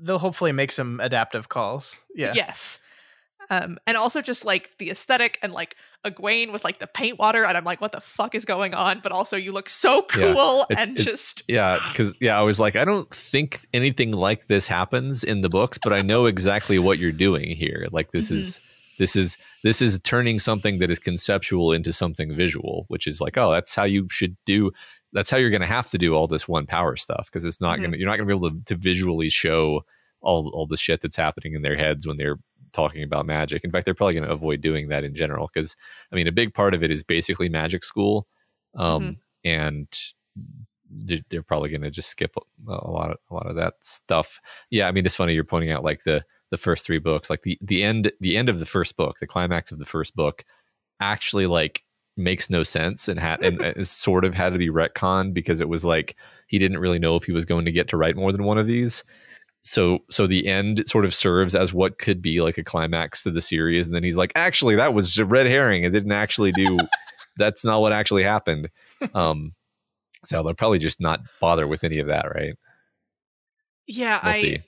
they'll 0.00 0.18
hopefully 0.18 0.52
make 0.52 0.72
some 0.72 1.00
adaptive 1.00 1.48
calls. 1.48 2.04
Yeah, 2.14 2.32
yes. 2.34 2.80
Um 3.50 3.76
and 3.86 3.96
also 3.98 4.22
just 4.22 4.44
like 4.46 4.70
the 4.78 4.88
aesthetic 4.90 5.38
and 5.42 5.52
like 5.52 5.76
Egwene 6.06 6.50
with 6.52 6.64
like 6.64 6.78
the 6.80 6.86
paint 6.88 7.16
water 7.18 7.44
and 7.44 7.56
i'm 7.56 7.62
like 7.64 7.80
what 7.80 7.92
the 7.92 8.00
fuck 8.00 8.34
is 8.34 8.44
going 8.46 8.74
on? 8.74 9.00
But 9.02 9.12
also 9.12 9.36
you 9.36 9.52
look 9.52 9.68
so 9.68 10.02
cool 10.02 10.64
it's- 10.70 10.78
and 10.88 10.96
just 10.96 11.42
Yeah, 11.46 11.78
because 11.92 12.16
yeah, 12.20 12.38
I 12.38 12.42
was 12.42 12.58
like, 12.58 12.74
I 12.76 12.84
don't 12.86 13.10
think 13.14 13.60
anything 13.74 14.12
like 14.12 14.46
this 14.48 14.66
happens 14.66 15.22
in 15.22 15.42
the 15.42 15.50
books, 15.50 15.78
but 15.82 15.92
I 15.92 16.00
know 16.02 16.24
exactly 16.26 16.78
what 16.78 16.98
you're 16.98 17.12
doing 17.12 17.54
here. 17.54 17.86
Like 17.92 18.12
this 18.12 18.30
Mhm. 18.30 18.36
is 18.36 18.60
this 18.98 19.16
is 19.16 19.36
this 19.64 19.80
is 19.82 20.00
turning 20.00 20.38
something 20.38 20.78
that 20.78 20.90
is 20.90 20.98
conceptual 20.98 21.72
into 21.72 21.92
something 21.92 22.34
visual, 22.34 22.84
which 22.88 23.06
is 23.06 23.20
like, 23.20 23.36
oh, 23.38 23.50
that's 23.52 23.74
how 23.74 23.84
you 23.84 24.08
should 24.10 24.36
do. 24.46 24.70
That's 25.12 25.30
how 25.30 25.36
you're 25.36 25.50
going 25.50 25.60
to 25.62 25.66
have 25.66 25.90
to 25.90 25.98
do 25.98 26.14
all 26.14 26.26
this 26.26 26.48
one 26.48 26.66
power 26.66 26.96
stuff 26.96 27.28
because 27.30 27.44
it's 27.44 27.60
not 27.60 27.76
Mhm. 27.78 27.80
going 27.80 27.92
to 27.92 27.98
you're 27.98 28.08
not 28.08 28.16
going 28.16 28.28
to 28.28 28.34
be 28.34 28.38
able 28.46 28.50
to, 28.50 28.64
to 28.66 28.74
visually 28.76 29.28
show 29.30 29.84
all 30.20 30.48
all 30.54 30.66
the 30.66 30.76
shit 30.76 31.00
that's 31.02 31.16
happening 31.16 31.54
in 31.54 31.62
their 31.62 31.76
heads 31.76 32.06
when 32.06 32.16
they're 32.16 32.38
talking 32.72 33.02
about 33.02 33.26
magic. 33.26 33.64
In 33.64 33.70
fact, 33.70 33.84
they're 33.84 33.94
probably 33.94 34.14
going 34.14 34.26
to 34.26 34.32
avoid 34.32 34.60
doing 34.62 34.88
that 34.88 35.04
in 35.04 35.14
general 35.14 35.50
because 35.52 35.76
I 36.12 36.16
mean, 36.16 36.26
a 36.28 36.32
big 36.32 36.54
part 36.54 36.72
of 36.74 36.82
it 36.82 36.90
is 36.90 37.02
basically 37.02 37.48
magic 37.48 37.84
school, 37.84 38.26
um, 38.74 39.18
and 39.44 39.86
they're, 40.90 41.20
they're 41.30 41.42
probably 41.42 41.70
going 41.70 41.82
to 41.82 41.90
just 41.90 42.08
skip 42.10 42.34
a, 42.36 42.72
a 42.72 42.90
lot 42.90 43.10
of 43.10 43.16
a 43.30 43.34
lot 43.34 43.46
of 43.46 43.56
that 43.56 43.74
stuff. 43.82 44.40
Yeah, 44.70 44.88
I 44.88 44.92
mean, 44.92 45.04
it's 45.06 45.16
funny 45.16 45.34
you're 45.34 45.44
pointing 45.44 45.70
out 45.70 45.84
like 45.84 46.04
the 46.04 46.24
the 46.52 46.58
first 46.58 46.84
three 46.84 46.98
books, 46.98 47.30
like 47.30 47.42
the 47.42 47.58
the 47.62 47.82
end 47.82 48.12
the 48.20 48.36
end 48.36 48.48
of 48.48 48.60
the 48.60 48.66
first 48.66 48.96
book, 48.96 49.18
the 49.18 49.26
climax 49.26 49.72
of 49.72 49.78
the 49.78 49.86
first 49.86 50.14
book, 50.14 50.44
actually 51.00 51.46
like 51.46 51.82
makes 52.16 52.50
no 52.50 52.62
sense 52.62 53.08
and 53.08 53.18
had 53.18 53.40
and 53.44 53.60
is 53.76 53.90
sort 53.90 54.24
of 54.24 54.34
had 54.34 54.52
to 54.52 54.58
be 54.58 54.68
retconned 54.68 55.32
because 55.32 55.60
it 55.60 55.68
was 55.68 55.84
like 55.84 56.14
he 56.46 56.58
didn't 56.58 56.78
really 56.78 56.98
know 56.98 57.16
if 57.16 57.24
he 57.24 57.32
was 57.32 57.46
going 57.46 57.64
to 57.64 57.72
get 57.72 57.88
to 57.88 57.96
write 57.96 58.16
more 58.16 58.30
than 58.30 58.44
one 58.44 58.58
of 58.58 58.66
these. 58.66 59.02
So 59.62 60.00
so 60.10 60.26
the 60.26 60.46
end 60.46 60.84
sort 60.86 61.06
of 61.06 61.14
serves 61.14 61.54
as 61.54 61.72
what 61.72 61.98
could 61.98 62.20
be 62.20 62.42
like 62.42 62.58
a 62.58 62.64
climax 62.64 63.22
to 63.22 63.30
the 63.30 63.40
series, 63.40 63.86
and 63.86 63.94
then 63.96 64.04
he's 64.04 64.16
like, 64.16 64.32
actually, 64.36 64.76
that 64.76 64.92
was 64.92 65.18
a 65.18 65.24
red 65.24 65.46
herring. 65.46 65.84
It 65.84 65.90
didn't 65.90 66.12
actually 66.12 66.52
do. 66.52 66.78
that's 67.38 67.64
not 67.64 67.80
what 67.80 67.94
actually 67.94 68.24
happened. 68.24 68.68
Um, 69.14 69.54
so 70.26 70.42
they'll 70.42 70.52
probably 70.52 70.78
just 70.78 71.00
not 71.00 71.20
bother 71.40 71.66
with 71.66 71.82
any 71.82 71.98
of 71.98 72.08
that, 72.08 72.26
right? 72.34 72.54
yeah 73.88 74.20
We'll 74.22 74.34
i 74.34 74.40
see. 74.40 74.62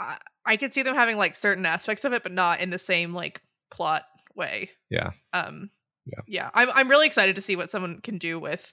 I, 0.00 0.16
I 0.50 0.56
could 0.56 0.74
see 0.74 0.82
them 0.82 0.96
having 0.96 1.16
like 1.16 1.36
certain 1.36 1.64
aspects 1.64 2.04
of 2.04 2.12
it, 2.12 2.24
but 2.24 2.32
not 2.32 2.60
in 2.60 2.70
the 2.70 2.78
same 2.78 3.14
like 3.14 3.40
plot 3.70 4.02
way. 4.34 4.70
Yeah. 4.90 5.10
Um 5.32 5.70
Yeah. 6.06 6.22
yeah. 6.26 6.50
I'm 6.54 6.70
I'm 6.74 6.88
really 6.90 7.06
excited 7.06 7.36
to 7.36 7.42
see 7.42 7.54
what 7.54 7.70
someone 7.70 8.00
can 8.02 8.18
do 8.18 8.40
with 8.40 8.72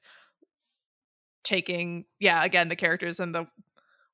taking 1.43 2.05
yeah 2.19 2.43
again 2.43 2.67
the 2.67 2.75
characters 2.75 3.19
and 3.19 3.33
the 3.33 3.47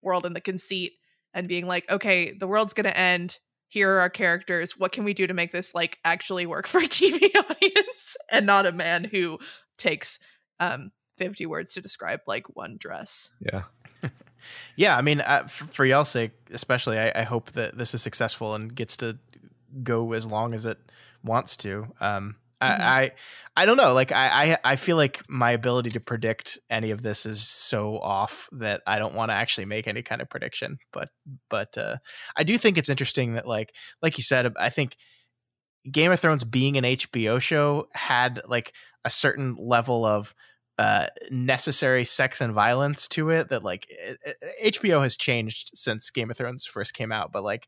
world 0.03 0.25
and 0.25 0.35
the 0.35 0.41
conceit 0.41 0.91
and 1.33 1.47
being 1.47 1.65
like 1.65 1.89
okay 1.89 2.31
the 2.37 2.47
world's 2.47 2.73
gonna 2.73 2.89
end 2.89 3.39
here 3.69 3.93
are 3.93 4.01
our 4.01 4.09
characters 4.09 4.77
what 4.77 4.91
can 4.91 5.03
we 5.03 5.15
do 5.15 5.25
to 5.25 5.33
make 5.33 5.51
this 5.51 5.73
like 5.73 5.97
actually 6.05 6.45
work 6.45 6.67
for 6.67 6.79
a 6.79 6.83
tv 6.83 7.35
audience 7.35 8.17
and 8.29 8.45
not 8.45 8.67
a 8.67 8.71
man 8.71 9.03
who 9.05 9.39
takes 9.79 10.19
um 10.59 10.91
50 11.17 11.45
words 11.45 11.73
to 11.73 11.81
describe 11.81 12.21
like 12.27 12.55
one 12.55 12.77
dress 12.79 13.29
Yeah. 13.39 13.63
yeah, 14.75 14.97
I 14.97 15.01
mean, 15.01 15.21
uh, 15.21 15.47
for, 15.47 15.65
for 15.67 15.85
y'all's 15.85 16.09
sake, 16.09 16.31
especially, 16.51 16.99
I, 16.99 17.11
I 17.15 17.23
hope 17.23 17.51
that 17.53 17.77
this 17.77 17.93
is 17.93 18.01
successful 18.01 18.55
and 18.55 18.73
gets 18.73 18.97
to 18.97 19.17
go 19.83 20.13
as 20.13 20.27
long 20.27 20.53
as 20.53 20.65
it 20.65 20.77
wants 21.23 21.57
to. 21.57 21.87
Um. 21.99 22.35
I, 22.61 22.67
I, 22.67 23.11
I 23.57 23.65
don't 23.65 23.75
know. 23.75 23.93
Like, 23.93 24.13
I, 24.13 24.53
I, 24.53 24.57
I 24.63 24.75
feel 24.77 24.95
like 24.95 25.21
my 25.27 25.51
ability 25.51 25.89
to 25.91 25.99
predict 25.99 26.59
any 26.69 26.91
of 26.91 27.01
this 27.01 27.25
is 27.25 27.45
so 27.45 27.99
off 27.99 28.47
that 28.53 28.81
I 28.87 28.99
don't 28.99 29.15
want 29.15 29.31
to 29.31 29.35
actually 29.35 29.65
make 29.65 29.85
any 29.85 30.01
kind 30.01 30.21
of 30.21 30.29
prediction. 30.29 30.77
But, 30.93 31.09
but 31.49 31.77
uh, 31.77 31.97
I 32.37 32.43
do 32.43 32.57
think 32.57 32.77
it's 32.77 32.87
interesting 32.87 33.33
that, 33.33 33.45
like, 33.45 33.73
like 34.01 34.17
you 34.17 34.23
said, 34.23 34.53
I 34.57 34.69
think 34.69 34.95
Game 35.91 36.11
of 36.11 36.19
Thrones 36.19 36.43
being 36.43 36.77
an 36.77 36.85
HBO 36.85 37.41
show 37.41 37.87
had 37.91 38.41
like 38.47 38.73
a 39.03 39.09
certain 39.09 39.55
level 39.59 40.05
of 40.05 40.33
uh 40.79 41.07
necessary 41.29 42.03
sex 42.03 42.41
and 42.41 42.53
violence 42.53 43.07
to 43.07 43.29
it 43.29 43.49
that 43.49 43.63
like 43.63 43.85
it, 43.89 44.17
it- 44.41 44.73
HBO 44.75 45.01
has 45.03 45.15
changed 45.15 45.71
since 45.75 46.09
Game 46.09 46.31
of 46.31 46.37
Thrones 46.37 46.65
first 46.65 46.93
came 46.93 47.11
out 47.11 47.31
but 47.31 47.43
like 47.43 47.67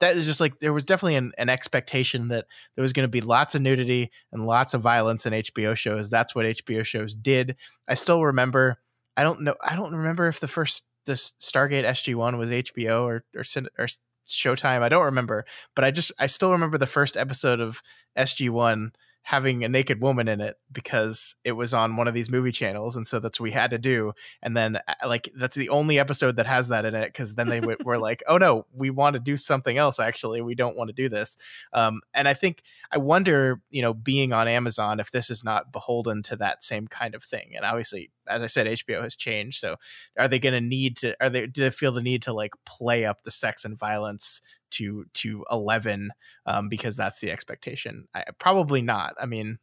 that 0.00 0.16
is 0.16 0.26
just 0.26 0.40
like 0.40 0.58
there 0.58 0.72
was 0.72 0.84
definitely 0.84 1.16
an, 1.16 1.32
an 1.38 1.48
expectation 1.48 2.28
that 2.28 2.46
there 2.74 2.82
was 2.82 2.92
going 2.92 3.04
to 3.04 3.08
be 3.10 3.20
lots 3.20 3.54
of 3.54 3.62
nudity 3.62 4.10
and 4.32 4.46
lots 4.46 4.74
of 4.74 4.82
violence 4.82 5.24
in 5.24 5.32
HBO 5.32 5.74
shows. 5.74 6.10
That's 6.10 6.34
what 6.34 6.44
HBO 6.44 6.84
shows 6.84 7.14
did. 7.14 7.56
I 7.88 7.94
still 7.94 8.22
remember 8.22 8.78
I 9.16 9.22
don't 9.22 9.42
know 9.42 9.54
I 9.64 9.74
don't 9.74 9.94
remember 9.94 10.28
if 10.28 10.40
the 10.40 10.48
first 10.48 10.84
this 11.06 11.32
Stargate 11.40 11.84
SG1 11.84 12.36
was 12.38 12.50
HBO 12.50 13.04
or 13.04 13.24
or, 13.34 13.44
or 13.78 13.86
Showtime. 14.28 14.82
I 14.82 14.88
don't 14.88 15.04
remember 15.04 15.46
but 15.74 15.84
I 15.84 15.90
just 15.90 16.12
I 16.18 16.26
still 16.26 16.52
remember 16.52 16.78
the 16.78 16.86
first 16.86 17.16
episode 17.16 17.60
of 17.60 17.80
SG1 18.18 18.90
having 19.26 19.64
a 19.64 19.68
naked 19.68 20.00
woman 20.00 20.28
in 20.28 20.40
it 20.40 20.56
because 20.70 21.34
it 21.42 21.50
was 21.50 21.74
on 21.74 21.96
one 21.96 22.06
of 22.06 22.14
these 22.14 22.30
movie 22.30 22.52
channels 22.52 22.94
and 22.94 23.08
so 23.08 23.18
that's 23.18 23.40
what 23.40 23.44
we 23.44 23.50
had 23.50 23.72
to 23.72 23.78
do. 23.78 24.12
And 24.40 24.56
then 24.56 24.76
uh, 24.76 24.94
like 25.04 25.28
that's 25.36 25.56
the 25.56 25.68
only 25.70 25.98
episode 25.98 26.36
that 26.36 26.46
has 26.46 26.68
that 26.68 26.84
in 26.84 26.94
it 26.94 27.08
because 27.08 27.34
then 27.34 27.48
they 27.48 27.58
w- 27.58 27.76
were 27.84 27.98
like 27.98 28.22
oh 28.28 28.38
no 28.38 28.66
we 28.72 28.90
want 28.90 29.14
to 29.14 29.20
do 29.20 29.36
something 29.36 29.76
else 29.76 29.98
actually. 29.98 30.42
We 30.42 30.54
don't 30.54 30.76
want 30.76 30.90
to 30.90 30.94
do 30.94 31.08
this. 31.08 31.36
Um, 31.72 32.02
and 32.14 32.28
i 32.28 32.34
think 32.34 32.62
i 32.92 32.98
wonder 32.98 33.60
you 33.68 33.82
know 33.82 33.92
being 33.92 34.32
on 34.32 34.46
amazon 34.46 35.00
if 35.00 35.10
this 35.10 35.28
is 35.28 35.42
not 35.42 35.72
beholden 35.72 36.22
to 36.22 36.36
that 36.36 36.62
same 36.62 36.86
kind 36.86 37.16
of 37.16 37.24
thing. 37.24 37.54
And 37.56 37.64
obviously 37.64 38.12
as 38.28 38.42
i 38.42 38.46
said 38.46 38.66
hbo 38.66 39.02
has 39.02 39.16
changed 39.16 39.58
so 39.58 39.76
are 40.18 40.28
they 40.28 40.38
going 40.38 40.52
to 40.54 40.60
need 40.60 40.96
to 40.96 41.14
are 41.20 41.30
they 41.30 41.46
do 41.46 41.62
they 41.62 41.70
feel 41.70 41.92
the 41.92 42.02
need 42.02 42.22
to 42.22 42.32
like 42.32 42.52
play 42.64 43.04
up 43.04 43.22
the 43.22 43.30
sex 43.30 43.64
and 43.64 43.78
violence 43.78 44.40
to 44.70 45.04
to 45.14 45.44
11 45.50 46.10
um, 46.46 46.68
because 46.68 46.96
that's 46.96 47.20
the 47.20 47.30
expectation 47.30 48.06
I, 48.14 48.24
probably 48.38 48.82
not 48.82 49.14
i 49.20 49.26
mean 49.26 49.58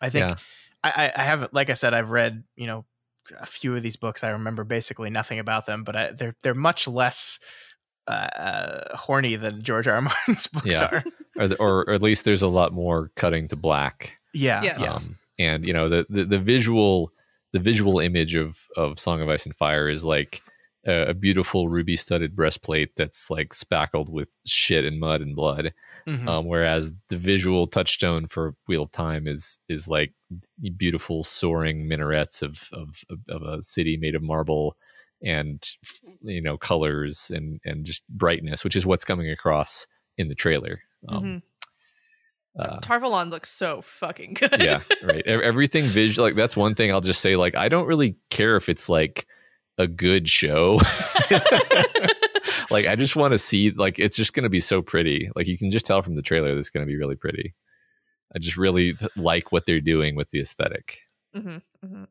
i 0.00 0.10
think 0.10 0.28
Yeah. 0.28 0.34
I, 0.84 0.90
I 1.06 1.12
i 1.16 1.24
haven't 1.24 1.54
like 1.54 1.70
i 1.70 1.74
said 1.74 1.94
i've 1.94 2.10
read 2.10 2.44
you 2.56 2.66
know 2.66 2.84
a 3.40 3.46
few 3.46 3.74
of 3.76 3.82
these 3.82 3.96
books 3.96 4.24
i 4.24 4.30
remember 4.30 4.64
basically 4.64 5.08
nothing 5.10 5.38
about 5.38 5.66
them 5.66 5.84
but 5.84 5.96
I, 5.96 6.10
they're 6.12 6.34
they're 6.42 6.54
much 6.54 6.88
less 6.88 7.38
uh, 8.08 8.10
uh 8.10 8.96
horny 8.96 9.36
than 9.36 9.62
george 9.62 9.86
r. 9.86 9.94
R. 9.94 10.00
martin's 10.02 10.46
books 10.48 10.66
Yeah. 10.66 10.88
are 10.90 11.04
Or, 11.38 11.48
the, 11.48 11.56
or, 11.58 11.88
or 11.88 11.94
at 11.94 12.02
least 12.02 12.24
there's 12.24 12.42
a 12.42 12.48
lot 12.48 12.72
more 12.74 13.10
cutting 13.16 13.48
to 13.48 13.56
black. 13.56 14.18
yeah 14.34 14.62
Yes. 14.62 14.96
Um, 14.96 15.18
and 15.38 15.64
you 15.64 15.72
know 15.72 15.88
the, 15.88 16.04
the 16.10 16.24
the 16.24 16.38
visual 16.38 17.10
the 17.52 17.58
visual 17.58 17.98
image 17.98 18.34
of 18.34 18.66
of 18.76 18.98
Song 18.98 19.20
of 19.20 19.28
Ice 19.28 19.46
and 19.46 19.56
Fire 19.56 19.88
is 19.88 20.04
like 20.04 20.42
a, 20.86 21.10
a 21.10 21.14
beautiful 21.14 21.68
ruby 21.68 21.96
studded 21.96 22.34
breastplate 22.34 22.96
that's 22.96 23.30
like 23.30 23.54
spackled 23.54 24.08
with 24.08 24.28
shit 24.46 24.84
and 24.84 24.98
mud 25.00 25.20
and 25.20 25.36
blood. 25.36 25.72
Mhm. 26.08 26.26
Um, 26.28 26.46
whereas 26.46 26.90
the 27.08 27.16
visual 27.16 27.66
touchstone 27.68 28.26
for 28.26 28.54
Wheel 28.66 28.82
of 28.84 28.92
Time 28.92 29.28
is 29.28 29.58
is 29.68 29.86
like 29.88 30.12
beautiful 30.76 31.24
soaring 31.24 31.86
minarets 31.88 32.42
of 32.42 32.68
of 32.72 33.04
of, 33.28 33.42
a 33.42 33.62
city 33.62 33.96
made 33.96 34.14
of 34.14 34.22
marble 34.22 34.76
and 35.22 35.62
you 36.22 36.40
know 36.40 36.56
colors 36.56 37.30
and 37.34 37.60
and 37.64 37.84
just 37.86 38.06
brightness, 38.08 38.64
which 38.64 38.76
is 38.76 38.86
what's 38.86 39.04
coming 39.04 39.30
across 39.30 39.86
in 40.18 40.28
the 40.28 40.34
trailer. 40.34 40.80
Um, 41.08 41.22
Mhm. 41.24 41.42
Uh, 42.58 42.78
Tar 42.80 43.00
Valon 43.00 43.30
looks 43.30 43.48
so 43.50 43.80
fucking 43.82 44.34
good. 44.34 44.62
Yeah 44.62 44.82
right. 45.02 45.26
Everything 45.26 45.84
visual 45.86 46.26
like 46.26 46.34
that's 46.34 46.56
one 46.56 46.74
thing 46.74 46.92
i'll 46.92 47.00
just 47.00 47.22
say 47.22 47.34
like 47.36 47.54
i 47.54 47.68
don't 47.70 47.86
really 47.86 48.16
care 48.28 48.56
if 48.56 48.68
it's 48.68 48.88
like 48.88 49.26
a 49.78 49.86
good 49.86 50.28
show. 50.28 50.78
Like 52.70 52.86
i 52.86 52.96
just 52.96 53.16
want 53.16 53.32
to 53.32 53.38
see 53.38 53.70
like 53.70 53.98
it's 53.98 54.16
just 54.16 54.32
going 54.32 54.44
to 54.44 54.48
be 54.50 54.60
so 54.60 54.80
pretty. 54.80 55.30
Like 55.36 55.46
you 55.46 55.58
can 55.58 55.70
just 55.70 55.84
tell 55.84 56.00
from 56.02 56.14
the 56.14 56.22
trailer 56.22 56.54
that's 56.54 56.70
going 56.70 56.86
to 56.86 56.90
be 56.90 56.96
really 56.96 57.16
pretty. 57.16 57.54
I 58.34 58.38
just 58.38 58.56
really 58.56 58.96
like 59.14 59.52
what 59.52 59.66
they're 59.66 59.80
doing 59.80 60.16
with 60.16 60.30
the 60.30 60.40
aesthetic. 60.40 61.00
Hmm 61.34 61.58
hmm 61.84 62.04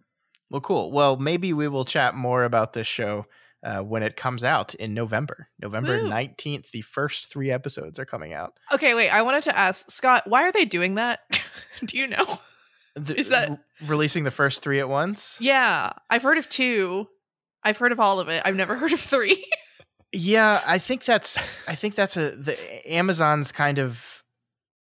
well 0.49 0.61
cool. 0.61 0.91
Well 0.91 1.17
maybe 1.17 1.51
we 1.51 1.67
will 1.67 1.85
chat 1.85 2.13
more 2.15 2.43
about 2.43 2.73
this 2.73 2.87
show 2.87 3.25
uh, 3.63 3.79
when 3.81 4.03
it 4.03 4.15
comes 4.15 4.43
out 4.43 4.73
in 4.75 4.93
november. 4.93 5.47
November 5.61 6.01
Woo. 6.01 6.09
19th 6.09 6.71
the 6.71 6.81
first 6.81 7.31
three 7.31 7.51
episodes 7.51 7.99
are 7.99 8.05
coming 8.05 8.33
out. 8.33 8.53
Okay 8.73 8.93
wait 8.93 9.09
i 9.09 9.21
wanted 9.21 9.43
to 9.43 9.57
ask 9.57 9.89
scott 9.91 10.23
why 10.27 10.43
are 10.43 10.51
they 10.51 10.65
doing 10.65 10.95
that? 10.95 11.19
Do 11.85 11.97
you 11.97 12.07
know? 12.07 12.25
The- 12.95 13.19
Is 13.19 13.29
that- 13.29 13.59
releasing 13.85 14.23
the 14.23 14.31
first 14.31 14.61
three 14.63 14.79
at 14.79 14.89
once? 14.89 15.37
Yeah 15.41 15.91
i've 16.09 16.23
heard 16.23 16.37
of 16.37 16.47
two. 16.49 17.07
I've 17.63 17.77
heard 17.77 17.91
of 17.91 17.99
all 17.99 18.19
of 18.19 18.27
it. 18.29 18.41
I've 18.43 18.55
never 18.55 18.75
heard 18.79 18.91
of 18.93 18.99
three. 18.99 19.45
Yeah, 20.13 20.61
I 20.65 20.77
think 20.79 21.05
that's 21.05 21.41
I 21.67 21.75
think 21.75 21.95
that's 21.95 22.17
a 22.17 22.31
the 22.35 22.57
Amazon's 22.91 23.51
kind 23.51 23.79
of 23.79 24.23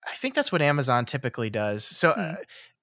I 0.10 0.16
think 0.16 0.36
that's 0.36 0.52
what 0.54 0.62
Amazon 0.62 1.06
typically 1.06 1.50
does. 1.50 1.84
So 1.84 2.12
uh, 2.12 2.36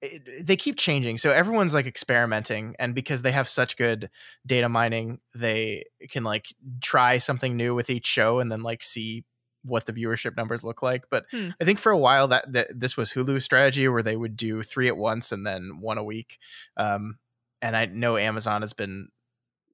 it, 0.05 0.45
they 0.47 0.55
keep 0.55 0.77
changing. 0.77 1.17
So 1.17 1.31
everyone's 1.31 1.73
like 1.73 1.85
experimenting 1.85 2.75
and 2.79 2.95
because 2.95 3.21
they 3.21 3.31
have 3.31 3.47
such 3.47 3.77
good 3.77 4.09
data 4.45 4.69
mining, 4.69 5.19
they 5.33 5.85
can 6.09 6.23
like 6.23 6.47
try 6.81 7.17
something 7.17 7.55
new 7.55 7.75
with 7.75 7.89
each 7.89 8.05
show 8.07 8.39
and 8.39 8.51
then 8.51 8.61
like 8.61 8.83
see 8.83 9.23
what 9.63 9.85
the 9.85 9.93
viewership 9.93 10.37
numbers 10.37 10.63
look 10.63 10.81
like. 10.83 11.05
But 11.09 11.25
Hmm. 11.31 11.49
I 11.59 11.65
think 11.65 11.79
for 11.79 11.91
a 11.91 11.97
while 11.97 12.27
that, 12.29 12.51
that 12.53 12.67
this 12.75 12.95
was 12.95 13.11
Hulu's 13.11 13.43
strategy 13.45 13.87
where 13.87 14.03
they 14.03 14.15
would 14.15 14.37
do 14.37 14.61
3 14.63 14.87
at 14.87 14.97
once 14.97 15.31
and 15.31 15.45
then 15.45 15.79
one 15.81 15.97
a 15.97 16.03
week. 16.03 16.37
Um 16.77 17.17
and 17.61 17.75
I 17.75 17.85
know 17.85 18.17
Amazon 18.17 18.61
has 18.61 18.73
been 18.73 19.09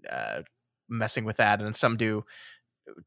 uh 0.09 0.41
messing 0.89 1.25
with 1.25 1.37
that 1.37 1.61
and 1.61 1.75
some 1.75 1.97
do 1.97 2.25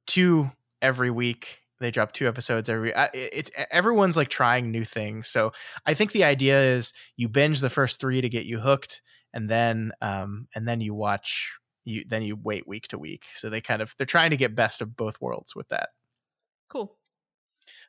two 0.07 0.51
every 0.81 1.11
week 1.11 1.61
they 1.85 1.91
drop 1.91 2.13
two 2.13 2.27
episodes 2.27 2.69
every 2.69 2.93
it's 3.13 3.51
everyone's 3.71 4.17
like 4.17 4.29
trying 4.29 4.71
new 4.71 4.85
things 4.85 5.29
so 5.29 5.53
i 5.87 5.95
think 5.95 6.13
the 6.13 6.25
idea 6.25 6.61
is 6.61 6.93
you 7.17 7.29
binge 7.29 7.61
the 7.61 7.71
first 7.71 8.01
three 8.01 8.21
to 8.21 8.29
get 8.29 8.47
you 8.47 8.59
hooked 8.59 9.03
and 9.33 9.49
then 9.49 9.93
um 10.01 10.49
and 10.55 10.67
then 10.67 10.81
you 10.81 10.95
watch 10.95 11.59
you 11.85 12.05
then 12.09 12.23
you 12.23 12.37
wait 12.37 12.67
week 12.67 12.89
to 12.89 12.99
week 12.99 13.25
so 13.35 13.51
they 13.51 13.61
kind 13.61 13.83
of 13.83 13.95
they're 13.99 14.07
trying 14.07 14.31
to 14.31 14.37
get 14.37 14.55
best 14.55 14.81
of 14.81 14.97
both 14.97 15.21
worlds 15.21 15.55
with 15.55 15.69
that 15.69 15.91
cool 16.69 16.97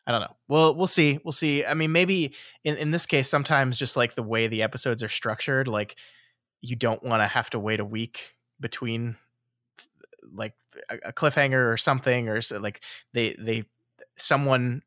I 0.08 0.12
don't 0.12 0.22
know. 0.22 0.36
Well, 0.48 0.76
we'll 0.76 0.88
see. 0.88 1.20
We'll 1.24 1.32
see. 1.32 1.66
I 1.66 1.74
mean, 1.74 1.92
maybe 1.92 2.36
in, 2.64 2.78
in 2.78 2.92
this 2.92 3.06
case, 3.06 3.28
sometimes 3.28 3.80
just 3.80 3.98
like 3.98 4.14
the 4.14 4.24
way 4.24 4.48
the 4.48 4.62
episodes 4.62 5.02
are 5.02 5.10
structured, 5.10 5.68
like 5.68 5.96
you 6.62 6.76
don't 6.76 7.04
want 7.04 7.22
to 7.22 7.28
have 7.28 7.50
to 7.52 7.60
wait 7.60 7.80
a 7.80 7.86
week 7.86 8.34
between 8.60 9.16
like 10.32 10.54
a, 10.90 11.10
a 11.10 11.14
cliffhanger 11.14 11.72
or 11.72 11.78
something, 11.78 12.30
or 12.30 12.42
so, 12.42 12.60
like 12.60 12.82
they 13.14 13.36
they 13.40 13.64
someone 14.18 14.82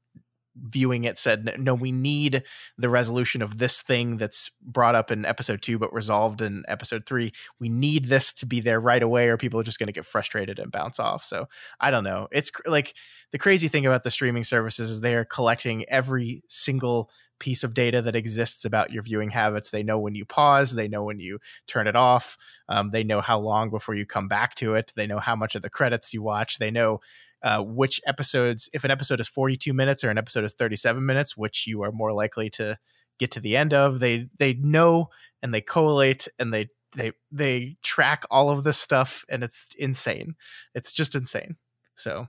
viewing 0.60 1.04
it 1.04 1.16
said, 1.16 1.54
no, 1.58 1.74
we 1.74 1.92
need 1.92 2.42
the 2.76 2.88
resolution 2.88 3.42
of 3.42 3.58
this 3.58 3.80
thing 3.80 4.16
that's 4.16 4.50
brought 4.60 4.94
up 4.94 5.10
in 5.10 5.24
episode 5.24 5.62
two 5.62 5.78
but 5.78 5.92
resolved 5.92 6.42
in 6.42 6.64
episode 6.66 7.06
three. 7.06 7.32
We 7.60 7.68
need 7.68 8.06
this 8.06 8.32
to 8.34 8.46
be 8.46 8.60
there 8.60 8.80
right 8.80 9.02
away, 9.02 9.28
or 9.28 9.36
people 9.36 9.60
are 9.60 9.64
just 9.64 9.78
going 9.78 9.86
to 9.86 9.92
get 9.92 10.06
frustrated 10.06 10.58
and 10.58 10.72
bounce 10.72 10.98
off. 10.98 11.24
So 11.24 11.48
I 11.80 11.90
don't 11.90 12.04
know. 12.04 12.28
It's 12.32 12.50
cr- 12.50 12.68
like 12.68 12.94
the 13.30 13.38
crazy 13.38 13.68
thing 13.68 13.86
about 13.86 14.02
the 14.02 14.10
streaming 14.10 14.44
services 14.44 14.90
is 14.90 15.00
they 15.00 15.14
are 15.14 15.24
collecting 15.24 15.88
every 15.88 16.42
single 16.48 17.10
piece 17.38 17.62
of 17.62 17.72
data 17.72 18.02
that 18.02 18.16
exists 18.16 18.64
about 18.64 18.92
your 18.92 19.02
viewing 19.02 19.30
habits. 19.30 19.70
They 19.70 19.84
know 19.84 20.00
when 20.00 20.16
you 20.16 20.24
pause, 20.24 20.72
they 20.72 20.88
know 20.88 21.04
when 21.04 21.20
you 21.20 21.38
turn 21.68 21.86
it 21.86 21.94
off, 21.94 22.36
um, 22.68 22.90
they 22.90 23.04
know 23.04 23.20
how 23.20 23.38
long 23.38 23.70
before 23.70 23.94
you 23.94 24.04
come 24.04 24.26
back 24.26 24.56
to 24.56 24.74
it, 24.74 24.92
they 24.96 25.06
know 25.06 25.20
how 25.20 25.36
much 25.36 25.54
of 25.54 25.62
the 25.62 25.70
credits 25.70 26.12
you 26.12 26.20
watch, 26.20 26.58
they 26.58 26.72
know 26.72 27.00
uh, 27.42 27.62
which 27.62 28.00
episodes, 28.06 28.68
if 28.72 28.84
an 28.84 28.90
episode 28.90 29.20
is 29.20 29.28
42 29.28 29.72
minutes 29.72 30.04
or 30.04 30.10
an 30.10 30.18
episode 30.18 30.44
is 30.44 30.54
37 30.54 31.04
minutes, 31.04 31.36
which 31.36 31.66
you 31.66 31.82
are 31.82 31.92
more 31.92 32.12
likely 32.12 32.50
to 32.50 32.78
get 33.18 33.30
to 33.32 33.40
the 33.40 33.56
end 33.56 33.74
of. 33.74 34.00
They 34.00 34.28
they 34.38 34.54
know 34.54 35.10
and 35.42 35.52
they 35.52 35.60
collate 35.60 36.28
and 36.38 36.52
they 36.52 36.68
they 36.96 37.12
they 37.30 37.76
track 37.82 38.24
all 38.30 38.50
of 38.50 38.64
this 38.64 38.78
stuff 38.78 39.24
and 39.28 39.44
it's 39.44 39.68
insane. 39.78 40.34
It's 40.74 40.92
just 40.92 41.14
insane. 41.14 41.56
So 41.94 42.28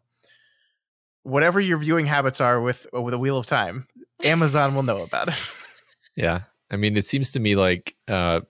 whatever 1.23 1.59
your 1.59 1.77
viewing 1.77 2.05
habits 2.05 2.41
are 2.41 2.59
with 2.59 2.87
with 2.91 3.13
a 3.13 3.19
Wheel 3.19 3.37
of 3.37 3.45
Time, 3.45 3.87
Amazon 4.23 4.75
will 4.75 4.83
know 4.83 5.03
about 5.03 5.29
it. 5.29 5.51
Yeah. 6.15 6.41
I 6.69 6.75
mean, 6.75 6.97
it 6.97 7.05
seems 7.05 7.31
to 7.31 7.39
me 7.39 7.55
like 7.55 7.95
uh, 8.09 8.41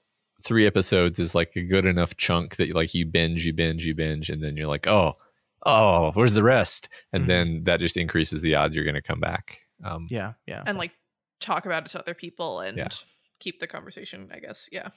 three 0.44 0.66
episodes 0.66 1.20
is 1.20 1.36
like 1.36 1.56
a 1.56 1.62
good 1.62 1.86
enough 1.86 2.18
chunk 2.18 2.56
that 2.56 2.74
like 2.74 2.96
you 2.96 3.06
binge, 3.06 3.46
you 3.46 3.54
binge, 3.54 3.86
you 3.86 3.94
binge, 3.94 4.32
and 4.32 4.44
then 4.44 4.58
you're 4.58 4.68
like, 4.68 4.88
oh, 4.88 5.14
oh, 5.66 6.12
where's 6.14 6.34
the 6.34 6.44
rest? 6.44 6.90
And 7.14 7.22
Mm-hmm. 7.24 7.28
then 7.28 7.64
that 7.66 7.80
just 7.80 7.98
increases 7.98 8.42
the 8.42 8.56
odds 8.56 8.76
you're 8.76 8.86
going 8.86 8.96
to 8.96 9.02
come 9.02 9.20
back. 9.20 9.60
Um, 9.84 10.08
Yeah, 10.10 10.34
yeah, 10.48 10.64
and 10.66 10.78
like 10.78 10.92
talk 11.40 11.66
about 11.66 11.86
it 11.86 11.90
to 11.92 12.00
other 12.00 12.14
people 12.14 12.60
and 12.62 12.78
Yeah. 12.78 12.88
keep 13.40 13.60
the 13.60 13.68
conversation. 13.68 14.30
I 14.34 14.40
guess. 14.40 14.68
Yeah. 14.72 14.90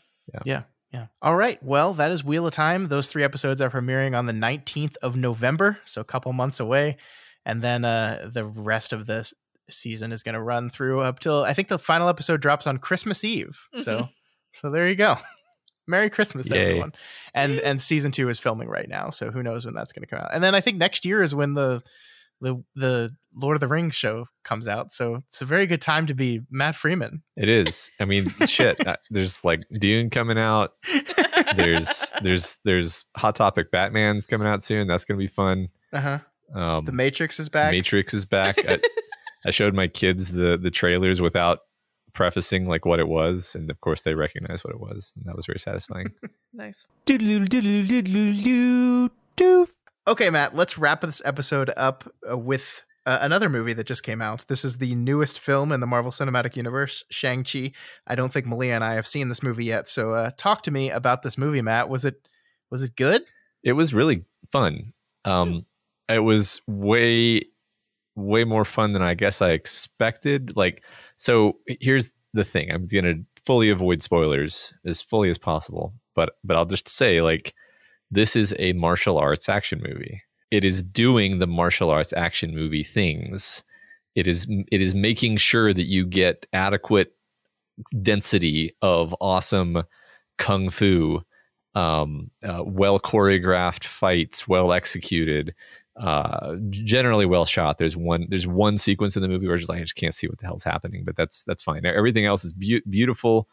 yeah, 0.44 0.62
yeah. 0.92 1.06
All 1.20 1.36
right. 1.36 1.62
Well, 1.62 1.94
that 1.94 2.10
is 2.10 2.24
Wheel 2.24 2.46
of 2.46 2.52
Time. 2.54 2.88
Those 2.88 3.10
three 3.10 3.22
episodes 3.24 3.60
are 3.60 3.70
premiering 3.70 4.16
on 4.16 4.26
the 4.26 4.32
19th 4.32 4.96
of 5.02 5.16
November, 5.16 5.78
so 5.84 6.00
a 6.00 6.04
couple 6.04 6.32
months 6.32 6.60
away, 6.60 6.96
and 7.44 7.60
then 7.62 7.84
uh, 7.84 8.28
the 8.32 8.44
rest 8.44 8.92
of 8.92 9.06
this 9.06 9.34
season 9.70 10.12
is 10.12 10.22
going 10.22 10.34
to 10.34 10.42
run 10.42 10.68
through 10.68 11.00
up 11.00 11.18
till 11.20 11.44
I 11.44 11.54
think 11.54 11.68
the 11.68 11.78
final 11.78 12.08
episode 12.08 12.40
drops 12.40 12.66
on 12.66 12.78
Christmas 12.78 13.24
Eve. 13.24 13.58
So, 13.82 14.08
so 14.52 14.70
there 14.70 14.88
you 14.88 14.96
go. 14.96 15.16
Merry 15.86 16.10
Christmas, 16.10 16.50
Yay. 16.50 16.60
everyone! 16.68 16.92
And 17.34 17.58
and 17.60 17.80
season 17.80 18.12
two 18.12 18.28
is 18.28 18.38
filming 18.38 18.68
right 18.68 18.88
now, 18.88 19.10
so 19.10 19.30
who 19.30 19.42
knows 19.42 19.64
when 19.64 19.74
that's 19.74 19.92
going 19.92 20.02
to 20.02 20.06
come 20.08 20.20
out? 20.20 20.30
And 20.32 20.42
then 20.42 20.54
I 20.54 20.60
think 20.60 20.78
next 20.78 21.04
year 21.04 21.22
is 21.22 21.34
when 21.34 21.54
the 21.54 21.82
the 22.40 22.62
the 22.74 23.14
Lord 23.34 23.56
of 23.56 23.60
the 23.60 23.68
Rings 23.68 23.94
show 23.94 24.26
comes 24.44 24.66
out. 24.68 24.92
So 24.92 25.22
it's 25.28 25.42
a 25.42 25.44
very 25.44 25.66
good 25.66 25.80
time 25.80 26.06
to 26.08 26.14
be 26.14 26.40
Matt 26.50 26.74
Freeman. 26.76 27.22
It 27.36 27.48
is. 27.48 27.90
I 28.00 28.04
mean, 28.04 28.26
shit. 28.46 28.84
uh, 28.86 28.96
There's 29.10 29.44
like 29.44 29.62
Dune 29.72 30.10
coming 30.10 30.38
out. 30.38 30.72
There's 31.56 32.12
there's 32.22 32.58
there's 32.64 33.04
Hot 33.16 33.36
Topic 33.36 33.70
Batman's 33.70 34.26
coming 34.26 34.46
out 34.48 34.64
soon. 34.64 34.86
That's 34.88 35.04
gonna 35.04 35.18
be 35.18 35.26
fun. 35.28 35.68
Uh 35.92 36.00
huh. 36.00 36.18
Um, 36.58 36.84
The 36.84 36.92
Matrix 36.92 37.40
is 37.40 37.48
back. 37.48 37.70
Matrix 37.72 38.12
is 38.12 38.24
back. 38.26 38.56
I, 38.68 38.78
I 39.46 39.50
showed 39.50 39.74
my 39.74 39.88
kids 39.88 40.28
the 40.30 40.58
the 40.60 40.70
trailers 40.70 41.20
without 41.20 41.60
prefacing 42.14 42.66
like 42.66 42.84
what 42.84 43.00
it 43.00 43.08
was, 43.08 43.54
and 43.54 43.70
of 43.70 43.80
course 43.80 44.02
they 44.02 44.14
recognized 44.14 44.64
what 44.64 44.74
it 44.74 44.80
was, 44.80 45.12
and 45.16 45.24
that 45.26 45.36
was 45.36 45.46
very 45.46 45.58
satisfying. 45.58 46.12
Nice. 46.54 46.84
Okay, 50.06 50.28
Matt, 50.28 50.54
let's 50.54 50.76
wrap 50.76 51.00
this 51.00 51.22
episode 51.24 51.70
up 51.78 52.12
uh, 52.30 52.36
with 52.36 52.82
uh, 53.06 53.20
another 53.22 53.48
movie 53.48 53.72
that 53.72 53.86
just 53.86 54.02
came 54.02 54.20
out. 54.20 54.44
This 54.48 54.62
is 54.62 54.76
the 54.76 54.94
newest 54.94 55.40
film 55.40 55.72
in 55.72 55.80
the 55.80 55.86
Marvel 55.86 56.10
Cinematic 56.10 56.54
Universe, 56.54 57.04
Shang-Chi. 57.10 57.72
I 58.06 58.14
don't 58.14 58.34
think 58.34 58.44
Malia 58.44 58.74
and 58.74 58.84
I 58.84 58.96
have 58.96 59.06
seen 59.06 59.30
this 59.30 59.42
movie 59.42 59.64
yet, 59.64 59.88
so 59.88 60.12
uh, 60.12 60.32
talk 60.36 60.62
to 60.64 60.70
me 60.70 60.90
about 60.90 61.22
this 61.22 61.38
movie, 61.38 61.62
Matt. 61.62 61.88
Was 61.88 62.04
it 62.04 62.28
was 62.70 62.82
it 62.82 62.96
good? 62.96 63.22
it 63.62 63.72
was 63.72 63.94
really 63.94 64.24
fun. 64.50 64.92
Um, 65.24 65.66
it 66.08 66.20
was 66.20 66.60
way, 66.66 67.46
way 68.16 68.44
more 68.44 68.64
fun 68.64 68.92
than 68.92 69.02
I 69.02 69.14
guess 69.14 69.40
I 69.40 69.50
expected. 69.50 70.56
Like, 70.56 70.82
so 71.22 71.58
here's 71.80 72.12
the 72.34 72.42
thing: 72.42 72.72
I'm 72.72 72.88
gonna 72.88 73.14
fully 73.46 73.70
avoid 73.70 74.02
spoilers 74.02 74.74
as 74.84 75.00
fully 75.00 75.30
as 75.30 75.38
possible, 75.38 75.94
but 76.16 76.30
but 76.42 76.56
I'll 76.56 76.64
just 76.64 76.88
say 76.88 77.22
like 77.22 77.54
this 78.10 78.34
is 78.34 78.52
a 78.58 78.72
martial 78.72 79.18
arts 79.18 79.48
action 79.48 79.80
movie. 79.80 80.20
It 80.50 80.64
is 80.64 80.82
doing 80.82 81.38
the 81.38 81.46
martial 81.46 81.90
arts 81.90 82.12
action 82.12 82.52
movie 82.52 82.82
things. 82.82 83.62
It 84.16 84.26
is 84.26 84.48
it 84.72 84.82
is 84.82 84.96
making 84.96 85.36
sure 85.36 85.72
that 85.72 85.84
you 85.84 86.06
get 86.06 86.44
adequate 86.52 87.14
density 88.02 88.74
of 88.82 89.14
awesome 89.20 89.84
kung 90.38 90.70
fu 90.70 91.22
um, 91.76 92.32
uh, 92.42 92.64
well 92.66 92.98
choreographed 92.98 93.84
fights, 93.84 94.48
well 94.48 94.72
executed, 94.72 95.54
uh, 95.96 96.56
generally 96.70 97.26
well 97.26 97.44
shot. 97.46 97.78
There's 97.78 97.96
one 97.96 98.26
there's 98.30 98.46
one 98.46 98.78
sequence 98.78 99.16
in 99.16 99.22
the 99.22 99.28
movie 99.28 99.46
where 99.46 99.56
it's 99.56 99.62
just 99.62 99.68
like 99.70 99.78
I 99.80 99.82
just 99.82 99.96
can't 99.96 100.14
see 100.14 100.26
what 100.26 100.38
the 100.38 100.46
hell's 100.46 100.64
happening, 100.64 101.04
but 101.04 101.16
that's 101.16 101.44
that's 101.44 101.62
fine. 101.62 101.84
Everything 101.84 102.24
else 102.24 102.44
is 102.44 102.52
beau- 102.54 102.80
beautiful, 102.88 103.48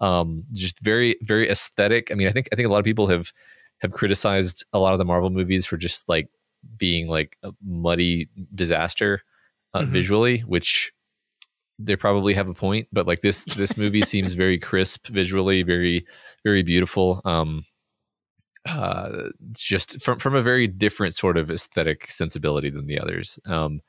um, 0.00 0.44
just 0.52 0.80
very 0.80 1.16
very 1.22 1.48
aesthetic. 1.48 2.10
I 2.10 2.14
mean, 2.14 2.28
I 2.28 2.32
think 2.32 2.48
I 2.52 2.56
think 2.56 2.66
a 2.66 2.70
lot 2.72 2.78
of 2.80 2.84
people 2.84 3.06
have 3.08 3.32
have 3.78 3.92
criticized 3.92 4.64
a 4.72 4.78
lot 4.78 4.92
of 4.92 4.98
the 4.98 5.04
Marvel 5.04 5.30
movies 5.30 5.66
for 5.66 5.76
just 5.76 6.08
like 6.08 6.28
being 6.78 7.06
like 7.08 7.36
a 7.42 7.52
muddy 7.64 8.28
disaster 8.54 9.22
uh, 9.74 9.80
Mhm. 9.80 9.88
visually, 9.90 10.38
which 10.40 10.92
they 11.78 11.96
probably 11.96 12.34
have 12.34 12.48
a 12.48 12.54
point. 12.54 12.88
But 12.92 13.06
like 13.06 13.20
this 13.20 13.44
this 13.56 13.76
movie 13.76 14.02
seems 14.02 14.32
very 14.34 14.58
crisp 14.58 15.06
visually, 15.08 15.62
very 15.62 16.06
very 16.44 16.62
beautiful. 16.62 17.20
Um, 17.24 17.64
uh, 18.66 19.28
just 19.52 20.00
from 20.02 20.18
from 20.18 20.34
a 20.34 20.42
very 20.42 20.66
different 20.66 21.14
sort 21.14 21.36
of 21.36 21.50
aesthetic 21.50 22.10
sensibility 22.10 22.70
than 22.70 22.86
the 22.86 22.98
others. 22.98 23.38
Um, 23.46 23.80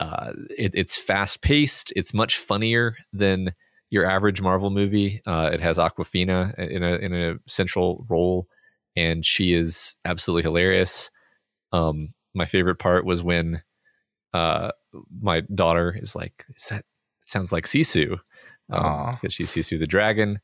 uh, 0.00 0.32
it, 0.58 0.72
it's 0.74 0.98
fast 0.98 1.40
paced. 1.40 1.92
It's 1.96 2.12
much 2.12 2.36
funnier 2.36 2.96
than 3.12 3.54
your 3.90 4.04
average 4.04 4.42
Marvel 4.42 4.70
movie. 4.70 5.22
Uh, 5.26 5.50
it 5.52 5.60
has 5.60 5.78
Awkwafina 5.78 6.58
in 6.58 6.82
a 6.82 6.96
in 6.96 7.14
a 7.14 7.34
central 7.46 8.04
role, 8.08 8.46
and 8.96 9.24
she 9.24 9.54
is 9.54 9.96
absolutely 10.04 10.42
hilarious. 10.42 11.10
Um, 11.72 12.12
my 12.34 12.46
favorite 12.46 12.78
part 12.78 13.04
was 13.04 13.22
when 13.22 13.62
uh, 14.34 14.72
my 15.20 15.42
daughter 15.54 15.96
is 16.00 16.14
like, 16.14 16.44
"Is 16.56 16.64
that 16.70 16.80
it 16.80 17.30
sounds 17.30 17.52
like 17.52 17.66
Sisu?" 17.66 18.18
Because 18.68 19.32
she's 19.32 19.50
Sisu 19.50 19.78
the 19.78 19.86
dragon. 19.86 20.40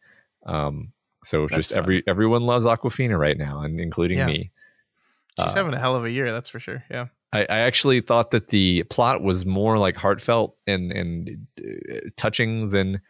Um, 0.46 0.92
so 1.24 1.42
That's 1.42 1.56
just 1.56 1.70
fun. 1.70 1.78
every 1.78 2.02
everyone 2.06 2.42
loves 2.42 2.64
Awkwafina 2.64 3.18
right 3.18 3.36
now, 3.38 3.60
and 3.62 3.80
including 3.80 4.18
Yeah. 4.18 4.26
me. 4.26 4.50
She's 5.40 5.52
Uh, 5.52 5.54
having 5.54 5.72
a 5.74 5.78
hell 5.78 5.96
of 5.96 6.04
a 6.04 6.10
year, 6.10 6.30
that's 6.32 6.48
for 6.50 6.60
sure. 6.60 6.84
Yeah. 6.90 7.06
I, 7.32 7.40
I 7.48 7.58
actually 7.60 8.00
thought 8.02 8.30
that 8.32 8.48
the 8.48 8.82
plot 8.84 9.22
was 9.22 9.46
more 9.46 9.78
like 9.78 9.96
heartfelt 9.96 10.56
and 10.66 10.92
and 10.92 11.46
uh, 11.58 12.00
touching 12.16 12.68
than 12.70 13.00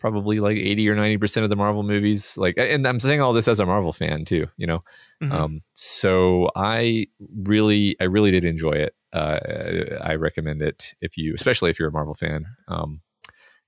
probably 0.00 0.40
like 0.40 0.56
80 0.56 0.88
or 0.88 0.94
90 0.96 1.18
percent 1.18 1.44
of 1.44 1.50
the 1.50 1.56
marvel 1.56 1.82
movies 1.82 2.36
like 2.38 2.54
and 2.56 2.86
i'm 2.86 3.00
saying 3.00 3.20
all 3.20 3.32
this 3.32 3.48
as 3.48 3.58
a 3.58 3.66
marvel 3.66 3.92
fan 3.92 4.24
too 4.24 4.46
you 4.56 4.64
know 4.64 4.82
Mhm. 5.20 5.32
um 5.32 5.60
so 5.74 6.48
i 6.54 7.06
really 7.42 7.96
i 8.00 8.04
really 8.04 8.30
did 8.30 8.44
enjoy 8.44 8.70
it 8.74 8.94
uh 9.12 9.40
i 10.02 10.14
recommend 10.14 10.62
it 10.62 10.94
if 11.00 11.16
you 11.18 11.34
especially 11.34 11.70
if 11.70 11.80
you're 11.80 11.88
a 11.88 11.92
marvel 11.92 12.14
fan 12.14 12.46
um 12.68 13.00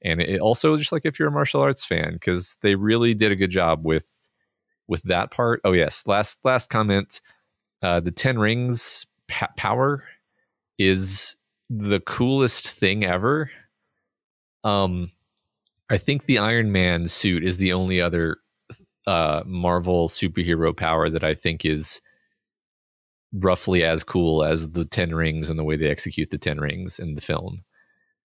and 0.03 0.21
it 0.21 0.41
also 0.41 0.77
just 0.77 0.93
like 0.93 1.05
if 1.05 1.19
you're 1.19 1.29
a 1.29 1.33
martial 1.33 1.61
arts 1.61 1.85
fan 1.85 2.15
because 2.15 2.57
they 2.63 2.75
really 2.75 3.15
did 3.15 3.33
a 3.33 3.37
good 3.37 3.51
job 3.51 3.85
with 3.85 4.29
with 4.89 5.03
that 5.05 5.31
part. 5.31 5.61
Oh 5.65 5.73
yes 5.73 6.03
last 6.07 6.39
last 6.45 6.71
comment. 6.71 7.21
Uh 7.83 8.01
the 8.01 8.11
10 8.11 8.39
rings 8.39 9.07
pa- 9.29 9.53
power 9.57 10.05
is 10.79 11.37
the 11.69 12.01
coolest 12.01 12.69
thing 12.69 13.05
ever. 13.05 13.51
Um 14.65 15.13
i 15.91 15.99
think 15.99 16.27
the 16.27 16.39
iron 16.39 16.73
man 16.73 17.09
suit 17.09 17.45
is 17.45 17.57
the 17.59 17.73
only 17.73 18.01
other 18.01 18.39
uh 19.07 19.43
marvel 19.45 20.09
superhero 20.09 20.77
power 20.77 21.11
that 21.11 21.25
i 21.25 21.35
think 21.35 21.65
is 21.65 22.01
roughly 23.33 23.85
as 23.85 24.03
cool 24.03 24.43
as 24.43 24.71
the 24.71 24.85
10 24.85 25.15
rings 25.15 25.49
and 25.49 25.59
the 25.59 25.65
way 25.65 25.77
they 25.77 25.89
execute 25.89 26.31
the 26.31 26.39
10 26.39 26.59
rings 26.59 26.99
in 26.99 27.15
the 27.15 27.21
film 27.21 27.63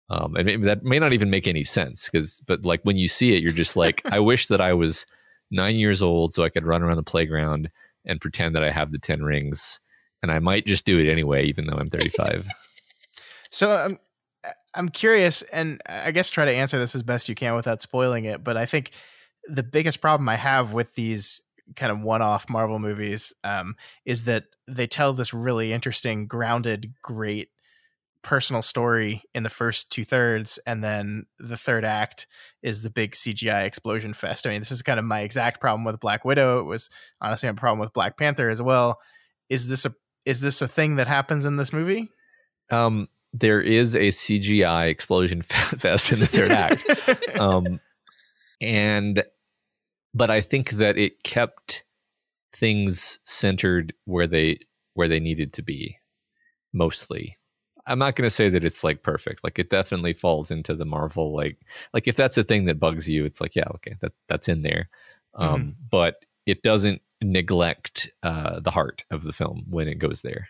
um 0.09 0.35
and 0.35 0.63
that 0.63 0.83
may 0.83 0.99
not 0.99 1.13
even 1.13 1.29
make 1.29 1.47
any 1.47 1.63
sense 1.63 2.09
because 2.09 2.41
but 2.45 2.65
like 2.65 2.81
when 2.83 2.97
you 2.97 3.07
see 3.07 3.35
it 3.35 3.43
you're 3.43 3.51
just 3.51 3.75
like 3.75 4.01
i 4.11 4.19
wish 4.19 4.47
that 4.47 4.61
i 4.61 4.73
was 4.73 5.05
nine 5.51 5.75
years 5.75 6.01
old 6.01 6.33
so 6.33 6.43
i 6.43 6.49
could 6.49 6.65
run 6.65 6.83
around 6.83 6.97
the 6.97 7.03
playground 7.03 7.69
and 8.05 8.21
pretend 8.21 8.55
that 8.55 8.63
i 8.63 8.71
have 8.71 8.91
the 8.91 8.99
10 8.99 9.23
rings 9.23 9.79
and 10.21 10.31
i 10.31 10.39
might 10.39 10.65
just 10.65 10.85
do 10.85 10.99
it 10.99 11.09
anyway 11.11 11.45
even 11.45 11.65
though 11.67 11.77
i'm 11.77 11.89
35 11.89 12.47
So 13.49 13.71
I'm 13.75 13.99
I'm 14.73 14.89
curious, 14.89 15.41
and 15.41 15.81
I 15.87 16.11
guess 16.11 16.29
try 16.29 16.45
to 16.45 16.51
answer 16.51 16.77
this 16.77 16.93
as 16.93 17.03
best 17.03 17.29
you 17.29 17.35
can 17.35 17.55
without 17.55 17.81
spoiling 17.81 18.25
it. 18.25 18.43
But 18.43 18.57
I 18.57 18.65
think 18.65 18.91
the 19.47 19.63
biggest 19.63 20.01
problem 20.01 20.29
I 20.29 20.35
have 20.35 20.73
with 20.73 20.93
these 20.93 21.41
kind 21.75 21.91
of 21.91 22.01
one-off 22.01 22.49
Marvel 22.49 22.79
movies 22.79 23.33
um, 23.43 23.75
is 24.05 24.25
that 24.25 24.45
they 24.67 24.85
tell 24.85 25.13
this 25.13 25.33
really 25.33 25.73
interesting, 25.73 26.27
grounded, 26.27 26.93
great 27.01 27.49
personal 28.27 28.61
story 28.61 29.23
in 29.33 29.43
the 29.43 29.49
first 29.49 29.89
two 29.89 30.03
thirds, 30.03 30.59
and 30.67 30.83
then 30.83 31.25
the 31.39 31.55
third 31.55 31.85
act 31.85 32.27
is 32.61 32.83
the 32.83 32.89
big 32.89 33.13
CGI 33.13 33.63
explosion 33.63 34.13
fest. 34.13 34.45
I 34.45 34.49
mean, 34.49 34.59
this 34.59 34.71
is 34.71 34.81
kind 34.81 34.99
of 34.99 35.05
my 35.05 35.21
exact 35.21 35.61
problem 35.61 35.85
with 35.85 36.01
Black 36.01 36.25
Widow. 36.25 36.59
It 36.59 36.65
was 36.65 36.89
honestly 37.21 37.47
a 37.47 37.53
problem 37.53 37.79
with 37.79 37.93
Black 37.93 38.17
Panther 38.17 38.49
as 38.49 38.61
well. 38.61 38.99
Is 39.49 39.69
this 39.69 39.85
a 39.85 39.95
is 40.25 40.41
this 40.41 40.61
a 40.61 40.67
thing 40.67 40.97
that 40.97 41.07
happens 41.07 41.45
in 41.45 41.55
this 41.55 41.71
movie? 41.71 42.09
um 42.69 43.07
there 43.33 43.61
is 43.61 43.95
a 43.95 44.09
cgi 44.09 44.89
explosion 44.89 45.41
fest 45.41 46.11
in 46.11 46.19
the 46.19 46.27
third 46.27 46.51
act 46.51 46.83
um 47.39 47.79
and 48.61 49.23
but 50.13 50.29
i 50.29 50.41
think 50.41 50.71
that 50.71 50.97
it 50.97 51.23
kept 51.23 51.83
things 52.55 53.19
centered 53.23 53.93
where 54.05 54.27
they 54.27 54.59
where 54.93 55.07
they 55.07 55.19
needed 55.19 55.53
to 55.53 55.61
be 55.61 55.97
mostly 56.73 57.36
i'm 57.87 57.99
not 57.99 58.15
going 58.15 58.27
to 58.27 58.33
say 58.35 58.49
that 58.49 58.65
it's 58.65 58.83
like 58.83 59.01
perfect. 59.03 59.43
Like 59.43 59.57
it 59.57 59.69
definitely 59.69 60.13
falls 60.13 60.51
into 60.51 60.75
the 60.75 60.85
marvel 60.85 61.33
like 61.33 61.57
like 61.93 62.07
if 62.07 62.15
that's 62.15 62.37
a 62.37 62.43
thing 62.43 62.65
that 62.65 62.79
bugs 62.79 63.09
you 63.09 63.25
it's 63.25 63.41
like 63.41 63.55
yeah 63.55 63.67
okay 63.75 63.95
that 64.01 64.11
that's 64.27 64.47
in 64.47 64.61
there. 64.61 64.89
Um 65.33 65.75
but 65.89 66.23
it 66.45 66.63
doesn't 66.63 67.01
neglect 67.21 68.09
uh 68.23 68.59
the 68.59 68.71
heart 68.71 69.05
of 69.09 69.23
the 69.23 69.33
film 69.33 69.65
when 69.69 69.87
it 69.87 69.99
goes 69.99 70.21
there. 70.21 70.47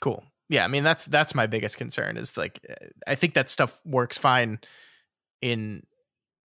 Cool. 0.00 0.22
Yeah, 0.48 0.64
I 0.64 0.68
mean 0.68 0.84
that's 0.84 1.06
that's 1.06 1.34
my 1.34 1.46
biggest 1.46 1.78
concern 1.78 2.16
is 2.16 2.36
like 2.36 2.60
I 3.06 3.14
think 3.14 3.34
that 3.34 3.50
stuff 3.50 3.80
works 3.84 4.18
fine 4.18 4.60
in 5.40 5.82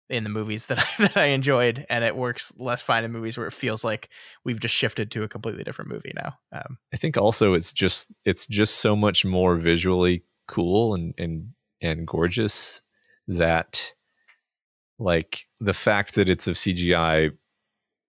in 0.10 0.24
the 0.24 0.30
movies 0.30 0.66
that 0.68 0.80
I, 1.00 1.08
that 1.08 1.18
I 1.18 1.26
enjoyed, 1.26 1.86
and 1.90 2.04
it 2.04 2.16
works 2.16 2.52
less 2.58 2.82
fine 2.82 3.04
in 3.04 3.12
movies 3.12 3.38
where 3.38 3.48
it 3.48 3.54
feels 3.54 3.84
like 3.84 4.10
we've 4.44 4.60
just 4.60 4.76
shifted 4.76 5.12
to 5.12 5.24
a 5.24 5.28
completely 5.28 5.64
different 5.64 5.92
movie 5.92 6.14
now. 6.16 6.38
Um, 6.52 6.78
I 6.94 6.98
think 6.98 7.18
also 7.18 7.54
it's 7.54 7.74
just 7.74 8.12
it's 8.26 8.48
just 8.48 8.76
so 8.76 8.96
much 8.96 9.26
more 9.26 9.56
visually 9.58 10.24
cool 10.48 10.94
and 10.96 11.14
and 11.18 11.50
and 11.82 12.08
gorgeous 12.08 12.82
that 13.28 13.94
like 14.98 15.46
the 15.60 15.74
fact 15.74 16.16
that 16.16 16.30
it's 16.30 16.48
a 16.48 16.52
CGI 16.52 17.32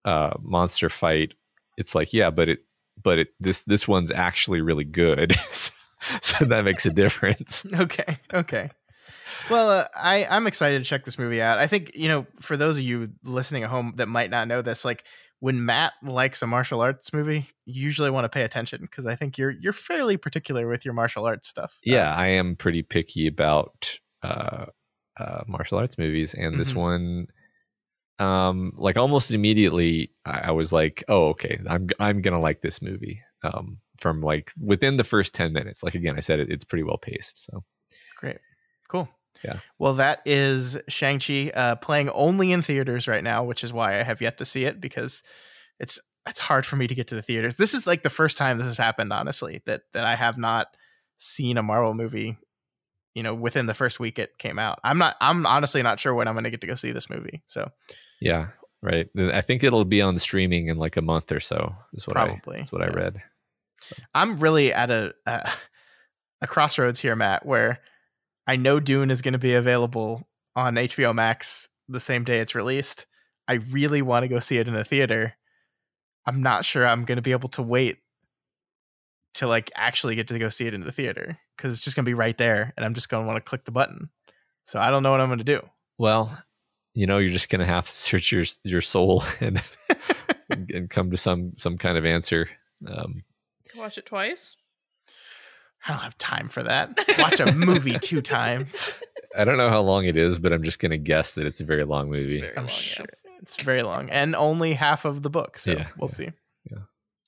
uh, 0.05 0.35
monster 0.43 0.89
fight, 0.89 1.35
it's 1.77 1.95
like 1.95 2.13
yeah, 2.13 2.31
but 2.31 2.49
it 2.49 2.61
but 3.03 3.19
it 3.19 3.29
this 3.39 3.63
this 3.65 3.87
one's 3.87 4.11
actually 4.11 4.61
really 4.61 4.85
good, 4.85 5.37
so 6.23 6.45
that 6.45 6.65
makes 6.65 6.87
a 6.87 6.91
difference. 6.91 7.65
okay, 7.75 8.19
okay. 8.35 8.71
Well, 9.49 9.71
uh, 9.71 9.89
I 9.95 10.27
I'm 10.27 10.47
excited 10.47 10.79
to 10.79 10.85
check 10.85 11.05
this 11.05 11.19
movie 11.19 11.43
out. 11.43 11.59
I 11.59 11.67
think 11.67 11.93
you 11.95 12.09
know 12.09 12.27
for 12.41 12.57
those 12.57 12.77
of 12.77 12.83
you 12.83 13.11
listening 13.25 13.65
at 13.65 13.71
home 13.71 13.95
that 13.97 14.07
might 14.07 14.31
not 14.31 14.49
know 14.49 14.63
this, 14.63 14.85
like 14.85 15.05
when 15.41 15.65
Matt 15.65 15.95
likes 16.03 16.43
a 16.43 16.47
martial 16.47 16.83
arts 16.83 17.13
movie, 17.13 17.49
you 17.65 17.83
usually 17.83 18.11
want 18.11 18.27
to 18.27 18.29
pay 18.29 18.43
attention 18.43 18.83
because 18.83 19.07
I 19.07 19.17
think 19.17 19.39
you're 19.39 19.51
you're 19.51 19.73
fairly 19.73 20.17
particular 20.17 20.69
with 20.69 20.85
your 20.85 20.95
martial 20.95 21.27
arts 21.27 21.49
stuff. 21.49 21.79
Yeah, 21.83 22.13
um, 22.13 22.19
I 22.19 22.27
am 22.29 22.57
pretty 22.57 22.83
picky 22.83 23.27
about 23.27 23.99
uh, 24.23 24.67
uh, 25.19 25.43
martial 25.47 25.79
arts 25.79 25.99
movies, 25.99 26.35
and 26.35 26.61
this 26.61 26.71
mm-hmm. 26.71 26.79
one, 26.79 27.27
um, 28.19 28.73
like 28.77 28.99
almost 28.99 29.31
immediately, 29.31 30.13
I, 30.27 30.41
I, 30.41 30.51
was 30.51 30.73
like, 30.73 31.03
"Oh, 31.09 31.29
okay, 31.31 31.59
I'm 31.69 31.89
I'm 31.99 32.21
gonna 32.21 32.41
like 32.41 32.61
this 32.61 32.83
movie." 32.83 33.23
Um, 33.43 33.79
from 33.99 34.21
like 34.21 34.53
within 34.63 34.99
the 34.99 35.05
first 35.05 35.35
ten 35.35 35.55
minutes. 35.55 35.83
Like 35.83 35.95
again, 35.95 36.17
I 36.17 36.21
said 36.21 36.41
it, 36.41 36.51
it's 36.51 36.65
pretty 36.65 36.83
well 36.83 36.99
paced. 36.99 37.45
So 37.45 37.65
great, 38.19 38.39
cool. 38.89 39.09
Yeah. 39.45 39.61
Well, 39.79 39.95
that 39.95 40.21
is 40.27 40.79
Shang 40.89 41.19
Chi 41.19 41.51
uh, 41.51 41.77
playing 41.77 42.11
only 42.11 42.53
in 42.53 42.63
theaters 42.63 43.09
right 43.09 43.25
now, 43.25 43.45
which 43.45 43.65
is 43.65 43.73
why 43.73 43.99
I 43.99 44.03
have 44.03 44.21
yet 44.21 44.39
to 44.39 44.45
see 44.45 44.65
it 44.65 44.81
because 44.81 45.23
it's 45.79 46.01
it's 46.27 46.41
hard 46.41 46.67
for 46.67 46.77
me 46.77 46.87
to 46.87 46.95
get 46.95 47.09
to 47.09 47.15
the 47.15 47.23
theaters. 47.23 47.57
This 47.57 47.73
is 47.73 47.87
like 47.87 48.03
the 48.03 48.11
first 48.11 48.37
time 48.37 48.59
this 48.59 48.67
has 48.67 48.79
happened, 48.79 49.13
honestly, 49.13 49.63
that 49.67 49.83
that 49.95 50.05
I 50.05 50.17
have 50.17 50.37
not 50.37 50.69
seen 51.17 51.57
a 51.57 51.63
Marvel 51.63 51.95
movie 51.95 52.37
you 53.15 53.23
know 53.23 53.35
within 53.35 53.67
the 53.67 53.75
first 53.75 53.99
week 54.01 54.19
it 54.19 54.39
came 54.39 54.59
out 54.59 54.79
i'm 54.85 54.99
not 54.99 55.17
i'm 55.21 55.47
honestly 55.47 55.83
not 55.83 55.99
sure 55.99 56.15
when 56.15 56.29
i'm 56.29 56.35
going 56.35 56.45
to 56.45 56.51
get 56.51 56.61
to 56.61 56.67
go 56.67 56.75
see 56.75 56.93
this 56.93 57.11
movie 57.11 57.43
so 57.47 57.71
yeah 58.21 58.49
right 58.83 59.09
i 59.33 59.41
think 59.41 59.63
it'll 59.63 59.85
be 59.85 60.01
on 60.01 60.19
streaming 60.19 60.69
in 60.69 60.77
like 60.77 60.97
a 60.97 61.03
month 61.03 61.31
or 61.33 61.41
so 61.41 61.75
is 61.93 62.07
what 62.07 62.15
probably 62.15 62.59
i 62.59 62.61
is 62.63 62.73
what 62.73 62.83
yeah. 62.83 62.89
i 62.89 62.91
read 62.91 63.23
so. 63.83 63.97
i'm 64.15 64.39
really 64.39 64.73
at 64.73 64.91
a, 64.91 65.13
a 65.27 65.51
a 66.43 66.47
crossroads 66.47 67.01
here 67.01 67.17
matt 67.17 67.45
where 67.45 67.81
i 68.51 68.57
know 68.57 68.81
dune 68.81 69.11
is 69.11 69.23
going 69.23 69.33
to 69.33 69.39
be 69.39 69.55
available 69.55 70.29
on 70.57 70.75
hbo 70.75 71.15
max 71.15 71.69
the 71.89 72.01
same 72.01 72.25
day 72.25 72.39
it's 72.39 72.55
released 72.55 73.07
i 73.49 73.55
really 73.55 74.03
want 74.03 74.23
to 74.23 74.29
go 74.29 74.39
see 74.39 74.59
it 74.59 74.69
in 74.69 74.75
the 74.75 74.85
theater 74.85 75.35
i'm 76.27 76.43
not 76.43 76.65
sure 76.65 76.87
i'm 76.87 77.05
going 77.05 77.17
to 77.17 77.23
be 77.23 77.33
able 77.33 77.49
to 77.49 77.63
wait 77.63 77.99
to 79.35 79.47
like 79.47 79.71
actually 79.75 80.15
get 80.15 80.29
to 80.29 80.39
go 80.39 80.49
see 80.49 80.67
it 80.67 80.75
in 80.75 80.81
the 80.83 80.93
theater 80.93 81.39
because 81.57 81.73
it's 81.73 81.83
just 81.83 81.97
gonna 81.97 82.07
be 82.07 82.15
right 82.15 82.37
there, 82.39 82.73
and 82.77 82.85
I'm 82.85 82.95
just 82.95 83.09
gonna 83.09 83.27
want 83.27 83.37
to 83.37 83.49
click 83.49 83.65
the 83.65 83.71
button. 83.71 84.11
So 84.65 84.81
I 84.81 84.91
don't 84.91 85.03
know 85.03 85.11
what 85.11 85.21
I'm 85.21 85.29
gonna 85.29 85.45
do. 85.45 85.63
Well, 85.99 86.43
you 86.95 87.07
know, 87.07 87.19
you're 87.19 87.33
just 87.33 87.51
gonna 87.51 87.67
have 87.67 87.87
to 87.87 87.93
search 87.93 88.33
your 88.33 88.45
your 88.65 88.83
soul 88.83 89.25
and 89.41 89.63
and 90.51 90.91
come 90.91 91.11
to 91.11 91.17
some 91.17 91.53
some 91.57 91.79
kind 91.79 91.99
of 91.99 92.05
answer. 92.05 92.49
Um, 92.87 93.25
Watch 93.77 93.99
it 93.99 94.07
twice. 94.07 94.57
I 95.87 95.93
don't 95.93 96.03
have 96.03 96.19
time 96.19 96.49
for 96.49 96.63
that. 96.63 96.99
Watch 97.19 97.41
a 97.41 97.53
movie 97.53 97.99
two 97.99 98.21
times. 98.23 98.77
I 99.37 99.45
don't 99.45 99.57
know 99.57 99.71
how 99.71 99.81
long 99.81 100.07
it 100.07 100.17
is, 100.17 100.39
but 100.39 100.53
I'm 100.53 100.63
just 100.63 100.79
gonna 100.79 100.99
guess 100.99 101.35
that 101.35 101.47
it's 101.47 101.61
a 101.61 101.65
very 101.65 101.85
long 101.85 102.11
movie. 102.11 102.41
Very 102.41 102.57
I'm 102.57 102.65
long, 102.65 102.69
sure 102.69 103.07
yeah. 103.25 103.31
it's 103.41 103.63
very 103.63 103.83
long 103.83 104.11
and 104.11 104.35
only 104.35 104.75
half 104.75 105.05
of 105.05 105.23
the 105.23 105.31
book. 105.31 105.59
So 105.59 105.73
yeah, 105.73 105.89
we'll 105.99 106.11
yeah, 106.11 106.15
see. 106.15 106.31
Yeah. 106.71 106.79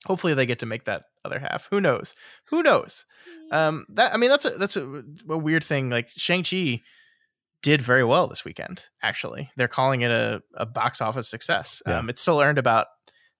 Hopefully 0.05 0.33
they 0.33 0.45
get 0.45 0.59
to 0.59 0.65
make 0.65 0.85
that 0.85 1.03
other 1.23 1.39
half. 1.39 1.67
Who 1.71 1.79
knows? 1.79 2.13
Who 2.45 2.61
knows? 2.61 3.05
Um, 3.51 3.85
that 3.89 4.13
I 4.13 4.17
mean, 4.17 4.29
that's 4.29 4.45
a 4.45 4.51
that's 4.51 4.77
a, 4.77 5.03
a 5.29 5.37
weird 5.37 5.63
thing. 5.63 5.89
Like 5.89 6.09
Shang 6.15 6.43
Chi 6.43 6.81
did 7.61 7.81
very 7.81 8.03
well 8.03 8.27
this 8.27 8.45
weekend. 8.45 8.83
Actually, 9.01 9.49
they're 9.55 9.67
calling 9.67 10.01
it 10.01 10.11
a, 10.11 10.43
a 10.55 10.65
box 10.65 11.01
office 11.01 11.29
success. 11.29 11.81
Yeah. 11.87 11.99
Um, 11.99 12.09
it 12.09 12.17
still 12.17 12.39
earned 12.39 12.57
about 12.57 12.87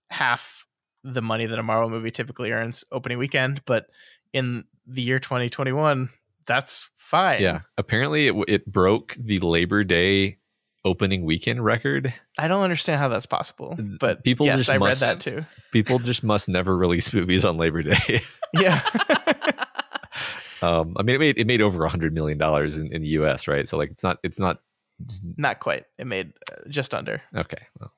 half 0.10 0.66
the 1.04 1.22
money 1.22 1.46
that 1.46 1.60
a 1.60 1.64
Marvel 1.64 1.90
movie 1.90 2.12
typically 2.12 2.52
earns 2.52 2.86
opening 2.92 3.18
weekend, 3.18 3.62
but 3.66 3.88
in 4.34 4.66
the 4.86 5.02
year 5.02 5.20
2021, 5.20 6.10
that's 6.46 6.90
fine. 6.98 7.42
Yeah, 7.42 7.62
apparently 7.78 8.28
it 8.28 8.36
it 8.48 8.72
broke 8.72 9.16
the 9.18 9.40
Labor 9.40 9.84
Day 9.84 10.40
opening 10.86 11.24
weekend 11.24 11.64
record. 11.64 12.14
I 12.38 12.48
don't 12.48 12.64
understand 12.64 13.00
how 13.00 13.08
that's 13.08 13.26
possible, 13.26 13.78
but 14.00 14.24
people 14.24 14.46
yes, 14.46 14.70
I 14.70 14.78
must, 14.78 15.02
read 15.02 15.10
that 15.10 15.22
too. 15.22 15.46
People 15.72 16.00
just 16.00 16.24
must 16.24 16.50
never 16.50 16.76
release 16.76 17.14
movies 17.14 17.46
on 17.46 17.58
Labor 17.58 17.84
Day. 17.84 18.22
yeah. 18.54 18.82
um, 20.62 20.96
I 20.98 21.04
mean, 21.04 21.16
it 21.16 21.20
made 21.20 21.38
it 21.38 21.48
made 21.48 21.62
over 21.62 21.84
a 21.86 21.90
hundred 21.90 22.14
million 22.14 22.38
dollars 22.38 22.78
in, 22.78 22.92
in 22.92 23.02
the 23.02 23.10
U.S. 23.10 23.48
Right, 23.48 23.68
so 23.68 23.78
like 23.78 23.92
it's 23.92 24.04
not 24.04 24.20
it's 24.24 24.40
not 24.40 24.62
not 25.38 25.60
quite. 25.60 25.86
It 25.98 26.08
made 26.08 26.34
uh, 26.52 26.68
just 26.68 26.94
under. 26.94 27.22
Okay, 27.36 27.68
well, 27.80 27.94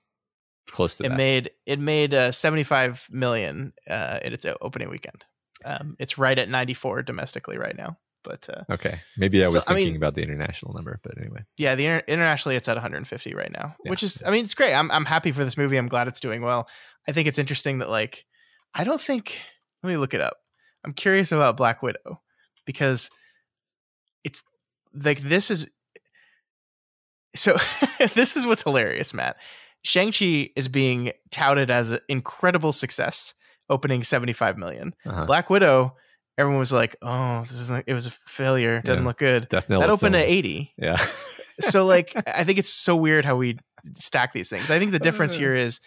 close 0.67 0.95
to 0.97 1.05
it 1.05 1.09
that. 1.09 1.17
made 1.17 1.51
it 1.65 1.79
made 1.79 2.13
uh, 2.13 2.31
seventy 2.31 2.63
five 2.63 3.07
million 3.09 3.73
uh, 3.89 4.19
in 4.21 4.33
its 4.33 4.45
opening 4.61 4.89
weekend. 4.89 5.25
Um, 5.65 5.95
it's 5.99 6.17
right 6.17 6.37
at 6.37 6.49
ninety 6.49 6.73
four 6.73 7.01
domestically 7.01 7.57
right 7.57 7.75
now. 7.75 7.97
But 8.23 8.49
uh, 8.49 8.73
okay, 8.73 8.99
maybe 9.17 9.43
I 9.43 9.47
was 9.47 9.53
so, 9.53 9.59
thinking 9.73 9.87
I 9.87 9.91
mean, 9.91 9.95
about 9.97 10.15
the 10.15 10.23
international 10.23 10.73
number, 10.73 10.99
but 11.03 11.17
anyway. 11.17 11.45
Yeah, 11.57 11.75
the 11.75 11.85
inter- 11.85 12.05
internationally 12.07 12.55
it's 12.55 12.67
at 12.67 12.75
150 12.75 13.35
right 13.35 13.51
now, 13.51 13.75
yeah. 13.83 13.91
which 13.91 14.01
is 14.01 14.23
I 14.25 14.31
mean 14.31 14.43
it's 14.43 14.55
great. 14.55 14.73
I'm 14.73 14.89
I'm 14.91 15.05
happy 15.05 15.31
for 15.31 15.43
this 15.45 15.57
movie. 15.57 15.77
I'm 15.77 15.87
glad 15.87 16.07
it's 16.07 16.19
doing 16.19 16.41
well. 16.41 16.67
I 17.07 17.11
think 17.11 17.27
it's 17.27 17.37
interesting 17.37 17.79
that 17.79 17.89
like 17.89 18.25
I 18.73 18.83
don't 18.83 18.99
think 18.99 19.39
let 19.83 19.89
me 19.89 19.97
look 19.97 20.13
it 20.13 20.21
up. 20.21 20.37
I'm 20.83 20.93
curious 20.93 21.31
about 21.31 21.57
Black 21.57 21.83
Widow 21.83 22.21
because 22.65 23.09
it's 24.23 24.41
like 24.93 25.21
this 25.21 25.51
is 25.51 25.67
so 27.35 27.57
this 28.15 28.35
is 28.35 28.47
what's 28.47 28.63
hilarious, 28.63 29.13
Matt. 29.13 29.37
Shang-Chi 29.83 30.49
is 30.55 30.67
being 30.67 31.11
touted 31.29 31.69
as 31.69 31.91
an 31.91 31.99
incredible 32.09 32.71
success, 32.71 33.35
opening 33.69 34.03
75 34.03 34.57
million. 34.57 34.95
Uh-huh. 35.05 35.25
Black 35.25 35.49
Widow 35.49 35.95
everyone 36.37 36.59
was 36.59 36.71
like, 36.71 36.95
"Oh, 37.01 37.41
this 37.41 37.53
is 37.53 37.69
like, 37.69 37.85
it 37.87 37.93
was 37.93 38.07
a 38.07 38.11
failure. 38.27 38.81
Doesn't 38.81 39.03
yeah, 39.03 39.07
look 39.07 39.17
good." 39.17 39.47
Definitely 39.49 39.83
that 39.83 39.91
opened 39.91 40.15
at 40.15 40.27
eighty. 40.27 40.73
Yeah. 40.77 41.03
so 41.59 41.85
like, 41.85 42.13
I 42.27 42.43
think 42.43 42.59
it's 42.59 42.69
so 42.69 42.95
weird 42.95 43.25
how 43.25 43.35
we 43.35 43.57
stack 43.93 44.33
these 44.33 44.49
things. 44.49 44.71
I 44.71 44.79
think 44.79 44.91
the 44.91 44.99
difference 44.99 45.35
here 45.35 45.55
is 45.55 45.79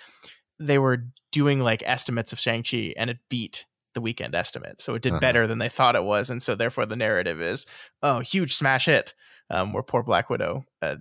they 0.58 0.78
were 0.78 1.06
doing 1.32 1.60
like 1.60 1.82
estimates 1.84 2.32
of 2.32 2.40
Shang 2.40 2.62
Chi, 2.62 2.94
and 2.96 3.10
it 3.10 3.18
beat 3.28 3.66
the 3.94 4.00
weekend 4.00 4.34
estimate, 4.34 4.80
so 4.80 4.94
it 4.94 5.02
did 5.02 5.12
uh-huh. 5.12 5.20
better 5.20 5.46
than 5.46 5.58
they 5.58 5.68
thought 5.68 5.96
it 5.96 6.04
was, 6.04 6.30
and 6.30 6.42
so 6.42 6.54
therefore 6.54 6.86
the 6.86 6.96
narrative 6.96 7.40
is, 7.40 7.66
"Oh, 8.02 8.20
huge 8.20 8.54
smash 8.54 8.86
hit." 8.86 9.14
Um, 9.50 9.72
where 9.72 9.82
poor 9.82 10.02
Black 10.02 10.28
Widow 10.28 10.64
uh, 10.82 10.96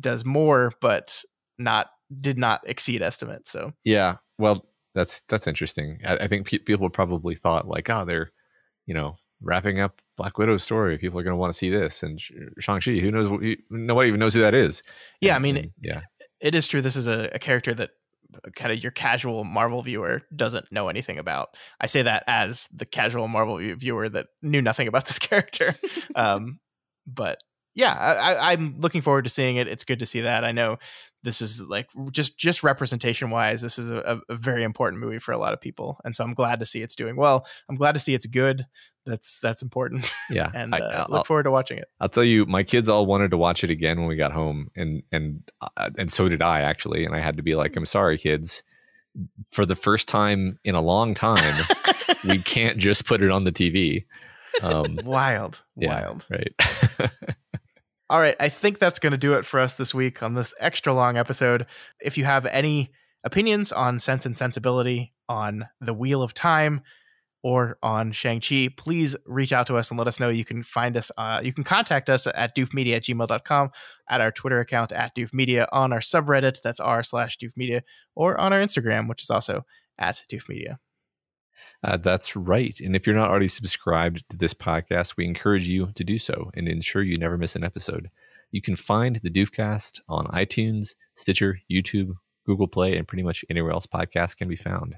does 0.00 0.24
more, 0.24 0.72
but 0.80 1.22
not 1.56 1.86
did 2.20 2.36
not 2.36 2.60
exceed 2.66 3.00
estimates. 3.00 3.52
So 3.52 3.72
yeah, 3.84 4.16
well, 4.38 4.66
that's 4.94 5.22
that's 5.28 5.46
interesting. 5.46 5.98
I, 6.06 6.16
I 6.16 6.28
think 6.28 6.46
pe- 6.46 6.58
people 6.58 6.90
probably 6.90 7.34
thought 7.34 7.66
like, 7.68 7.88
oh, 7.90 8.04
they're 8.04 8.32
you 8.86 8.94
know, 8.94 9.16
wrapping 9.40 9.80
up 9.80 10.00
Black 10.16 10.38
Widow's 10.38 10.62
story. 10.62 10.98
People 10.98 11.18
are 11.18 11.22
going 11.22 11.32
to 11.32 11.38
want 11.38 11.52
to 11.52 11.58
see 11.58 11.70
this. 11.70 12.02
And 12.02 12.20
Shang-Chi, 12.58 12.92
who 12.98 13.10
knows? 13.10 13.30
Nobody 13.70 14.08
even 14.08 14.20
knows 14.20 14.34
who 14.34 14.40
that 14.40 14.54
is. 14.54 14.82
Yeah. 15.20 15.30
And, 15.30 15.36
I 15.36 15.38
mean, 15.40 15.56
and, 15.56 15.70
yeah, 15.80 16.02
it 16.40 16.54
is 16.54 16.68
true. 16.68 16.82
This 16.82 16.96
is 16.96 17.06
a, 17.06 17.30
a 17.32 17.38
character 17.38 17.74
that 17.74 17.90
kind 18.56 18.72
of 18.72 18.82
your 18.82 18.92
casual 18.92 19.44
Marvel 19.44 19.82
viewer 19.82 20.22
doesn't 20.34 20.72
know 20.72 20.88
anything 20.88 21.18
about. 21.18 21.50
I 21.80 21.86
say 21.86 22.02
that 22.02 22.24
as 22.26 22.68
the 22.72 22.86
casual 22.86 23.28
Marvel 23.28 23.58
viewer 23.76 24.08
that 24.08 24.26
knew 24.40 24.62
nothing 24.62 24.88
about 24.88 25.06
this 25.06 25.18
character. 25.18 25.74
um, 26.14 26.58
but 27.06 27.38
yeah, 27.74 27.92
I, 27.92 28.52
I'm 28.52 28.80
looking 28.80 29.02
forward 29.02 29.24
to 29.24 29.30
seeing 29.30 29.56
it. 29.56 29.66
It's 29.66 29.84
good 29.84 30.00
to 30.00 30.06
see 30.06 30.22
that. 30.22 30.44
I 30.44 30.52
know 30.52 30.78
this 31.22 31.40
is 31.40 31.62
like 31.62 31.88
just 32.10 32.36
just 32.36 32.62
representation 32.62 33.30
wise 33.30 33.62
this 33.62 33.78
is 33.78 33.90
a, 33.90 34.20
a, 34.28 34.36
very 34.36 34.62
important 34.64 35.00
movie 35.00 35.18
for 35.18 35.32
a 35.32 35.38
lot 35.38 35.52
of 35.52 35.60
people 35.60 35.98
and 36.04 36.16
so 36.16 36.24
i'm 36.24 36.34
glad 36.34 36.60
to 36.60 36.66
see 36.66 36.82
it's 36.82 36.96
doing 36.96 37.16
well. 37.16 37.46
I'm 37.68 37.76
glad 37.76 37.92
to 37.92 38.00
see 38.00 38.14
it's 38.14 38.26
good. 38.26 38.66
That's 39.06 39.38
that's 39.40 39.62
important. 39.62 40.12
Yeah 40.30 40.50
and 40.54 40.74
uh, 40.74 41.06
look 41.08 41.26
forward 41.26 41.42
to 41.42 41.50
watching 41.50 41.78
it. 41.78 41.88
I'll 42.00 42.08
tell 42.08 42.24
you 42.24 42.46
my 42.46 42.62
kids 42.62 42.88
all 42.88 43.04
wanted 43.06 43.32
to 43.32 43.36
watch 43.36 43.64
it 43.64 43.70
again 43.70 43.98
when 43.98 44.08
we 44.08 44.16
got 44.16 44.32
home 44.32 44.70
and 44.76 45.02
and 45.12 45.42
uh, 45.60 45.90
and 45.98 46.10
so 46.10 46.28
did 46.28 46.40
i 46.42 46.60
actually 46.60 47.04
and 47.04 47.14
i 47.14 47.20
had 47.20 47.36
to 47.36 47.42
be 47.42 47.54
like 47.54 47.76
i'm 47.76 47.86
sorry 47.86 48.18
kids. 48.18 48.62
For 49.50 49.66
the 49.66 49.76
first 49.76 50.08
time 50.08 50.58
in 50.64 50.74
a 50.74 50.80
long 50.80 51.14
time 51.14 51.64
we 52.24 52.38
can't 52.38 52.78
just 52.78 53.04
put 53.04 53.20
it 53.20 53.30
on 53.30 53.44
the 53.44 53.52
tv 53.52 54.06
um, 54.62 54.98
wild. 55.04 55.60
yeah, 55.76 56.02
wild. 56.02 56.24
right 56.30 56.54
all 58.12 58.20
right, 58.20 58.36
I 58.38 58.50
think 58.50 58.78
that's 58.78 58.98
going 58.98 59.12
to 59.12 59.16
do 59.16 59.32
it 59.32 59.46
for 59.46 59.58
us 59.58 59.72
this 59.72 59.94
week 59.94 60.22
on 60.22 60.34
this 60.34 60.52
extra 60.60 60.92
long 60.92 61.16
episode. 61.16 61.64
If 61.98 62.18
you 62.18 62.26
have 62.26 62.44
any 62.44 62.92
opinions 63.24 63.72
on 63.72 63.98
Sense 63.98 64.26
and 64.26 64.36
Sensibility, 64.36 65.14
on 65.30 65.66
The 65.80 65.94
Wheel 65.94 66.22
of 66.22 66.34
Time, 66.34 66.82
or 67.42 67.78
on 67.82 68.12
Shang-Chi, 68.12 68.68
please 68.76 69.16
reach 69.24 69.50
out 69.50 69.66
to 69.68 69.76
us 69.76 69.90
and 69.90 69.96
let 69.96 70.08
us 70.08 70.20
know. 70.20 70.28
You 70.28 70.44
can 70.44 70.62
find 70.62 70.94
us, 70.94 71.10
uh, 71.16 71.40
you 71.42 71.54
can 71.54 71.64
contact 71.64 72.10
us 72.10 72.26
at 72.26 72.54
doofmedia 72.54 72.96
at 72.96 73.04
gmail.com, 73.04 73.70
at 74.10 74.20
our 74.20 74.30
Twitter 74.30 74.60
account 74.60 74.92
at 74.92 75.16
doofmedia, 75.16 75.66
on 75.72 75.90
our 75.94 76.00
subreddit, 76.00 76.60
that's 76.62 76.80
r 76.80 77.02
slash 77.02 77.38
doofmedia, 77.38 77.80
or 78.14 78.38
on 78.38 78.52
our 78.52 78.60
Instagram, 78.60 79.08
which 79.08 79.22
is 79.22 79.30
also 79.30 79.62
at 79.98 80.22
doofmedia. 80.30 80.76
Uh, 81.84 81.96
that's 81.96 82.36
right. 82.36 82.78
And 82.80 82.94
if 82.94 83.06
you're 83.06 83.16
not 83.16 83.30
already 83.30 83.48
subscribed 83.48 84.24
to 84.30 84.36
this 84.36 84.54
podcast, 84.54 85.16
we 85.16 85.24
encourage 85.24 85.68
you 85.68 85.90
to 85.94 86.04
do 86.04 86.18
so 86.18 86.50
and 86.54 86.68
ensure 86.68 87.02
you 87.02 87.18
never 87.18 87.36
miss 87.36 87.56
an 87.56 87.64
episode. 87.64 88.10
You 88.52 88.62
can 88.62 88.76
find 88.76 89.18
the 89.22 89.30
Doofcast 89.30 90.00
on 90.08 90.26
iTunes, 90.26 90.94
Stitcher, 91.16 91.60
YouTube, 91.70 92.12
Google 92.46 92.68
Play, 92.68 92.96
and 92.96 93.08
pretty 93.08 93.22
much 93.22 93.44
anywhere 93.50 93.72
else 93.72 93.86
podcasts 93.86 94.36
can 94.36 94.48
be 94.48 94.56
found. 94.56 94.96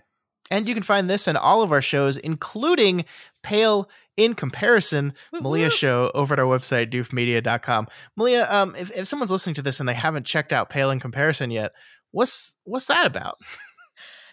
And 0.50 0.68
you 0.68 0.74
can 0.74 0.82
find 0.82 1.08
this 1.08 1.26
and 1.26 1.38
all 1.38 1.62
of 1.62 1.72
our 1.72 1.80
shows, 1.80 2.18
including 2.18 3.06
Pale 3.42 3.88
in 4.16 4.34
Comparison, 4.34 5.14
Malia's 5.32 5.72
show, 5.72 6.10
over 6.14 6.34
at 6.34 6.38
our 6.38 6.46
website, 6.46 6.90
doofmedia.com. 6.90 7.88
Malia, 8.16 8.46
um, 8.50 8.74
if, 8.76 8.90
if 8.90 9.08
someone's 9.08 9.30
listening 9.30 9.54
to 9.54 9.62
this 9.62 9.80
and 9.80 9.88
they 9.88 9.94
haven't 9.94 10.26
checked 10.26 10.52
out 10.52 10.68
Pale 10.68 10.90
in 10.90 11.00
Comparison 11.00 11.50
yet, 11.50 11.72
what's 12.10 12.56
what's 12.64 12.86
that 12.86 13.06
about? 13.06 13.38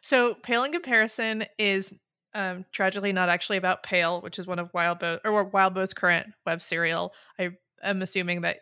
So, 0.03 0.34
Pale 0.34 0.64
in 0.64 0.72
Comparison 0.72 1.45
is 1.60 1.94
um, 2.33 2.65
tragically 2.71 3.13
not 3.13 3.29
actually 3.29 3.57
about 3.57 3.83
Pale, 3.83 4.21
which 4.21 4.39
is 4.39 4.47
one 4.47 4.59
of 4.59 4.71
Wildbow 4.71 5.19
or 5.25 5.49
Wildbow's 5.49 5.93
current 5.93 6.27
web 6.45 6.61
serial. 6.61 7.13
I 7.39 7.51
am 7.83 8.01
assuming 8.01 8.41
that 8.41 8.57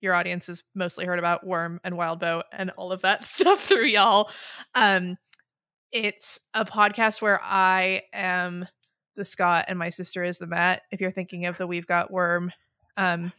your 0.00 0.14
audience 0.14 0.48
has 0.48 0.62
mostly 0.74 1.06
heard 1.06 1.18
about 1.18 1.46
Worm 1.46 1.80
and 1.84 1.94
Wildbow 1.94 2.42
and 2.52 2.70
all 2.70 2.92
of 2.92 3.02
that 3.02 3.26
stuff 3.26 3.62
through 3.62 3.86
y'all. 3.86 4.30
Um, 4.74 5.16
it's 5.92 6.40
a 6.54 6.64
podcast 6.64 7.22
where 7.22 7.40
I 7.42 8.02
am 8.12 8.66
the 9.14 9.24
Scott 9.24 9.66
and 9.68 9.78
my 9.78 9.90
sister 9.90 10.24
is 10.24 10.38
the 10.38 10.46
Matt. 10.46 10.82
If 10.90 11.00
you're 11.00 11.10
thinking 11.10 11.46
of 11.46 11.58
the 11.58 11.66
We've 11.66 11.86
Got 11.86 12.10
Worm 12.10 12.50
um, 12.96 13.32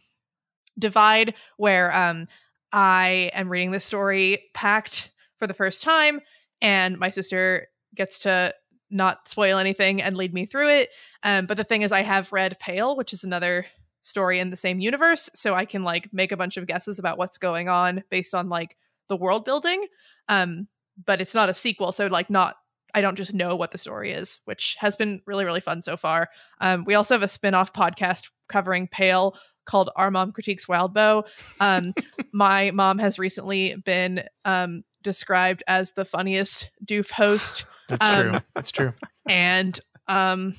divide, 0.78 1.34
where 1.56 1.94
um, 1.94 2.26
I 2.72 3.30
am 3.34 3.48
reading 3.48 3.72
the 3.72 3.80
story 3.80 4.44
packed 4.54 5.10
for 5.38 5.46
the 5.46 5.54
first 5.54 5.82
time, 5.82 6.20
and 6.62 6.98
my 6.98 7.10
sister 7.10 7.68
gets 7.94 8.20
to 8.20 8.54
not 8.94 9.28
spoil 9.28 9.58
anything 9.58 10.00
and 10.00 10.16
lead 10.16 10.32
me 10.32 10.46
through 10.46 10.70
it. 10.70 10.90
Um, 11.22 11.46
but 11.46 11.56
the 11.56 11.64
thing 11.64 11.82
is, 11.82 11.92
I 11.92 12.02
have 12.02 12.32
read 12.32 12.58
Pale, 12.58 12.96
which 12.96 13.12
is 13.12 13.24
another 13.24 13.66
story 14.02 14.38
in 14.38 14.50
the 14.50 14.56
same 14.56 14.80
universe, 14.80 15.28
so 15.34 15.54
I 15.54 15.64
can 15.64 15.82
like 15.82 16.10
make 16.12 16.32
a 16.32 16.36
bunch 16.36 16.56
of 16.56 16.66
guesses 16.66 16.98
about 16.98 17.18
what's 17.18 17.38
going 17.38 17.68
on 17.68 18.04
based 18.10 18.34
on 18.34 18.48
like 18.48 18.76
the 19.08 19.16
world 19.16 19.44
building. 19.44 19.86
Um, 20.28 20.68
but 21.04 21.20
it's 21.20 21.34
not 21.34 21.48
a 21.48 21.54
sequel, 21.54 21.92
so 21.92 22.06
like 22.06 22.30
not 22.30 22.56
I 22.96 23.00
don't 23.00 23.16
just 23.16 23.34
know 23.34 23.56
what 23.56 23.72
the 23.72 23.78
story 23.78 24.12
is, 24.12 24.38
which 24.44 24.76
has 24.78 24.94
been 24.94 25.20
really 25.26 25.44
really 25.44 25.60
fun 25.60 25.82
so 25.82 25.96
far. 25.96 26.28
Um, 26.60 26.84
we 26.84 26.94
also 26.94 27.14
have 27.14 27.22
a 27.22 27.28
spin-off 27.28 27.72
podcast 27.72 28.30
covering 28.48 28.86
Pale 28.86 29.36
called 29.64 29.90
Our 29.96 30.10
Mom 30.10 30.32
Critiques 30.32 30.66
Wildbow. 30.66 31.24
Um, 31.60 31.94
my 32.32 32.70
mom 32.70 32.98
has 32.98 33.18
recently 33.18 33.76
been 33.84 34.24
um, 34.44 34.84
described 35.02 35.62
as 35.66 35.92
the 35.92 36.04
funniest 36.04 36.70
doof 36.84 37.10
host. 37.10 37.64
That's 37.88 38.04
Um, 38.04 38.30
true. 38.30 38.40
That's 38.54 38.72
true. 38.72 38.92
and 39.28 39.78
um 40.08 40.54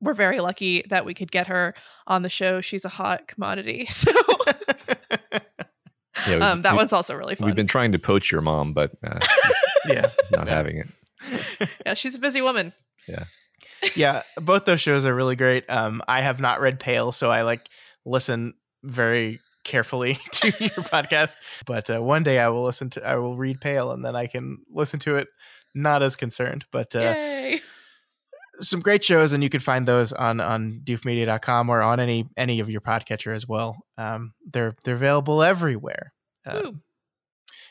we're 0.00 0.14
very 0.14 0.38
lucky 0.40 0.84
that 0.90 1.04
we 1.04 1.12
could 1.14 1.30
get 1.32 1.48
her 1.48 1.74
on 2.06 2.22
the 2.22 2.28
show. 2.28 2.60
She's 2.60 2.84
a 2.84 2.88
hot 2.88 3.26
commodity. 3.28 3.88
So 3.90 4.12
Yeah, 6.26 6.36
we- 6.36 6.42
um 6.42 6.62
that 6.62 6.72
we- 6.72 6.78
one's 6.78 6.92
also 6.92 7.14
really 7.14 7.34
fun. 7.36 7.46
We've 7.46 7.54
been 7.54 7.66
trying 7.68 7.92
to 7.92 7.98
poach 7.98 8.30
your 8.32 8.40
mom, 8.40 8.72
but 8.74 8.90
uh, 9.06 9.18
Yeah. 9.88 10.10
not 10.32 10.48
having 10.48 10.78
it. 10.78 11.68
yeah, 11.86 11.94
she's 11.94 12.14
a 12.16 12.18
busy 12.18 12.42
woman. 12.42 12.72
Yeah. 13.06 13.24
yeah, 13.94 14.22
both 14.36 14.64
those 14.64 14.80
shows 14.80 15.06
are 15.06 15.14
really 15.14 15.36
great. 15.36 15.64
Um, 15.70 16.02
I 16.08 16.20
have 16.20 16.40
not 16.40 16.60
read 16.60 16.80
Pale, 16.80 17.12
so 17.12 17.30
I 17.30 17.42
like 17.42 17.68
listen 18.04 18.54
very 18.82 19.40
carefully 19.64 20.14
to 20.32 20.46
your 20.58 20.70
podcast. 20.70 21.36
But 21.66 21.88
uh, 21.88 22.02
one 22.02 22.24
day 22.24 22.38
I 22.40 22.48
will 22.48 22.64
listen 22.64 22.90
to, 22.90 23.06
I 23.08 23.16
will 23.16 23.36
read 23.36 23.60
Pale, 23.60 23.92
and 23.92 24.04
then 24.04 24.16
I 24.16 24.26
can 24.26 24.58
listen 24.72 24.98
to 25.00 25.16
it 25.16 25.28
not 25.78 26.02
as 26.02 26.16
concerned. 26.16 26.64
But 26.70 26.94
uh, 26.94 27.58
some 28.60 28.80
great 28.80 29.04
shows, 29.04 29.32
and 29.32 29.42
you 29.42 29.48
can 29.48 29.60
find 29.60 29.86
those 29.86 30.12
on 30.12 30.40
on 30.40 30.80
doofmedia.com 30.84 31.70
or 31.70 31.80
on 31.80 32.00
any 32.00 32.28
any 32.36 32.60
of 32.60 32.70
your 32.70 32.80
podcatcher 32.80 33.34
as 33.34 33.46
well. 33.46 33.76
Um, 33.96 34.34
they're 34.50 34.74
they're 34.84 34.94
available 34.94 35.42
everywhere. 35.42 36.12
Uh, 36.44 36.72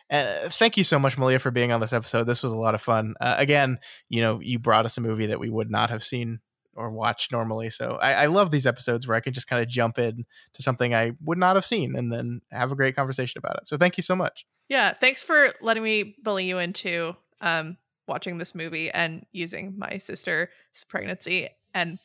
uh, 0.09 0.49
thank 0.49 0.77
you 0.77 0.83
so 0.83 0.97
much, 0.97 1.17
Malia, 1.17 1.39
for 1.39 1.51
being 1.51 1.71
on 1.71 1.81
this 1.81 1.93
episode. 1.93 2.23
This 2.23 2.43
was 2.43 2.53
a 2.53 2.57
lot 2.57 2.75
of 2.75 2.81
fun. 2.81 3.15
Uh, 3.19 3.35
again, 3.37 3.79
you 4.09 4.21
know, 4.21 4.39
you 4.39 4.59
brought 4.59 4.85
us 4.85 4.97
a 4.97 5.01
movie 5.01 5.27
that 5.27 5.39
we 5.39 5.49
would 5.49 5.69
not 5.69 5.89
have 5.89 6.03
seen 6.03 6.39
or 6.75 6.91
watched 6.91 7.31
normally. 7.31 7.69
So 7.69 7.97
I, 8.01 8.13
I 8.13 8.25
love 8.27 8.51
these 8.51 8.67
episodes 8.67 9.07
where 9.07 9.17
I 9.17 9.19
can 9.19 9.33
just 9.33 9.47
kind 9.47 9.61
of 9.61 9.67
jump 9.67 9.97
in 9.97 10.25
to 10.53 10.61
something 10.61 10.93
I 10.93 11.13
would 11.25 11.39
not 11.39 11.55
have 11.55 11.65
seen 11.65 11.95
and 11.95 12.13
then 12.13 12.41
have 12.51 12.71
a 12.71 12.75
great 12.75 12.95
conversation 12.95 13.39
about 13.39 13.57
it. 13.57 13.67
So 13.67 13.77
thank 13.77 13.97
you 13.97 14.03
so 14.03 14.15
much. 14.15 14.45
Yeah, 14.69 14.93
thanks 14.93 15.23
for 15.23 15.53
letting 15.59 15.83
me 15.83 16.15
bully 16.23 16.45
you 16.45 16.59
into 16.59 17.15
um 17.41 17.77
watching 18.07 18.37
this 18.37 18.55
movie 18.55 18.89
and 18.91 19.25
using 19.31 19.75
my 19.77 19.97
sister's 19.97 20.47
pregnancy 20.87 21.49
and 21.73 21.99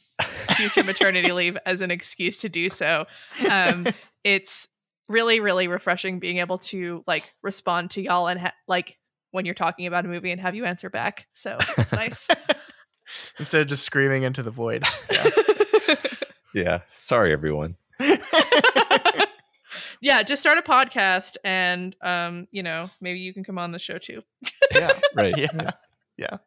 future 0.56 0.84
maternity 0.84 1.32
leave 1.32 1.56
as 1.64 1.80
an 1.80 1.90
excuse 1.90 2.38
to 2.38 2.48
do 2.48 2.68
so. 2.70 3.06
Um 3.50 3.86
it's 4.24 4.68
really 5.08 5.40
really 5.40 5.68
refreshing 5.68 6.18
being 6.18 6.38
able 6.38 6.58
to 6.58 7.02
like 7.06 7.32
respond 7.42 7.90
to 7.92 8.00
y'all 8.02 8.28
and 8.28 8.40
ha- 8.40 8.54
like 8.68 8.96
when 9.30 9.44
you're 9.46 9.54
talking 9.54 9.86
about 9.86 10.04
a 10.04 10.08
movie 10.08 10.30
and 10.30 10.40
have 10.40 10.54
you 10.54 10.64
answer 10.64 10.90
back. 10.90 11.26
So 11.32 11.58
it's 11.78 11.92
nice. 11.92 12.28
Instead 13.38 13.62
of 13.62 13.66
just 13.66 13.84
screaming 13.84 14.22
into 14.22 14.42
the 14.42 14.50
void. 14.50 14.84
Yeah. 15.10 15.30
Yeah. 16.54 16.80
Sorry, 16.92 17.32
everyone. 17.32 17.76
yeah, 20.00 20.22
just 20.22 20.42
start 20.42 20.58
a 20.58 20.62
podcast 20.62 21.36
and 21.44 21.96
um, 22.02 22.46
you 22.50 22.62
know, 22.62 22.90
maybe 23.00 23.20
you 23.20 23.32
can 23.32 23.44
come 23.44 23.58
on 23.58 23.72
the 23.72 23.78
show 23.78 23.98
too. 23.98 24.22
yeah. 24.74 24.90
Right. 25.14 25.36
Yeah. 25.36 25.48
Yeah. 25.54 25.70
Uh, 26.20 26.38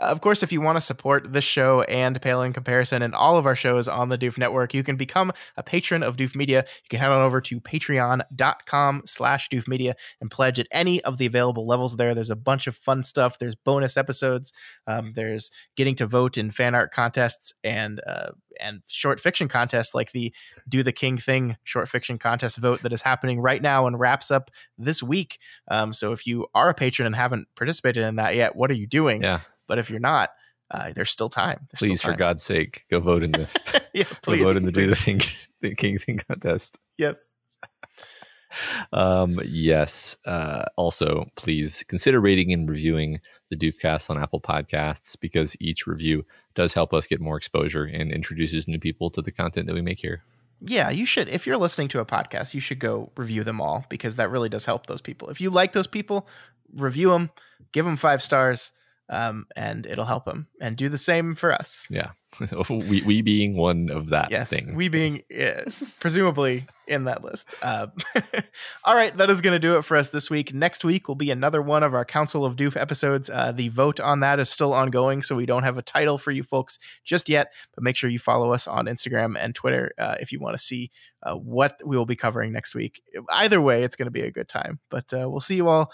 of 0.00 0.20
course, 0.22 0.42
if 0.42 0.50
you 0.50 0.60
want 0.60 0.76
to 0.76 0.80
support 0.80 1.32
this 1.32 1.44
show 1.44 1.82
and 1.82 2.20
Pale 2.20 2.42
in 2.42 2.52
Comparison 2.52 3.02
and 3.02 3.14
all 3.14 3.36
of 3.36 3.46
our 3.46 3.54
shows 3.54 3.86
on 3.86 4.08
the 4.08 4.16
Doof 4.16 4.38
Network, 4.38 4.72
you 4.72 4.82
can 4.82 4.96
become 4.96 5.32
a 5.56 5.62
patron 5.62 6.02
of 6.02 6.16
Doof 6.16 6.34
Media. 6.34 6.64
You 6.84 6.88
can 6.88 7.00
head 7.00 7.10
on 7.10 7.20
over 7.20 7.40
to 7.42 7.60
patreon.com 7.60 9.02
slash 9.04 9.48
Doof 9.50 9.68
Media 9.68 9.94
and 10.20 10.30
pledge 10.30 10.58
at 10.58 10.68
any 10.72 11.02
of 11.04 11.18
the 11.18 11.26
available 11.26 11.66
levels 11.66 11.96
there. 11.96 12.14
There's 12.14 12.30
a 12.30 12.36
bunch 12.36 12.66
of 12.66 12.76
fun 12.76 13.02
stuff. 13.02 13.38
There's 13.38 13.54
bonus 13.54 13.96
episodes. 13.96 14.52
Um, 14.86 15.10
there's 15.10 15.50
getting 15.76 15.96
to 15.96 16.06
vote 16.06 16.38
in 16.38 16.50
fan 16.50 16.74
art 16.74 16.92
contests 16.92 17.52
and 17.62 18.00
uh, 18.06 18.30
and 18.58 18.82
short 18.86 19.20
fiction 19.20 19.48
contests 19.48 19.94
like 19.94 20.12
the 20.12 20.32
Do 20.68 20.82
the 20.82 20.92
King 20.92 21.18
Thing 21.18 21.56
short 21.64 21.88
fiction 21.88 22.18
contest 22.18 22.58
vote 22.58 22.82
that 22.82 22.92
is 22.92 23.02
happening 23.02 23.40
right 23.40 23.60
now 23.60 23.86
and 23.86 23.98
wraps 23.98 24.30
up 24.30 24.50
this 24.78 25.02
week. 25.02 25.38
Um, 25.70 25.92
so 25.92 26.12
if 26.12 26.26
you 26.26 26.46
are 26.54 26.70
a 26.70 26.74
patron 26.74 27.06
and 27.06 27.16
haven't 27.16 27.48
participated 27.56 28.04
in 28.04 28.16
that 28.16 28.34
yet, 28.34 28.56
what 28.56 28.70
are 28.70 28.74
you 28.74 28.86
doing? 28.86 29.22
Yeah. 29.22 29.40
But 29.70 29.78
if 29.78 29.88
you're 29.88 30.00
not, 30.00 30.30
uh, 30.68 30.90
there's 30.96 31.10
still 31.10 31.28
time. 31.28 31.68
There's 31.70 31.78
Please, 31.78 32.00
still 32.00 32.10
for. 32.10 32.18
God's 32.18 32.42
sake, 32.42 32.86
go 32.90 32.98
vote 32.98 33.22
in 33.22 33.30
the 33.30 33.48
yeah, 33.94 34.02
go 34.08 34.16
please, 34.20 34.42
vote 34.42 34.56
in 34.56 34.64
the 34.64 34.72
do 34.72 34.88
the 34.88 34.96
please. 34.96 35.04
thing 35.04 35.20
the 35.60 35.76
king 35.76 35.96
thing 36.00 36.18
contest. 36.28 36.76
Yes. 36.98 37.32
Um, 38.92 39.40
yes. 39.44 40.16
Uh, 40.24 40.64
also, 40.76 41.26
please 41.36 41.84
consider 41.86 42.20
rating 42.20 42.52
and 42.52 42.68
reviewing 42.68 43.20
the 43.48 43.56
Doofcast 43.56 44.10
on 44.10 44.20
Apple 44.20 44.40
Podcasts 44.40 45.16
because 45.20 45.56
each 45.60 45.86
review 45.86 46.26
does 46.56 46.74
help 46.74 46.92
us 46.92 47.06
get 47.06 47.20
more 47.20 47.36
exposure 47.36 47.84
and 47.84 48.10
introduces 48.10 48.66
new 48.66 48.80
people 48.80 49.08
to 49.10 49.22
the 49.22 49.30
content 49.30 49.68
that 49.68 49.74
we 49.74 49.82
make 49.82 50.00
here. 50.00 50.24
Yeah, 50.60 50.90
you 50.90 51.06
should. 51.06 51.28
If 51.28 51.46
you're 51.46 51.58
listening 51.58 51.86
to 51.88 52.00
a 52.00 52.04
podcast, 52.04 52.54
you 52.54 52.60
should 52.60 52.80
go 52.80 53.12
review 53.16 53.44
them 53.44 53.60
all 53.60 53.86
because 53.88 54.16
that 54.16 54.32
really 54.32 54.48
does 54.48 54.64
help 54.64 54.86
those 54.86 55.00
people. 55.00 55.28
If 55.30 55.40
you 55.40 55.48
like 55.48 55.70
those 55.70 55.86
people, 55.86 56.26
review 56.74 57.10
them, 57.10 57.30
give 57.70 57.84
them 57.84 57.96
five 57.96 58.20
stars, 58.20 58.72
um, 59.10 59.46
and 59.56 59.86
it'll 59.86 60.04
help 60.04 60.24
them. 60.24 60.46
And 60.60 60.76
do 60.76 60.88
the 60.88 60.96
same 60.96 61.34
for 61.34 61.52
us. 61.52 61.86
Yeah. 61.90 62.10
we, 62.70 63.02
we 63.02 63.22
being 63.22 63.56
one 63.56 63.90
of 63.90 64.10
that 64.10 64.30
Yes, 64.30 64.50
thing. 64.50 64.76
we 64.76 64.88
being 64.88 65.24
uh, 65.38 65.68
presumably 65.98 66.64
in 66.86 67.04
that 67.04 67.24
list. 67.24 67.52
Uh, 67.60 67.88
all 68.84 68.94
right, 68.94 69.14
that 69.16 69.28
is 69.28 69.40
going 69.40 69.54
to 69.54 69.58
do 69.58 69.76
it 69.76 69.82
for 69.82 69.96
us 69.96 70.10
this 70.10 70.30
week. 70.30 70.54
Next 70.54 70.84
week 70.84 71.08
will 71.08 71.16
be 71.16 71.32
another 71.32 71.60
one 71.60 71.82
of 71.82 71.92
our 71.92 72.04
Council 72.04 72.44
of 72.44 72.54
Doof 72.54 72.80
episodes. 72.80 73.28
Uh, 73.28 73.50
the 73.50 73.68
vote 73.68 73.98
on 73.98 74.20
that 74.20 74.38
is 74.38 74.48
still 74.48 74.72
ongoing, 74.72 75.22
so 75.22 75.34
we 75.34 75.44
don't 75.44 75.64
have 75.64 75.76
a 75.76 75.82
title 75.82 76.18
for 76.18 76.30
you 76.30 76.44
folks 76.44 76.78
just 77.04 77.28
yet. 77.28 77.52
But 77.74 77.82
make 77.82 77.96
sure 77.96 78.08
you 78.08 78.20
follow 78.20 78.52
us 78.52 78.68
on 78.68 78.86
Instagram 78.86 79.36
and 79.36 79.52
Twitter 79.52 79.92
uh, 79.98 80.14
if 80.20 80.30
you 80.30 80.38
want 80.38 80.56
to 80.56 80.62
see 80.62 80.92
uh, 81.24 81.34
what 81.34 81.80
we 81.84 81.96
will 81.96 82.06
be 82.06 82.16
covering 82.16 82.52
next 82.52 82.76
week. 82.76 83.02
Either 83.28 83.60
way, 83.60 83.82
it's 83.82 83.96
going 83.96 84.06
to 84.06 84.12
be 84.12 84.22
a 84.22 84.30
good 84.30 84.48
time. 84.48 84.78
But 84.88 85.12
uh, 85.12 85.28
we'll 85.28 85.40
see 85.40 85.56
you 85.56 85.66
all 85.66 85.90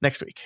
next 0.00 0.22
week. 0.22 0.40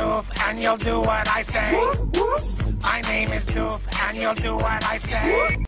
Doof, 0.00 0.48
and 0.48 0.58
you'll 0.58 0.78
do 0.78 0.98
what 1.00 1.28
I 1.28 1.42
say. 1.42 1.68
My 2.82 3.02
name 3.02 3.32
is 3.32 3.44
Doof, 3.44 3.80
and 4.02 4.16
you'll 4.16 4.34
do 4.34 4.54
what 4.54 4.82
I 4.84 4.96
say. 4.96 5.58